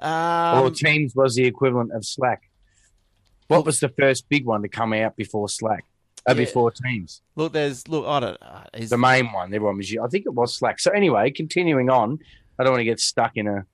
Or 0.03 0.67
Um, 0.67 0.73
Teams 0.75 1.15
was 1.15 1.35
the 1.35 1.45
equivalent 1.45 1.93
of 1.93 2.05
Slack. 2.05 2.43
What 3.49 3.65
was 3.65 3.81
the 3.81 3.89
first 3.89 4.29
big 4.29 4.45
one 4.47 4.63
to 4.63 4.69
come 4.69 4.93
out 4.93 5.17
before 5.17 5.49
Slack? 5.49 5.85
Uh, 6.29 6.33
Yeah. 6.33 6.45
Before 6.45 6.71
Teams, 6.71 7.23
look, 7.35 7.53
there's 7.53 7.89
look. 7.89 8.07
I 8.07 8.21
don't. 8.21 8.39
Uh, 8.43 8.65
is, 8.75 8.91
the 8.91 8.99
main 8.99 9.33
one. 9.33 9.53
Everyone 9.55 9.77
was. 9.79 9.91
I 9.97 10.07
think 10.09 10.27
it 10.27 10.35
was 10.35 10.55
Slack. 10.55 10.79
So 10.79 10.91
anyway, 10.91 11.31
continuing 11.31 11.89
on, 11.91 12.19
I 12.59 12.65
don't 12.65 12.73
want 12.73 12.81
to 12.81 12.85
get 12.85 13.01
stuck 13.01 13.37
in 13.37 13.47
a 13.47 13.65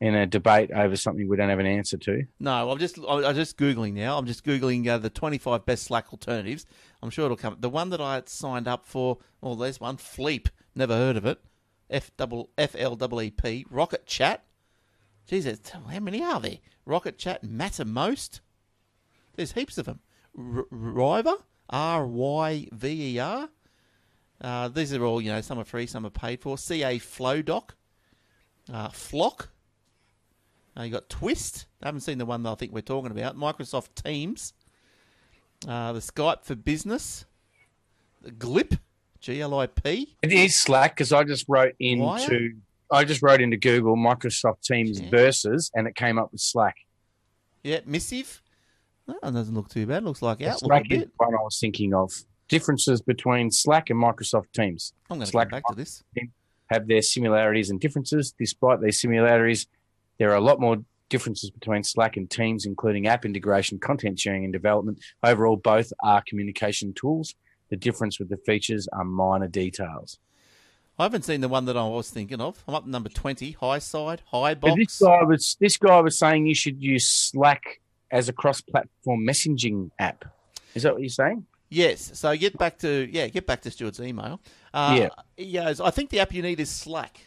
in 0.00 0.14
a 0.14 0.26
debate 0.26 0.70
over 0.70 0.94
something 0.94 1.28
we 1.28 1.36
don't 1.36 1.48
have 1.48 1.58
an 1.58 1.66
answer 1.66 1.96
to. 1.96 2.22
No, 2.38 2.70
I'm 2.70 2.78
just 2.78 2.98
I'm 2.98 3.24
I'm 3.24 3.34
just 3.34 3.56
googling 3.56 3.94
now. 3.94 4.18
I'm 4.18 4.26
just 4.26 4.44
googling 4.44 4.86
uh, 4.86 4.98
the 4.98 5.10
25 5.10 5.64
best 5.64 5.84
Slack 5.84 6.12
alternatives. 6.12 6.66
I'm 7.02 7.10
sure 7.10 7.24
it'll 7.24 7.36
come. 7.38 7.56
The 7.58 7.70
one 7.70 7.88
that 7.90 8.00
I 8.00 8.14
had 8.16 8.28
signed 8.28 8.68
up 8.68 8.84
for. 8.86 9.18
Oh, 9.42 9.54
there's 9.54 9.80
one. 9.80 9.96
Fleep. 9.96 10.48
Never 10.74 10.94
heard 10.94 11.16
of 11.16 11.24
it. 11.24 11.40
F 11.90 12.10
double 12.18 12.50
F 12.58 12.76
L 12.78 12.96
double 12.96 13.22
E 13.22 13.30
P. 13.30 13.64
Rocket 13.70 14.04
Chat. 14.06 14.44
Jesus, 15.28 15.60
how 15.70 16.00
many 16.00 16.22
are 16.24 16.40
there? 16.40 16.58
Rocket 16.86 17.18
Chat 17.18 17.44
Mattermost. 17.44 18.40
There's 19.36 19.52
heaps 19.52 19.76
of 19.78 19.84
them. 19.84 20.00
R- 20.36 20.64
Ryver. 20.72 21.36
R 21.70 22.06
Y 22.06 22.66
V 22.72 23.14
E 23.14 23.18
R. 23.18 23.48
Uh, 24.40 24.68
these 24.68 24.94
are 24.94 25.04
all 25.04 25.20
you 25.20 25.30
know. 25.30 25.42
Some 25.42 25.58
are 25.58 25.64
free, 25.64 25.86
some 25.86 26.06
are 26.06 26.10
paid 26.10 26.40
for. 26.40 26.56
C 26.56 26.82
A 26.82 26.98
Flowdock. 26.98 27.76
Uh, 28.72 28.88
Flock. 28.88 29.50
Uh, 30.76 30.84
you 30.84 30.90
got 30.90 31.10
Twist. 31.10 31.66
I 31.82 31.88
haven't 31.88 32.00
seen 32.00 32.16
the 32.18 32.24
one 32.26 32.42
that 32.44 32.50
I 32.50 32.54
think 32.54 32.72
we're 32.72 32.80
talking 32.80 33.10
about. 33.10 33.36
Microsoft 33.36 34.02
Teams. 34.02 34.54
Uh, 35.66 35.92
the 35.92 36.00
Skype 36.00 36.42
for 36.44 36.54
Business. 36.54 37.26
The 38.22 38.30
Glip. 38.30 38.78
G 39.20 39.40
L 39.40 39.58
I 39.58 39.66
P. 39.66 40.16
It 40.22 40.32
is 40.32 40.56
Slack 40.56 40.94
because 40.94 41.12
I 41.12 41.24
just 41.24 41.44
wrote 41.48 41.74
into 41.80 42.04
Wire? 42.04 42.52
I 42.90 43.04
just 43.04 43.22
wrote 43.22 43.40
into 43.40 43.56
Google 43.56 43.96
Microsoft 43.96 44.62
Teams 44.62 45.00
Yeah. 45.00 45.10
versus, 45.10 45.70
and 45.74 45.86
it 45.86 45.94
came 45.94 46.18
up 46.18 46.32
with 46.32 46.40
Slack. 46.40 46.76
Yeah, 47.62 47.80
Missive. 47.84 48.42
That 49.06 49.22
one 49.22 49.34
doesn't 49.34 49.54
look 49.54 49.68
too 49.68 49.86
bad. 49.86 50.04
Looks 50.04 50.22
like 50.22 50.40
Outlook 50.42 50.58
Slack 50.60 50.82
a 50.90 50.94
is 50.94 51.00
bit. 51.04 51.10
one 51.16 51.34
I 51.34 51.42
was 51.42 51.58
thinking 51.60 51.94
of. 51.94 52.12
Differences 52.48 53.02
between 53.02 53.50
Slack 53.50 53.90
and 53.90 54.02
Microsoft 54.02 54.52
Teams 54.54 54.94
I'm 55.10 55.18
going 55.18 55.26
to 55.26 55.30
Slack 55.30 55.50
back 55.50 55.62
to 55.68 55.74
this. 55.74 56.02
have 56.70 56.86
their 56.88 57.02
similarities 57.02 57.68
and 57.70 57.78
differences. 57.80 58.34
Despite 58.38 58.80
their 58.80 58.92
similarities, 58.92 59.66
there 60.18 60.30
are 60.30 60.36
a 60.36 60.40
lot 60.40 60.60
more 60.60 60.76
differences 61.10 61.50
between 61.50 61.82
Slack 61.84 62.16
and 62.16 62.30
Teams, 62.30 62.64
including 62.66 63.06
app 63.06 63.24
integration, 63.24 63.78
content 63.78 64.18
sharing, 64.20 64.44
and 64.44 64.52
development. 64.52 64.98
Overall, 65.22 65.56
both 65.56 65.92
are 66.02 66.22
communication 66.26 66.92
tools. 66.94 67.34
The 67.70 67.76
difference 67.76 68.18
with 68.18 68.28
the 68.30 68.38
features 68.38 68.88
are 68.92 69.04
minor 69.04 69.48
details. 69.48 70.18
I 70.98 71.04
haven't 71.04 71.22
seen 71.22 71.40
the 71.40 71.48
one 71.48 71.64
that 71.66 71.76
I 71.76 71.86
was 71.86 72.10
thinking 72.10 72.40
of. 72.40 72.62
I'm 72.66 72.74
up 72.74 72.86
number 72.86 73.08
20. 73.08 73.52
High 73.52 73.78
side. 73.78 74.22
High 74.32 74.54
But 74.54 74.70
box. 74.70 74.78
this 74.78 74.98
guy 74.98 75.22
was 75.22 75.56
this 75.60 75.76
guy 75.76 76.00
was 76.00 76.18
saying 76.18 76.46
you 76.46 76.54
should 76.54 76.82
use 76.82 77.08
Slack 77.08 77.80
as 78.10 78.28
a 78.28 78.32
cross-platform 78.32 79.24
messaging 79.24 79.90
app. 79.98 80.24
Is 80.74 80.82
that 80.82 80.92
what 80.94 81.02
you're 81.02 81.08
saying? 81.10 81.46
Yes. 81.68 82.10
So 82.18 82.34
get 82.36 82.56
back 82.58 82.78
to 82.78 83.08
yeah, 83.12 83.28
get 83.28 83.46
back 83.46 83.60
to 83.62 83.70
Stuart's 83.70 84.00
email. 84.00 84.40
Uh, 84.74 85.08
Yeah. 85.36 85.64
Goes, 85.66 85.80
I 85.80 85.90
think 85.90 86.10
the 86.10 86.18
app 86.20 86.32
you 86.32 86.42
need 86.42 86.58
is 86.60 86.70
Slack. 86.70 87.20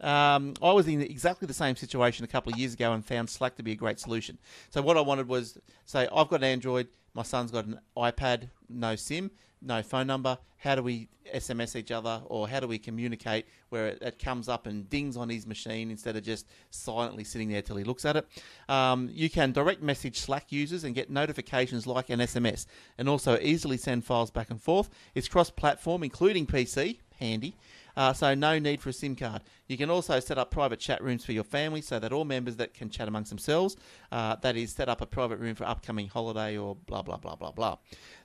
Um, 0.00 0.54
I 0.62 0.72
was 0.72 0.86
in 0.88 1.00
exactly 1.00 1.46
the 1.46 1.54
same 1.54 1.74
situation 1.74 2.24
a 2.24 2.28
couple 2.28 2.52
of 2.52 2.58
years 2.58 2.74
ago 2.74 2.92
and 2.92 3.04
found 3.04 3.30
Slack 3.30 3.56
to 3.56 3.62
be 3.62 3.72
a 3.72 3.76
great 3.76 3.98
solution. 3.98 4.38
So 4.70 4.82
what 4.82 4.96
I 4.96 5.00
wanted 5.00 5.26
was 5.26 5.58
say 5.86 6.06
I've 6.14 6.28
got 6.28 6.36
an 6.40 6.44
Android, 6.44 6.88
my 7.16 7.22
son's 7.22 7.50
got 7.50 7.64
an 7.64 7.80
iPad, 7.96 8.50
no 8.68 8.94
SIM, 8.94 9.30
no 9.62 9.82
phone 9.82 10.06
number. 10.06 10.36
How 10.58 10.74
do 10.74 10.82
we 10.82 11.08
SMS 11.34 11.74
each 11.74 11.90
other, 11.90 12.20
or 12.26 12.46
how 12.46 12.60
do 12.60 12.68
we 12.68 12.78
communicate 12.78 13.46
where 13.70 13.88
it, 13.88 14.02
it 14.02 14.18
comes 14.18 14.48
up 14.48 14.66
and 14.66 14.88
dings 14.88 15.16
on 15.16 15.28
his 15.30 15.46
machine 15.46 15.90
instead 15.90 16.14
of 16.14 16.22
just 16.22 16.46
silently 16.70 17.24
sitting 17.24 17.48
there 17.48 17.62
till 17.62 17.76
he 17.76 17.84
looks 17.84 18.04
at 18.04 18.16
it? 18.16 18.26
Um, 18.68 19.08
you 19.10 19.30
can 19.30 19.52
direct 19.52 19.82
message 19.82 20.18
Slack 20.18 20.52
users 20.52 20.84
and 20.84 20.94
get 20.94 21.08
notifications 21.08 21.86
like 21.86 22.10
an 22.10 22.20
SMS, 22.20 22.66
and 22.98 23.08
also 23.08 23.38
easily 23.40 23.78
send 23.78 24.04
files 24.04 24.30
back 24.30 24.50
and 24.50 24.60
forth. 24.60 24.90
It's 25.14 25.26
cross-platform, 25.26 26.02
including 26.02 26.46
PC. 26.46 26.98
Handy. 27.18 27.56
Uh, 27.96 28.12
so 28.12 28.34
no 28.34 28.58
need 28.58 28.80
for 28.80 28.90
a 28.90 28.92
SIM 28.92 29.16
card. 29.16 29.42
You 29.68 29.76
can 29.76 29.90
also 29.90 30.20
set 30.20 30.38
up 30.38 30.50
private 30.50 30.78
chat 30.78 31.02
rooms 31.02 31.24
for 31.24 31.32
your 31.32 31.44
family 31.44 31.80
so 31.80 31.98
that 31.98 32.12
all 32.12 32.24
members 32.24 32.56
that 32.56 32.74
can 32.74 32.90
chat 32.90 33.08
amongst 33.08 33.30
themselves. 33.30 33.76
Uh, 34.12 34.36
that 34.36 34.56
is, 34.56 34.72
set 34.72 34.88
up 34.88 35.00
a 35.00 35.06
private 35.06 35.38
room 35.38 35.54
for 35.54 35.64
upcoming 35.64 36.08
holiday 36.08 36.56
or 36.58 36.76
blah 36.76 37.02
blah 37.02 37.16
blah 37.16 37.34
blah 37.36 37.52
blah. 37.52 37.76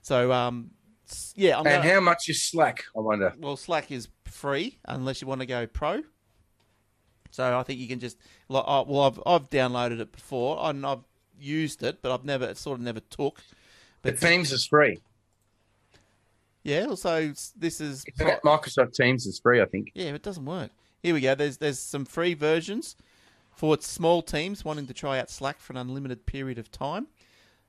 So 0.02 0.32
um, 0.32 0.70
yeah, 1.34 1.58
I'm 1.58 1.66
And 1.66 1.82
gonna, 1.82 1.94
how 1.94 2.00
much 2.00 2.28
is 2.28 2.42
Slack? 2.42 2.84
I 2.96 3.00
wonder. 3.00 3.34
well, 3.38 3.56
Slack 3.56 3.90
is 3.90 4.08
free 4.24 4.78
unless 4.86 5.20
you 5.22 5.28
want 5.28 5.40
to 5.40 5.46
go 5.46 5.66
pro. 5.66 6.02
So 7.30 7.58
I 7.58 7.62
think 7.62 7.80
you 7.80 7.88
can 7.88 7.98
just 7.98 8.18
like, 8.48 8.64
well, 8.66 9.00
I've 9.02 9.20
I've 9.24 9.50
downloaded 9.50 10.00
it 10.00 10.12
before 10.12 10.58
and 10.62 10.84
I've 10.84 11.04
used 11.38 11.82
it, 11.82 12.02
but 12.02 12.12
I've 12.12 12.24
never 12.24 12.44
it 12.44 12.58
sort 12.58 12.78
of 12.78 12.84
never 12.84 13.00
took. 13.00 13.40
But 14.02 14.20
Teams 14.20 14.52
is 14.52 14.66
free. 14.66 15.00
Yeah, 16.64 16.86
Also, 16.88 17.32
this 17.56 17.80
is? 17.80 18.04
Microsoft 18.44 18.94
Teams 18.94 19.26
is 19.26 19.40
free, 19.40 19.60
I 19.60 19.66
think. 19.66 19.90
Yeah, 19.94 20.14
it 20.14 20.22
doesn't 20.22 20.44
work. 20.44 20.70
Here 21.02 21.14
we 21.14 21.20
go. 21.20 21.34
There's 21.34 21.56
there's 21.56 21.80
some 21.80 22.04
free 22.04 22.34
versions 22.34 22.96
for 23.50 23.76
small 23.80 24.22
teams 24.22 24.64
wanting 24.64 24.86
to 24.86 24.94
try 24.94 25.18
out 25.18 25.30
Slack 25.30 25.58
for 25.58 25.72
an 25.72 25.76
unlimited 25.76 26.26
period 26.26 26.58
of 26.58 26.70
time. 26.70 27.08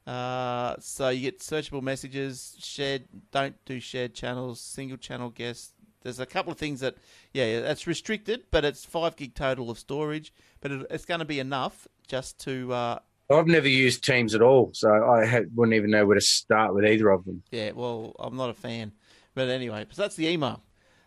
Uh, 0.06 0.76
so 0.80 1.10
you 1.10 1.22
get 1.22 1.39
searchable 1.39 1.82
messages, 1.82 2.56
shared. 2.60 3.04
Don't 3.32 3.56
do 3.66 3.80
shared 3.80 4.14
channels, 4.14 4.60
single 4.60 4.98
channel 4.98 5.30
guests. 5.30 5.74
There's 6.02 6.20
a 6.20 6.26
couple 6.26 6.52
of 6.52 6.58
things 6.58 6.82
that, 6.82 6.96
yeah, 7.34 7.62
that's 7.62 7.88
restricted, 7.88 8.44
but 8.52 8.66
it's 8.66 8.84
five 8.84 9.16
gig 9.16 9.34
total 9.34 9.70
of 9.70 9.80
storage. 9.80 10.34
But 10.60 10.72
it, 10.72 10.88
it's 10.89 11.06
going 11.06 11.20
to 11.20 11.26
be 11.26 11.39
enough 11.39 11.88
just 12.08 12.39
to, 12.41 12.74
uh, 12.74 13.00
I've 13.38 13.47
never 13.47 13.67
used 13.67 14.03
Teams 14.03 14.36
at 14.36 14.41
all, 14.41 14.71
so 14.73 14.89
I 14.89 15.25
ha- 15.25 15.41
wouldn't 15.55 15.75
even 15.75 15.91
know 15.91 16.05
where 16.05 16.15
to 16.15 16.21
start 16.21 16.73
with 16.73 16.86
either 16.86 17.09
of 17.09 17.25
them. 17.25 17.43
yeah. 17.51 17.71
Well, 17.71 18.15
I'm 18.19 18.36
not 18.36 18.49
a 18.49 18.53
fan, 18.53 18.91
but 19.36 19.49
anyway, 19.49 19.86
so 19.91 20.01
that's 20.01 20.15
the 20.15 20.27
email. 20.27 20.61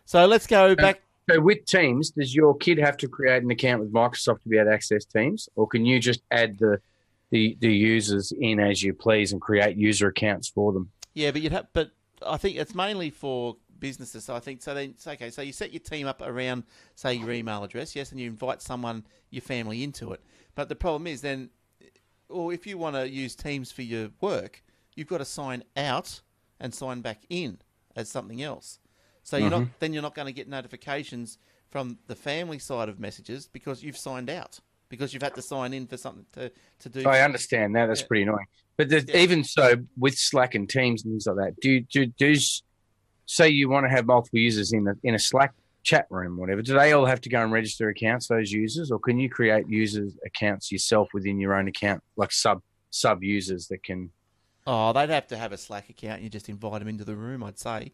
So 0.05 0.25
let's 0.25 0.47
go 0.47 0.75
back. 0.75 1.01
So 1.29 1.41
with 1.41 1.65
Teams, 1.65 2.11
does 2.11 2.33
your 2.33 2.55
kid 2.55 2.77
have 2.77 2.95
to 2.97 3.07
create 3.07 3.43
an 3.43 3.51
account 3.51 3.81
with 3.81 3.91
Microsoft 3.91 4.43
to 4.43 4.49
be 4.49 4.57
able 4.57 4.69
to 4.69 4.73
access 4.73 5.03
Teams, 5.05 5.49
or 5.55 5.67
can 5.67 5.85
you 5.85 5.99
just 5.99 6.21
add 6.31 6.57
the 6.59 6.79
the, 7.29 7.57
the 7.59 7.73
users 7.73 8.31
in 8.39 8.59
as 8.59 8.81
you 8.81 8.93
please 8.93 9.33
and 9.33 9.41
create 9.41 9.75
user 9.75 10.07
accounts 10.07 10.47
for 10.47 10.71
them? 10.71 10.89
Yeah, 11.13 11.31
but 11.31 11.41
you'd 11.41 11.51
have, 11.51 11.67
but 11.73 11.91
I 12.25 12.37
think 12.37 12.57
it's 12.57 12.73
mainly 12.73 13.09
for 13.09 13.57
businesses. 13.79 14.23
So 14.23 14.35
I 14.35 14.39
think 14.39 14.61
so. 14.61 14.73
Then 14.73 14.95
okay. 15.05 15.29
So 15.29 15.41
you 15.41 15.51
set 15.51 15.73
your 15.73 15.81
team 15.81 16.07
up 16.07 16.21
around, 16.21 16.63
say, 16.95 17.13
your 17.15 17.31
email 17.31 17.63
address, 17.63 17.95
yes, 17.95 18.11
and 18.11 18.19
you 18.19 18.27
invite 18.27 18.61
someone, 18.61 19.05
your 19.29 19.41
family, 19.41 19.83
into 19.83 20.13
it. 20.13 20.21
But 20.55 20.69
the 20.69 20.75
problem 20.75 21.07
is 21.07 21.21
then, 21.21 21.49
or 22.29 22.53
if 22.53 22.67
you 22.67 22.77
want 22.77 22.95
to 22.95 23.09
use 23.09 23.35
Teams 23.35 23.71
for 23.71 23.81
your 23.81 24.09
work, 24.21 24.63
you've 24.95 25.07
got 25.07 25.19
to 25.19 25.25
sign 25.25 25.63
out 25.75 26.21
and 26.59 26.73
sign 26.73 27.01
back 27.01 27.21
in 27.29 27.59
as 27.95 28.09
something 28.09 28.41
else. 28.41 28.79
So 29.23 29.37
you're 29.37 29.49
not 29.49 29.63
mm-hmm. 29.63 29.71
then 29.79 29.93
you're 29.93 30.01
not 30.01 30.15
going 30.15 30.27
to 30.27 30.33
get 30.33 30.47
notifications 30.47 31.37
from 31.69 31.97
the 32.07 32.15
family 32.15 32.59
side 32.59 32.87
of 32.87 32.99
messages 32.99 33.47
because 33.47 33.83
you've 33.83 33.97
signed 33.97 34.29
out 34.29 34.59
because 34.89 35.13
you've 35.13 35.23
had 35.23 35.35
to 35.35 35.41
sign 35.41 35.73
in 35.73 35.85
for 35.85 35.97
something 35.97 36.25
to 36.33 36.51
to 36.79 36.89
do. 36.89 37.03
Oh, 37.05 37.09
I 37.09 37.21
understand 37.21 37.75
that. 37.75 37.87
That's 37.87 38.01
Yeah. 38.01 38.07
pretty 38.07 38.23
annoying. 38.23 38.47
But 38.77 38.91
Yeah. 38.91 39.17
even 39.17 39.43
so, 39.43 39.85
with 39.97 40.17
Slack 40.17 40.55
and 40.55 40.69
Teams 40.69 41.03
and 41.03 41.11
things 41.13 41.27
like 41.27 41.37
that, 41.37 41.59
do 41.59 41.81
do 41.81 42.05
do 42.05 42.35
say 43.25 43.49
you 43.49 43.69
want 43.69 43.85
to 43.85 43.89
have 43.89 44.05
multiple 44.05 44.39
users 44.39 44.71
in 44.71 44.87
a 44.87 44.93
in 45.03 45.13
a 45.13 45.19
Slack 45.19 45.53
chat 45.87 46.05
room, 46.09 46.37
whatever? 46.37 46.61
Do 46.61 46.73
they 46.73 46.91
all 46.91 47.05
have 47.05 47.21
to 47.21 47.29
go 47.29 47.41
and 47.41 47.51
register 47.51 47.87
accounts 47.87 48.27
those 48.27 48.51
users, 48.51 48.91
or 48.91 48.99
can 48.99 49.17
you 49.17 49.29
create 49.29 49.69
users 49.69 50.13
accounts 50.25 50.69
yourself 50.69 51.07
within 51.13 51.39
your 51.39 51.55
own 51.55 51.69
account, 51.69 52.03
like 52.17 52.31
sub 52.31 52.61
sub 52.89 53.23
users 53.23 53.67
that 53.69 53.83
can? 53.83 54.11
Oh, 54.67 54.91
they'd 54.91 55.09
have 55.09 55.27
to 55.27 55.37
have 55.37 55.53
a 55.53 55.57
Slack 55.57 55.89
account. 55.89 56.21
You 56.21 56.29
just 56.29 56.49
invite 56.49 56.79
them 56.79 56.89
into 56.89 57.05
the 57.05 57.15
room, 57.15 57.41
I'd 57.41 57.57
say. 57.57 57.93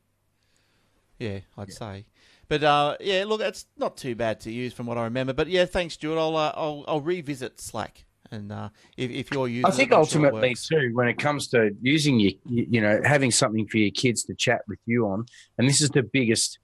Yeah, 1.19 1.39
I'd 1.55 1.71
say. 1.71 2.05
But 2.49 2.63
uh, 2.63 2.97
yeah, 2.99 3.25
look, 3.27 3.41
it's 3.41 3.67
not 3.77 3.95
too 3.95 4.15
bad 4.15 4.39
to 4.41 4.51
use 4.51 4.73
from 4.73 4.87
what 4.87 4.97
I 4.97 5.03
remember. 5.03 5.33
But 5.33 5.47
yeah, 5.47 5.65
thanks, 5.65 5.93
Stuart. 5.93 6.17
I'll 6.17 6.35
uh, 6.35 6.51
I'll, 6.55 6.83
I'll 6.87 7.01
revisit 7.01 7.61
Slack, 7.61 8.05
and 8.31 8.51
uh, 8.51 8.69
if 8.97 9.11
if 9.11 9.31
you're 9.31 9.47
using, 9.47 9.67
I 9.67 9.71
think 9.71 9.91
sure 9.91 9.99
it 9.99 10.01
ultimately 10.01 10.49
works. 10.49 10.67
too, 10.67 10.89
when 10.93 11.07
it 11.07 11.19
comes 11.19 11.47
to 11.49 11.69
using 11.79 12.19
you, 12.19 12.33
you 12.49 12.81
know, 12.81 13.01
having 13.05 13.29
something 13.29 13.67
for 13.67 13.77
your 13.77 13.91
kids 13.91 14.23
to 14.23 14.33
chat 14.33 14.61
with 14.67 14.79
you 14.87 15.07
on, 15.07 15.27
and 15.59 15.69
this 15.69 15.79
is 15.79 15.91
the 15.91 16.01
biggest 16.01 16.57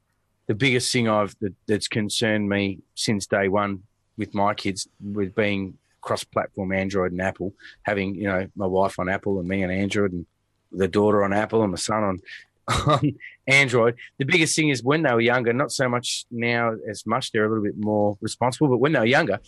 the 0.50 0.56
biggest 0.56 0.92
thing 0.92 1.08
I've 1.08 1.36
that, 1.42 1.54
that's 1.68 1.88
concerned 1.88 2.50
me 2.50 2.80
since 2.96 3.28
day 3.28 3.48
one 3.50 3.84
with 4.18 4.34
my 4.34 4.56
kids 4.56 4.88
with 5.00 5.36
being 5.36 5.78
cross-platform 6.02 6.72
Android 6.74 7.12
and 7.12 7.22
Apple, 7.22 7.54
having 7.84 8.16
you 8.16 8.24
know 8.24 8.48
my 8.56 8.66
wife 8.66 8.98
on 8.98 9.08
Apple 9.10 9.40
and 9.40 9.48
me 9.48 9.64
on 9.64 9.70
Android 9.70 10.12
and 10.12 10.26
the 10.72 10.88
daughter 10.88 11.24
on 11.24 11.34
Apple 11.34 11.62
and 11.62 11.72
my 11.72 11.78
son 11.78 12.04
on 12.04 12.20
on 12.88 13.16
Android. 13.48 13.96
The 14.18 14.26
biggest 14.26 14.56
thing 14.56 14.70
is 14.70 14.84
when 14.84 15.04
they 15.04 15.14
were 15.14 15.22
younger, 15.22 15.54
not 15.54 15.72
so 15.72 15.88
much 15.88 16.26
now 16.32 16.74
as 16.90 17.06
much. 17.06 17.32
They're 17.32 17.46
a 17.46 17.48
little 17.48 17.64
bit 17.64 17.78
more 17.78 18.18
responsible, 18.20 18.70
but 18.70 18.80
when 18.80 18.94
they 18.94 19.00
were 19.00 19.06
younger, 19.06 19.40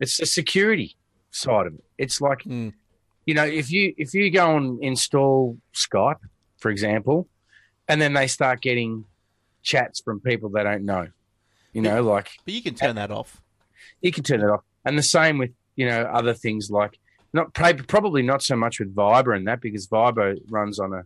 it's 0.00 0.16
the 0.16 0.26
security 0.26 0.96
side 1.30 1.66
of 1.66 1.74
it. 1.74 1.84
It's 1.98 2.22
like 2.22 2.38
Mm. 2.44 2.72
you 3.26 3.34
know 3.34 3.44
if 3.44 3.70
you 3.70 3.92
if 3.98 4.14
you 4.14 4.30
go 4.30 4.56
and 4.56 4.82
install 4.82 5.58
Skype, 5.74 6.22
for 6.56 6.70
example, 6.70 7.28
and 7.86 8.00
then 8.00 8.14
they 8.14 8.26
start 8.28 8.62
getting 8.62 9.04
chats 9.72 10.00
from 10.00 10.18
people 10.20 10.48
they 10.48 10.62
don't 10.62 10.84
know, 10.92 11.06
you 11.74 11.82
know, 11.82 12.02
like 12.02 12.28
But 12.44 12.54
you 12.54 12.62
can 12.62 12.74
turn 12.74 12.96
that 12.96 13.10
off. 13.10 13.30
you 14.00 14.10
can 14.12 14.24
turn 14.24 14.40
it 14.40 14.50
off. 14.54 14.62
And 14.84 14.96
the 14.96 15.02
same 15.02 15.36
with 15.38 15.52
you 15.76 15.86
know 15.90 16.00
other 16.18 16.34
things 16.34 16.70
like 16.70 16.98
not 17.32 17.52
probably 17.96 18.22
not 18.22 18.42
so 18.42 18.56
much 18.56 18.80
with 18.80 18.94
Viber 18.94 19.36
and 19.36 19.46
that 19.48 19.60
because 19.60 19.86
Viber 19.86 20.36
runs 20.48 20.78
on 20.80 20.92
a 20.94 21.02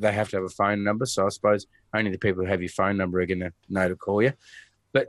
they 0.00 0.12
have 0.12 0.28
to 0.30 0.36
have 0.36 0.44
a 0.44 0.56
phone 0.62 0.84
number. 0.84 1.06
So 1.06 1.26
I 1.26 1.30
suppose 1.30 1.66
only 1.92 2.10
the 2.12 2.18
people 2.26 2.44
who 2.44 2.48
have 2.50 2.62
your 2.62 2.70
phone 2.80 2.96
number 2.96 3.20
are 3.20 3.26
going 3.26 3.40
to 3.40 3.52
know 3.68 3.88
to 3.88 3.96
call 3.96 4.22
you. 4.22 4.32
But 4.92 5.08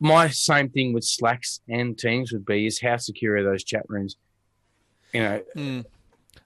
my 0.00 0.28
same 0.28 0.68
thing 0.68 0.92
with 0.92 1.04
Slacks 1.04 1.60
and 1.68 1.96
Teams 1.98 2.30
would 2.32 2.44
be 2.44 2.66
is 2.66 2.78
how 2.80 2.98
secure 2.98 3.36
are 3.36 3.42
those 3.42 3.64
chat 3.64 3.84
rooms? 3.88 4.16
You 5.14 5.22
know, 5.22 5.42
Mm. 5.56 5.84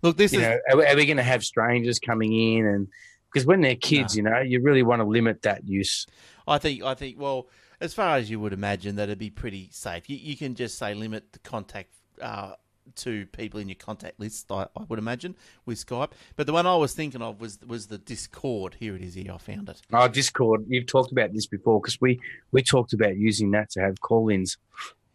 Look, 0.02 0.16
this 0.16 0.32
you 0.32 0.40
is 0.40 0.44
know, 0.46 0.58
are, 0.72 0.86
are 0.86 0.96
we 0.96 1.06
going 1.06 1.16
to 1.16 1.22
have 1.34 1.42
strangers 1.44 1.98
coming 1.98 2.32
in 2.32 2.66
and 2.66 2.88
because 3.32 3.46
when 3.46 3.60
they're 3.60 3.76
kids, 3.76 4.16
you 4.16 4.22
know, 4.22 4.40
you 4.40 4.60
really 4.60 4.82
want 4.82 5.00
to 5.00 5.06
limit 5.06 5.42
that 5.42 5.66
use. 5.66 6.06
I 6.46 6.58
think 6.58 6.82
I 6.82 6.94
think 6.94 7.18
well, 7.18 7.48
as 7.80 7.94
far 7.94 8.16
as 8.16 8.30
you 8.30 8.40
would 8.40 8.52
imagine, 8.52 8.96
that 8.96 9.04
it'd 9.04 9.18
be 9.18 9.30
pretty 9.30 9.68
safe. 9.72 10.08
You, 10.10 10.16
you 10.16 10.36
can 10.36 10.54
just 10.54 10.78
say 10.78 10.94
limit 10.94 11.32
the 11.32 11.38
contact 11.40 11.90
uh, 12.20 12.54
to 12.96 13.26
people 13.26 13.60
in 13.60 13.68
your 13.68 13.76
contact 13.76 14.18
list. 14.20 14.50
I, 14.50 14.66
I 14.76 14.84
would 14.88 14.98
imagine 14.98 15.36
with 15.66 15.84
Skype. 15.84 16.12
But 16.36 16.46
the 16.46 16.52
one 16.52 16.66
I 16.66 16.76
was 16.76 16.94
thinking 16.94 17.22
of 17.22 17.40
was 17.40 17.58
was 17.66 17.86
the 17.86 17.98
Discord. 17.98 18.76
Here 18.78 18.94
it 18.94 19.02
is. 19.02 19.14
Here 19.14 19.32
I 19.32 19.38
found 19.38 19.68
it. 19.68 19.80
Oh, 19.92 20.08
Discord. 20.08 20.64
You've 20.68 20.86
talked 20.86 21.12
about 21.12 21.32
this 21.32 21.46
before 21.46 21.80
because 21.80 22.00
we 22.00 22.20
we 22.50 22.62
talked 22.62 22.92
about 22.92 23.16
using 23.16 23.50
that 23.52 23.70
to 23.70 23.80
have 23.80 24.00
call-ins. 24.00 24.58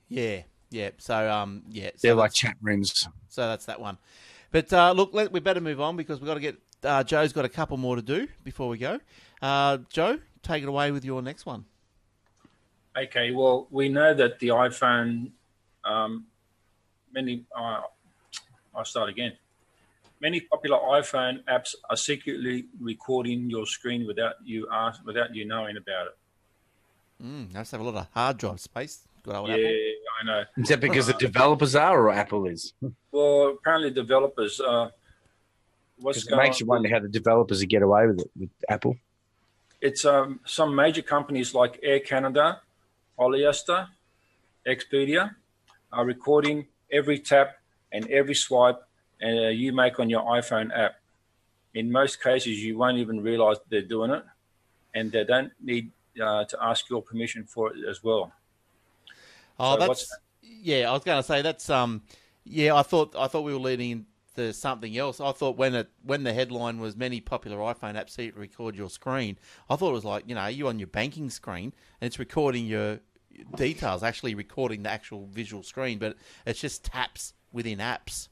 Yeah, 0.09 0.43
yeah. 0.69 0.91
So 0.97 1.29
um, 1.31 1.63
yeah. 1.69 1.91
So 1.95 2.07
They're 2.07 2.15
like 2.15 2.33
chat 2.33 2.55
rooms. 2.61 3.07
So 3.29 3.47
that's 3.47 3.65
that 3.65 3.79
one. 3.79 3.97
But 4.51 4.71
uh, 4.71 4.93
look, 4.93 5.13
let, 5.13 5.31
we 5.31 5.39
better 5.39 5.59
move 5.59 5.81
on 5.81 5.97
because 5.97 6.19
we've 6.19 6.27
got 6.27 6.35
to 6.35 6.39
get. 6.39 6.57
Uh, 6.87 7.03
Joe's 7.03 7.33
got 7.33 7.45
a 7.45 7.49
couple 7.49 7.77
more 7.77 7.95
to 7.97 8.01
do 8.01 8.27
before 8.43 8.69
we 8.69 8.77
go. 8.77 8.99
Uh, 9.41 9.79
Joe, 9.89 10.19
take 10.41 10.63
it 10.63 10.69
away 10.69 10.91
with 10.91 11.03
your 11.03 11.21
next 11.21 11.45
one. 11.45 11.65
Okay, 12.97 13.31
well, 13.31 13.67
we 13.69 13.89
know 13.89 14.13
that 14.13 14.39
the 14.39 14.47
iPhone, 14.47 15.31
um, 15.83 16.25
many, 17.13 17.45
uh, 17.55 17.81
I'll 18.73 18.85
start 18.85 19.09
again. 19.09 19.33
Many 20.19 20.41
popular 20.41 20.77
iPhone 20.77 21.43
apps 21.43 21.75
are 21.91 21.97
secretly 21.97 22.65
recording 22.79 23.49
your 23.51 23.67
screen 23.67 24.07
without 24.07 24.35
you 24.43 24.67
ask, 24.71 25.05
without 25.05 25.35
you 25.35 25.45
knowing 25.45 25.77
about 25.77 26.07
it. 26.07 26.17
Mm, 27.23 27.53
that's 27.53 27.71
have 27.71 27.81
a 27.81 27.83
lot 27.83 27.95
of 27.95 28.07
hard 28.13 28.37
drive 28.37 28.59
space. 28.59 29.03
Good 29.21 29.35
old 29.35 29.49
yeah, 29.49 29.55
Apple. 29.55 29.77
I 30.19 30.25
know. 30.25 30.43
Is 30.57 30.69
that 30.69 30.79
because 30.79 31.07
the 31.07 31.13
developers 31.13 31.75
are 31.75 31.99
or 31.99 32.11
Apple 32.11 32.47
is? 32.47 32.73
Well, 33.11 33.57
apparently 33.59 33.91
developers, 33.91 34.59
uh, 34.59 34.89
what's 35.99 36.19
Because 36.19 36.27
it 36.27 36.29
going 36.31 36.47
makes 36.47 36.59
you 36.59 36.65
wonder 36.65 36.89
how 36.89 36.99
the 36.99 37.07
developers 37.07 37.63
get 37.65 37.81
away 37.81 38.07
with 38.07 38.19
it 38.19 38.31
with 38.37 38.49
Apple. 38.69 38.97
It's 39.81 40.05
um, 40.05 40.39
some 40.45 40.75
major 40.75 41.01
companies 41.01 41.53
like 41.53 41.79
Air 41.83 41.99
Canada, 41.99 42.61
Hollister, 43.17 43.87
Expedia 44.65 45.35
are 45.91 46.05
recording 46.05 46.67
every 46.91 47.19
tap 47.19 47.57
and 47.91 48.09
every 48.09 48.35
swipe 48.35 48.81
uh, 49.23 49.27
you 49.49 49.73
make 49.73 49.99
on 49.99 50.09
your 50.09 50.23
iPhone 50.23 50.77
app. 50.77 50.95
In 51.73 51.91
most 51.91 52.21
cases, 52.21 52.63
you 52.63 52.77
won't 52.77 52.97
even 52.97 53.21
realize 53.21 53.57
they're 53.69 53.81
doing 53.81 54.11
it, 54.11 54.23
and 54.93 55.11
they 55.11 55.23
don't 55.23 55.51
need 55.61 55.91
uh, 56.21 56.45
to 56.45 56.57
ask 56.61 56.89
your 56.89 57.01
permission 57.01 57.43
for 57.45 57.73
it 57.73 57.87
as 57.87 58.03
well. 58.03 58.31
Oh, 59.59 59.73
So 59.73 59.79
that's 59.79 59.87
what's 59.87 60.17
yeah. 60.41 60.89
I 60.89 60.93
was 60.93 61.03
going 61.03 61.19
to 61.19 61.23
say 61.23 61.41
that's 61.41 61.69
um, 61.69 62.01
yeah. 62.43 62.75
I 62.75 62.81
thought 62.81 63.15
I 63.17 63.27
thought 63.27 63.41
we 63.41 63.53
were 63.53 63.59
leading 63.59 64.05
into 64.37 64.53
something 64.53 64.97
else. 64.97 65.19
I 65.19 65.31
thought 65.31 65.57
when 65.57 65.75
it 65.75 65.89
when 66.03 66.23
the 66.23 66.33
headline 66.33 66.79
was 66.79 66.95
many 66.95 67.19
popular 67.19 67.57
iPhone 67.57 67.95
apps 67.95 68.11
see 68.11 68.31
to 68.31 68.39
record 68.39 68.75
your 68.75 68.89
screen, 68.89 69.37
I 69.69 69.75
thought 69.75 69.89
it 69.89 69.93
was 69.93 70.05
like 70.05 70.23
you 70.27 70.35
know 70.35 70.47
you 70.47 70.67
on 70.67 70.79
your 70.79 70.87
banking 70.87 71.29
screen 71.29 71.73
and 72.01 72.07
it's 72.07 72.19
recording 72.19 72.65
your 72.65 72.99
details, 73.55 74.03
actually 74.03 74.35
recording 74.35 74.83
the 74.83 74.89
actual 74.89 75.27
visual 75.27 75.63
screen, 75.63 75.99
but 75.99 76.15
it's 76.45 76.59
just 76.59 76.83
taps 76.83 77.33
within 77.51 77.79
apps. 77.79 78.29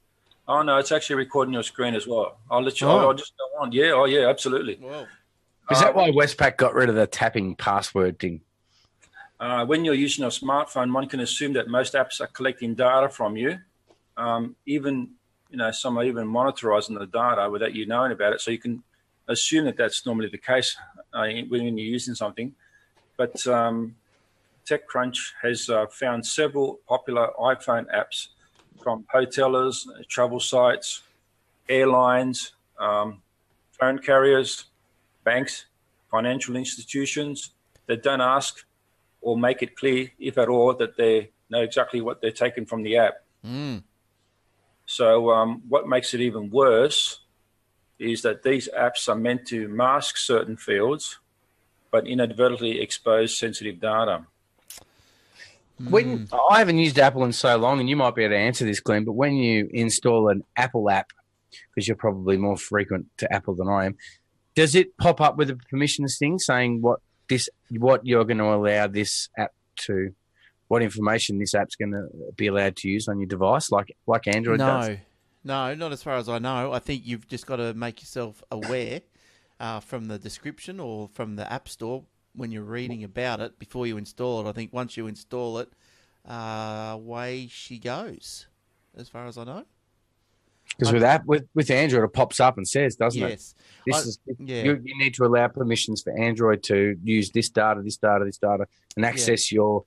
Oh 0.47 0.61
no, 0.61 0.77
it's 0.77 0.91
actually 0.91 1.17
recording 1.17 1.53
your 1.53 1.63
screen 1.63 1.95
as 1.95 2.07
well. 2.07 2.37
I'll 2.49 2.61
let 2.63 2.79
you. 2.79 2.87
Oh. 2.87 2.97
I'll 3.09 3.13
just 3.13 3.33
go 3.37 3.61
on. 3.63 3.71
Yeah. 3.71 3.91
Oh 3.93 4.05
yeah. 4.05 4.29
Absolutely. 4.29 4.77
Well, 4.81 5.07
Is 5.71 5.79
Uh, 5.79 5.85
that 5.85 5.95
why 5.95 6.11
Westpac 6.11 6.57
got 6.57 6.73
rid 6.75 6.89
of 6.89 6.95
the 6.95 7.07
tapping 7.07 7.55
password 7.55 8.19
thing? 8.19 8.41
Uh, 9.39 9.65
when 9.65 9.83
you're 9.83 9.95
using 9.95 10.23
a 10.23 10.29
smartphone, 10.29 10.93
one 10.93 11.09
can 11.09 11.19
assume 11.19 11.51
that 11.53 11.67
most 11.67 11.93
apps 11.93 12.21
are 12.21 12.27
collecting 12.27 12.73
data 12.73 13.09
from 13.09 13.35
you. 13.35 13.57
Um, 14.15 14.55
even, 14.65 15.09
you 15.55 15.59
know, 15.59 15.71
some 15.71 15.97
are 15.97 16.03
even 16.03 16.27
monitorizing 16.27 16.99
the 16.99 17.05
data 17.05 17.49
without 17.49 17.73
you 17.73 17.85
knowing 17.85 18.11
about 18.11 18.33
it. 18.33 18.41
So 18.41 18.51
you 18.51 18.57
can 18.57 18.83
assume 19.29 19.63
that 19.65 19.77
that's 19.77 20.05
normally 20.05 20.27
the 20.27 20.37
case 20.37 20.75
uh, 21.13 21.27
when 21.47 21.77
you're 21.77 21.87
using 21.87 22.13
something. 22.13 22.53
But 23.15 23.47
um, 23.47 23.95
TechCrunch 24.65 25.17
has 25.41 25.69
uh, 25.69 25.85
found 25.87 26.25
several 26.25 26.81
popular 26.89 27.29
iPhone 27.39 27.85
apps 27.95 28.27
from 28.83 29.05
hotelers, 29.13 29.87
travel 30.09 30.41
sites, 30.41 31.03
airlines, 31.69 32.51
um, 32.77 33.21
phone 33.79 33.99
carriers, 33.99 34.65
banks, 35.23 35.67
financial 36.11 36.57
institutions 36.57 37.51
that 37.85 38.03
don't 38.03 38.19
ask 38.19 38.65
or 39.21 39.37
make 39.37 39.61
it 39.61 39.77
clear, 39.77 40.11
if 40.19 40.37
at 40.37 40.49
all, 40.49 40.73
that 40.73 40.97
they 40.97 41.29
know 41.49 41.61
exactly 41.61 42.01
what 42.01 42.19
they're 42.19 42.31
taking 42.31 42.65
from 42.65 42.83
the 42.83 42.97
app. 42.97 43.23
mm, 43.45 43.81
So, 44.85 45.31
um, 45.31 45.63
what 45.67 45.87
makes 45.87 46.13
it 46.13 46.21
even 46.21 46.49
worse 46.49 47.21
is 47.97 48.21
that 48.21 48.43
these 48.43 48.69
apps 48.77 49.07
are 49.09 49.15
meant 49.15 49.47
to 49.47 49.67
mask 49.67 50.17
certain 50.17 50.57
fields, 50.57 51.19
but 51.91 52.07
inadvertently 52.07 52.81
expose 52.81 53.37
sensitive 53.37 53.79
data. 53.79 54.25
When 55.89 56.27
I 56.49 56.59
haven't 56.59 56.77
used 56.77 56.97
Apple 56.99 57.25
in 57.25 57.33
so 57.33 57.57
long, 57.57 57.79
and 57.79 57.89
you 57.89 57.97
might 57.97 58.15
be 58.15 58.23
able 58.23 58.35
to 58.35 58.39
answer 58.39 58.63
this, 58.63 58.79
Glenn, 58.79 59.03
but 59.03 59.13
when 59.13 59.33
you 59.33 59.69
install 59.73 60.29
an 60.29 60.43
Apple 60.55 60.89
app, 60.89 61.11
because 61.73 61.87
you're 61.87 61.97
probably 61.97 62.37
more 62.37 62.57
frequent 62.57 63.07
to 63.17 63.31
Apple 63.33 63.55
than 63.55 63.67
I 63.67 63.85
am, 63.85 63.97
does 64.55 64.75
it 64.75 64.97
pop 64.97 65.19
up 65.19 65.35
with 65.35 65.49
a 65.49 65.55
permissions 65.55 66.17
thing 66.17 66.39
saying 66.39 66.81
what 66.81 67.01
this 67.27 67.49
what 67.71 68.05
you're 68.05 68.23
going 68.23 68.37
to 68.37 68.45
allow 68.45 68.87
this 68.87 69.29
app 69.37 69.51
to, 69.77 70.13
what 70.67 70.81
information 70.81 71.37
this 71.39 71.53
app's 71.53 71.75
going 71.75 71.91
to 71.91 72.07
be 72.35 72.47
allowed 72.47 72.75
to 72.77 72.89
use 72.89 73.07
on 73.07 73.19
your 73.19 73.27
device, 73.27 73.71
like 73.71 73.95
like 74.07 74.27
Android 74.27 74.59
does? 74.59 74.87
no, 74.89 74.97
no, 75.43 75.75
not 75.75 75.91
as 75.91 76.01
far 76.03 76.15
as 76.15 76.27
I 76.27 76.39
know. 76.39 76.71
I 76.73 76.79
think 76.79 77.03
you've 77.05 77.27
just 77.27 77.45
got 77.45 77.57
to 77.57 77.73
make 77.73 78.01
yourself 78.01 78.43
aware 78.51 79.01
uh, 79.59 79.79
from 79.79 80.07
the 80.07 80.17
description 80.17 80.79
or 80.79 81.07
from 81.07 81.35
the 81.35 81.51
app 81.51 81.69
store 81.69 82.03
when 82.33 82.51
you're 82.51 82.63
reading 82.63 83.03
about 83.03 83.39
it 83.39 83.57
before 83.59 83.87
you 83.87 83.97
install 83.97 84.45
it. 84.45 84.49
I 84.49 84.53
think 84.53 84.73
once 84.73 84.97
you 84.97 85.07
install 85.07 85.59
it, 85.59 85.69
uh, 86.27 86.91
away 86.93 87.47
she 87.49 87.77
goes. 87.79 88.47
As 88.97 89.09
far 89.09 89.27
as 89.27 89.37
I 89.37 89.43
know, 89.43 89.65
Because 90.77 90.93
with 90.93 91.03
app 91.03 91.25
with 91.25 91.43
with 91.53 91.69
Android, 91.69 92.03
it 92.05 92.13
pops 92.13 92.39
up 92.39 92.57
and 92.57 92.67
says, 92.67 92.95
doesn't 92.95 93.21
it? 93.21 93.29
yes. 93.29 93.55
This 93.85 93.95
I- 93.95 93.99
is 93.99 94.19
yeah. 94.39 94.63
you, 94.63 94.81
you 94.83 94.97
need 94.97 95.13
to 95.15 95.25
allow 95.25 95.47
permissions 95.49 96.01
for 96.01 96.17
Android 96.17 96.63
to 96.63 96.95
use 97.03 97.29
this 97.31 97.49
data, 97.49 97.81
this 97.83 97.97
data, 97.97 98.25
this 98.25 98.37
data, 98.37 98.65
and 98.95 99.05
access 99.05 99.51
your 99.51 99.83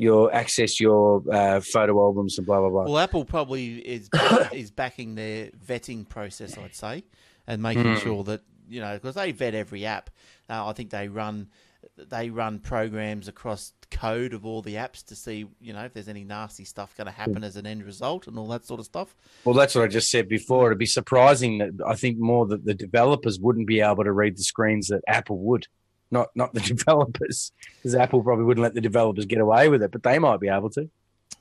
your 0.00 0.32
access 0.32 0.78
your 0.78 1.22
uh, 1.32 1.60
photo 1.60 1.98
albums 2.00 2.38
and 2.38 2.46
blah 2.46 2.60
blah 2.60 2.70
blah. 2.70 2.84
Well, 2.84 2.98
Apple 2.98 3.24
probably 3.24 3.78
is 3.78 4.08
is 4.52 4.70
backing 4.70 5.16
their 5.16 5.50
vetting 5.66 6.08
process, 6.08 6.56
I'd 6.56 6.74
say, 6.76 7.04
and 7.46 7.60
making 7.60 7.82
Hmm. 7.96 7.98
sure 7.98 8.24
that 8.24 8.42
you 8.68 8.80
know 8.80 8.94
because 8.94 9.16
they 9.16 9.32
vet 9.32 9.54
every 9.54 9.84
app. 9.84 10.10
Uh, 10.48 10.66
I 10.68 10.72
think 10.72 10.90
they 10.90 11.08
run 11.08 11.48
they 11.96 12.30
run 12.30 12.58
programs 12.60 13.28
across 13.28 13.72
code 13.90 14.34
of 14.34 14.44
all 14.44 14.60
the 14.62 14.74
apps 14.74 15.02
to 15.06 15.16
see 15.16 15.46
you 15.60 15.72
know 15.72 15.84
if 15.84 15.94
there's 15.94 16.08
any 16.08 16.22
nasty 16.24 16.64
stuff 16.64 16.94
going 16.96 17.06
to 17.06 17.12
happen 17.12 17.42
as 17.42 17.56
an 17.56 17.66
end 17.66 17.82
result 17.84 18.26
and 18.28 18.38
all 18.38 18.46
that 18.48 18.64
sort 18.64 18.78
of 18.78 18.86
stuff. 18.86 19.16
Well, 19.44 19.54
that's 19.54 19.74
what 19.74 19.84
I 19.84 19.88
just 19.88 20.10
said 20.10 20.28
before. 20.28 20.66
It'd 20.66 20.78
be 20.78 20.86
surprising 20.86 21.58
that 21.58 21.72
I 21.86 21.94
think 21.96 22.18
more 22.18 22.46
that 22.46 22.64
the 22.64 22.74
developers 22.74 23.40
wouldn't 23.40 23.66
be 23.66 23.80
able 23.80 24.04
to 24.04 24.12
read 24.12 24.36
the 24.36 24.42
screens 24.44 24.88
that 24.88 25.00
Apple 25.08 25.38
would, 25.38 25.66
not 26.10 26.28
not 26.34 26.54
the 26.54 26.60
developers, 26.74 27.52
because 27.76 27.94
Apple 27.94 28.22
probably 28.22 28.44
wouldn't 28.44 28.62
let 28.62 28.74
the 28.74 28.80
developers 28.80 29.26
get 29.26 29.40
away 29.40 29.68
with 29.68 29.82
it, 29.82 29.90
but 29.90 30.02
they 30.02 30.18
might 30.18 30.40
be 30.40 30.48
able 30.48 30.70
to. 30.70 30.88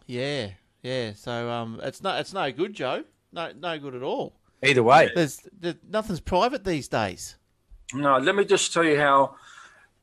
Yeah, 0.06 0.50
yeah. 0.82 1.14
So 1.14 1.50
um, 1.50 1.80
it's 1.84 2.02
not 2.02 2.20
it's 2.20 2.34
no 2.34 2.52
good, 2.52 2.74
Joe. 2.74 3.04
No, 3.32 3.52
no 3.60 3.78
good 3.80 3.96
at 3.96 4.04
all. 4.04 4.34
Either 4.64 4.82
way, 4.82 5.12
There's, 5.14 5.42
there, 5.60 5.76
nothing's 5.88 6.20
private 6.20 6.64
these 6.64 6.88
days. 6.88 7.36
No, 7.94 8.18
let 8.18 8.36
me 8.36 8.44
just 8.44 8.74
tell 8.74 8.84
you 8.84 8.98
how 8.98 9.36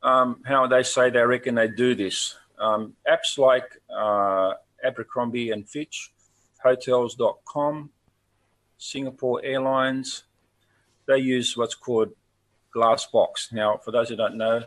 um, 0.02 0.42
how 0.44 0.66
they 0.66 0.82
say 0.82 1.10
they 1.10 1.22
reckon 1.22 1.54
they 1.54 1.68
do 1.68 1.94
this. 1.94 2.36
Um, 2.58 2.94
apps 3.10 3.36
like 3.36 3.64
uh, 3.94 4.52
Abercrombie 4.84 5.50
and 5.50 5.68
Fitch, 5.68 6.12
Hotels.com, 6.62 7.90
Singapore 8.78 9.40
Airlines, 9.42 10.24
they 11.06 11.18
use 11.18 11.56
what's 11.56 11.74
called 11.74 12.10
Glassbox. 12.74 13.52
Now, 13.52 13.78
for 13.78 13.90
those 13.90 14.08
who 14.08 14.16
don't 14.16 14.36
know, 14.36 14.64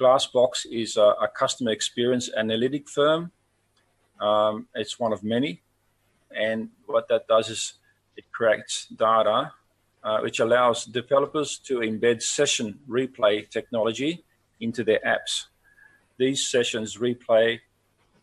Glassbox 0.00 0.66
is 0.70 0.96
a, 0.96 1.14
a 1.22 1.28
customer 1.28 1.70
experience 1.70 2.30
analytic 2.36 2.88
firm. 2.88 3.30
Um, 4.20 4.68
it's 4.74 4.98
one 4.98 5.12
of 5.12 5.22
many, 5.22 5.62
and 6.34 6.70
what 6.86 7.08
that 7.08 7.26
does 7.26 7.50
is 7.50 7.74
it 8.16 8.24
creates 8.32 8.86
data 8.86 9.52
uh, 10.04 10.20
which 10.20 10.38
allows 10.38 10.84
developers 10.84 11.58
to 11.58 11.78
embed 11.78 12.22
session 12.22 12.78
replay 12.88 13.48
technology 13.48 14.22
into 14.60 14.84
their 14.84 15.00
apps. 15.06 15.46
These 16.18 16.46
sessions 16.48 16.98
replay 16.98 17.60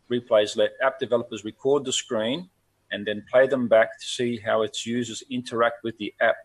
replays 0.09 0.55
let 0.57 0.71
app 0.83 0.99
developers 0.99 1.43
record 1.45 1.85
the 1.85 1.91
screen 1.91 2.49
and 2.91 3.05
then 3.05 3.23
play 3.31 3.47
them 3.47 3.67
back 3.67 3.97
to 3.97 4.05
see 4.05 4.37
how 4.37 4.61
its 4.61 4.85
users 4.85 5.23
interact 5.29 5.83
with 5.83 5.97
the 5.97 6.13
app 6.21 6.35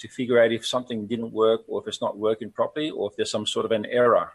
to 0.00 0.08
figure 0.08 0.42
out 0.42 0.52
if 0.52 0.66
something 0.66 1.06
didn't 1.06 1.32
work 1.32 1.62
or 1.68 1.80
if 1.80 1.86
it's 1.86 2.00
not 2.00 2.16
working 2.16 2.50
properly 2.50 2.90
or 2.90 3.10
if 3.10 3.16
there's 3.16 3.30
some 3.30 3.46
sort 3.46 3.64
of 3.64 3.72
an 3.72 3.86
error. 3.86 4.32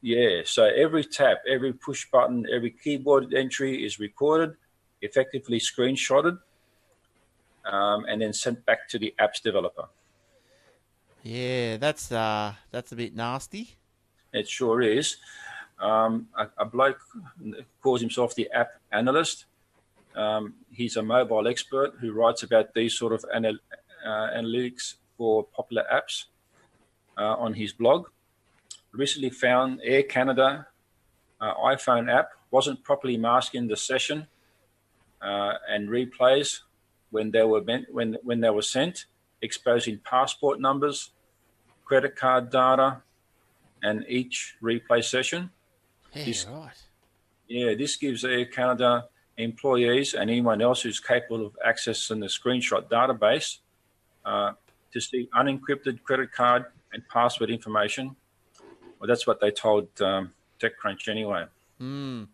Yeah, 0.00 0.42
so 0.44 0.64
every 0.64 1.04
tap, 1.04 1.38
every 1.48 1.72
push 1.72 2.10
button, 2.10 2.46
every 2.52 2.70
keyboard 2.70 3.34
entry 3.34 3.84
is 3.84 4.00
recorded, 4.00 4.56
effectively 5.00 5.60
screenshotted, 5.60 6.38
um, 7.64 8.04
and 8.08 8.20
then 8.20 8.32
sent 8.32 8.64
back 8.66 8.88
to 8.88 8.98
the 8.98 9.14
apps 9.20 9.40
developer. 9.40 9.86
Yeah, 11.22 11.76
that's 11.76 12.10
uh, 12.10 12.54
that's 12.72 12.90
a 12.90 12.96
bit 12.96 13.14
nasty. 13.14 13.76
It 14.32 14.48
sure 14.48 14.82
is. 14.82 15.18
Um, 15.78 16.28
a, 16.36 16.48
a, 16.58 16.64
bloke 16.64 17.00
calls 17.80 18.00
himself 18.00 18.34
the 18.34 18.50
app 18.52 18.80
analyst. 18.92 19.46
Um, 20.14 20.54
he's 20.70 20.96
a 20.96 21.02
mobile 21.02 21.48
expert 21.48 21.94
who 22.00 22.12
writes 22.12 22.42
about 22.42 22.74
these 22.74 22.96
sort 22.96 23.12
of 23.12 23.24
anal- 23.34 23.54
uh, 23.72 23.76
analytics 24.10 24.94
for 25.16 25.44
popular 25.44 25.84
apps 25.92 26.24
uh, 27.18 27.34
on 27.36 27.54
his 27.54 27.72
blog. 27.72 28.06
Recently 28.92 29.30
found 29.30 29.80
Air 29.84 30.02
Canada 30.02 30.66
uh, 31.40 31.54
iPhone 31.64 32.12
app 32.12 32.30
wasn't 32.50 32.82
properly 32.84 33.16
masking 33.16 33.66
the 33.66 33.76
session 33.76 34.26
uh, 35.22 35.54
and 35.68 35.88
replays 35.88 36.60
when 37.10 37.30
they 37.30 37.42
were 37.42 37.62
meant, 37.62 37.86
when 37.92 38.16
when 38.22 38.40
they 38.40 38.50
were 38.50 38.62
sent, 38.62 39.06
exposing 39.42 39.98
passport 40.04 40.60
numbers, 40.60 41.10
credit 41.84 42.16
card 42.16 42.50
data, 42.50 43.02
and 43.82 44.04
each 44.08 44.56
replay 44.62 45.02
session. 45.02 45.50
Yeah, 46.14 46.24
This- 46.24 46.46
right. 46.46 46.76
Yeah, 47.48 47.74
this 47.74 47.96
gives 47.96 48.24
Air 48.24 48.46
Canada 48.46 49.08
employees 49.36 50.14
and 50.14 50.30
anyone 50.30 50.62
else 50.62 50.82
who's 50.82 51.00
capable 51.00 51.44
of 51.46 51.56
accessing 51.66 52.20
the 52.20 52.26
screenshot 52.26 52.88
database 52.88 53.58
uh, 54.24 54.52
to 54.92 55.00
see 55.00 55.28
unencrypted 55.34 56.02
credit 56.02 56.32
card 56.32 56.66
and 56.92 57.02
password 57.08 57.50
information. 57.50 58.14
Well, 58.98 59.08
that's 59.08 59.26
what 59.26 59.40
they 59.40 59.50
told 59.50 59.88
um, 60.00 60.32
TechCrunch 60.60 61.08
anyway. 61.08 61.46
Mm. 61.80 62.28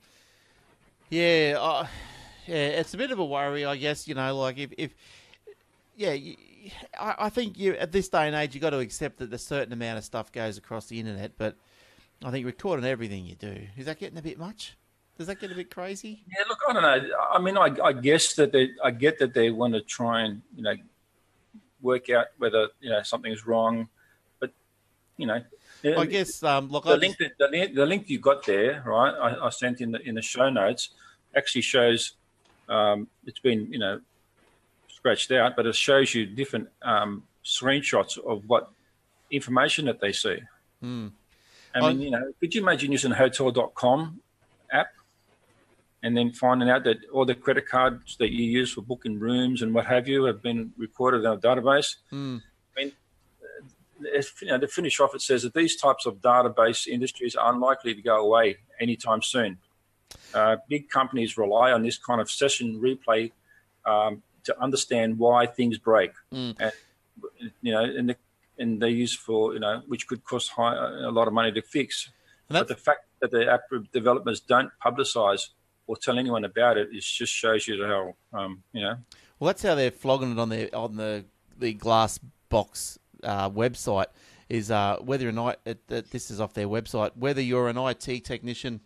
Yeah, 1.09 1.57
uh, 1.59 1.87
yeah, 2.47 2.57
it's 2.57 2.95
a 2.95 2.99
bit 2.99 3.11
of 3.11 3.19
a 3.19 3.25
worry, 3.25 3.65
I 3.65 3.77
guess. 3.77 4.07
You 4.07 4.15
know, 4.15 4.37
like 4.37 4.59
if, 4.59 4.71
if 4.77 4.95
yeah, 5.97 6.13
you, 6.13 6.37
I, 6.99 7.15
I 7.19 7.29
think 7.31 7.59
you 7.59 7.75
at 7.75 7.93
this 7.93 8.09
day 8.09 8.27
and 8.27 8.37
age 8.37 8.55
you 8.55 8.61
got 8.61 8.71
to 8.71 8.79
accept 8.79 9.19
that 9.19 9.33
a 9.33 9.39
certain 9.39 9.73
amount 9.73 9.99
of 9.99 10.05
stuff 10.05 10.31
goes 10.33 10.59
across 10.59 10.87
the 10.87 11.01
internet, 11.01 11.33
but 11.39 11.57
I 12.25 12.31
think 12.31 12.47
recording 12.47 12.85
everything 12.85 13.25
you 13.25 13.37
do 13.37 13.57
is 13.77 13.87
that 13.87 13.99
getting 13.99 14.19
a 14.19 14.23
bit 14.23 14.39
much? 14.39 14.77
Does 15.17 15.27
that 15.27 15.41
get 15.41 15.51
a 15.51 15.55
bit 15.55 15.71
crazy? 15.71 16.23
Yeah, 16.29 16.45
look, 16.49 16.59
I 16.69 16.73
don't 16.73 16.83
know. 16.83 17.17
I 17.33 17.41
mean, 17.41 17.59
I, 17.59 17.75
I 17.83 17.93
guess 17.93 18.35
that 18.35 18.53
they, 18.53 18.71
I 18.85 18.93
get 18.93 19.19
that 19.19 19.35
they 19.35 19.51
want 19.51 19.75
to 19.75 19.81
try 19.81 20.23
and 20.23 20.43
you 20.55 20.63
know 20.63 20.75
work 21.81 22.11
out 22.11 22.27
whether 22.39 22.69
you 22.81 22.91
know 22.91 23.03
something's 23.03 23.47
wrong, 23.47 23.89
but 24.41 24.51
you 25.17 25.27
know, 25.27 25.43
I 25.85 26.07
guess. 26.07 26.43
Um, 26.43 26.69
look, 26.71 26.85
the 26.85 26.91
I 26.91 26.95
link 26.97 27.17
that 27.19 27.33
the, 27.39 27.49
link- 27.49 27.75
the 27.75 27.87
link 27.87 28.09
you 28.11 28.19
got 28.19 28.45
there, 28.47 28.83
right? 28.87 29.11
I, 29.15 29.47
I 29.47 29.51
sent 29.51 29.81
in 29.81 29.93
the 29.93 30.01
in 30.09 30.15
the 30.15 30.23
show 30.23 30.49
notes 30.51 30.91
actually 31.37 31.63
shows 31.63 32.13
um, 32.69 33.07
it's 33.27 33.39
been 33.41 33.71
you 33.73 33.79
know 33.79 34.01
scratched 34.89 35.31
out, 35.33 35.55
but 35.57 35.67
it 35.67 35.75
shows 35.75 36.15
you 36.15 36.27
different 36.27 36.69
um, 36.83 37.23
screenshots 37.45 38.19
of 38.19 38.43
what 38.49 38.71
information 39.31 39.85
that 39.87 40.01
they 40.01 40.13
see. 40.13 40.39
Hmm. 40.81 41.09
I 41.75 41.79
I- 41.81 41.89
mean, 41.93 42.01
you 42.01 42.11
know, 42.11 42.33
could 42.41 42.55
you 42.55 42.63
imagine 42.63 42.91
using 42.93 43.13
a 43.13 43.15
Hotel.com 43.15 44.21
app 44.73 44.89
and 46.03 46.17
then 46.17 46.33
finding 46.33 46.71
out 46.71 46.85
that 46.85 46.99
all 47.13 47.25
the 47.25 47.35
credit 47.35 47.69
cards 47.69 48.17
that 48.19 48.31
you 48.31 48.45
use 48.45 48.73
for 48.73 48.83
booking 48.83 49.19
rooms 49.19 49.63
and 49.63 49.75
what 49.75 49.87
have 49.87 50.07
you 50.07 50.25
have 50.25 50.41
been 50.43 50.73
recorded 50.77 51.21
in 51.21 51.27
a 51.27 51.37
database? 51.37 51.97
Hmm. 52.11 52.39
I 52.77 52.85
mean, 52.85 52.93
you 54.01 54.49
know, 54.49 54.59
to 54.59 54.69
finish 54.69 55.01
off, 55.01 55.15
it 55.15 55.23
says 55.23 55.43
that 55.43 55.55
these 55.55 55.77
types 55.77 56.07
of 56.07 56.21
database 56.21 56.87
industries 56.87 57.35
are 57.35 57.53
unlikely 57.53 57.95
to 57.95 58.03
go 58.03 58.17
away 58.25 58.59
anytime 58.81 59.23
soon. 59.23 59.59
Uh, 60.33 60.57
big 60.69 60.89
companies 60.89 61.37
rely 61.37 61.73
on 61.73 61.83
this 61.83 61.99
kind 61.99 62.21
of 62.21 62.31
session 62.31 62.81
replay 62.81 63.33
um, 63.85 64.23
to 64.45 64.59
understand 64.63 65.19
why 65.19 65.47
things 65.47 65.79
break, 65.79 66.13
Mm. 66.33 66.57
and 66.61 66.73
you 67.61 67.73
know, 67.73 67.83
and 67.85 68.11
the, 68.11 68.17
and 68.59 68.81
they 68.81 68.91
use 68.91 69.15
for 69.15 69.53
you 69.53 69.59
know, 69.61 69.83
which 69.87 70.07
could 70.07 70.25
cost 70.25 70.51
high, 70.51 70.75
a 70.77 71.11
lot 71.11 71.27
of 71.27 71.35
money 71.35 71.51
to 71.53 71.61
fix. 71.63 72.11
But 72.49 72.69
the 72.69 72.77
fact 72.77 73.01
that 73.21 73.31
the 73.31 73.51
app 73.53 73.63
developers 73.93 74.41
don't 74.41 74.71
publicize 74.83 75.49
or 75.89 75.97
tell 75.97 76.19
anyone 76.19 76.45
about 76.45 76.77
it, 76.77 76.91
it 76.93 77.01
just 77.01 77.33
shows 77.33 77.67
you 77.67 77.85
how 77.85 78.39
um, 78.39 78.63
you 78.73 78.83
know. 78.83 78.95
well, 79.41 79.49
that's 79.49 79.63
how 79.63 79.75
they're 79.75 79.91
flogging 79.91 80.31
it 80.31 80.39
on 80.39 80.49
their 80.51 80.69
on 80.73 80.97
the 80.97 81.25
the 81.59 81.73
glass 81.73 82.21
box 82.49 82.99
uh, 83.25 83.51
website. 83.51 84.07
Is 84.49 84.71
uh, 84.71 84.97
whether 85.01 85.29
or 85.29 85.33
not 85.33 85.59
it, 85.67 85.87
this 85.89 86.31
is 86.31 86.41
off 86.41 86.55
their 86.55 86.69
website, 86.69 87.11
whether 87.17 87.43
you're 87.43 87.69
an 87.69 87.77
IT 87.77 88.25
technician 88.25 88.81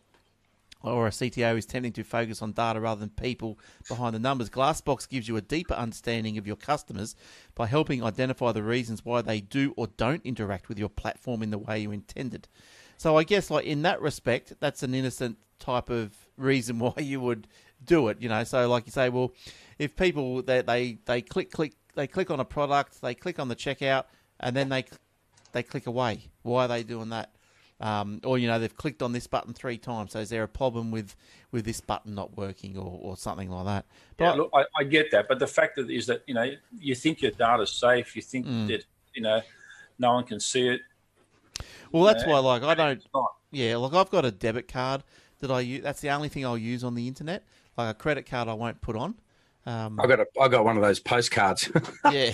or 0.82 1.06
a 1.06 1.10
CTO 1.10 1.56
is 1.56 1.66
tending 1.66 1.92
to 1.92 2.02
focus 2.02 2.42
on 2.42 2.52
data 2.52 2.80
rather 2.80 2.98
than 2.98 3.10
people 3.10 3.58
behind 3.88 4.14
the 4.14 4.18
numbers. 4.18 4.50
Glassbox 4.50 5.08
gives 5.08 5.28
you 5.28 5.36
a 5.36 5.40
deeper 5.40 5.74
understanding 5.74 6.38
of 6.38 6.46
your 6.46 6.56
customers 6.56 7.14
by 7.54 7.66
helping 7.66 8.02
identify 8.02 8.50
the 8.50 8.64
reasons 8.64 9.04
why 9.04 9.22
they 9.22 9.40
do 9.40 9.72
or 9.76 9.86
don't 9.96 10.26
interact 10.26 10.68
with 10.68 10.80
your 10.80 10.88
platform 10.88 11.42
in 11.42 11.50
the 11.50 11.58
way 11.58 11.78
you 11.78 11.92
intended. 11.92 12.48
So 12.96 13.16
I 13.16 13.24
guess 13.24 13.50
like 13.50 13.64
in 13.64 13.82
that 13.82 14.00
respect, 14.00 14.54
that's 14.58 14.82
an 14.82 14.94
innocent 14.94 15.38
type 15.60 15.90
of 15.90 16.21
reason 16.36 16.78
why 16.78 16.94
you 16.98 17.20
would 17.20 17.46
do 17.84 18.08
it. 18.08 18.20
You 18.20 18.28
know, 18.28 18.44
so 18.44 18.68
like 18.68 18.86
you 18.86 18.92
say, 18.92 19.08
well, 19.08 19.32
if 19.78 19.96
people 19.96 20.42
they 20.42 20.62
they, 20.62 20.98
they 21.04 21.22
click 21.22 21.50
click 21.50 21.74
they 21.94 22.06
click 22.06 22.30
on 22.30 22.40
a 22.40 22.44
product, 22.44 23.00
they 23.02 23.14
click 23.14 23.38
on 23.38 23.48
the 23.48 23.56
checkout, 23.56 24.04
and 24.40 24.56
then 24.56 24.68
they 24.68 24.84
they 25.52 25.62
click 25.62 25.86
away. 25.86 26.28
Why 26.42 26.64
are 26.64 26.68
they 26.68 26.82
doing 26.82 27.10
that? 27.10 27.30
Um, 27.80 28.20
or 28.22 28.38
you 28.38 28.46
know 28.46 28.60
they've 28.60 28.76
clicked 28.76 29.02
on 29.02 29.12
this 29.12 29.26
button 29.26 29.52
three 29.54 29.76
times. 29.76 30.12
So 30.12 30.20
is 30.20 30.28
there 30.28 30.44
a 30.44 30.48
problem 30.48 30.92
with 30.92 31.16
with 31.50 31.64
this 31.64 31.80
button 31.80 32.14
not 32.14 32.36
working 32.36 32.76
or, 32.78 32.98
or 33.02 33.16
something 33.16 33.50
like 33.50 33.64
that? 33.64 33.86
But 34.16 34.24
Yeah, 34.24 34.32
look, 34.34 34.50
I, 34.54 34.64
I 34.78 34.84
get 34.84 35.10
that, 35.10 35.26
but 35.28 35.40
the 35.40 35.48
fact 35.48 35.76
that 35.76 35.90
is 35.90 36.06
that 36.06 36.22
you 36.28 36.34
know 36.34 36.48
you 36.78 36.94
think 36.94 37.22
your 37.22 37.32
data's 37.32 37.72
safe, 37.72 38.14
you 38.14 38.22
think 38.22 38.46
Mm. 38.46 38.68
that 38.68 38.84
you 39.14 39.22
know 39.22 39.40
no 39.98 40.12
one 40.14 40.24
can 40.24 40.38
see 40.38 40.68
it. 40.68 40.80
well, 41.90 42.04
that's 42.04 42.22
Yeah. 42.24 42.30
why 42.30 42.38
like 42.38 42.62
I 42.62 42.74
don't. 42.74 43.02
Yeah, 43.50 43.76
like 43.76 43.92
I've 43.94 44.10
got 44.10 44.24
a 44.24 44.30
debit 44.30 44.68
card 44.68 45.02
that 45.42 45.50
I 45.50 45.60
use. 45.60 45.82
That's 45.82 46.00
the 46.00 46.10
only 46.10 46.28
thing 46.28 46.46
I'll 46.46 46.58
use 46.58 46.82
on 46.82 46.94
the 46.94 47.06
internet. 47.06 47.44
Like 47.76 47.90
a 47.90 47.98
credit 47.98 48.26
card, 48.26 48.48
I 48.48 48.54
won't 48.54 48.80
put 48.80 48.96
on. 48.96 49.14
Um, 49.66 50.00
I 50.00 50.06
got 50.06 50.20
a, 50.20 50.26
I 50.40 50.48
got 50.48 50.64
one 50.64 50.76
of 50.76 50.82
those 50.82 50.98
postcards. 50.98 51.70
yeah, 52.10 52.32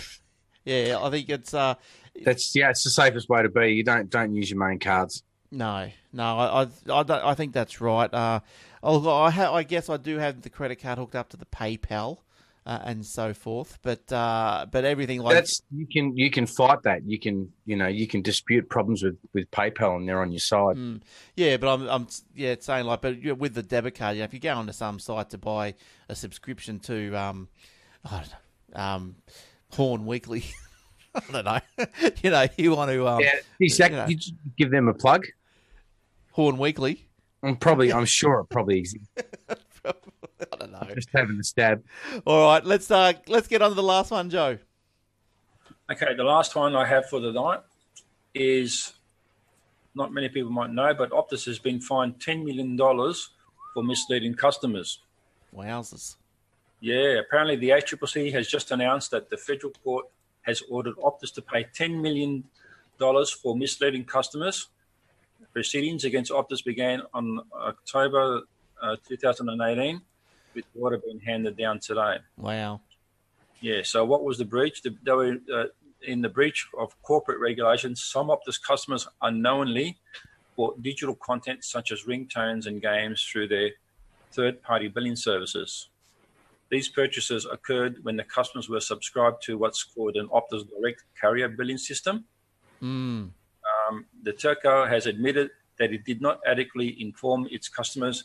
yeah. 0.65 0.99
I 1.01 1.11
think 1.11 1.29
it's 1.29 1.53
uh, 1.53 1.75
That's 2.25 2.55
yeah, 2.55 2.71
it's 2.71 2.85
the 2.85 2.91
safest 2.91 3.29
way 3.29 3.43
to 3.43 3.49
be. 3.49 3.73
You 3.75 3.85
don't 3.85 4.09
don't 4.09 4.35
use 4.35 4.51
your 4.51 4.59
main 4.59 4.79
cards. 4.79 5.23
No, 5.51 5.91
no, 6.13 6.39
I, 6.39 6.63
I, 6.63 6.93
I, 6.93 7.31
I 7.31 7.35
think 7.35 7.55
that's 7.55 7.81
right. 7.81 8.13
Uh, 8.13 8.41
although 8.83 9.17
I, 9.17 9.31
ha- 9.31 9.55
I 9.55 9.63
guess 9.63 9.89
I 9.89 9.97
do 9.97 10.19
have 10.19 10.43
the 10.43 10.51
credit 10.51 10.77
card 10.77 10.99
hooked 10.99 11.15
up 11.15 11.31
to 11.31 11.39
the 11.39 11.47
PayPal 11.47 12.19
uh, 12.69 12.81
and 12.85 13.05
so 13.05 13.33
forth, 13.33 13.79
but 13.81 14.13
uh, 14.13 14.67
but 14.71 14.85
everything 14.85 15.23
like 15.23 15.35
That's 15.35 15.63
you 15.75 15.87
can 15.87 16.15
you 16.15 16.31
can 16.31 16.45
fight 16.45 16.83
that. 16.83 17.03
You 17.03 17.19
can 17.19 17.51
you 17.65 17.77
know 17.77 17.87
you 17.87 18.07
can 18.07 18.21
dispute 18.21 18.69
problems 18.69 19.03
with 19.03 19.17
with 19.33 19.51
PayPal 19.51 19.97
and 19.97 20.07
they're 20.07 20.21
on 20.21 20.31
your 20.31 20.39
side. 20.39 20.77
Mm, 20.77 21.01
yeah, 21.35 21.57
but 21.57 21.73
I'm, 21.73 21.89
I'm 21.89 22.09
yeah 22.35 22.57
saying 22.61 22.85
like, 22.85 23.01
but 23.01 23.39
with 23.39 23.55
the 23.55 23.63
debit 23.63 23.95
card, 23.95 24.17
you 24.17 24.21
know, 24.21 24.27
if 24.27 24.35
you 24.35 24.41
go 24.41 24.55
onto 24.55 24.75
some 24.75 24.99
site 24.99 25.31
to 25.31 25.39
buy 25.39 25.75
a 26.11 26.15
subscription 26.15 26.79
to 26.81 27.15
um, 27.15 27.49
I 28.05 28.19
don't 28.19 28.35
know, 28.75 28.81
um, 28.81 29.17
Horn 29.73 30.05
Weekly, 30.05 30.45
I 31.15 31.23
don't 31.33 31.45
know, 31.47 31.61
you 32.23 32.31
know, 32.31 32.47
you 32.59 32.77
want 32.77 32.91
to 32.91 33.09
um, 33.09 33.21
yeah, 33.21 33.33
you 33.59 33.89
know. 33.89 34.07
give 34.59 34.71
them 34.71 34.89
a 34.89 34.95
plug. 34.95 35.25
Horn 36.33 36.59
Weekly. 36.59 37.09
I'm 37.43 37.57
probably 37.57 37.95
I'm 37.95 38.05
sure 38.05 38.41
it 38.41 38.51
probably 38.51 38.79
exists. 38.79 39.09
I 40.89 40.91
don't 40.91 40.97
know. 40.97 41.01
Just 41.01 41.11
having 41.13 41.39
a 41.39 41.45
stab. 41.45 41.85
All 42.27 42.47
right, 42.47 42.65
let's 42.65 42.91
uh, 42.91 43.13
let's 43.27 43.47
get 43.47 43.63
on 43.63 43.71
to 43.71 43.75
the 43.75 43.83
last 43.83 44.11
one, 44.11 44.31
Joe. 44.31 44.59
Okay, 45.91 46.15
the 46.15 46.25
last 46.25 46.55
one 46.55 46.77
I 46.77 46.87
have 46.87 47.09
for 47.09 47.21
the 47.21 47.33
night 47.33 47.61
is 48.35 48.93
not 49.95 50.13
many 50.13 50.29
people 50.29 50.51
might 50.51 50.71
know, 50.71 50.95
but 50.95 51.11
Optus 51.11 51.47
has 51.47 51.59
been 51.59 51.81
fined 51.81 52.19
$10 52.21 52.45
million 52.45 52.79
for 53.75 53.83
misleading 53.83 54.35
customers. 54.35 55.01
Wowzers. 55.55 56.17
Yeah, 56.81 57.19
apparently 57.19 57.57
the 57.57 57.71
ACCC 57.71 58.33
has 58.33 58.47
just 58.47 58.71
announced 58.71 59.11
that 59.11 59.31
the 59.31 59.37
federal 59.37 59.73
court 59.83 60.07
has 60.43 60.63
ordered 60.71 60.95
Optus 60.97 61.35
to 61.35 61.43
pay 61.43 61.65
$10 61.65 62.01
million 62.01 62.45
for 62.99 63.57
misleading 63.57 64.05
customers. 64.05 64.69
Proceedings 65.53 66.05
against 66.05 66.31
Optus 66.31 66.65
began 66.65 67.03
on 67.15 67.41
October 67.53 68.43
uh, 68.81 68.97
2018, 69.09 70.01
with 70.55 70.65
the 70.75 70.81
order 70.81 70.99
being 70.99 71.21
handed 71.21 71.57
down 71.57 71.81
today. 71.81 72.17
Wow. 72.37 72.81
Yeah, 73.61 73.83
so 73.83 74.05
what 74.05 74.23
was 74.23 74.39
the 74.39 74.45
breach? 74.45 74.83
The, 74.83 74.97
they 75.03 75.13
were 75.13 75.37
uh, 75.53 75.65
in 76.03 76.23
the 76.23 76.29
breach 76.29 76.67
of 76.79 77.01
corporate 77.03 77.41
regulations. 77.41 78.03
Some 78.03 78.29
Optus 78.29 78.61
customers 78.61 79.09
unknowingly 79.21 79.99
bought 80.57 80.83
digital 80.83 81.15
content 81.15 81.65
such 81.65 81.93
as 81.93 82.05
ringtones 82.05 82.67
and 82.67 82.81
games 82.81 83.23
through 83.23 83.49
their 83.49 83.71
third 84.33 84.63
party 84.63 84.89
billing 84.89 85.17
services. 85.17 85.89
These 86.71 86.89
purchases 86.89 87.47
occurred 87.51 87.99
when 88.03 88.17
the 88.17 88.25
customers 88.25 88.69
were 88.69 88.81
subscribed 88.81 89.43
to 89.45 89.57
what's 89.57 89.83
called 89.83 90.17
an 90.17 90.29
Optus 90.29 90.65
Direct 90.69 91.03
carrier 91.19 91.49
billing 91.49 91.79
system. 91.79 92.27
Mm. 92.83 93.31
Um, 93.89 94.05
the 94.23 94.33
telco 94.33 94.89
has 94.89 95.07
admitted 95.07 95.51
that 95.79 95.93
it 95.93 96.05
did 96.05 96.21
not 96.21 96.41
adequately 96.47 97.01
inform 97.01 97.49
its 97.51 97.69
customers 97.69 98.25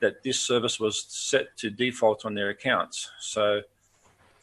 that 0.00 0.22
this 0.22 0.38
service 0.40 0.78
was 0.78 1.04
set 1.08 1.56
to 1.58 1.70
default 1.70 2.24
on 2.26 2.34
their 2.34 2.50
accounts. 2.50 3.10
So, 3.20 3.62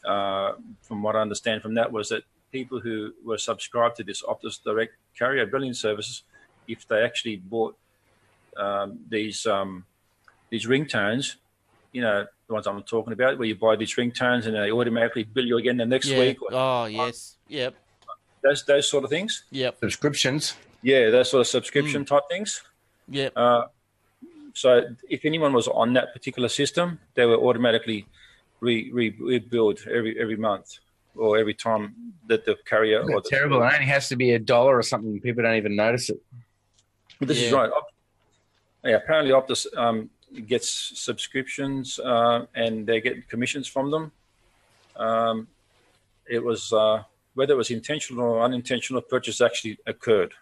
uh, 0.04 0.52
from 0.82 1.02
what 1.02 1.16
I 1.16 1.20
understand 1.20 1.62
from 1.62 1.74
that, 1.74 1.90
was 1.92 2.08
that 2.08 2.24
people 2.52 2.80
who 2.80 3.12
were 3.24 3.38
subscribed 3.38 3.96
to 3.96 4.04
this 4.04 4.22
Optus 4.22 4.62
Direct 4.62 4.92
carrier 5.18 5.46
billing 5.46 5.74
services, 5.74 6.22
if 6.68 6.86
they 6.88 7.02
actually 7.02 7.36
bought 7.36 7.76
um, 8.56 8.98
these 9.08 9.46
um, 9.46 9.84
these 10.50 10.66
ringtones, 10.66 11.36
you 11.92 12.00
know, 12.02 12.26
the 12.46 12.52
ones 12.52 12.66
I'm 12.66 12.82
talking 12.82 13.12
about, 13.12 13.38
where 13.38 13.48
you 13.48 13.54
buy 13.56 13.76
these 13.76 13.94
ringtones 13.94 14.46
and 14.46 14.54
they 14.54 14.70
automatically 14.70 15.24
bill 15.24 15.46
you 15.46 15.56
again 15.58 15.76
the 15.76 15.86
next 15.86 16.08
Yeah. 16.08 16.18
week. 16.18 16.42
Or 16.42 16.48
Oh, 16.52 16.84
yes. 16.86 17.36
Yep. 17.48 17.74
those 18.42 18.64
those 18.64 18.88
sort 18.88 19.04
of 19.04 19.10
things. 19.10 19.44
Yep. 19.50 19.78
Subscriptions. 19.80 20.54
Yeah, 20.82 21.10
those 21.10 21.30
sort 21.30 21.40
of 21.40 21.46
subscription 21.46 22.04
type 22.04 22.24
things. 22.30 22.62
Yep. 23.08 23.32
Uh, 23.36 23.64
so 24.54 24.82
if 25.10 25.24
anyone 25.24 25.52
was 25.52 25.68
on 25.68 25.92
that 25.94 26.12
particular 26.12 26.48
system, 26.48 26.98
they 27.14 27.26
were 27.26 27.36
automatically 27.36 28.06
re, 28.60 28.90
re, 28.92 29.14
rebuild 29.18 29.80
every 29.92 30.18
every 30.18 30.36
month 30.36 30.78
or 31.16 31.36
every 31.38 31.54
time 31.54 31.94
that 32.28 32.44
the 32.44 32.56
carrier 32.64 33.02
or 33.02 33.20
the, 33.20 33.28
terrible. 33.28 33.62
It 33.62 33.74
only 33.74 33.86
has 33.86 34.08
to 34.08 34.16
be 34.16 34.32
a 34.32 34.38
dollar 34.38 34.78
or 34.78 34.82
something. 34.82 35.20
People 35.20 35.42
don't 35.42 35.56
even 35.56 35.76
notice 35.76 36.08
it. 36.08 36.20
This 37.20 37.42
is 37.42 37.52
right. 37.52 37.70
Yeah, 38.84 38.96
apparently 38.96 39.32
Optus 39.32 39.66
um, 39.76 40.10
gets 40.46 40.68
subscriptions 41.00 41.98
uh, 41.98 42.46
and 42.54 42.86
they 42.86 43.00
get 43.00 43.28
commissions 43.28 43.66
from 43.66 43.90
them. 43.90 44.12
Um, 44.96 45.48
it 46.28 46.42
was 46.42 46.72
uh, 46.72 47.02
whether 47.34 47.54
it 47.54 47.56
was 47.56 47.70
intentional 47.70 48.24
or 48.24 48.42
unintentional, 48.42 49.00
purchase 49.00 49.40
actually 49.40 49.78
occurred. 49.86 50.32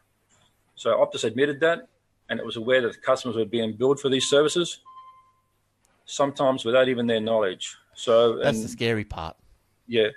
So 0.75 0.91
Optus 0.97 1.25
admitted 1.25 1.61
that, 1.61 1.89
and 2.29 2.39
it 2.41 2.47
was 2.47 2.57
aware 2.57 2.81
that 2.83 3.01
customers 3.03 3.37
were 3.37 3.45
being 3.45 3.73
billed 3.75 4.01
for 4.01 4.09
these 4.09 4.27
services, 4.29 4.81
sometimes 6.05 6.65
without 6.65 6.89
even 6.89 7.07
their 7.07 7.21
knowledge. 7.21 7.77
So 7.95 8.37
That's 8.37 8.57
and- 8.59 8.65
the 8.65 8.69
scary 8.69 9.05
part. 9.05 9.37
yeah, 9.87 10.09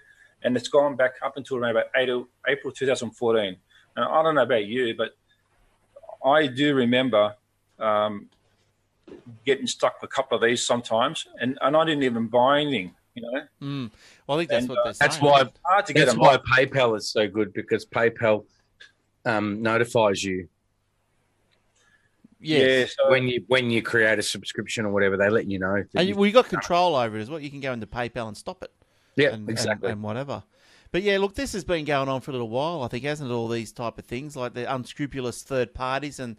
and 0.43 0.55
it's 0.55 0.67
gone 0.69 0.95
back 0.95 1.13
up 1.23 1.37
until 1.37 1.57
around 1.57 1.71
about 1.71 1.85
April, 1.95 2.27
April 2.47 2.71
2014. 2.71 3.55
And 3.97 4.05
I 4.05 4.23
don't 4.23 4.35
know 4.35 4.43
about 4.43 4.65
you, 4.65 4.95
but 4.95 5.11
I 6.23 6.47
do 6.47 6.73
remember 6.75 7.35
um, 7.79 8.29
getting 9.45 9.67
stuck 9.67 10.01
with 10.01 10.09
a 10.09 10.13
couple 10.13 10.35
of 10.37 10.43
these 10.43 10.65
sometimes, 10.65 11.25
and, 11.39 11.57
and 11.61 11.75
I 11.77 11.85
didn't 11.85 12.03
even 12.03 12.27
buy 12.27 12.61
anything. 12.61 12.93
You 13.15 13.21
know, 13.21 13.41
Mm. 13.61 13.91
Well, 14.27 14.37
I 14.37 14.41
think 14.41 14.49
that's 14.49 14.61
And, 14.63 14.69
what 14.69 14.79
uh, 14.79 14.83
they're 14.83 14.93
saying. 14.93 15.09
That's 15.09 15.21
why. 15.21 15.49
hard 15.65 15.85
to 15.85 15.93
get 15.93 15.99
That's 16.01 16.11
them. 16.11 16.19
why 16.19 16.35
off. 16.35 16.41
PayPal 16.51 16.97
is 16.97 17.09
so 17.09 17.27
good 17.29 17.53
because 17.53 17.85
PayPal 17.85 18.43
um, 19.23 19.61
notifies 19.61 20.21
you 20.21 20.49
Yes. 22.45 22.95
Yeah, 22.97 23.05
so 23.05 23.11
when 23.11 23.27
you 23.27 23.43
when 23.47 23.69
you 23.69 23.81
create 23.81 24.19
a 24.19 24.23
subscription 24.23 24.85
or 24.85 24.91
whatever. 24.91 25.17
They 25.17 25.29
let 25.29 25.49
you 25.49 25.59
know. 25.59 25.75
And 25.75 26.07
you- 26.07 26.13
you, 26.13 26.15
well, 26.15 26.25
you 26.27 26.31
got 26.33 26.47
control 26.49 26.95
over 26.95 27.17
it 27.17 27.21
as 27.21 27.29
well. 27.29 27.39
You 27.39 27.49
can 27.49 27.59
go 27.59 27.73
into 27.73 27.87
PayPal 27.87 28.27
and 28.27 28.37
stop 28.37 28.63
it. 28.63 28.71
yeah, 29.15 29.29
and, 29.29 29.49
exactly. 29.49 29.89
and, 29.89 29.95
and 29.97 30.03
whatever. 30.03 30.43
But 30.91 31.03
yeah, 31.03 31.17
look, 31.17 31.35
this 31.35 31.53
has 31.53 31.63
been 31.63 31.83
going 31.83 32.07
on 32.07 32.21
for 32.21 32.31
a 32.31 32.33
little 32.33 32.49
while. 32.49 32.83
I 32.83 32.87
think, 32.87 33.03
hasn't 33.03 33.29
it? 33.29 33.33
All 33.33 33.47
these 33.47 33.71
type 33.73 33.97
of 33.97 34.05
things, 34.05 34.35
like 34.35 34.53
the 34.53 34.73
unscrupulous 34.73 35.43
third 35.43 35.73
parties, 35.73 36.19
and 36.19 36.37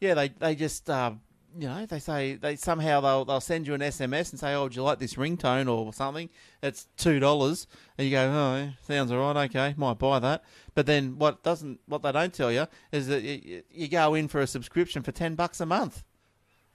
yeah, 0.00 0.14
they 0.14 0.28
they 0.28 0.54
just 0.54 0.88
uh, 0.88 1.12
you 1.58 1.68
know 1.68 1.86
they 1.86 1.98
say 1.98 2.34
they 2.34 2.56
somehow 2.56 3.00
they'll 3.00 3.24
they'll 3.24 3.40
send 3.40 3.66
you 3.66 3.74
an 3.74 3.80
SMS 3.80 4.30
and 4.30 4.38
say, 4.40 4.54
oh, 4.54 4.64
would 4.64 4.76
you 4.76 4.82
like 4.82 4.98
this 4.98 5.14
ringtone 5.14 5.68
or 5.70 5.92
something? 5.92 6.28
It's 6.62 6.88
two 6.96 7.18
dollars, 7.20 7.66
and 7.96 8.06
you 8.06 8.12
go, 8.12 8.22
oh, 8.28 8.70
sounds 8.86 9.10
all 9.12 9.18
right, 9.34 9.48
okay, 9.50 9.74
might 9.76 9.98
buy 9.98 10.18
that. 10.18 10.44
But 10.74 10.86
then 10.86 11.18
what 11.18 11.42
doesn't 11.42 11.80
what 11.86 12.02
they 12.02 12.12
don't 12.12 12.32
tell 12.34 12.52
you 12.52 12.66
is 12.92 13.06
that 13.08 13.22
you, 13.22 13.62
you 13.70 13.88
go 13.88 14.14
in 14.14 14.28
for 14.28 14.40
a 14.40 14.46
subscription 14.46 15.02
for 15.02 15.12
ten 15.12 15.34
bucks 15.34 15.60
a 15.60 15.66
month. 15.66 16.04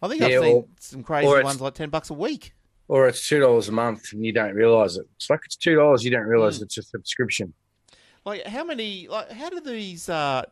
I 0.02 0.08
think 0.08 0.22
Yeah, 0.22 0.28
I've 0.28 0.44
seen 0.44 0.56
or- 0.56 0.66
some 0.80 1.04
crazy 1.04 1.28
ones 1.28 1.62
like 1.62 1.74
ten 1.76 1.90
bucks 1.90 2.10
a 2.10 2.14
week. 2.16 2.54
or 2.88 3.08
it's 3.08 3.28
two 3.28 3.40
dollars 3.40 3.70
a 3.70 3.72
month 3.72 4.12
and 4.14 4.26
you 4.26 4.34
don't 4.34 4.54
realize 4.56 4.98
it. 4.98 5.06
It's 5.16 5.30
like 5.30 5.42
it's 5.46 5.56
two 5.56 5.76
dollars. 5.76 6.04
You 6.04 6.12
don't 6.12 6.26
realize 6.28 6.60
Mm. 6.60 6.64
it's 6.64 6.78
a 6.78 6.84
subscription. 6.84 7.54
Like 8.26 8.46
how 8.48 8.64
many? 8.64 9.08
Like 9.08 9.32
how 9.32 9.50
do 9.50 9.60
these? 9.62 10.10
Uh, 10.10 10.44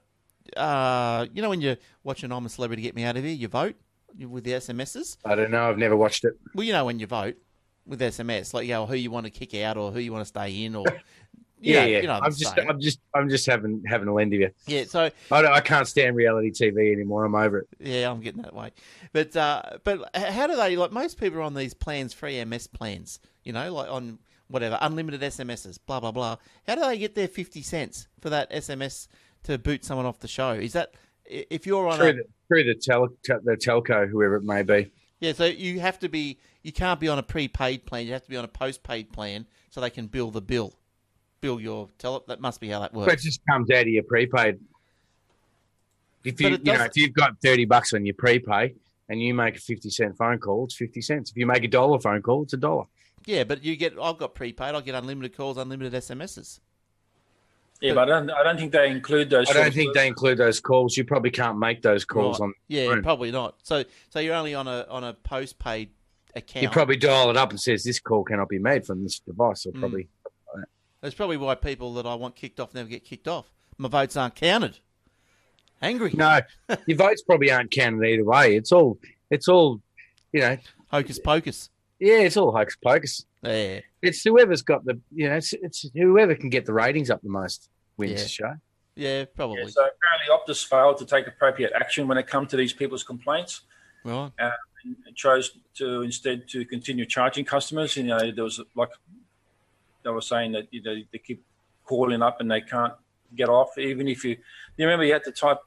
uh, 0.58 1.28
you 1.34 1.42
know 1.42 1.50
when 1.50 1.62
you're 1.62 1.78
watching 2.04 2.32
I'm 2.32 2.46
a 2.46 2.50
Celebrity, 2.50 2.82
Get 2.82 2.96
Me 2.96 3.04
Out 3.04 3.18
of 3.18 3.24
Here, 3.24 3.34
you 3.34 3.48
vote 3.48 3.76
with 4.28 4.44
the 4.44 4.52
SMSs. 4.52 5.18
I 5.26 5.36
don't 5.36 5.52
know. 5.52 5.70
I've 5.70 5.78
never 5.78 5.96
watched 5.96 6.24
it. 6.26 6.34
Well, 6.54 6.66
you 6.66 6.74
know 6.74 6.86
when 6.86 7.00
you 7.00 7.08
vote 7.08 7.36
with 7.86 8.00
SMS, 8.00 8.54
like 8.54 8.68
you 8.68 8.74
know 8.74 8.86
who 8.86 8.96
you 8.96 9.12
want 9.12 9.26
to 9.26 9.32
kick 9.32 9.56
out 9.56 9.78
or 9.78 9.92
who 9.92 10.00
you 10.00 10.12
want 10.12 10.22
to 10.22 10.28
stay 10.28 10.66
in, 10.66 10.76
or 10.76 10.86
yeah, 11.60 11.82
know, 11.82 11.86
yeah. 11.88 12.00
You 12.00 12.08
know 12.08 12.20
I'm 12.22 12.34
just, 12.34 12.56
saying. 12.56 12.70
I'm 12.70 12.80
just, 12.80 13.00
I'm 13.14 13.30
just 13.30 13.46
having 13.46 13.84
having 13.86 14.08
a 14.08 14.14
lend 14.14 14.34
of 14.34 14.40
you. 14.40 14.52
yeah. 14.68 14.84
So 14.86 15.10
I, 15.32 15.42
don't, 15.42 15.52
I 15.52 15.62
can't 15.62 15.88
stand 15.88 16.16
reality 16.16 16.52
TV 16.52 16.92
anymore. 16.94 17.26
I'm 17.26 17.36
over 17.36 17.60
it. 17.60 17.68
yeah, 17.80 18.10
I'm 18.10 18.22
getting 18.22 18.44
that 18.44 18.54
way. 18.54 18.72
But 19.12 19.36
uh, 19.36 19.62
but 19.84 20.16
how 20.16 20.48
do 20.48 20.56
they? 20.56 20.76
Like 20.76 20.92
most 20.92 21.20
people 21.20 21.40
are 21.40 21.44
on 21.44 21.54
these 21.54 21.74
plans, 21.74 22.14
free 22.14 22.44
MS 22.44 22.68
plans. 22.68 23.20
You 23.44 23.54
know, 23.54 23.74
like 23.74 23.90
on 23.90 24.20
whatever 24.48 24.78
unlimited 24.82 25.22
SMSs, 25.22 25.80
blah 25.86 26.00
blah 26.00 26.12
blah. 26.12 26.38
How 26.68 26.76
do 26.76 26.82
they 26.82 26.98
get 26.98 27.16
their 27.16 27.28
fifty 27.28 27.62
cents 27.62 28.08
for 28.22 28.30
that 28.30 28.52
SMS 28.52 29.08
to 29.44 29.58
boot 29.58 29.84
someone 29.84 30.06
off 30.06 30.20
the 30.20 30.28
show? 30.28 30.52
Is 30.52 30.74
that 30.74 30.94
if 31.30 31.66
you're 31.66 31.88
on 31.88 31.96
a, 32.00 32.04
Through 32.04 32.14
the 32.14 32.24
through 32.48 32.64
the 32.66 32.76
tel, 32.76 33.08
the 33.24 33.58
telco, 33.58 34.10
whoever 34.10 34.36
it 34.36 34.44
may 34.44 34.64
be. 34.64 34.92
Yeah, 35.20 35.34
so 35.34 35.46
you 35.46 35.80
have 35.80 36.00
to 36.00 36.10
be 36.10 36.40
you 36.64 36.72
can't 36.72 37.00
be 37.00 37.08
on 37.08 37.20
a 37.20 37.24
prepaid 37.24 37.86
plan. 37.86 38.06
You 38.06 38.14
have 38.14 38.24
to 38.24 38.30
be 38.30 38.38
on 38.38 38.46
a 38.46 38.50
postpaid 38.50 39.12
plan 39.12 39.46
so 39.70 39.82
they 39.82 39.90
can 39.90 40.08
bill 40.08 40.32
the 40.32 40.42
bill, 40.42 40.74
bill 41.42 41.60
your 41.60 41.90
tele. 41.98 42.22
That 42.28 42.42
must 42.42 42.60
be 42.60 42.70
how 42.70 42.80
that 42.82 42.94
But 42.94 43.00
works. 43.08 43.14
it 43.14 43.20
just 43.28 43.42
comes 43.50 43.70
out 43.72 43.82
of 43.82 43.88
your 43.88 44.04
prepaid. 44.04 44.60
If 46.24 46.42
you, 46.42 46.50
you 46.50 46.58
know, 46.58 46.84
if 46.84 46.96
you've 46.98 47.14
got 47.14 47.40
thirty 47.42 47.66
bucks 47.66 47.94
on 47.94 48.06
your 48.06 48.16
prepay 48.16 48.74
and 49.08 49.22
you 49.22 49.34
make 49.34 49.58
a 49.58 49.60
fifty 49.60 49.90
cent 49.90 50.18
phone 50.18 50.40
call, 50.40 50.66
it's 50.66 50.76
fifty 50.76 51.02
cents. 51.02 51.32
If 51.32 51.38
you 51.38 51.46
make 51.46 51.64
a 51.64 51.68
dollar 51.68 52.00
phone 52.00 52.22
call, 52.22 52.44
it's 52.44 52.54
a 52.54 52.58
dollar. 52.58 52.86
Yeah, 53.26 53.44
but 53.44 53.64
you 53.64 53.76
get 53.76 53.94
I've 54.02 54.18
got 54.18 54.34
prepaid. 54.36 54.76
I 54.76 54.82
get 54.82 54.96
unlimited 54.96 55.36
calls, 55.36 55.58
unlimited 55.58 55.94
SMSs. 55.94 56.60
Yeah, 57.82 57.94
but 57.94 58.04
I 58.04 58.06
don't, 58.20 58.30
I 58.32 58.44
don't 58.44 58.58
think 58.58 58.72
they 58.72 58.90
include 58.90 59.30
those. 59.30 59.50
I 59.50 59.54
don't 59.54 59.74
think 59.74 59.94
they 59.94 60.08
include 60.08 60.38
those 60.38 60.60
calls. 60.60 60.98
You 60.98 61.04
probably 61.06 61.32
can't 61.32 61.58
make 61.60 61.82
those 61.82 62.06
calls 62.06 62.40
Right. 62.40 62.46
on. 62.48 62.54
Yeah, 62.68 62.86
phone. 62.88 63.04
probably 63.04 63.32
not. 63.32 63.56
So 63.64 63.84
so 64.10 64.20
you're 64.20 64.36
only 64.36 64.54
on 64.56 64.68
a 64.68 64.86
on 64.90 65.04
a 65.04 65.14
postpaid 65.14 65.90
account. 66.36 66.64
You 66.64 66.70
probably 66.70 66.98
dial 66.98 67.30
it 67.30 67.38
up 67.38 67.50
and 67.52 67.60
says 67.60 67.84
this 67.84 68.00
call 68.00 68.24
cannot 68.24 68.50
be 68.50 68.60
made 68.60 68.86
from 68.86 69.04
this 69.04 69.20
device, 69.20 69.66
or 69.66 69.72
Mm. 69.72 69.80
probably. 69.80 70.08
That's 71.02 71.16
probably 71.16 71.38
why 71.38 71.56
people 71.56 71.94
that 71.94 72.06
I 72.06 72.16
want 72.16 72.36
kicked 72.36 72.60
off 72.60 72.74
never 72.74 72.90
get 72.90 73.06
kicked 73.06 73.28
off. 73.30 73.50
My 73.78 73.88
votes 73.88 74.18
aren't 74.18 74.36
counted. 74.36 74.80
Angry. 75.82 76.12
No, 76.14 76.42
your 76.88 76.98
votes 76.98 77.22
probably 77.22 77.52
aren't 77.52 77.72
counted 77.72 78.06
either 78.06 78.26
way. 78.26 78.58
It's 78.58 78.74
all, 78.74 79.00
it's 79.32 79.48
all, 79.48 79.80
you 80.34 80.42
know, 80.42 80.58
Hocus 80.92 81.18
pocus. 81.18 81.70
yeah, 82.00 82.20
it's 82.20 82.36
all 82.36 82.52
hocus 82.52 82.76
pocus. 82.84 83.26
Yeah. 83.44 83.80
It's 84.02 84.24
whoever's 84.24 84.62
got 84.62 84.86
the, 84.86 85.00
you 85.14 85.30
know, 85.30 85.36
it's, 85.38 85.54
it's 85.54 85.86
whoever 85.94 86.36
can 86.36 86.50
get 86.50 86.66
the 86.66 86.74
ratings 86.74 87.10
up 87.10 87.22
the 87.22 87.30
most 87.30 87.70
wins 87.98 88.12
Yeah. 88.12 88.18
the 88.24 88.30
show. 88.30 88.54
Yeah, 88.96 89.26
probably. 89.34 89.62
Yeah, 89.62 89.68
so 89.70 89.82
apparently 89.88 90.54
Optus 90.56 90.68
failed 90.68 90.98
to 90.98 91.06
take 91.06 91.26
appropriate 91.28 91.72
action 91.74 92.08
when 92.08 92.18
it 92.18 92.28
come 92.28 92.46
to 92.48 92.58
these 92.58 92.74
people's 92.74 93.04
complaints. 93.04 93.62
right. 94.04 94.32
and 94.40 95.16
chose 95.16 95.58
to 95.76 96.02
instead 96.04 96.48
to 96.50 96.66
continue 96.66 97.06
charging 97.06 97.44
customers. 97.46 97.96
You 97.98 98.04
know, 98.04 98.32
there 98.32 98.44
was 98.44 98.60
like 98.76 98.90
they 100.04 100.10
were 100.10 100.22
saying 100.22 100.54
that 100.54 100.68
you 100.72 100.82
know 100.82 100.96
they 101.12 101.18
keep 101.18 101.44
calling 101.86 102.22
up 102.22 102.40
and 102.42 102.50
they 102.50 102.62
can't 102.62 102.94
get 103.36 103.50
off, 103.50 103.78
even 103.78 104.08
if 104.08 104.24
you. 104.24 104.32
You 104.78 104.86
remember 104.86 105.04
you 105.06 105.14
had 105.14 105.24
to 105.26 105.32
type 105.34 105.60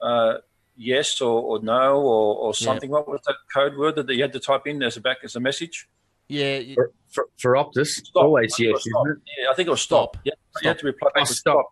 uh, 0.00 0.38
yes 0.76 1.20
or, 1.20 1.40
or 1.42 1.58
no 1.62 1.96
or, 2.00 2.36
or 2.36 2.48
Yeah. 2.58 2.66
something. 2.66 2.90
What 2.90 3.08
was 3.08 3.20
that 3.26 3.36
code 3.52 3.76
word 3.76 3.94
that 3.96 4.08
you 4.10 4.22
had 4.22 4.32
to 4.32 4.40
type 4.40 4.66
in 4.66 4.82
as 4.82 4.96
a 4.96 5.00
back 5.00 5.18
as 5.24 5.34
a 5.36 5.40
message? 5.40 5.88
Yeah. 6.28 6.58
you- 6.58 6.74
For, 6.74 6.90
for, 7.08 7.28
for 7.38 7.52
Optus, 7.54 7.88
Stop. 8.04 8.22
always 8.24 8.52
I 8.54 8.56
think 8.56 8.68
it 8.68 8.72
yes, 8.72 8.86
isn't 8.86 9.10
it? 9.10 9.18
Yeah, 9.38 9.50
I 9.50 9.54
think 9.54 9.66
it 9.68 9.70
was 9.70 9.80
stop. 9.80 10.16
Stop. 10.16 10.22
Yeah, 10.24 10.32
you 10.62 10.68
had 10.68 10.78
to 10.80 10.86
reply 10.86 11.10
back 11.14 11.26
stop. 11.26 11.36
stop. 11.38 11.66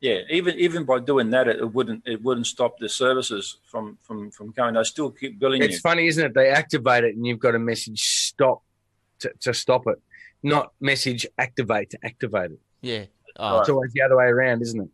yeah, 0.00 0.20
even 0.28 0.54
even 0.58 0.84
by 0.84 0.98
doing 0.98 1.30
that, 1.30 1.48
it, 1.48 1.56
it 1.60 1.72
wouldn't 1.72 2.02
it 2.06 2.22
wouldn't 2.22 2.46
stop 2.46 2.78
the 2.78 2.88
services 2.88 3.56
from 3.64 3.96
from 4.02 4.30
from 4.30 4.50
going. 4.50 4.74
They 4.74 4.82
still 4.84 5.10
keep 5.10 5.38
billing 5.38 5.62
It's 5.62 5.74
you. 5.74 5.80
funny, 5.80 6.06
isn't 6.08 6.22
it? 6.24 6.34
They 6.34 6.48
activate 6.50 7.04
it, 7.04 7.14
and 7.16 7.26
you've 7.26 7.38
got 7.38 7.54
a 7.54 7.58
message 7.58 8.02
stop 8.02 8.62
to, 9.20 9.32
to 9.40 9.54
stop 9.54 9.86
it, 9.86 9.98
not 10.42 10.72
message 10.80 11.24
activate 11.38 11.90
to 11.90 11.98
activate 12.04 12.50
it. 12.50 12.60
Yeah. 12.82 13.04
Oh, 13.38 13.60
It's 13.60 13.68
always 13.70 13.92
the 13.92 14.02
other 14.02 14.16
way 14.16 14.24
around, 14.26 14.60
isn't 14.62 14.80
it? 14.82 14.88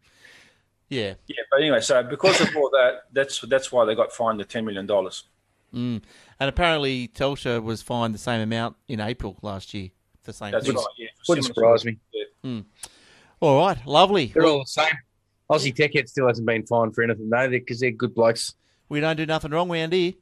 yeah. 0.91 1.15
Yeah, 1.27 1.43
but 1.51 1.61
anyway, 1.61 1.81
so 1.81 2.03
because 2.05 2.41
of 2.41 2.55
all 2.57 2.71
that, 2.71 3.05
that's 3.13 3.41
that's 3.43 3.73
why 3.73 3.85
they 3.85 3.95
got 3.97 4.13
fined 4.13 4.39
the 4.39 4.45
ten 4.45 4.65
million 4.65 4.87
dollars. 4.87 5.25
Mm. 5.75 6.03
And 6.41 6.49
apparently, 6.49 7.09
Telstra 7.09 7.63
was 7.63 7.83
fined 7.83 8.15
the 8.15 8.19
same 8.19 8.41
amount 8.41 8.77
in 8.89 9.01
April 9.01 9.39
last 9.43 9.75
year. 9.75 9.91
The 10.25 10.33
same. 10.33 10.53
That's 10.53 10.67
thing. 10.67 10.77
right. 10.77 10.87
Yeah, 10.99 11.09
for 11.25 11.33
Wouldn't 11.33 11.47
surprise 11.47 11.85
me. 11.85 11.99
Yeah. 12.13 12.61
All 13.41 13.59
right. 13.59 13.85
Lovely. 13.87 14.27
They're 14.27 14.45
all 14.45 14.61
the 14.61 14.67
same. 14.67 14.95
Aussie 15.51 15.75
Tech 15.75 15.93
Head 15.95 16.09
still 16.09 16.29
hasn't 16.29 16.47
been 16.47 16.65
fined 16.65 16.95
for 16.95 17.03
anything 17.03 17.29
though, 17.29 17.49
because 17.49 17.81
they're 17.81 17.91
good 17.91 18.15
blokes. 18.15 18.55
We 18.89 19.01
don't 19.01 19.17
do 19.17 19.27
nothing 19.27 19.51
wrong 19.51 19.71
around 19.71 19.93
here. 19.93 20.13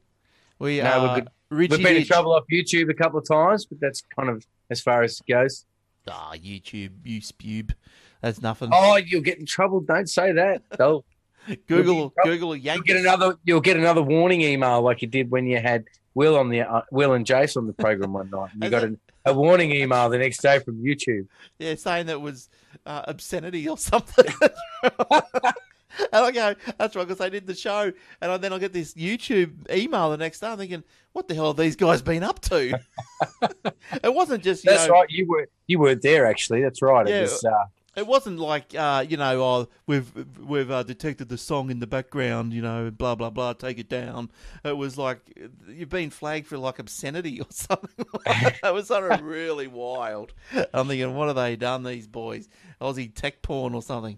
We 0.59 0.81
No, 0.81 1.01
we're 1.01 1.07
are 1.07 1.15
good. 1.21 1.29
We've 1.49 1.69
been 1.69 1.97
in 1.97 2.05
trouble 2.05 2.33
off 2.33 2.45
YouTube 2.51 2.89
a 2.89 2.93
couple 2.93 3.19
of 3.19 3.27
times, 3.27 3.65
but 3.65 3.79
that's 3.79 4.03
kind 4.15 4.29
of 4.29 4.45
as 4.69 4.81
far 4.81 5.03
as 5.03 5.19
it 5.19 5.31
goes. 5.31 5.65
Ah, 6.07 6.33
YouTube, 6.35 6.91
you 7.03 7.21
spube. 7.21 7.73
That's 8.21 8.41
nothing. 8.41 8.69
Oh, 8.71 8.95
you'll 8.95 9.21
get 9.21 9.37
in 9.37 9.45
trouble. 9.45 9.81
Don't 9.81 10.09
say 10.09 10.31
that. 10.31 10.63
They'll 10.77 11.03
Google, 11.67 12.13
Google, 12.23 12.55
you'll 12.55 12.81
get 12.81 12.97
another. 12.97 13.37
You'll 13.43 13.61
get 13.61 13.77
another 13.77 14.01
warning 14.01 14.41
email 14.41 14.81
like 14.81 15.01
you 15.01 15.07
did 15.07 15.31
when 15.31 15.45
you 15.45 15.59
had 15.59 15.85
Will 16.13 16.37
on 16.37 16.49
the 16.49 16.61
uh, 16.61 16.81
Will 16.91 17.13
and 17.13 17.25
Jace 17.25 17.57
on 17.57 17.67
the 17.67 17.73
program 17.73 18.13
one 18.13 18.29
night. 18.29 18.49
And 18.53 18.63
you 18.63 18.69
got 18.71 18.83
a, 18.83 18.97
a 19.25 19.33
warning 19.33 19.71
email 19.71 20.09
the 20.09 20.17
next 20.17 20.41
day 20.41 20.59
from 20.59 20.83
YouTube. 20.83 21.27
Yeah, 21.59 21.75
saying 21.75 22.07
that 22.07 22.21
was 22.21 22.49
uh, 22.85 23.03
obscenity 23.05 23.67
or 23.67 23.77
something. 23.77 24.25
and 24.83 25.53
I 26.11 26.31
go, 26.31 26.55
that's 26.77 26.95
right, 26.95 27.07
because 27.07 27.19
they 27.19 27.29
did 27.29 27.47
the 27.47 27.55
show. 27.55 27.91
And 28.21 28.31
I, 28.31 28.37
then 28.37 28.53
I 28.53 28.59
get 28.59 28.73
this 28.73 28.93
YouTube 28.93 29.71
email 29.71 30.09
the 30.11 30.17
next 30.17 30.39
day. 30.39 30.47
I'm 30.47 30.57
thinking, 30.57 30.83
what 31.13 31.27
the 31.27 31.35
hell 31.35 31.47
have 31.47 31.57
these 31.57 31.75
guys 31.75 32.01
been 32.01 32.23
up 32.23 32.39
to? 32.41 32.79
it 34.03 34.13
wasn't 34.13 34.43
just, 34.43 34.63
you 34.63 34.71
That's 34.71 34.87
know, 34.87 34.93
right. 34.93 35.09
You 35.09 35.27
were 35.27 35.47
you 35.67 35.79
weren't 35.79 36.01
there 36.01 36.25
actually. 36.25 36.61
That's 36.61 36.81
right. 36.81 37.07
Yeah. 37.07 37.19
It 37.19 37.21
was. 37.21 37.43
Uh, 37.43 37.65
it 37.95 38.07
wasn't 38.07 38.39
like, 38.39 38.73
uh, 38.73 39.05
you 39.07 39.17
know, 39.17 39.41
oh, 39.43 39.67
we've 39.85 40.11
we've 40.39 40.71
uh, 40.71 40.83
detected 40.83 41.27
the 41.27 41.37
song 41.37 41.69
in 41.69 41.79
the 41.79 41.87
background, 41.87 42.53
you 42.53 42.61
know, 42.61 42.89
blah 42.89 43.15
blah 43.15 43.29
blah, 43.29 43.53
take 43.53 43.79
it 43.79 43.89
down. 43.89 44.31
It 44.63 44.77
was 44.77 44.97
like 44.97 45.37
you've 45.67 45.89
been 45.89 46.09
flagged 46.09 46.47
for 46.47 46.57
like 46.57 46.79
obscenity 46.79 47.41
or 47.41 47.47
something. 47.49 48.05
it 48.25 48.73
was 48.73 48.87
sort 48.87 49.11
of 49.11 49.21
really 49.23 49.67
wild. 49.67 50.33
I'm 50.73 50.87
thinking, 50.87 51.13
what 51.15 51.27
have 51.27 51.35
they 51.35 51.55
done, 51.55 51.83
these 51.83 52.07
boys? 52.07 52.47
Aussie 52.79 53.13
tech 53.13 53.41
porn 53.41 53.75
or 53.75 53.81
something. 53.81 54.17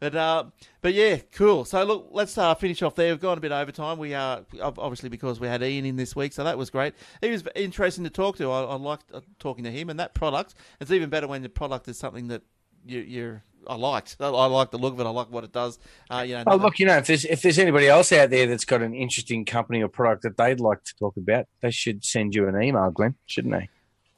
But 0.00 0.16
uh, 0.16 0.44
but 0.80 0.94
yeah, 0.94 1.18
cool. 1.30 1.64
So 1.64 1.84
look, 1.84 2.08
let's 2.10 2.36
uh, 2.36 2.56
finish 2.56 2.82
off 2.82 2.96
there. 2.96 3.12
We've 3.12 3.20
gone 3.20 3.38
a 3.38 3.40
bit 3.40 3.52
over 3.52 3.70
time. 3.70 3.98
We 3.98 4.14
are 4.14 4.44
obviously 4.60 5.08
because 5.08 5.38
we 5.38 5.46
had 5.46 5.62
Ian 5.62 5.84
in 5.84 5.94
this 5.94 6.16
week, 6.16 6.32
so 6.32 6.42
that 6.42 6.58
was 6.58 6.70
great. 6.70 6.94
He 7.20 7.30
was 7.30 7.44
interesting 7.54 8.02
to 8.02 8.10
talk 8.10 8.36
to. 8.38 8.50
I, 8.50 8.64
I 8.64 8.74
liked 8.74 9.12
uh, 9.12 9.20
talking 9.38 9.62
to 9.62 9.70
him, 9.70 9.90
and 9.90 10.00
that 10.00 10.12
product. 10.12 10.54
It's 10.80 10.90
even 10.90 11.08
better 11.08 11.28
when 11.28 11.42
the 11.42 11.48
product 11.48 11.86
is 11.86 11.98
something 11.98 12.26
that 12.28 12.42
you, 12.86 13.00
you're. 13.00 13.42
I 13.66 13.76
liked. 13.76 14.16
I, 14.18 14.26
I 14.26 14.46
like 14.46 14.72
the 14.72 14.78
look 14.78 14.94
of 14.94 15.00
it. 15.00 15.06
I 15.06 15.10
like 15.10 15.30
what 15.30 15.44
it 15.44 15.52
does. 15.52 15.78
Uh, 16.10 16.24
you 16.26 16.34
know. 16.34 16.44
oh, 16.48 16.56
look, 16.56 16.80
you 16.80 16.86
know, 16.86 16.96
if 16.96 17.06
there's 17.06 17.24
if 17.24 17.42
there's 17.42 17.58
anybody 17.58 17.86
else 17.86 18.12
out 18.12 18.30
there 18.30 18.46
that's 18.46 18.64
got 18.64 18.82
an 18.82 18.94
interesting 18.94 19.44
company 19.44 19.82
or 19.82 19.88
product 19.88 20.22
that 20.22 20.36
they'd 20.36 20.60
like 20.60 20.82
to 20.84 20.94
talk 20.96 21.16
about, 21.16 21.46
they 21.60 21.70
should 21.70 22.04
send 22.04 22.34
you 22.34 22.48
an 22.48 22.60
email, 22.60 22.90
Glenn, 22.90 23.14
shouldn't 23.26 23.54
they? 23.54 23.68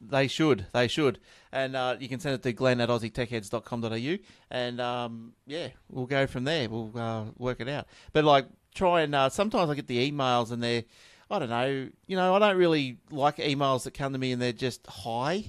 They 0.01 0.27
should. 0.27 0.67
They 0.73 0.87
should. 0.87 1.19
And 1.51 1.75
uh, 1.75 1.95
you 1.99 2.07
can 2.07 2.19
send 2.19 2.35
it 2.35 2.43
to 2.43 2.53
glenn 2.53 2.81
at 2.81 2.89
aussietechheads.com.au. 2.89 4.17
And 4.51 4.81
um, 4.81 5.33
yeah, 5.45 5.69
we'll 5.89 6.05
go 6.05 6.27
from 6.27 6.43
there. 6.43 6.69
We'll 6.69 6.91
uh, 6.95 7.25
work 7.37 7.61
it 7.61 7.69
out. 7.69 7.87
But 8.13 8.25
like, 8.25 8.47
try 8.73 9.01
and 9.01 9.15
uh, 9.15 9.29
sometimes 9.29 9.69
I 9.69 9.75
get 9.75 9.87
the 9.87 10.11
emails 10.11 10.51
and 10.51 10.61
they're, 10.61 10.83
I 11.29 11.39
don't 11.39 11.49
know, 11.49 11.89
you 12.07 12.15
know, 12.15 12.35
I 12.35 12.39
don't 12.39 12.57
really 12.57 12.97
like 13.09 13.37
emails 13.37 13.83
that 13.83 13.93
come 13.93 14.13
to 14.13 14.19
me 14.19 14.31
and 14.31 14.41
they're 14.41 14.53
just 14.53 14.85
hi. 14.85 15.45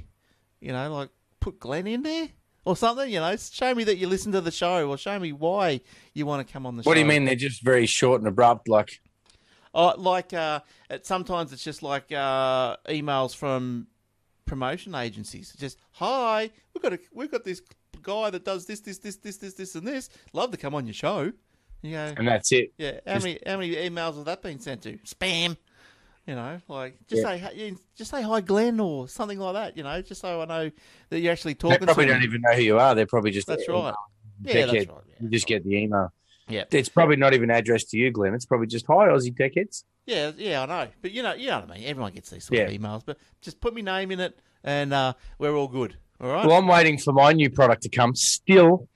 You 0.60 0.72
know, 0.72 0.92
like 0.92 1.10
put 1.40 1.58
Glenn 1.58 1.86
in 1.86 2.02
there 2.02 2.28
or 2.66 2.76
something, 2.76 3.08
you 3.08 3.20
know, 3.20 3.34
show 3.36 3.74
me 3.74 3.84
that 3.84 3.96
you 3.96 4.08
listen 4.08 4.32
to 4.32 4.40
the 4.40 4.50
show 4.50 4.90
or 4.90 4.98
show 4.98 5.18
me 5.18 5.32
why 5.32 5.80
you 6.12 6.26
want 6.26 6.46
to 6.46 6.52
come 6.52 6.66
on 6.66 6.76
the 6.76 6.82
show. 6.82 6.90
What 6.90 6.94
do 6.94 7.00
you 7.00 7.06
mean? 7.06 7.24
They're 7.24 7.36
just 7.36 7.62
very 7.62 7.86
short 7.86 8.20
and 8.20 8.28
abrupt, 8.28 8.68
like. 8.68 9.00
Oh, 9.72 9.94
like 9.96 10.32
uh, 10.34 10.60
it, 10.90 11.06
sometimes 11.06 11.52
it's 11.52 11.62
just 11.62 11.82
like 11.82 12.10
uh, 12.10 12.76
emails 12.88 13.36
from 13.36 13.86
promotion 14.46 14.94
agencies. 14.94 15.54
Just 15.58 15.78
hi, 15.92 16.50
we've 16.74 16.82
got 16.82 16.92
a, 16.94 16.98
we've 17.12 17.30
got 17.30 17.44
this 17.44 17.62
guy 18.02 18.30
that 18.30 18.44
does 18.44 18.66
this, 18.66 18.80
this, 18.80 18.98
this, 18.98 19.16
this, 19.16 19.36
this, 19.36 19.54
this, 19.54 19.74
and 19.76 19.86
this. 19.86 20.08
Love 20.32 20.50
to 20.50 20.56
come 20.56 20.74
on 20.74 20.86
your 20.86 20.94
show. 20.94 21.32
You 21.82 21.92
go, 21.92 22.14
And 22.16 22.26
that's 22.26 22.50
it. 22.52 22.72
yeah. 22.78 23.00
How 23.06 23.18
many 23.18 23.38
how 23.46 23.58
many 23.58 23.74
emails 23.76 24.16
have 24.16 24.24
that 24.24 24.42
been 24.42 24.58
sent 24.58 24.82
to? 24.82 24.96
Spam. 24.98 25.56
You 26.26 26.34
know, 26.34 26.60
like 26.68 26.98
just 27.06 27.22
Yeah. 27.22 27.28
say 27.28 27.38
hi- 27.38 27.72
just 27.94 28.10
say 28.10 28.20
hi, 28.22 28.40
Glenn, 28.40 28.80
or 28.80 29.06
something 29.08 29.38
like 29.38 29.54
that. 29.54 29.76
You 29.76 29.84
know, 29.84 30.02
just 30.02 30.20
so 30.20 30.40
I 30.40 30.44
know 30.44 30.70
that 31.10 31.20
you're 31.20 31.32
actually 31.32 31.54
talking. 31.54 31.78
They 31.80 31.86
probably 31.86 32.06
to 32.06 32.12
don't 32.12 32.20
me. 32.20 32.26
even 32.26 32.40
know 32.40 32.52
who 32.52 32.62
you 32.62 32.78
are. 32.80 32.94
They're 32.96 33.06
probably 33.06 33.30
just 33.30 33.46
That's 33.46 33.68
right. 33.68 33.94
Yeah, 34.42 34.66
that's 34.66 34.72
right. 34.72 34.88
Yeah, 34.88 35.14
You 35.20 35.28
just 35.28 35.46
get 35.46 35.64
the 35.64 35.76
email. 35.76 36.12
Yeah. 36.48 36.64
It's 36.72 36.88
probably 36.88 37.16
not 37.16 37.32
even 37.34 37.50
addressed 37.50 37.90
to 37.90 37.96
you, 37.98 38.10
Glenn. 38.10 38.34
It's 38.34 38.44
probably 38.46 38.66
just 38.66 38.86
hi, 38.86 39.08
Aussie 39.08 39.36
Tech 39.36 39.52
Heads. 39.56 39.84
Yeah, 40.04 40.32
yeah, 40.36 40.62
I 40.62 40.66
know. 40.66 40.88
But 41.00 41.12
you 41.12 41.22
know, 41.22 41.34
you 41.34 41.46
know 41.48 41.60
what 41.60 41.70
I 41.70 41.74
mean. 41.78 41.84
Everyone 41.86 42.12
gets 42.12 42.30
these 42.30 42.44
sort 42.44 42.60
of 42.60 42.70
emails, 42.70 43.02
but 43.06 43.18
just 43.40 43.60
put 43.60 43.74
my 43.74 43.80
name 43.80 44.10
in 44.10 44.20
it, 44.20 44.38
and 44.64 44.92
uh, 44.92 45.14
we're 45.38 45.54
all 45.54 45.68
good. 45.68 45.96
All 46.20 46.28
right. 46.30 46.46
Well, 46.46 46.56
I'm 46.56 46.66
waiting 46.66 46.98
for 46.98 47.12
my 47.12 47.32
new 47.32 47.50
product 47.50 47.82
to 47.82 47.88
come. 47.88 48.14
Still, 48.16 48.88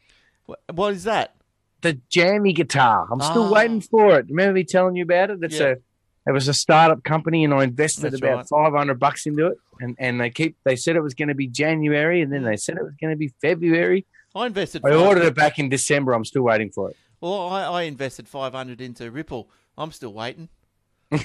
Wh- 0.48 0.54
what 0.74 0.94
is 0.94 1.04
that? 1.04 1.36
the 1.82 1.94
jammy 2.10 2.52
guitar. 2.52 3.08
I'm 3.10 3.20
still 3.20 3.44
Ah. 3.46 3.52
waiting 3.52 3.80
for 3.80 4.18
it. 4.18 4.26
Remember 4.28 4.52
me 4.54 4.64
telling 4.64 4.96
you 4.96 5.04
about 5.04 5.30
it? 5.30 5.38
It's 5.42 5.58
Yeah. 5.58 5.66
a 5.68 5.76
it 6.26 6.32
was 6.32 6.48
a 6.48 6.54
startup 6.54 7.02
company, 7.04 7.44
and 7.44 7.52
I 7.54 7.64
invested 7.64 8.12
That's 8.12 8.18
about 8.20 8.36
right. 8.36 8.46
500 8.48 8.98
bucks 8.98 9.26
into 9.26 9.46
it. 9.46 9.58
And 9.80 9.96
and 9.98 10.20
they 10.20 10.30
keep 10.30 10.56
they 10.64 10.76
said 10.76 10.96
it 10.96 11.00
was 11.02 11.14
going 11.14 11.28
to 11.28 11.34
be 11.34 11.46
January, 11.46 12.20
and 12.20 12.30
then 12.32 12.42
they 12.44 12.56
said 12.56 12.76
it 12.76 12.82
was 12.84 12.94
going 13.00 13.12
to 13.12 13.16
be 13.16 13.32
February. 13.40 14.06
I 14.34 14.46
invested. 14.46 14.82
I 14.84 14.94
ordered 14.94 15.24
it 15.24 15.34
back 15.34 15.58
in 15.58 15.68
December. 15.70 16.12
I'm 16.12 16.24
still 16.24 16.42
waiting 16.42 16.70
for 16.70 16.90
it. 16.90 16.96
Well, 17.20 17.48
I, 17.48 17.62
I 17.64 17.82
invested 17.82 18.28
five 18.28 18.52
hundred 18.52 18.80
into 18.80 19.10
Ripple. 19.10 19.50
I'm 19.78 19.92
still 19.92 20.12
waiting. 20.12 20.48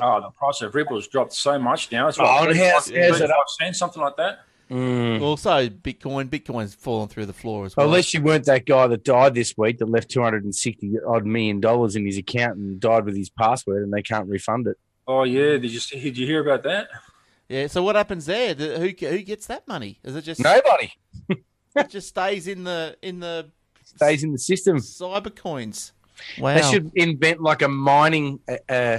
Oh, 0.00 0.20
the 0.20 0.30
price 0.30 0.62
of 0.62 0.74
Ripple's 0.76 1.08
dropped 1.08 1.32
so 1.32 1.58
much 1.58 1.90
now. 1.90 2.06
It's 2.08 2.18
Oh, 2.18 2.22
what, 2.22 2.50
and 2.50 2.58
how's- 2.58 2.88
35 2.88 3.10
how's 3.10 3.20
it 3.20 3.30
up? 3.30 3.44
cents, 3.60 3.78
something 3.78 4.00
like 4.02 4.16
that. 4.16 4.40
Also, 4.72 5.68
Bitcoin. 5.68 6.28
Bitcoin's 6.28 6.74
fallen 6.74 7.08
through 7.08 7.26
the 7.26 7.32
floor 7.32 7.66
as 7.66 7.76
Well, 7.76 7.86
Unless 7.86 8.14
you 8.14 8.22
weren't 8.22 8.46
that 8.46 8.64
guy 8.66 8.86
that 8.86 9.04
died 9.04 9.34
this 9.34 9.54
week 9.56 9.78
that 9.78 9.90
left 9.90 10.10
260 10.10 10.92
odd 11.06 11.26
million 11.26 11.60
dollars 11.60 11.96
in 11.96 12.06
his 12.06 12.16
account 12.16 12.56
and 12.56 12.80
died 12.80 13.04
with 13.04 13.16
his 13.16 13.28
password, 13.30 13.82
and 13.82 13.92
they 13.92 14.02
can't 14.02 14.28
refund 14.28 14.66
it. 14.66 14.78
Oh 15.06 15.24
yeah, 15.24 15.58
did 15.58 15.70
you 15.70 15.80
see, 15.80 16.00
did 16.00 16.16
you 16.16 16.26
hear 16.26 16.40
about 16.40 16.62
that? 16.62 16.88
yeah. 17.48 17.66
So 17.66 17.82
what 17.82 17.96
happens 17.96 18.26
there? 18.26 18.54
Who 18.54 18.92
who 18.98 19.18
gets 19.22 19.46
that 19.48 19.66
money? 19.68 19.98
Is 20.04 20.16
it 20.16 20.22
just 20.22 20.40
Nobody 20.40 20.92
it 21.76 21.88
just 21.90 22.08
stays 22.08 22.48
in 22.48 22.64
the 22.64 22.96
in 23.02 23.20
the 23.20 23.50
stays 23.84 24.24
in 24.24 24.32
the 24.32 24.38
system. 24.38 24.78
cyber 24.78 25.34
coins? 25.34 25.92
Wow. 26.38 26.54
They 26.54 26.62
should 26.62 26.92
invent 26.94 27.42
like 27.42 27.62
a 27.62 27.68
mining, 27.68 28.38
uh, 28.68 28.98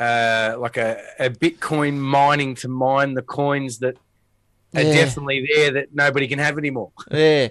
uh, 0.00 0.56
like 0.58 0.76
a, 0.76 1.00
a 1.18 1.30
Bitcoin 1.30 1.98
mining 1.98 2.56
to 2.56 2.68
mine 2.68 3.14
the 3.14 3.22
coins 3.22 3.78
that 3.78 3.96
are 4.74 4.82
Yeah. 4.82 4.92
definitely 4.92 5.48
there 5.54 5.70
that 5.72 5.94
nobody 5.94 6.28
can 6.28 6.38
have 6.38 6.58
anymore. 6.58 6.90
Yeah. 7.10 7.48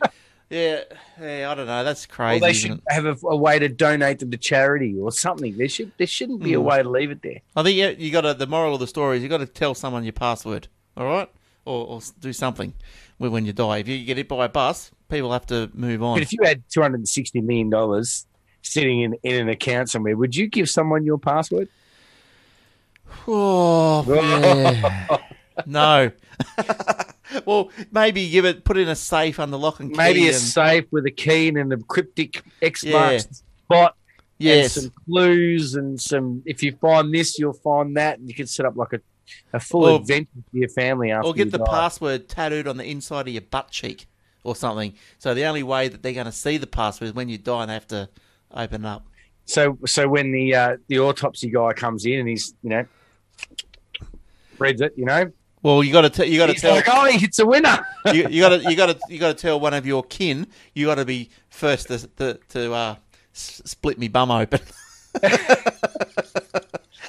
Yeah. 0.50 0.82
Yeah. 1.20 1.52
I 1.52 1.56
don't 1.56 1.68
know. 1.68 1.84
That's 1.84 2.06
Or 2.06 2.10
crazy. 2.10 2.40
they 2.40 2.50
isn't 2.52 2.70
should 2.72 2.82
have 2.88 3.06
a, 3.06 3.18
a 3.28 3.36
way 3.36 3.60
to 3.60 3.68
donate 3.68 4.20
them 4.20 4.32
to 4.32 4.38
charity 4.38 4.98
or 4.98 5.12
something. 5.12 5.58
There 5.58 5.68
should 5.68 5.92
there 5.98 6.08
shouldn't 6.08 6.42
be 6.42 6.54
a 6.54 6.60
Hmm. 6.60 6.66
way 6.66 6.84
to 6.84 6.90
leave 6.90 7.12
it 7.12 7.22
there. 7.22 7.42
I 7.56 7.64
think 7.64 7.76
you, 7.78 8.06
you 8.06 8.12
got 8.12 8.22
to. 8.22 8.34
The 8.34 8.48
moral 8.48 8.74
of 8.76 8.80
the 8.80 8.88
story 8.88 9.18
is 9.18 9.24
you 9.24 9.30
got 9.30 9.40
to 9.40 9.46
tell 9.46 9.74
someone 9.76 10.04
your 10.06 10.14
password. 10.14 10.68
All 10.96 11.06
right, 11.06 11.30
or, 11.66 11.86
or 11.88 12.02
do 12.22 12.32
something 12.32 12.74
when 13.18 13.32
when 13.32 13.46
you 13.46 13.52
die. 13.54 13.80
If 13.80 13.88
you 13.90 14.06
get 14.06 14.16
hit 14.18 14.30
by 14.30 14.46
a 14.46 14.50
bus, 14.50 14.90
people 15.10 15.34
have 15.34 15.46
to 15.48 15.70
move 15.74 16.02
on. 16.02 16.16
But 16.16 16.24
if 16.24 16.32
you 16.32 16.40
had 16.44 16.64
260 16.70 17.42
million 17.42 17.70
dollars 17.70 18.26
sitting 18.62 19.02
in, 19.02 19.16
in 19.24 19.36
an 19.42 19.50
account 19.50 19.90
somewhere, 19.90 20.16
would 20.16 20.34
you 20.36 20.48
give 20.48 20.70
someone 20.70 21.04
your 21.04 21.18
password? 21.18 21.68
Oh, 23.28 24.04
yeah. 24.08 25.18
no. 25.66 26.12
well, 27.46 27.70
maybe 27.92 28.30
give 28.30 28.46
it, 28.46 28.64
put 28.64 28.78
it 28.78 28.82
in 28.82 28.90
a 28.90 28.96
safe 28.96 29.40
under 29.40 29.58
lock 29.58 29.80
and 29.80 29.92
key. 29.92 29.98
Maybe 29.98 30.26
a 30.26 30.32
and, 30.32 30.36
safe 30.36 30.86
with 30.92 31.06
a 31.06 31.12
key 31.12 31.50
and 31.50 31.72
a 31.74 31.78
cryptic 31.78 32.44
X 32.62 32.84
Yeah. 32.84 32.92
marks 32.94 33.44
spot. 33.66 33.96
yes, 34.38 34.74
some 34.74 34.92
clues 35.06 35.76
and 35.76 36.00
some. 36.00 36.44
If 36.46 36.64
you 36.64 36.76
find 36.80 37.14
this, 37.14 37.40
you'll 37.40 37.54
find 37.54 37.98
that, 37.98 38.20
and 38.20 38.28
you 38.28 38.36
can 38.36 38.48
set 38.48 38.66
up 38.66 38.78
like 38.78 38.94
a, 38.94 39.02
a 39.54 39.60
full 39.60 39.86
Or- 39.86 40.00
adventure 40.00 40.30
for 40.52 40.58
your 40.58 40.70
family 40.70 41.12
after 41.12 41.28
or 41.28 41.34
get 41.34 41.52
the 41.52 41.58
die. 41.58 41.66
password 41.66 42.30
tattooed 42.30 42.68
on 42.68 42.78
the 42.78 42.86
inside 42.86 43.28
of 43.28 43.34
your 43.34 43.42
butt 43.42 43.72
cheek 43.72 44.08
or 44.44 44.56
something. 44.56 44.94
So 45.20 45.34
the 45.34 45.46
only 45.46 45.64
way 45.64 45.88
that 45.88 46.04
they're 46.04 46.14
going 46.14 46.26
to 46.26 46.32
see 46.32 46.58
the 46.58 46.68
password 46.68 47.10
is 47.10 47.14
when 47.14 47.28
you 47.30 47.38
die 47.38 47.64
and 47.64 47.70
they 47.70 47.74
have 47.74 47.88
to 47.88 48.10
open 48.54 48.86
it 48.86 48.88
up. 48.88 49.06
So, 49.46 49.78
so 49.86 50.08
when 50.08 50.32
the 50.32 50.56
uh, 50.56 50.78
the 50.88 51.00
autopsy 51.00 51.50
guy 51.50 51.72
comes 51.74 52.06
in 52.06 52.20
and 52.20 52.28
he's 52.28 52.54
you 52.62 52.70
know 52.70 52.86
reads 54.60 54.82
it, 54.82 54.94
you 54.98 55.06
know, 55.06 55.32
Well, 55.68 55.84
you 55.84 55.92
got 55.92 56.14
to 56.14 56.26
you 56.26 56.38
got 56.38 56.46
to 56.48 56.54
tell 56.54 56.76
like, 56.76 56.88
oh, 56.88 57.08
it's 57.10 57.40
a 57.40 57.46
winner. 57.46 57.86
you, 58.14 58.30
you 58.30 58.40
got 58.40 58.58
to 58.58 58.70
you 58.72 58.78
got 58.78 58.86
to 58.86 59.00
you 59.10 59.20
got 59.20 59.28
to 59.28 59.34
tell 59.34 59.60
one 59.60 59.74
of 59.74 59.86
your 59.86 60.02
kin. 60.02 60.48
You 60.74 60.86
got 60.86 60.96
to 60.96 61.04
be 61.04 61.30
first 61.50 61.90
to 61.90 62.08
to, 62.08 62.40
to 62.52 62.74
uh, 62.74 62.96
s- 63.36 63.62
split 63.66 64.00
me 64.00 64.08
bum 64.08 64.32
open. 64.32 64.62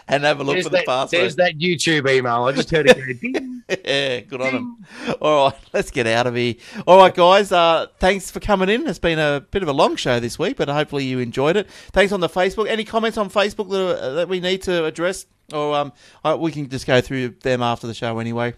and 0.08 0.24
have 0.24 0.40
a 0.40 0.42
look 0.42 0.54
There's 0.54 0.64
for 0.64 0.70
the 0.70 0.78
that, 0.78 0.86
password. 0.86 1.20
there's 1.20 1.36
that 1.36 1.56
YouTube 1.56 2.10
email. 2.10 2.42
I 2.46 2.52
just 2.52 2.68
heard 2.68 2.88
it 2.88 3.32
go 3.32 3.57
good 3.84 4.40
on 4.40 4.54
them. 4.54 4.86
All 5.20 5.50
right, 5.50 5.58
let's 5.74 5.90
get 5.90 6.06
out 6.06 6.26
of 6.26 6.34
here. 6.34 6.54
All 6.86 6.96
right, 6.96 7.14
guys. 7.14 7.52
Uh, 7.52 7.88
thanks 7.98 8.30
for 8.30 8.40
coming 8.40 8.70
in. 8.70 8.86
It's 8.86 8.98
been 8.98 9.18
a 9.18 9.44
bit 9.50 9.62
of 9.62 9.68
a 9.68 9.74
long 9.74 9.96
show 9.96 10.18
this 10.20 10.38
week, 10.38 10.56
but 10.56 10.68
hopefully 10.68 11.04
you 11.04 11.18
enjoyed 11.18 11.54
it. 11.56 11.68
Thanks 11.92 12.10
on 12.10 12.20
the 12.20 12.30
Facebook. 12.30 12.66
Any 12.66 12.84
comments 12.84 13.18
on 13.18 13.28
Facebook 13.28 13.68
that, 13.70 14.02
uh, 14.02 14.12
that 14.14 14.28
we 14.28 14.40
need 14.40 14.62
to 14.62 14.86
address, 14.86 15.26
or 15.52 15.76
um, 15.76 15.92
uh, 16.24 16.34
we 16.40 16.50
can 16.50 16.70
just 16.70 16.86
go 16.86 17.02
through 17.02 17.30
them 17.42 17.60
after 17.60 17.86
the 17.86 17.92
show 17.92 18.18
anyway, 18.18 18.54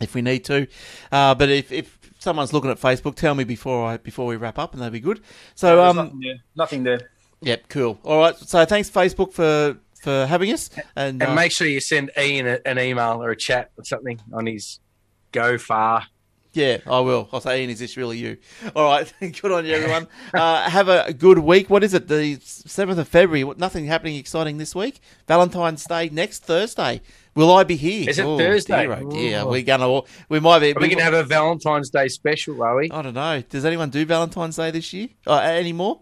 if 0.00 0.14
we 0.14 0.22
need 0.22 0.46
to. 0.46 0.68
Uh, 1.12 1.34
but 1.34 1.50
if, 1.50 1.70
if 1.70 1.98
someone's 2.18 2.54
looking 2.54 2.70
at 2.70 2.80
Facebook, 2.80 3.16
tell 3.16 3.34
me 3.34 3.44
before 3.44 3.86
I 3.86 3.96
before 3.98 4.24
we 4.24 4.36
wrap 4.36 4.58
up, 4.58 4.72
and 4.72 4.80
that'd 4.80 4.92
be 4.94 5.00
good. 5.00 5.20
So 5.54 5.84
um, 5.84 5.96
nothing 5.96 6.20
there. 6.20 6.36
Nothing 6.56 6.82
there. 6.84 7.10
yep, 7.42 7.68
cool. 7.68 7.98
All 8.04 8.20
right. 8.20 8.36
So 8.38 8.64
thanks 8.64 8.88
Facebook 8.88 9.34
for 9.34 9.76
for 10.04 10.26
having 10.26 10.52
us, 10.52 10.70
and, 10.94 11.20
And 11.22 11.32
uh, 11.32 11.34
make 11.34 11.50
sure 11.50 11.66
you 11.66 11.80
send 11.80 12.10
Ian 12.18 12.46
a, 12.46 12.60
an 12.66 12.78
email 12.78 13.22
or 13.22 13.30
a 13.30 13.36
chat 13.36 13.70
or 13.76 13.84
something 13.84 14.20
on 14.32 14.46
his 14.46 14.78
GoFar. 15.32 16.04
Yeah, 16.52 16.78
I 16.86 17.00
will. 17.00 17.28
I'll 17.32 17.40
say, 17.40 17.60
Ian, 17.62 17.70
is 17.70 17.80
this 17.80 17.96
really 17.96 18.16
you? 18.18 18.36
All 18.76 18.84
right, 18.84 19.12
good 19.20 19.50
on 19.50 19.66
you, 19.66 19.74
everyone. 19.74 20.06
Uh, 20.32 20.68
have 20.68 20.88
a 20.88 21.12
good 21.12 21.38
week. 21.38 21.70
What 21.70 21.82
is 21.84 21.94
it? 21.94 22.08
The 22.08 22.38
seventh 22.40 22.98
of 22.98 23.08
February. 23.08 23.44
Nothing 23.56 23.86
happening 23.86 24.16
exciting 24.16 24.58
this 24.58 24.74
week. 24.74 25.00
Valentine's 25.28 25.84
Day 25.84 26.08
next 26.10 26.44
Thursday. 26.44 27.00
Will 27.36 27.52
I 27.52 27.62
be 27.64 27.76
here? 27.76 28.08
Is 28.10 28.18
it 28.18 28.24
Oh, 28.24 28.36
Thursday? 28.36 28.86
Dear, 28.86 29.40
oh. 29.40 29.50
We're 29.50 29.62
gonna. 29.62 30.00
We 30.28 30.40
might 30.40 30.58
be. 30.60 30.72
Are 30.72 30.80
we 30.80 30.94
to 30.94 31.02
have 31.02 31.14
a 31.14 31.22
Valentine's 31.22 31.90
Day 31.90 32.08
special, 32.08 32.62
are 32.62 32.76
we? 32.76 32.90
I 32.90 33.02
don't 33.02 33.14
know. 33.14 33.42
Does 33.48 33.64
anyone 33.64 33.90
do 33.90 34.04
Valentine's 34.04 34.56
Day 34.56 34.70
this 34.70 34.92
year? 34.92 35.08
Uh, 35.26 35.38
anymore? 35.38 36.00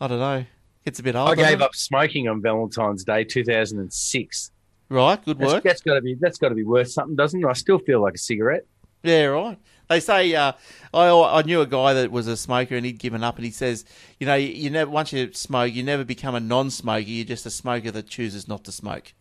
I 0.00 0.06
don't 0.08 0.18
know. 0.20 0.44
It's 0.84 0.98
a 0.98 1.02
bit 1.02 1.14
old. 1.16 1.28
I 1.30 1.34
gave 1.34 1.60
up 1.60 1.74
smoking 1.74 2.28
on 2.28 2.40
Valentine's 2.40 3.04
Day 3.04 3.24
2006. 3.24 4.50
Right. 4.88 5.24
Good 5.24 5.38
That's, 5.38 5.52
work. 5.52 5.62
that's 5.64 5.82
got 5.82 5.94
to 5.94 6.00
be 6.00 6.14
that's 6.14 6.38
got 6.38 6.48
to 6.48 6.54
be 6.54 6.64
worth 6.64 6.90
something, 6.90 7.14
doesn't 7.16 7.40
it? 7.44 7.46
I 7.46 7.52
still 7.52 7.78
feel 7.78 8.00
like 8.02 8.14
a 8.14 8.18
cigarette. 8.18 8.64
Yeah, 9.02 9.26
right. 9.26 9.58
They 9.88 10.00
say 10.00 10.34
uh, 10.34 10.52
I 10.92 11.08
I 11.10 11.42
knew 11.42 11.60
a 11.60 11.66
guy 11.66 11.94
that 11.94 12.10
was 12.10 12.26
a 12.26 12.36
smoker 12.36 12.76
and 12.76 12.84
he'd 12.84 12.98
given 12.98 13.22
up, 13.22 13.36
and 13.36 13.44
he 13.44 13.50
says, 13.50 13.84
you 14.18 14.26
know, 14.26 14.34
you, 14.34 14.68
never 14.70 14.90
once 14.90 15.12
you 15.12 15.32
smoke, 15.32 15.72
you 15.72 15.82
never 15.82 16.04
become 16.04 16.34
a 16.34 16.40
non-smoker. 16.40 17.00
You're 17.08 17.24
just 17.24 17.46
a 17.46 17.50
smoker 17.50 17.90
that 17.92 18.08
chooses 18.08 18.48
not 18.48 18.64
to 18.64 18.72
smoke. 18.72 19.12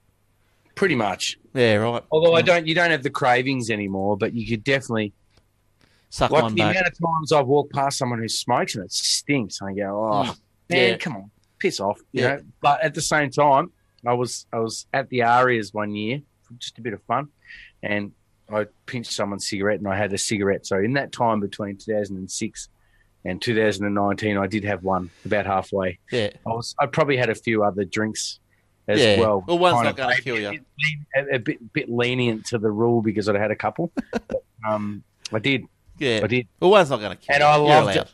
Pretty 0.76 0.96
much. 0.96 1.38
Yeah, 1.54 1.76
right. 1.76 2.04
Although 2.12 2.36
I 2.36 2.42
don't, 2.42 2.66
you 2.68 2.74
don't 2.74 2.92
have 2.92 3.04
the 3.04 3.10
cravings 3.10 3.70
anymore, 3.70 4.16
but 4.18 4.34
you 4.34 4.48
could 4.48 4.64
definitely 4.64 5.14
Suck 6.10 6.32
like 6.32 6.50
the 6.50 6.56
back. 6.56 6.76
amount 6.76 6.88
of 6.88 6.94
times 6.98 7.32
I've 7.32 7.48
walked 7.48 7.74
past 7.74 7.98
someone 7.98 8.20
who 8.20 8.28
smokes 8.28 8.76
and 8.76 8.84
it 8.86 8.92
stinks. 8.92 9.62
and 9.62 9.70
I 9.70 9.74
go, 9.74 10.04
oh 10.04 10.24
Mm. 10.24 10.40
man, 10.70 10.90
Yeah. 10.92 10.98
come 10.98 11.16
on, 11.18 11.32
piss 11.60 11.80
off. 11.80 12.00
You 12.12 12.24
Yeah. 12.24 12.36
know. 12.36 12.42
But 12.62 12.82
at 12.84 12.94
the 12.94 13.02
same 13.02 13.30
time, 13.30 13.72
I 14.06 14.14
was 14.14 14.46
I 14.54 14.60
was 14.60 14.86
at 14.94 15.10
the 15.10 15.24
ARIAs 15.24 15.74
one 15.74 15.94
year 15.96 16.22
for 16.44 16.54
just 16.56 16.78
a 16.78 16.82
bit 16.82 16.94
of 16.94 17.02
fun, 17.04 17.28
and 17.84 18.12
I 18.52 18.66
pinched 18.86 19.12
someone's 19.12 19.48
cigarette 19.48 19.80
and 19.80 19.88
I 19.88 19.96
had 19.98 20.12
a 20.14 20.18
cigarette. 20.18 20.66
So 20.66 20.78
in 20.78 20.94
that 20.94 21.12
time 21.12 21.40
between 21.40 21.78
2006 21.78 22.70
and 23.26 23.42
2019, 23.42 24.38
I 24.38 24.48
did 24.48 24.64
have 24.64 24.84
one 24.84 25.10
about 25.26 25.46
halfway. 25.46 26.00
Yeah, 26.12 26.30
I 26.46 26.50
was 26.50 26.76
I 26.80 26.86
probably 26.88 27.18
had 27.18 27.30
a 27.30 27.36
few 27.36 27.64
other 27.64 27.84
drinks 27.84 28.40
as 28.88 29.00
Yeah. 29.00 29.20
well. 29.20 29.44
Well, 29.48 29.60
one's 29.60 29.84
not 29.84 29.96
gonna 29.98 30.16
kill 30.22 30.38
a 30.38 30.54
you. 30.54 30.62
bit 31.16 31.30
A, 31.32 31.36
a 31.36 31.40
bit 31.40 31.74
bit 31.74 31.90
lenient 31.90 32.46
to 32.48 32.58
the 32.58 32.72
rule 32.72 33.02
because 33.02 33.28
I'd 33.30 33.36
had 33.36 33.52
a 33.52 33.56
couple. 33.56 33.92
But, 34.12 34.44
um, 34.68 35.04
I 35.32 35.40
did, 35.40 35.66
yeah. 36.00 36.22
I 36.24 36.28
did, 36.28 36.48
Well, 36.60 36.72
one's 36.72 36.90
not 36.90 37.00
going 37.00 37.16
to 37.16 37.18
kill 37.18 37.36
you. 37.36 37.36
And 37.36 37.42
you. 37.42 37.48
I 37.48 37.56
You're 37.58 37.66
loved 37.84 37.96
allowed. 37.96 38.08
it. 38.08 38.14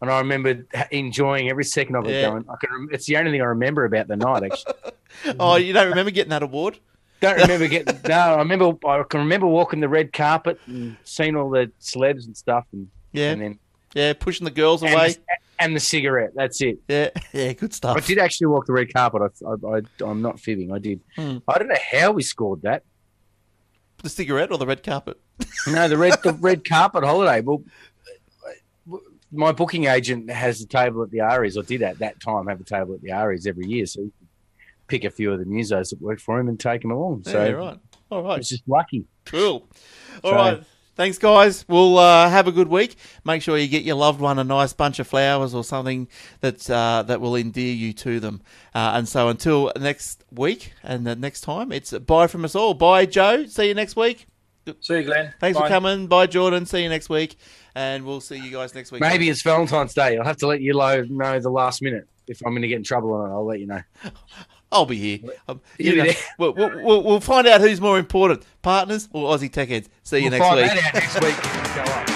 And 0.00 0.10
I 0.10 0.18
remember 0.18 0.66
enjoying 0.90 1.48
every 1.48 1.64
second 1.64 1.96
of 1.96 2.06
it. 2.06 2.12
Yeah. 2.12 2.30
Going, 2.30 2.44
I 2.48 2.54
can. 2.60 2.70
Rem- 2.72 2.88
it's 2.92 3.06
the 3.06 3.16
only 3.16 3.30
thing 3.30 3.40
I 3.40 3.46
remember 3.46 3.84
about 3.84 4.08
the 4.08 4.16
night. 4.16 4.44
Actually, 4.44 4.74
Oh, 5.40 5.56
you 5.56 5.72
don't 5.72 5.88
remember 5.88 6.10
getting 6.10 6.30
that 6.30 6.42
award? 6.42 6.78
don't 7.20 7.40
remember 7.40 7.66
getting. 7.66 7.98
no, 8.08 8.14
I 8.14 8.38
remember. 8.38 8.72
I 8.86 9.02
can 9.04 9.20
remember 9.20 9.46
walking 9.46 9.80
the 9.80 9.88
red 9.88 10.12
carpet 10.12 10.60
and 10.66 10.96
seeing 11.04 11.34
all 11.36 11.48
the 11.50 11.70
celebs 11.80 12.26
and 12.26 12.36
stuff, 12.36 12.64
and, 12.72 12.88
Yeah, 13.12 13.30
and 13.30 13.40
then 13.42 13.58
yeah. 13.94 14.12
Pushing 14.12 14.44
the 14.44 14.50
girls 14.50 14.82
and 14.82 14.92
away. 14.92 15.12
the, 15.14 15.18
and 15.58 15.74
the 15.74 15.80
cigarette. 15.80 16.32
That's 16.34 16.60
it. 16.60 16.78
Yeah, 16.88 17.08
yeah. 17.32 17.52
Good 17.54 17.72
stuff. 17.72 17.96
I 17.96 18.00
did 18.00 18.18
actually 18.18 18.48
walk 18.48 18.66
the 18.66 18.74
red 18.74 18.92
carpet. 18.92 19.22
I, 19.22 19.48
I, 19.48 19.76
I, 19.78 19.80
I'm 20.04 20.20
not 20.20 20.38
fibbing. 20.38 20.72
I 20.72 20.78
did. 20.78 21.00
Hmm. 21.16 21.38
I 21.48 21.58
don't 21.58 21.68
know 21.68 21.76
how 21.90 22.12
we 22.12 22.22
scored 22.22 22.62
that. 22.62 22.82
The 24.02 24.10
cigarette 24.10 24.52
or 24.52 24.58
the 24.58 24.66
red 24.66 24.82
carpet? 24.82 25.18
No, 25.66 25.88
the 25.88 25.96
red 25.96 26.22
the 26.22 26.34
red 26.34 26.68
carpet 26.68 27.02
holiday. 27.02 27.40
Well, 27.40 27.62
my 29.36 29.52
booking 29.52 29.84
agent 29.86 30.30
has 30.30 30.60
a 30.60 30.66
table 30.66 31.02
at 31.02 31.10
the 31.10 31.20
ARIAs, 31.20 31.56
or 31.56 31.62
did 31.62 31.82
at 31.82 31.98
that 32.00 32.20
time 32.20 32.46
have 32.48 32.60
a 32.60 32.64
table 32.64 32.94
at 32.94 33.02
the 33.02 33.12
ARIAs 33.12 33.46
every 33.46 33.66
year, 33.66 33.86
so 33.86 34.00
he 34.02 34.06
could 34.06 34.28
pick 34.88 35.04
a 35.04 35.10
few 35.10 35.32
of 35.32 35.38
the 35.38 35.44
newsos 35.44 35.90
that 35.90 36.00
worked 36.00 36.20
for 36.20 36.38
him 36.40 36.48
and 36.48 36.58
take 36.58 36.82
them 36.82 36.90
along. 36.90 37.24
So 37.24 37.44
yeah, 37.44 37.50
right. 37.52 37.78
All 38.10 38.22
right. 38.22 38.38
it's 38.38 38.48
just 38.48 38.62
lucky. 38.66 39.04
Cool. 39.24 39.68
All 40.24 40.30
So- 40.32 40.36
right. 40.36 40.62
Thanks, 40.96 41.18
guys. 41.18 41.66
We'll 41.68 41.98
uh, 41.98 42.30
have 42.30 42.48
a 42.48 42.52
good 42.52 42.68
week. 42.68 42.96
Make 43.22 43.42
sure 43.42 43.58
you 43.58 43.68
get 43.68 43.82
your 43.82 43.96
loved 43.96 44.18
one 44.18 44.38
a 44.38 44.44
nice 44.44 44.72
bunch 44.72 44.98
of 44.98 45.06
flowers 45.06 45.54
or 45.54 45.62
something 45.62 46.08
that 46.40 46.70
uh, 46.70 47.02
that 47.02 47.20
will 47.20 47.36
endear 47.36 47.74
you 47.74 47.92
to 47.92 48.18
them. 48.18 48.40
Uh, 48.74 48.92
and 48.94 49.06
so 49.06 49.28
until 49.28 49.70
next 49.78 50.24
week 50.32 50.72
and 50.82 51.06
the 51.06 51.14
next 51.14 51.42
time, 51.42 51.70
it's 51.70 51.92
bye 51.92 52.26
from 52.26 52.46
us 52.46 52.54
all. 52.54 52.72
Bye, 52.72 53.04
Joe. 53.04 53.44
See 53.44 53.68
you 53.68 53.74
next 53.74 53.94
week. 53.94 54.26
See 54.80 54.94
you, 54.96 55.02
Glenn. 55.02 55.34
Thanks 55.38 55.58
Bye. 55.58 55.66
for 55.66 55.68
coming. 55.68 56.06
Bye, 56.06 56.28
Jordan. 56.28 56.64
See 56.64 56.82
you 56.82 56.88
next 56.88 57.10
week. 57.10 57.36
And 57.76 58.06
we'll 58.06 58.22
see 58.22 58.36
you 58.38 58.50
guys 58.50 58.74
next 58.74 58.90
week. 58.90 59.02
Maybe 59.02 59.28
it's 59.28 59.42
Valentine's 59.42 59.92
Day. 59.92 60.16
I'll 60.16 60.24
have 60.24 60.38
to 60.38 60.46
let 60.46 60.62
you 60.62 60.72
lo- 60.72 61.04
know 61.10 61.38
the 61.38 61.50
last 61.50 61.82
minute 61.82 62.08
if 62.26 62.40
I'm 62.44 62.52
going 62.52 62.62
to 62.62 62.68
get 62.68 62.76
in 62.76 62.82
trouble 62.82 63.12
on 63.12 63.30
it. 63.30 63.34
I'll 63.34 63.44
let 63.44 63.60
you 63.60 63.66
know. 63.66 63.82
I'll 64.72 64.86
be 64.86 64.96
here. 64.96 65.30
Um, 65.46 65.60
you 65.78 65.96
know, 65.96 66.10
we'll, 66.38 66.54
we'll, 66.54 67.02
we'll, 67.02 67.20
find 67.20 67.46
out 67.46 67.60
who's 67.60 67.78
more 67.78 67.98
important, 67.98 68.44
partners 68.62 69.10
or 69.12 69.36
Aussie 69.36 69.52
tech 69.52 69.68
heads. 69.68 69.90
See 70.04 70.18
you 70.18 70.30
We'll 70.30 70.38
next 70.38 70.44
find 70.46 70.56
week. 70.56 70.70
that 70.70 70.86
out 70.86 70.94
next 70.94 71.22
week. 71.22 71.42
Go 71.42 71.92
on. 71.92 72.06
Bye-bye. 72.06 72.12